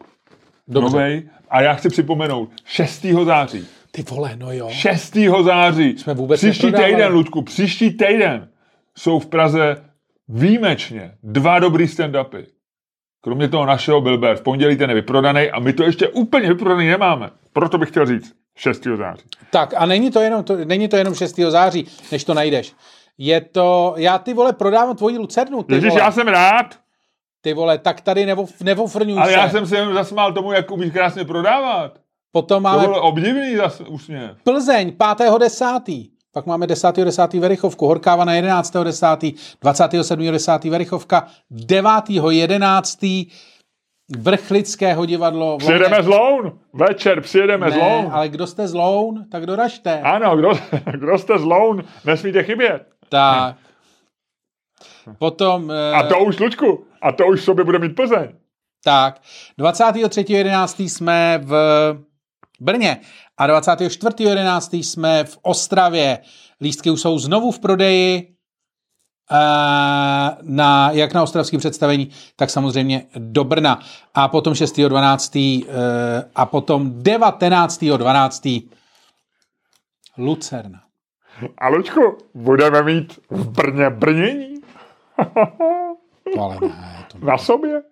Dobře. 0.69 0.97
Novej, 0.97 1.29
a 1.51 1.61
já 1.61 1.75
chci 1.75 1.89
připomenout, 1.89 2.51
6. 2.65 3.07
září. 3.25 3.67
Ty 3.91 4.03
vole, 4.03 4.37
no 4.37 4.53
jo. 4.53 4.69
6. 4.71 5.17
září. 5.45 5.99
Jsme 5.99 6.15
vůbec 6.15 6.41
příští 6.41 6.73
týden, 6.73 7.13
Ludku, 7.13 7.43
příští 7.43 7.91
týden 7.91 8.49
jsou 8.97 9.19
v 9.19 9.27
Praze 9.27 9.77
výjimečně 10.29 11.15
dva 11.23 11.59
dobrý 11.59 11.87
stand-upy. 11.87 12.47
Kromě 13.25 13.49
toho 13.49 13.67
našeho 13.67 14.01
Bilber, 14.01 14.37
v 14.37 14.43
pondělí 14.43 14.77
ten 14.77 14.91
je 14.91 14.95
vyprodaný 14.97 15.51
a 15.51 15.61
my 15.61 15.73
to 15.73 15.83
ještě 15.83 16.09
úplně 16.09 16.49
vyprodaný 16.49 16.89
nemáme. 16.89 17.31
Proto 17.53 17.79
bych 17.79 17.89
chtěl 17.89 18.07
říct 18.07 18.35
6. 18.57 18.87
září. 18.97 19.23
Tak 19.51 19.75
a 19.77 19.87
není 19.87 20.11
to 20.11 20.21
jenom, 20.21 20.45
to, 20.45 20.57
není 20.57 20.89
to 20.89 20.97
jenom 20.97 21.15
6. 21.15 21.37
září, 21.37 21.87
než 22.13 22.25
to 22.25 22.35
najdeš. 22.35 22.73
Je 23.19 23.41
to, 23.41 23.95
já 23.97 24.19
ty 24.19 24.35
vole 24.35 24.53
prodávám 24.53 24.97
tvoji 24.97 25.19
lucernu. 25.19 25.63
Ty 25.63 25.75
Ježiš, 25.75 25.91
vole. 25.91 26.01
já 26.03 26.11
jsem 26.11 26.29
rád. 26.29 26.79
Ty 27.41 27.55
vole, 27.55 27.79
tak 27.79 28.01
tady 28.01 28.27
nebo, 28.27 28.47
nevofrňuj 28.63 29.19
Ale 29.19 29.33
se. 29.33 29.39
já 29.39 29.49
jsem 29.51 29.67
se 29.67 29.77
jenom 29.77 29.95
zasmál 29.95 30.33
tomu, 30.33 30.53
jak 30.53 30.71
umíš 30.71 30.93
krásně 30.93 31.25
prodávat. 31.25 31.99
Potom 32.33 32.63
máme... 32.63 32.83
To 32.83 32.89
bylo 32.89 33.03
obdivný 33.03 33.57
zas, 33.57 33.83
úsměv. 33.89 34.37
Plzeň, 34.45 34.89
5.10. 34.89 36.11
Pak 36.35 36.47
máme 36.47 36.67
10.10. 36.67 37.41
Verichovku, 37.41 37.87
Horkáva 37.87 38.25
na 38.25 38.33
11.10., 38.33 39.35
27.10. 39.65 40.71
Verichovka, 40.71 41.27
9.11. 41.53 43.31
Vrchlického 44.19 45.07
divadlo. 45.07 45.59
Přijedeme 45.59 46.03
z 46.03 46.07
Loun, 46.07 46.59
večer 46.73 47.21
přijedeme 47.21 47.67
ne, 47.67 47.73
z 47.73 47.77
Loun. 47.77 48.09
ale 48.13 48.29
kdo 48.29 48.47
jste 48.47 48.69
z 48.69 48.75
Loun, 48.75 49.25
tak 49.31 49.47
doražte. 49.47 50.01
Ano, 50.01 50.37
kdo, 50.37 50.51
kdo 50.99 51.19
jste 51.19 51.39
z 51.39 51.43
Loun, 51.43 51.85
nesmíte 52.05 52.43
chybět. 52.43 52.87
Tak. 53.09 53.57
Potom... 55.19 55.71
eh, 55.71 55.93
A 55.93 56.03
to 56.03 56.19
už, 56.19 56.39
Lučku, 56.39 56.85
a 57.03 57.13
to 57.13 57.27
už 57.27 57.45
sobě 57.45 57.65
bude 57.65 57.79
mít 57.79 57.97
Plzeň. 57.97 58.29
Tak, 58.85 59.21
23.11. 59.59 60.89
jsme 60.89 61.39
v 61.43 61.55
Brně 62.61 63.01
a 63.39 63.47
24.11. 63.49 64.83
jsme 64.83 65.25
v 65.25 65.39
Ostravě. 65.43 66.19
Lístky 66.61 66.91
už 66.91 67.01
jsou 67.01 67.19
znovu 67.19 67.51
v 67.51 67.59
prodeji 67.59 68.35
eh, 69.33 70.37
na, 70.43 70.91
jak 70.91 71.15
na 71.15 71.23
ostravském 71.23 71.61
představení, 71.61 72.11
tak 72.37 72.51
samozřejmě 72.51 73.07
do 73.19 73.45
Brna. 73.45 73.81
A 74.15 74.29
potom 74.29 74.53
6.12. 74.53 75.67
eh, 75.69 76.31
a 76.35 76.47
potom 76.47 76.91
19.12. 76.91 78.69
Lucerna. 80.19 80.83
A 81.59 81.69
Lučku, 81.69 82.19
budeme 82.35 82.83
mít 82.83 83.21
v 83.31 83.49
Brně 83.49 83.91
brnění 83.91 84.53
To 86.35 86.41
ale 86.41 86.59
ne, 86.61 87.07
to, 87.13 87.27
na 87.27 87.39
sobě. 87.39 87.83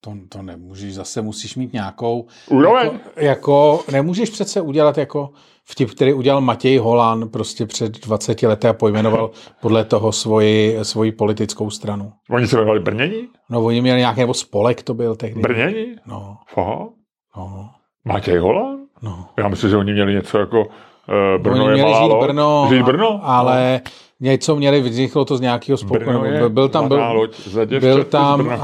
To, 0.00 0.12
to 0.28 0.42
nemůžeš, 0.42 0.94
zase 0.94 1.22
musíš 1.22 1.56
mít 1.56 1.72
nějakou... 1.72 2.26
Úroveň. 2.50 2.90
Jako, 2.92 3.00
jako, 3.16 3.84
nemůžeš 3.92 4.30
přece 4.30 4.60
udělat 4.60 4.98
jako 4.98 5.30
vtip, 5.64 5.90
který 5.90 6.12
udělal 6.12 6.40
Matěj 6.40 6.78
Holan 6.78 7.28
prostě 7.28 7.66
před 7.66 8.06
20 8.06 8.42
lety 8.42 8.68
a 8.68 8.72
pojmenoval 8.72 9.30
podle 9.60 9.84
toho 9.84 10.12
svoji, 10.12 10.78
svoji 10.82 11.12
politickou 11.12 11.70
stranu. 11.70 12.12
Oni 12.30 12.46
se 12.46 12.56
jmenovali 12.56 12.80
Brnění? 12.80 13.28
No, 13.50 13.64
oni 13.64 13.80
měli 13.80 13.98
nějaký, 13.98 14.20
nebo 14.20 14.34
spolek 14.34 14.82
to 14.82 14.94
byl 14.94 15.16
tehdy. 15.16 15.40
Brnění? 15.40 15.96
No, 16.06 16.36
Aha. 16.56 16.88
no, 17.36 17.70
Matěj 18.04 18.38
Holan? 18.38 18.76
no. 19.02 19.28
Já 19.38 19.48
myslím, 19.48 19.70
že 19.70 19.76
oni 19.76 19.92
měli 19.92 20.14
něco 20.14 20.38
jako 20.38 20.60
uh, 20.60 21.42
Brno 21.42 21.64
oni 21.64 21.78
je 21.78 21.84
měli 21.84 21.94
žít 22.02 22.08
loď. 22.08 22.22
Brno, 22.24 22.66
Žít 22.70 22.82
Brno? 22.82 23.20
ale 23.22 23.80
něco 24.20 24.56
měli, 24.56 24.80
vzniklo 24.80 25.24
to 25.24 25.36
z 25.36 25.40
nějakého 25.40 25.78
spolku. 25.78 26.04
Brno 26.04 26.24
je 26.24 26.48
byl, 26.48 26.68
tam, 26.68 26.88
byl, 26.88 27.12
loď, 27.12 27.48
byl 27.80 28.04
tam 28.04 28.40
uh, 28.40 28.56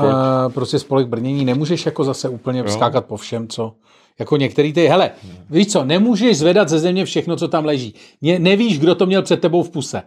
prostě 0.55 0.79
spolek 0.79 1.09
brnění. 1.09 1.45
Nemůžeš 1.45 1.87
jako 1.87 2.05
zase 2.05 2.29
úplně 2.29 2.69
skákat 2.69 3.07
po 3.07 3.17
všem, 3.17 3.49
co... 3.49 3.75
Jako 4.19 4.37
některý 4.37 4.73
ty, 4.73 4.87
hele, 4.87 5.11
víš 5.51 5.73
co, 5.73 5.85
nemůžeš 5.85 6.39
zvedat 6.39 6.69
ze 6.69 6.79
země 6.79 7.05
všechno, 7.05 7.37
co 7.37 7.49
tam 7.49 7.65
leží. 7.65 7.95
Ne, 8.23 8.39
nevíš, 8.39 8.79
kdo 8.79 8.95
to 8.95 9.07
měl 9.07 9.23
před 9.23 9.41
tebou 9.41 9.63
v 9.63 9.71
puse. 9.71 10.03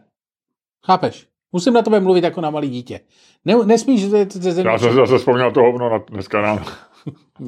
Chápeš? 0.85 1.27
Musím 1.51 1.73
na 1.73 1.81
tebe 1.81 1.99
mluvit 1.99 2.23
jako 2.23 2.41
na 2.41 2.49
malý 2.49 2.69
dítě. 2.69 2.99
Ne, 3.45 3.55
nesmíš 3.65 4.05
zvedat 4.05 4.31
ze 4.31 4.51
země 4.51 4.71
Já 4.71 4.77
jsem 4.77 4.93
zase 4.93 5.17
vzpomněl 5.17 5.51
to 5.51 5.59
hovno 5.59 5.89
na 5.89 5.97
dneska 6.09 6.41
ráno. 6.41 6.61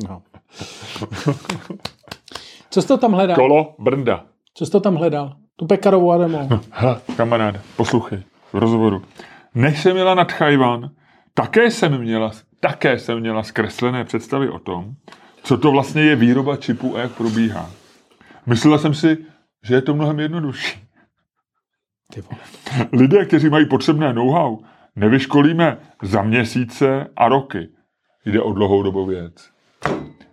No. 0.07 0.21
Co 2.69 2.81
jsi 2.81 2.87
to 2.87 2.97
tam 2.97 3.11
hledal? 3.11 3.35
Kolo 3.35 3.75
Brnda. 3.79 4.25
Co 4.53 4.65
jsi 4.65 4.71
to 4.71 4.79
tam 4.79 4.95
hledal? 4.95 5.33
Tu 5.61 5.67
pekarovou 5.67 6.11
Adamovou. 6.11 6.59
Hele, 6.71 7.01
kamarád, 7.17 7.55
poslouchej, 7.75 8.23
v 8.53 8.57
rozhovoru. 8.57 9.03
Než 9.55 9.81
jsem 9.81 9.93
měla 9.93 10.15
nad 10.15 10.31
Chajvan, 10.31 10.89
také 11.33 11.71
jsem 11.71 11.97
měla, 12.01 12.31
také 12.59 12.99
jsem 12.99 13.19
měla 13.19 13.43
zkreslené 13.43 14.03
představy 14.03 14.49
o 14.49 14.59
tom, 14.59 14.93
co 15.43 15.57
to 15.57 15.71
vlastně 15.71 16.01
je 16.01 16.15
výroba 16.15 16.57
čipů 16.57 16.97
a 16.97 16.99
jak 16.99 17.11
probíhá. 17.11 17.69
Myslela 18.45 18.77
jsem 18.77 18.93
si, 18.93 19.17
že 19.63 19.75
je 19.75 19.81
to 19.81 19.95
mnohem 19.95 20.19
jednodušší. 20.19 20.83
Lidé, 22.93 23.25
kteří 23.25 23.49
mají 23.49 23.65
potřebné 23.65 24.13
know-how, 24.13 24.57
nevyškolíme 24.95 25.77
za 26.01 26.21
měsíce 26.21 27.07
a 27.15 27.27
roky. 27.27 27.69
Jde 28.25 28.41
o 28.41 28.53
dlouhou 28.53 28.83
dobu 28.83 29.05
věc. 29.05 29.49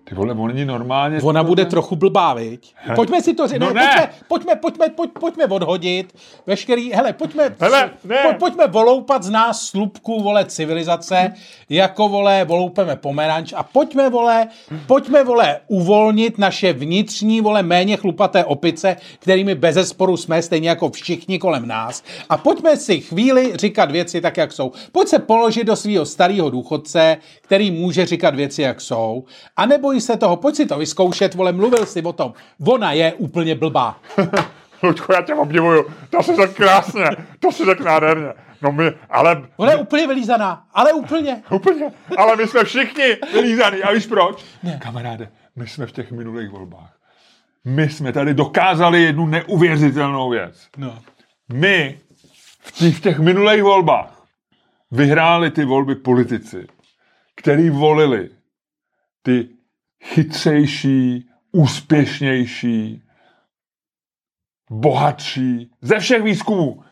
Ty 0.08 0.14
vole, 0.14 0.34
oni 0.34 0.64
normálně... 0.64 1.20
Ona 1.22 1.44
bude 1.44 1.64
trochu 1.64 1.96
blbá, 1.96 2.34
viď? 2.34 2.74
Pojďme 2.94 3.22
si 3.22 3.34
to 3.34 3.48
říct. 3.48 3.58
No 3.58 3.72
ne, 3.72 3.82
ne. 3.82 4.10
Pojďme, 4.28 4.56
pojďme, 4.56 4.56
pojďme, 4.56 4.88
pojď, 4.88 5.10
pojďme 5.20 5.46
odhodit 5.46 6.14
veškerý, 6.46 6.92
hele, 6.92 7.12
pojďme, 7.12 7.54
Hele, 7.60 7.90
ne. 8.04 8.16
poj, 8.22 8.34
pojďme 8.34 8.66
voloupat 8.66 9.22
z 9.22 9.30
nás 9.30 9.66
slupku, 9.66 10.22
vole, 10.22 10.44
civilizace, 10.44 11.32
jako, 11.68 12.08
vole, 12.08 12.44
voloupeme 12.44 12.96
pomeranč 12.96 13.52
a 13.56 13.62
pojďme, 13.62 14.10
vole, 14.10 14.48
pojďme, 14.86 15.24
vole, 15.24 15.60
uvolnit 15.68 16.38
naše 16.38 16.72
vnitřní, 16.72 17.40
vole, 17.40 17.62
méně 17.62 17.96
chlupaté 17.96 18.44
opice, 18.44 18.96
kterými 19.18 19.54
bezesporu 19.54 20.16
jsme, 20.16 20.42
stejně 20.42 20.68
jako 20.68 20.90
všichni 20.90 21.38
kolem 21.38 21.68
nás. 21.68 22.04
A 22.28 22.36
pojďme 22.36 22.76
si 22.76 23.00
chvíli 23.00 23.52
říkat 23.56 23.90
věci 23.90 24.20
tak, 24.20 24.36
jak 24.36 24.52
jsou. 24.52 24.72
Pojď 24.92 25.08
se 25.08 25.18
položit 25.18 25.64
do 25.64 25.76
svého 25.76 26.06
starého 26.06 26.50
důchodce, 26.50 27.16
který 27.40 27.70
může 27.70 28.06
říkat 28.06 28.34
věci, 28.34 28.62
jak 28.62 28.80
jsou. 28.80 29.24
A 29.56 29.66
neboj 29.98 30.00
se 30.00 30.16
toho, 30.16 30.36
pojď 30.36 30.56
si 30.56 30.66
to 30.66 30.78
vyzkoušet, 30.78 31.34
vole, 31.34 31.52
mluvil 31.52 31.86
jsi 31.86 32.02
o 32.02 32.12
tom. 32.12 32.32
Ona 32.66 32.92
je 32.92 33.12
úplně 33.12 33.54
blbá. 33.54 34.00
Lučko, 34.82 35.12
já 35.12 35.22
tě 35.22 35.34
obdivuju. 35.34 35.84
To 36.10 36.22
si 36.22 36.36
řekl 36.36 36.54
krásně. 36.54 37.04
To 37.40 37.52
si 37.52 37.64
řekl 37.64 37.84
nádherně. 37.84 38.32
No 38.62 38.72
my, 38.72 38.92
ale 39.10 39.42
Ona 39.56 39.72
je 39.72 39.78
úplně 39.78 40.06
vylízaná, 40.06 40.66
ale 40.74 40.92
úplně. 40.92 41.42
Úplně. 41.50 41.92
Ale 42.16 42.36
my 42.36 42.46
jsme 42.46 42.64
všichni 42.64 43.16
vylízaný. 43.32 43.82
A 43.82 43.92
víš 43.92 44.06
proč? 44.06 44.44
Ne. 44.62 44.78
Kamaráde, 44.82 45.30
my 45.56 45.66
jsme 45.66 45.86
v 45.86 45.92
těch 45.92 46.12
minulých 46.12 46.50
volbách. 46.50 46.94
My 47.64 47.88
jsme 47.88 48.12
tady 48.12 48.34
dokázali 48.34 49.02
jednu 49.02 49.26
neuvěřitelnou 49.26 50.30
věc. 50.30 50.68
No. 50.76 50.98
My 51.52 51.98
v 52.60 52.72
těch, 52.72 52.96
v 52.96 53.00
těch 53.00 53.18
minulých 53.18 53.62
volbách 53.62 54.22
vyhráli 54.90 55.50
ty 55.50 55.64
volby 55.64 55.94
politici, 55.94 56.66
který 57.34 57.70
volili 57.70 58.30
ty 59.22 59.57
chytřejší, 60.04 61.28
úspěšnější, 61.52 63.02
bohatší, 64.70 65.70
ze 65.80 65.98
všech 65.98 66.22
výzkumů. 66.22 66.82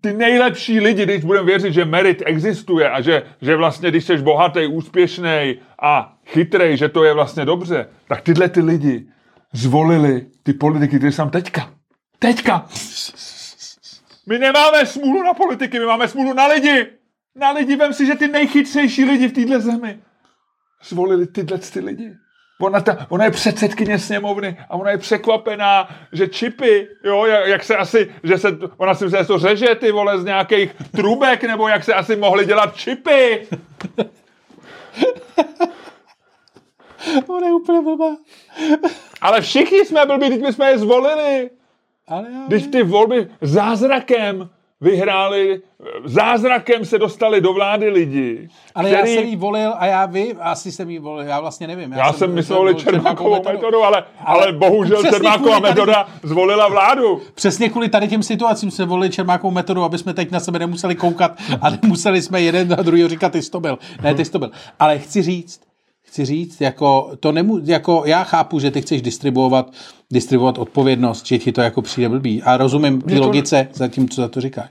Ty 0.00 0.12
nejlepší 0.12 0.80
lidi, 0.80 1.02
když 1.02 1.24
budeme 1.24 1.46
věřit, 1.46 1.72
že 1.72 1.84
merit 1.84 2.22
existuje 2.26 2.90
a 2.90 3.00
že, 3.00 3.22
že 3.42 3.56
vlastně, 3.56 3.90
když 3.90 4.04
jsi 4.04 4.16
bohatý, 4.16 4.66
úspěšný 4.66 5.60
a 5.82 6.18
chytrej, 6.26 6.76
že 6.76 6.88
to 6.88 7.04
je 7.04 7.14
vlastně 7.14 7.44
dobře, 7.44 7.88
tak 8.08 8.20
tyhle 8.20 8.48
ty 8.48 8.60
lidi 8.60 9.06
zvolili 9.52 10.26
ty 10.42 10.52
politiky, 10.52 10.96
které 10.96 11.12
jsou 11.12 11.30
teďka. 11.30 11.74
Teďka. 12.18 12.66
My 14.26 14.38
nemáme 14.38 14.86
smůlu 14.86 15.22
na 15.22 15.34
politiky, 15.34 15.78
my 15.78 15.84
máme 15.84 16.08
smůlu 16.08 16.34
na 16.34 16.46
lidi. 16.46 16.86
Na 17.36 17.50
lidi, 17.50 17.76
vem 17.76 17.92
si, 17.92 18.06
že 18.06 18.14
ty 18.14 18.28
nejchytřejší 18.28 19.04
lidi 19.04 19.28
v 19.28 19.32
téhle 19.32 19.60
zemi 19.60 19.98
zvolili 20.88 21.26
tyhle 21.26 21.58
ty 21.58 21.80
lidi. 21.80 22.16
Ona, 22.60 22.80
ta, 22.80 23.06
ona 23.08 23.24
je 23.24 23.30
předsedkyně 23.30 23.98
sněmovny 23.98 24.58
a 24.68 24.74
ona 24.74 24.90
je 24.90 24.98
překvapená, 24.98 25.88
že 26.12 26.28
čipy, 26.28 26.88
jo, 27.04 27.24
jak, 27.26 27.46
jak 27.46 27.64
se 27.64 27.76
asi, 27.76 28.14
že 28.22 28.38
se, 28.38 28.58
ona 28.76 28.94
si 28.94 29.04
myslí, 29.04 29.18
že 29.18 29.24
to 29.24 29.38
řeže 29.38 29.74
ty 29.74 29.92
vole 29.92 30.20
z 30.20 30.24
nějakých 30.24 30.74
trubek, 30.96 31.44
nebo 31.44 31.68
jak 31.68 31.84
se 31.84 31.94
asi 31.94 32.16
mohly 32.16 32.46
dělat 32.46 32.76
čipy. 32.76 33.46
Ona 37.26 37.46
je 37.46 37.54
úplně 37.54 37.80
blbá. 37.80 38.16
Ale 39.20 39.40
všichni 39.40 39.84
jsme 39.84 40.06
blbí, 40.06 40.28
teď 40.28 40.42
my 40.42 40.52
jsme 40.52 40.70
je 40.70 40.78
zvolili. 40.78 41.50
Ale 42.08 42.28
já... 42.32 42.44
Když 42.46 42.66
ty 42.66 42.82
volby 42.82 43.30
zázrakem 43.40 44.50
vyhráli, 44.80 45.60
zázrakem 46.04 46.84
se 46.84 46.98
dostali 46.98 47.40
do 47.40 47.52
vlády 47.52 47.88
lidi, 47.88 48.48
Ale 48.74 48.90
který... 48.90 49.14
já 49.14 49.20
jsem 49.20 49.28
jí 49.28 49.36
volil 49.36 49.72
a 49.78 49.86
já 49.86 50.06
vy, 50.06 50.34
asi 50.40 50.72
jsem 50.72 50.90
jí 50.90 50.98
volil, 50.98 51.26
já 51.26 51.40
vlastně 51.40 51.66
nevím. 51.66 51.92
Já 51.92 52.12
jsem 52.12 52.34
myslel, 52.34 52.58
volil 52.58 52.74
Čermákovou 52.74 53.42
metodu, 53.44 53.82
ale, 53.82 54.04
ale 54.24 54.52
bohužel 54.52 54.96
Přesně 54.98 55.10
Čermáková 55.18 55.38
kvůli 55.56 55.60
tady- 55.60 55.70
metoda 55.80 56.08
zvolila 56.22 56.68
vládu. 56.68 57.20
Přesně 57.34 57.68
kvůli 57.68 57.88
tady 57.88 58.08
těm 58.08 58.22
situacím 58.22 58.70
jsme 58.70 58.84
volili 58.84 59.10
Čermákovou 59.10 59.50
metodu, 59.50 59.82
aby 59.82 59.98
jsme 59.98 60.14
teď 60.14 60.30
na 60.30 60.40
sebe 60.40 60.58
nemuseli 60.58 60.94
koukat 60.94 61.32
a 61.60 61.70
nemuseli 61.70 62.22
jsme 62.22 62.40
jeden 62.42 62.68
na 62.68 62.76
druhý 62.76 63.08
říkat, 63.08 63.32
ty 63.32 63.42
jsi 63.42 63.50
to 63.50 63.60
byl. 63.60 63.78
Ne, 64.02 64.14
ty 64.14 64.24
jsi 64.24 64.32
to 64.32 64.38
byl. 64.38 64.50
Ale 64.80 64.98
chci 64.98 65.22
říct, 65.22 65.60
chci 66.14 66.24
říct, 66.24 66.60
jako, 66.60 67.16
to 67.20 67.32
nemu, 67.32 67.60
jako 67.64 68.02
já 68.06 68.24
chápu, 68.24 68.58
že 68.58 68.70
ty 68.70 68.82
chceš 68.82 69.02
distribuovat, 69.02 69.72
distribuovat 70.12 70.58
odpovědnost, 70.58 71.26
že 71.26 71.38
ti 71.38 71.52
to 71.52 71.60
jako 71.60 71.82
přijde 71.82 72.08
blbý. 72.08 72.42
A 72.42 72.56
rozumím 72.56 73.02
ty 73.02 73.14
to- 73.14 73.20
logice 73.20 73.68
za 73.72 73.88
tím, 73.88 74.08
co 74.08 74.20
za 74.20 74.28
to 74.28 74.40
říkáš. 74.40 74.70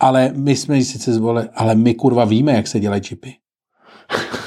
Ale 0.00 0.32
my 0.34 0.56
jsme 0.56 0.76
ji 0.76 0.84
sice 0.84 1.12
zvolili, 1.12 1.48
ale 1.54 1.74
my 1.74 1.94
kurva 1.94 2.24
víme, 2.24 2.52
jak 2.52 2.66
se 2.66 2.80
dělají 2.80 3.02
čipy. 3.02 3.34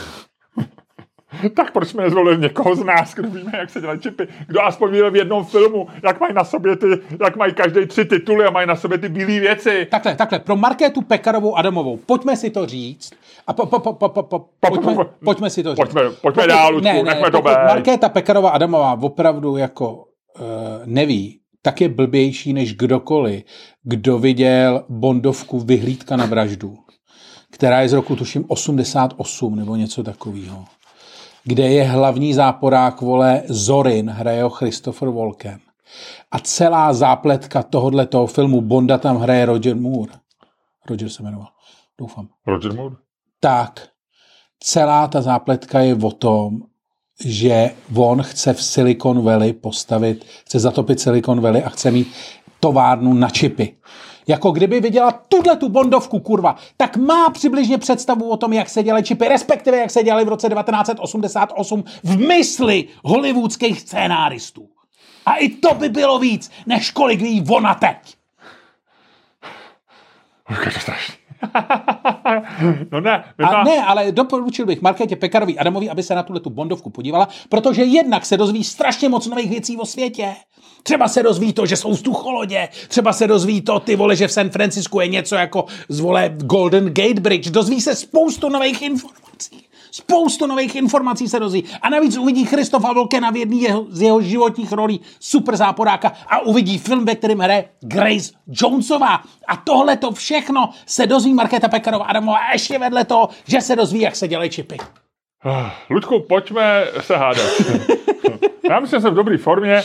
Tak 1.55 1.71
proč 1.71 1.87
jsme 1.87 2.03
nezvolili 2.03 2.37
někoho 2.37 2.75
z 2.75 2.83
nás, 2.83 3.15
kdo 3.15 3.29
víme, 3.29 3.51
jak 3.57 3.69
se 3.69 3.81
dělají 3.81 3.99
čipy? 3.99 4.27
Kdo 4.47 4.61
aspoň 4.63 4.91
viděl 4.91 5.11
v 5.11 5.15
jednom 5.15 5.45
filmu, 5.45 5.87
jak 6.03 6.19
mají 6.19 6.33
na 6.33 6.43
sobě 6.43 6.75
ty, 6.75 6.87
jak 7.23 7.35
mají 7.35 7.53
každý 7.53 7.85
tři 7.85 8.05
tituly 8.05 8.45
a 8.45 8.49
mají 8.49 8.67
na 8.67 8.75
sobě 8.75 8.97
ty 8.97 9.09
bílé 9.09 9.39
věci. 9.39 9.87
Takhle, 9.91 10.15
takhle, 10.15 10.39
pro 10.39 10.55
Markétu 10.55 11.01
Pekarovou 11.01 11.55
Adamovou, 11.55 11.97
pojďme 11.97 12.35
si 12.35 12.49
to 12.49 12.65
říct. 12.65 13.11
A 13.47 13.53
po, 13.53 13.65
po, 13.65 13.79
po, 13.79 13.93
po, 13.93 14.09
po, 14.09 14.23
po, 14.23 14.49
pojďme, 14.59 14.95
po- 14.95 15.03
po- 15.03 15.11
pojďme 15.25 15.49
si 15.49 15.63
to 15.63 15.75
říct. 15.75 15.77
Pojďme, 15.77 16.01
pojďme 16.21 16.47
dál, 16.47 16.73
Ludku, 16.73 17.03
nechme 17.03 17.31
to 17.31 17.37
pokud 17.37 17.49
být. 17.49 17.67
Markéta 17.67 18.09
Pekarová 18.09 18.49
Adamová 18.49 18.97
opravdu 19.01 19.57
jako 19.57 19.93
uh, 19.93 20.03
neví, 20.85 21.39
tak 21.61 21.81
je 21.81 21.89
blbější 21.89 22.53
než 22.53 22.75
kdokoliv, 22.75 23.43
kdo 23.83 24.19
viděl 24.19 24.83
Bondovku 24.89 25.59
Vyhlídka 25.59 26.15
na 26.15 26.25
vraždu, 26.25 26.77
která 27.51 27.81
je 27.81 27.89
z 27.89 27.93
roku 27.93 28.15
tuším 28.15 28.45
88 28.47 29.55
nebo 29.55 29.75
něco 29.75 30.03
takového, 30.03 30.65
kde 31.43 31.63
je 31.63 31.83
hlavní 31.83 32.33
záporák, 32.33 33.01
vole, 33.01 33.43
Zorin, 33.47 34.09
hraje 34.09 34.43
ho 34.43 34.49
Christopher 34.49 35.09
Walken. 35.09 35.59
A 36.31 36.39
celá 36.39 36.93
zápletka 36.93 37.63
tohohle 37.63 38.05
toho 38.05 38.27
filmu 38.27 38.61
Bonda 38.61 38.97
tam 38.97 39.17
hraje 39.17 39.45
Roger 39.45 39.75
Moore. 39.75 40.13
Roger 40.89 41.09
se 41.09 41.23
jmenoval. 41.23 41.47
Doufám. 41.97 42.27
Roger 42.47 42.73
Moore? 42.73 42.95
Tak 43.39 43.87
celá 44.59 45.07
ta 45.07 45.21
zápletka 45.21 45.79
je 45.79 45.95
o 45.95 46.11
tom, 46.11 46.61
že 47.25 47.71
on 47.95 48.23
chce 48.23 48.53
v 48.53 48.63
Silicon 48.63 49.23
Valley 49.23 49.53
postavit, 49.53 50.25
chce 50.45 50.59
zatopit 50.59 50.99
Silicon 50.99 51.41
Valley 51.41 51.63
a 51.63 51.69
chce 51.69 51.91
mít 51.91 52.07
továrnu 52.59 53.13
na 53.13 53.29
čipy. 53.29 53.77
Jako 54.27 54.51
kdyby 54.51 54.79
viděla 54.79 55.11
tuhle 55.11 55.55
tu 55.55 55.69
bondovku, 55.69 56.19
kurva, 56.19 56.55
tak 56.77 56.97
má 56.97 57.29
přibližně 57.29 57.77
představu 57.77 58.29
o 58.29 58.37
tom, 58.37 58.53
jak 58.53 58.69
se 58.69 58.83
dělají 58.83 59.03
čipy, 59.03 59.27
respektive 59.27 59.77
jak 59.77 59.91
se 59.91 60.03
dělaly 60.03 60.25
v 60.25 60.29
roce 60.29 60.49
1988 60.49 61.83
v 62.03 62.17
mysli 62.17 62.87
hollywoodských 63.03 63.81
scénáristů. 63.81 64.69
A 65.25 65.35
i 65.35 65.49
to 65.49 65.73
by 65.73 65.89
bylo 65.89 66.19
víc, 66.19 66.51
než 66.65 66.91
kolik 66.91 67.21
ví 67.21 67.45
ona 67.49 67.75
teď. 67.75 67.97
Už 70.51 70.65
je 70.65 70.71
to 70.71 70.79
strašný. 70.79 71.18
no 72.91 73.01
ne, 73.01 73.23
a 73.37 73.63
ne, 73.63 73.83
ale 73.85 74.11
doporučil 74.11 74.65
bych 74.65 74.81
Markétě 74.81 75.15
Pekarovi 75.15 75.57
Adamovi, 75.57 75.89
aby 75.89 76.03
se 76.03 76.15
na 76.15 76.23
tuhle 76.23 76.39
tu 76.39 76.49
bondovku 76.49 76.89
podívala, 76.89 77.27
protože 77.49 77.83
jednak 77.83 78.25
se 78.25 78.37
dozví 78.37 78.63
strašně 78.63 79.09
moc 79.09 79.27
nových 79.27 79.49
věcí 79.49 79.77
o 79.77 79.85
světě. 79.85 80.35
Třeba 80.83 81.07
se 81.07 81.23
dozví 81.23 81.53
to, 81.53 81.65
že 81.65 81.75
jsou 81.75 81.91
vzducholodě, 81.91 82.69
třeba 82.87 83.13
se 83.13 83.27
dozví 83.27 83.61
to, 83.61 83.79
ty 83.79 83.95
vole, 83.95 84.15
že 84.15 84.27
v 84.27 84.31
San 84.31 84.49
Francisku 84.49 84.99
je 84.99 85.07
něco 85.07 85.35
jako 85.35 85.65
zvole 85.89 86.31
Golden 86.37 86.85
Gate 86.85 87.21
Bridge. 87.21 87.49
Dozví 87.49 87.81
se 87.81 87.95
spoustu 87.95 88.49
nových 88.49 88.81
informací. 88.81 89.68
Spoustu 89.99 90.47
nových 90.47 90.75
informací 90.75 91.27
se 91.27 91.39
dozví. 91.39 91.63
A 91.81 91.89
navíc 91.89 92.17
uvidí 92.17 92.45
Christofa 92.45 92.93
Volkena 92.93 93.29
v 93.31 93.35
jedné 93.35 93.55
jeho, 93.55 93.85
z 93.89 94.01
jeho 94.01 94.21
životních 94.21 94.71
rolí 94.71 95.01
super 95.19 95.57
záporáka 95.57 96.13
a 96.27 96.39
uvidí 96.39 96.77
film, 96.77 97.05
ve 97.05 97.15
kterém 97.15 97.39
hraje 97.39 97.69
Grace 97.81 98.31
Jonesová. 98.47 99.23
A 99.47 99.55
tohle 99.55 99.97
to 99.97 100.11
všechno 100.11 100.69
se 100.85 101.07
dozví 101.07 101.33
Markéta 101.33 101.67
Pekarová 101.67 102.05
Adamová 102.05 102.37
a 102.37 102.51
ještě 102.51 102.79
vedle 102.79 103.05
toho, 103.05 103.29
že 103.47 103.61
se 103.61 103.75
dozví, 103.75 103.99
jak 103.99 104.15
se 104.15 104.27
dělají 104.27 104.49
čipy. 104.49 104.77
Ah, 105.45 105.71
Ludku, 105.89 106.19
pojďme 106.19 106.85
se 107.01 107.17
hádat. 107.17 107.45
Já 108.69 108.79
myslím, 108.79 108.97
že 108.97 109.01
jsem 109.01 109.11
v 109.13 109.15
dobré 109.15 109.37
formě. 109.37 109.81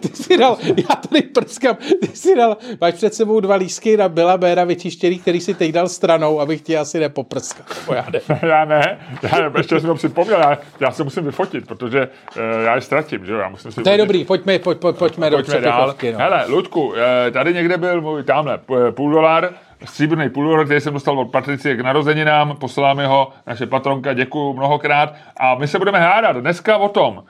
Ty 0.00 0.08
jsi 0.08 0.38
dal, 0.38 0.58
já 0.62 0.96
tady 0.96 1.22
prskám, 1.22 1.76
ty 1.76 2.06
jsi 2.14 2.36
dal, 2.36 2.56
máš 2.80 2.94
před 2.94 3.14
sebou 3.14 3.40
dva 3.40 3.54
lísky 3.54 3.96
na 3.96 4.08
Bela 4.08 4.36
Béra 4.38 4.64
vyčištěný, 4.64 5.18
který 5.18 5.40
si 5.40 5.54
teď 5.54 5.72
dal 5.72 5.88
stranou, 5.88 6.40
abych 6.40 6.62
ti 6.62 6.76
asi 6.76 7.00
nepoprskal. 7.00 7.66
Já 7.94 8.06
ne. 8.12 8.20
já 8.48 8.64
ne, 8.64 8.98
já 9.22 9.52
ještě 9.56 9.80
jsem 9.80 9.88
to 9.88 9.94
připomněl, 9.94 10.38
já, 10.38 10.58
já 10.80 10.90
se 10.90 11.04
musím 11.04 11.24
vyfotit, 11.24 11.66
protože 11.66 12.08
uh, 12.36 12.42
já 12.64 12.74
je 12.74 12.80
ztratím, 12.80 13.26
že 13.26 13.32
jo, 13.32 13.38
já 13.38 13.48
musím 13.48 13.72
si 13.72 13.82
To 13.82 13.90
je 13.90 13.98
dobrý, 13.98 14.24
pojďme, 14.24 14.58
pojď, 14.58 14.78
pojď, 14.78 14.96
pojďme, 14.96 15.30
pojďme 15.30 15.54
do 15.54 15.60
dál. 15.60 15.94
no. 16.12 16.18
Hele, 16.18 16.44
Ludku, 16.48 16.94
eh, 16.96 17.30
tady 17.30 17.54
někde 17.54 17.76
byl 17.76 18.00
můj, 18.00 18.24
tamhle, 18.24 18.60
půl 18.90 19.12
dolar, 19.12 19.50
stříbrný 19.84 20.30
půl 20.30 20.64
který 20.64 20.80
jsem 20.80 20.94
dostal 20.94 21.18
od 21.18 21.30
Patricie 21.30 21.76
k 21.76 21.80
narozeninám, 21.80 22.56
posláme 22.56 23.06
ho, 23.06 23.32
naše 23.46 23.66
patronka, 23.66 24.12
děkuju 24.12 24.52
mnohokrát 24.52 25.14
a 25.36 25.54
my 25.54 25.68
se 25.68 25.78
budeme 25.78 26.00
hádat 26.00 26.36
dneska 26.36 26.76
o 26.76 26.88
tom, 26.88 27.24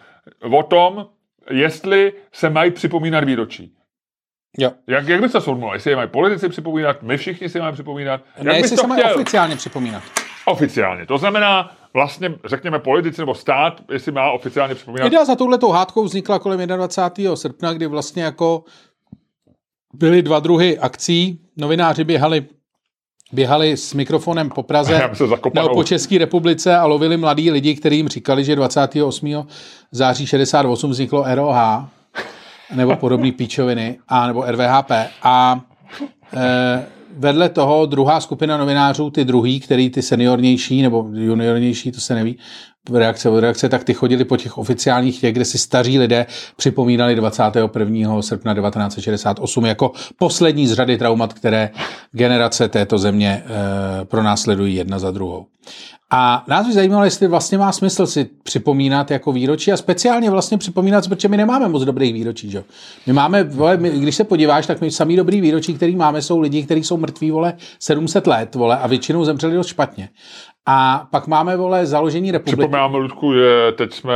o 0.51 0.63
tom, 0.63 1.07
jestli 1.51 2.13
se 2.33 2.51
mají 2.51 2.71
připomínat 2.71 3.25
výročí. 3.25 3.75
Jo. 4.59 4.71
Jak, 4.87 5.09
jak 5.09 5.21
bys 5.21 5.33
to 5.33 5.41
sformuloval? 5.41 5.77
Jestli 5.77 5.91
je 5.91 5.97
mají 5.97 6.09
politici 6.09 6.49
připomínat, 6.49 7.03
my 7.03 7.17
všichni 7.17 7.49
si 7.49 7.61
máme 7.61 7.73
připomínat? 7.73 8.21
Jak 8.37 8.47
ne, 8.47 8.59
jestli 8.59 8.77
se 8.77 8.87
mají 8.87 9.03
oficiálně 9.03 9.57
připomínat. 9.57 10.03
Oficiálně. 10.45 11.07
To 11.07 11.19
znamená, 11.19 11.71
vlastně, 11.95 12.35
řekněme, 12.45 12.79
politici 12.79 13.21
nebo 13.21 13.35
stát, 13.35 13.81
jestli 13.93 14.13
má 14.13 14.31
oficiálně 14.31 14.75
připomínat. 14.75 15.07
Idea 15.07 15.25
za 15.25 15.37
touhletou 15.37 15.71
hádkou 15.71 16.05
vznikla 16.05 16.39
kolem 16.39 16.69
21. 16.69 17.37
srpna, 17.37 17.73
kdy 17.73 17.87
vlastně 17.87 18.23
jako 18.23 18.65
byly 19.95 20.23
dva 20.23 20.41
druhy 20.41 20.79
akcí. 20.79 21.41
Novináři 21.57 22.05
běhali 22.05 22.47
běhali 23.33 23.77
s 23.77 23.95
mikrofonem 23.95 24.51
po 24.51 24.63
Praze 24.63 25.11
nebo 25.55 25.69
po 25.75 25.85
České 25.85 26.19
republice 26.19 26.77
a 26.77 26.87
lovili 26.87 27.17
mladí 27.17 27.51
lidi, 27.51 27.75
kterým 27.75 28.09
říkali, 28.09 28.45
že 28.45 28.57
28. 28.57 29.47
září 29.93 30.27
68 30.27 30.91
vzniklo 30.91 31.25
ROH 31.35 31.89
nebo 32.75 32.97
podobné 32.97 33.33
píčoviny, 33.33 33.99
a 34.09 34.27
nebo 34.27 34.43
RVHP. 34.43 34.91
A 35.23 35.61
e, 36.37 36.87
vedle 37.17 37.49
toho 37.49 37.87
druhá 37.87 38.21
skupina 38.21 38.57
novinářů, 38.57 39.11
ty 39.11 39.25
druhý, 39.25 39.61
který 39.61 39.91
ty 39.91 40.03
seniornější 40.03 40.83
nebo 40.83 41.07
juniornější, 41.13 41.93
to 41.93 42.01
se 42.01 42.15
neví, 42.15 42.39
reakce 42.97 43.29
od 43.29 43.41
reakce, 43.41 43.69
tak 43.69 43.85
ty 43.85 43.95
chodili 43.95 44.25
po 44.25 44.37
těch 44.37 44.59
oficiálních 44.59 45.21
těch, 45.21 45.35
kde 45.35 45.45
si 45.45 45.59
staří 45.59 45.99
lidé 45.99 46.27
připomínali 46.57 47.15
21. 47.15 48.23
srpna 48.23 48.55
1968 48.55 49.67
jako 49.67 49.93
poslední 50.19 50.67
z 50.67 50.73
řady 50.73 50.99
traumat, 50.99 51.33
které 51.33 51.71
generace 52.13 52.69
této 52.69 52.99
země 52.99 53.43
e, 53.47 54.05
pronásledují 54.05 54.75
jedna 54.75 54.99
za 54.99 55.11
druhou. 55.11 55.47
A 56.11 56.45
nás 56.49 56.67
by 56.67 56.73
zajímalo, 56.73 57.05
jestli 57.05 57.27
vlastně 57.27 57.59
má 57.59 57.73
smysl 57.73 58.07
si 58.07 58.31
připomínat 58.43 59.11
jako 59.11 59.33
výročí 59.33 59.73
a 59.73 59.77
speciálně 59.77 60.31
vlastně 60.31 60.59
připomínat, 60.59 61.09
protože 61.09 61.29
my 61.29 61.37
nemáme 61.37 61.69
moc 61.69 61.83
dobrých 61.83 62.15
výročí. 62.15 62.51
Že? 62.51 62.65
My 63.07 63.13
máme, 63.13 63.45
vole, 63.45 63.77
my, 63.77 63.91
když 63.91 64.17
se 64.17 64.25
podíváš, 64.25 64.67
tak 64.67 64.81
my 64.81 64.91
samý 64.91 65.17
dobrý 65.17 65.41
výročí, 65.41 65.75
který 65.75 65.97
máme, 65.97 66.23
jsou 66.23 66.41
lidi, 66.41 66.63
kteří 66.63 66.85
jsou 66.85 66.97
mrtví, 66.97 67.31
vole, 67.31 67.55
700 67.79 68.27
let, 68.27 68.55
vole, 68.55 68.79
a 68.79 68.87
většinou 68.87 69.25
zemřeli 69.25 69.55
dost 69.55 69.67
špatně. 69.67 70.09
A 70.71 71.07
pak 71.11 71.27
máme, 71.27 71.57
vole, 71.57 71.87
založení 71.87 72.31
republiky. 72.31 72.57
Připomínáme, 72.57 72.99
Ludku, 72.99 73.35
že 73.35 73.73
teď 73.77 73.93
jsme 73.93 74.15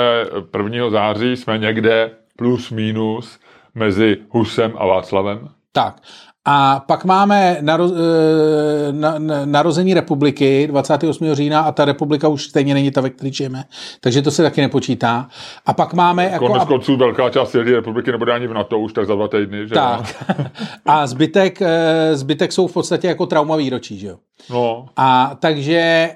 1. 0.59 0.91
září, 0.91 1.37
jsme 1.37 1.59
někde 1.59 2.11
plus 2.37 2.71
minus 2.71 3.39
mezi 3.75 4.17
Husem 4.31 4.73
a 4.77 4.87
Václavem. 4.87 5.49
Tak. 5.73 5.97
A 6.45 6.85
pak 6.87 7.05
máme 7.05 7.59
naro, 7.61 7.87
eh, 7.87 8.93
na, 8.93 9.19
na, 9.19 9.47
narození 9.47 9.95
republiky 9.95 10.67
28. 10.67 11.35
října 11.35 11.61
a 11.61 11.73
ta 11.73 11.85
republika 11.85 12.29
už 12.29 12.45
stejně 12.45 12.75
není 12.75 12.91
ta, 12.91 13.01
ve 13.01 13.11
které 13.11 13.33
žijeme. 13.33 13.65
Takže 14.01 14.23
to 14.23 14.31
se 14.31 14.43
taky 14.43 14.61
nepočítá. 14.61 15.29
A 15.67 15.73
pak 15.73 15.95
máme... 15.95 16.25
Jako, 16.25 16.47
Konec 16.47 16.65
konců 16.65 16.97
velká 16.97 17.31
část 17.31 17.55
republiky 17.55 18.13
nebude 18.13 18.33
ani 18.33 18.47
v 18.47 18.55
NATO 18.55 18.79
už 18.79 18.93
tak 18.93 19.07
za 19.07 19.15
dva 19.15 19.29
týdny. 19.29 19.69
Že 19.69 19.75
tak. 19.75 20.25
a 20.87 21.07
zbytek, 21.07 21.63
eh, 21.63 22.17
zbytek 22.17 22.53
jsou 22.53 22.67
v 22.67 22.73
podstatě 22.73 23.09
jako 23.09 23.27
trauma 23.27 23.57
výročí, 23.57 23.99
že 23.99 24.07
jo? 24.07 24.17
No. 24.51 24.87
A 24.97 25.37
takže 25.41 26.11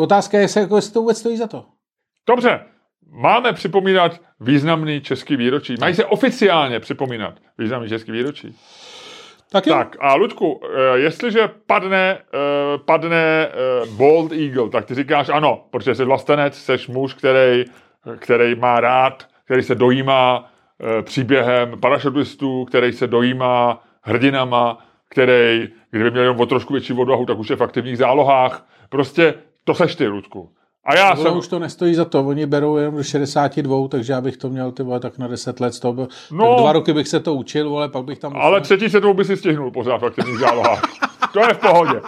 otázka 0.00 0.38
je, 0.38 0.46
jako, 0.56 0.76
jestli 0.76 0.92
to 0.92 1.00
vůbec 1.00 1.18
stojí 1.18 1.36
za 1.36 1.46
to. 1.46 1.64
Dobře. 2.28 2.60
Máme 3.10 3.52
připomínat 3.52 4.20
významný 4.40 5.00
český 5.00 5.36
výročí. 5.36 5.74
Mají 5.80 5.94
se 5.94 6.04
oficiálně 6.04 6.80
připomínat 6.80 7.34
významný 7.58 7.88
český 7.88 8.12
výročí. 8.12 8.56
Tak, 9.54 9.64
tak 9.64 9.96
a 10.00 10.14
Ludku, 10.14 10.60
eh, 10.64 10.98
jestliže 10.98 11.48
padne, 11.66 12.18
eh, 12.34 12.78
padne 12.78 13.46
eh, 13.46 13.50
Bold 13.96 14.32
Eagle, 14.32 14.70
tak 14.70 14.84
ty 14.84 14.94
říkáš 14.94 15.28
ano, 15.28 15.64
protože 15.70 15.94
jsi 15.94 16.04
vlastenec, 16.04 16.58
jsi 16.58 16.76
muž, 16.88 17.14
který, 17.14 17.64
který 18.18 18.54
má 18.54 18.80
rád, 18.80 19.28
který 19.44 19.62
se 19.62 19.74
dojímá 19.74 20.50
příběhem 21.02 21.80
parašutistů, 21.80 22.64
který 22.64 22.92
se 22.92 23.06
dojímá 23.06 23.82
hrdinama, 24.02 24.78
který, 25.10 25.68
kdyby 25.90 26.10
měl 26.10 26.22
jenom 26.22 26.40
o 26.40 26.46
trošku 26.46 26.72
větší 26.72 26.92
odvahu, 26.92 27.26
tak 27.26 27.38
už 27.38 27.50
je 27.50 27.56
v 27.56 27.62
aktivních 27.62 27.98
zálohách. 27.98 28.66
Prostě 28.88 29.34
to 29.64 29.74
seš 29.74 29.94
ty, 29.94 30.06
Ludku. 30.06 30.50
A 30.84 30.94
já 30.94 31.16
jsem... 31.16 31.36
už 31.36 31.48
to 31.48 31.58
nestojí 31.58 31.94
za 31.94 32.04
to, 32.04 32.20
oni 32.20 32.46
berou 32.46 32.76
jenom 32.76 32.96
do 32.96 33.02
62, 33.02 33.88
takže 33.88 34.12
já 34.12 34.20
bych 34.20 34.36
to 34.36 34.48
měl 34.48 34.72
ty 34.72 34.82
vole, 34.82 35.00
tak 35.00 35.18
na 35.18 35.28
10 35.28 35.60
let 35.60 35.74
z 35.74 35.80
toho. 35.80 36.08
No, 36.30 36.48
tak 36.48 36.58
dva 36.58 36.72
roky 36.72 36.92
bych 36.92 37.08
se 37.08 37.20
to 37.20 37.34
učil, 37.34 37.70
vole, 37.70 37.88
pak 37.88 38.04
bych 38.04 38.18
tam... 38.18 38.32
Musel... 38.32 38.46
Ale 38.46 38.60
třetí 38.60 38.90
setou 38.90 39.14
by 39.14 39.24
si 39.24 39.36
stihnul 39.36 39.70
pořád 39.70 39.96
v 39.96 40.04
aktivních 40.04 40.38
zálohách. 40.38 40.82
to 41.32 41.40
je 41.40 41.54
v 41.54 41.58
pohodě. 41.58 42.00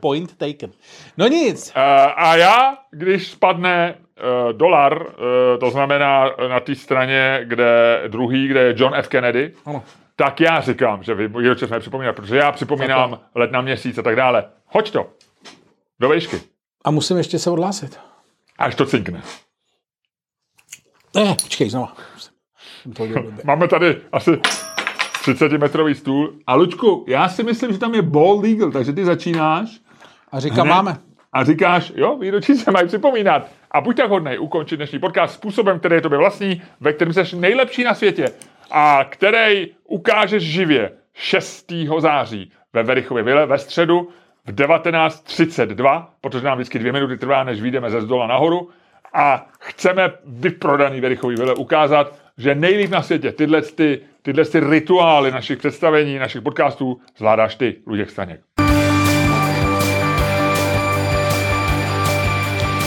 Point 0.00 0.36
taken. 0.36 0.70
No 1.18 1.28
nic. 1.28 1.72
Uh, 1.76 1.82
a 2.16 2.36
já, 2.36 2.78
když 2.90 3.28
spadne 3.28 3.94
uh, 3.94 4.52
dolar, 4.52 5.02
uh, 5.02 5.06
to 5.60 5.70
znamená 5.70 6.30
na 6.48 6.60
té 6.60 6.74
straně, 6.74 7.40
kde 7.44 8.02
druhý, 8.08 8.48
kde 8.48 8.60
je 8.60 8.74
John 8.76 8.94
F. 8.94 9.08
Kennedy, 9.08 9.52
ano. 9.66 9.82
tak 10.16 10.40
já 10.40 10.60
říkám, 10.60 11.02
že 11.02 11.14
vy 11.14 11.28
výročí 11.28 11.66
jsme 11.66 11.80
připomínat, 11.80 12.16
protože 12.16 12.36
já 12.36 12.52
připomínám 12.52 13.18
let 13.34 13.52
na 13.52 13.60
měsíc 13.60 13.98
a 13.98 14.02
tak 14.02 14.16
dále. 14.16 14.44
Hoď 14.66 14.90
to. 14.90 15.06
Do 16.00 16.08
vejšky. 16.08 16.40
A 16.84 16.90
musím 16.90 17.16
ještě 17.16 17.38
se 17.38 17.50
odhlásit. 17.50 18.00
Až 18.58 18.74
to 18.74 18.86
cinkne. 18.86 19.22
Ne, 21.14 21.36
počkej, 21.42 21.70
znovu. 21.70 21.88
Máme 23.44 23.68
tady 23.68 23.96
asi 24.12 24.30
30-metrový 24.30 25.94
stůl. 25.94 26.34
A 26.46 26.54
Lučku, 26.54 27.04
já 27.08 27.28
si 27.28 27.42
myslím, 27.42 27.72
že 27.72 27.78
tam 27.78 27.94
je 27.94 28.02
ball 28.02 28.40
legal, 28.40 28.70
takže 28.70 28.92
ty 28.92 29.04
začínáš. 29.04 29.80
A 30.32 30.40
říkám, 30.40 30.68
máme. 30.68 30.98
A 31.32 31.44
říkáš, 31.44 31.92
jo, 31.96 32.16
výročí 32.18 32.54
se 32.54 32.70
mají 32.70 32.86
připomínat. 32.86 33.50
A 33.70 33.80
buď 33.80 33.96
tak 33.96 34.10
hodnej 34.10 34.38
ukončit 34.38 34.76
dnešní 34.76 34.98
podcast 34.98 35.34
způsobem, 35.34 35.78
který 35.78 35.94
je 35.94 36.00
tobě 36.00 36.18
vlastní, 36.18 36.62
ve 36.80 36.92
kterém 36.92 37.12
jsi 37.12 37.36
nejlepší 37.36 37.84
na 37.84 37.94
světě 37.94 38.26
a 38.70 39.04
který 39.04 39.68
ukážeš 39.84 40.42
živě 40.42 40.92
6. 41.14 41.72
září 41.98 42.52
ve 42.72 42.82
Verichově 42.82 43.22
Vile 43.22 43.46
ve 43.46 43.58
středu 43.58 44.08
v 44.46 44.50
19.32, 44.50 46.06
protože 46.20 46.44
nám 46.44 46.58
vždycky 46.58 46.78
dvě 46.78 46.92
minuty 46.92 47.16
trvá, 47.16 47.44
než 47.44 47.60
vyjdeme 47.60 47.90
ze 47.90 48.00
zdola 48.00 48.26
nahoru 48.26 48.70
a 49.14 49.46
chceme 49.58 50.12
vyprodaný 50.26 51.00
Verichový 51.00 51.36
vile 51.36 51.54
ukázat 51.54 52.26
že 52.38 52.54
nejlíp 52.54 52.90
na 52.90 53.02
světě 53.02 53.32
tyhle, 53.32 53.62
ty, 53.62 54.00
tyhle 54.22 54.44
ty 54.44 54.60
rituály 54.60 55.30
našich 55.30 55.58
představení, 55.58 56.18
našich 56.18 56.42
podcastů 56.42 57.00
zvládáš 57.18 57.54
ty, 57.54 57.76
Luděk 57.86 58.10
Staněk. 58.10 58.40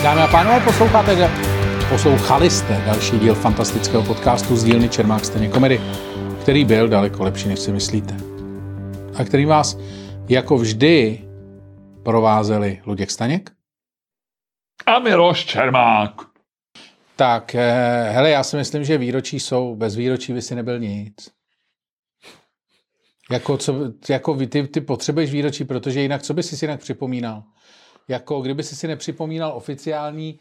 Dámy 0.04 0.22
a 0.22 0.28
pánové, 0.32 0.60
posloucháte, 0.60 1.30
poslouchali 1.90 2.50
jste 2.50 2.84
další 2.86 3.20
díl 3.20 3.36
fantastického 3.36 4.04
podcastu 4.04 4.56
z 4.56 4.64
dílny 4.64 4.90
Čermák 4.90 5.26
Staněk 5.26 5.52
komedy, 5.52 5.82
který 6.42 6.66
byl 6.66 6.88
daleko 6.88 7.24
lepší, 7.24 7.48
než 7.48 7.60
si 7.60 7.72
myslíte. 7.72 8.16
A 9.16 9.24
který 9.24 9.46
vás 9.46 9.80
jako 10.30 10.58
vždy 10.58 11.20
provázeli 12.10 12.82
Luděk 12.86 13.12
Staněk 13.12 13.52
a 14.86 15.00
Miloš 15.00 15.46
Čermák. 15.46 16.12
Tak, 17.16 17.56
eh, 17.56 18.10
hele, 18.12 18.30
já 18.30 18.44
si 18.44 18.58
myslím, 18.58 18.84
že 18.84 18.98
výročí 18.98 19.40
jsou, 19.40 19.76
bez 19.76 19.96
výročí 19.96 20.34
by 20.34 20.42
si 20.42 20.56
nebyl 20.56 20.80
nic. 20.80 21.32
Jako, 23.32 23.58
co, 23.58 23.76
jako 24.10 24.36
ty, 24.36 24.68
ty 24.68 24.82
potřebuješ 24.82 25.32
výročí, 25.32 25.66
protože 25.66 26.02
jinak, 26.02 26.22
co 26.22 26.34
by 26.34 26.44
si 26.44 26.66
jinak 26.66 26.80
připomínal? 26.80 27.44
Jako, 28.08 28.42
kdyby 28.42 28.64
si 28.64 28.76
si 28.76 28.88
nepřipomínal 28.88 29.52
oficiální 29.56 30.40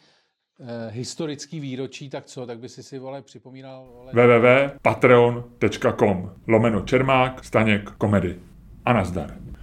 eh, 0.61 0.91
historický 0.91 1.61
výročí, 1.61 2.11
tak 2.11 2.27
co? 2.27 2.47
Tak 2.47 2.59
by 2.59 2.69
si 2.69 2.83
si, 2.83 2.99
vole, 2.99 3.23
připomínal... 3.23 3.89
Vole... 3.93 4.13
www.patreon.com 4.13 6.33
lomeno 6.47 6.81
Čermák, 6.81 7.45
Staněk, 7.45 7.91
komedy. 7.91 8.41
A 8.85 8.93
nazdar. 8.93 9.48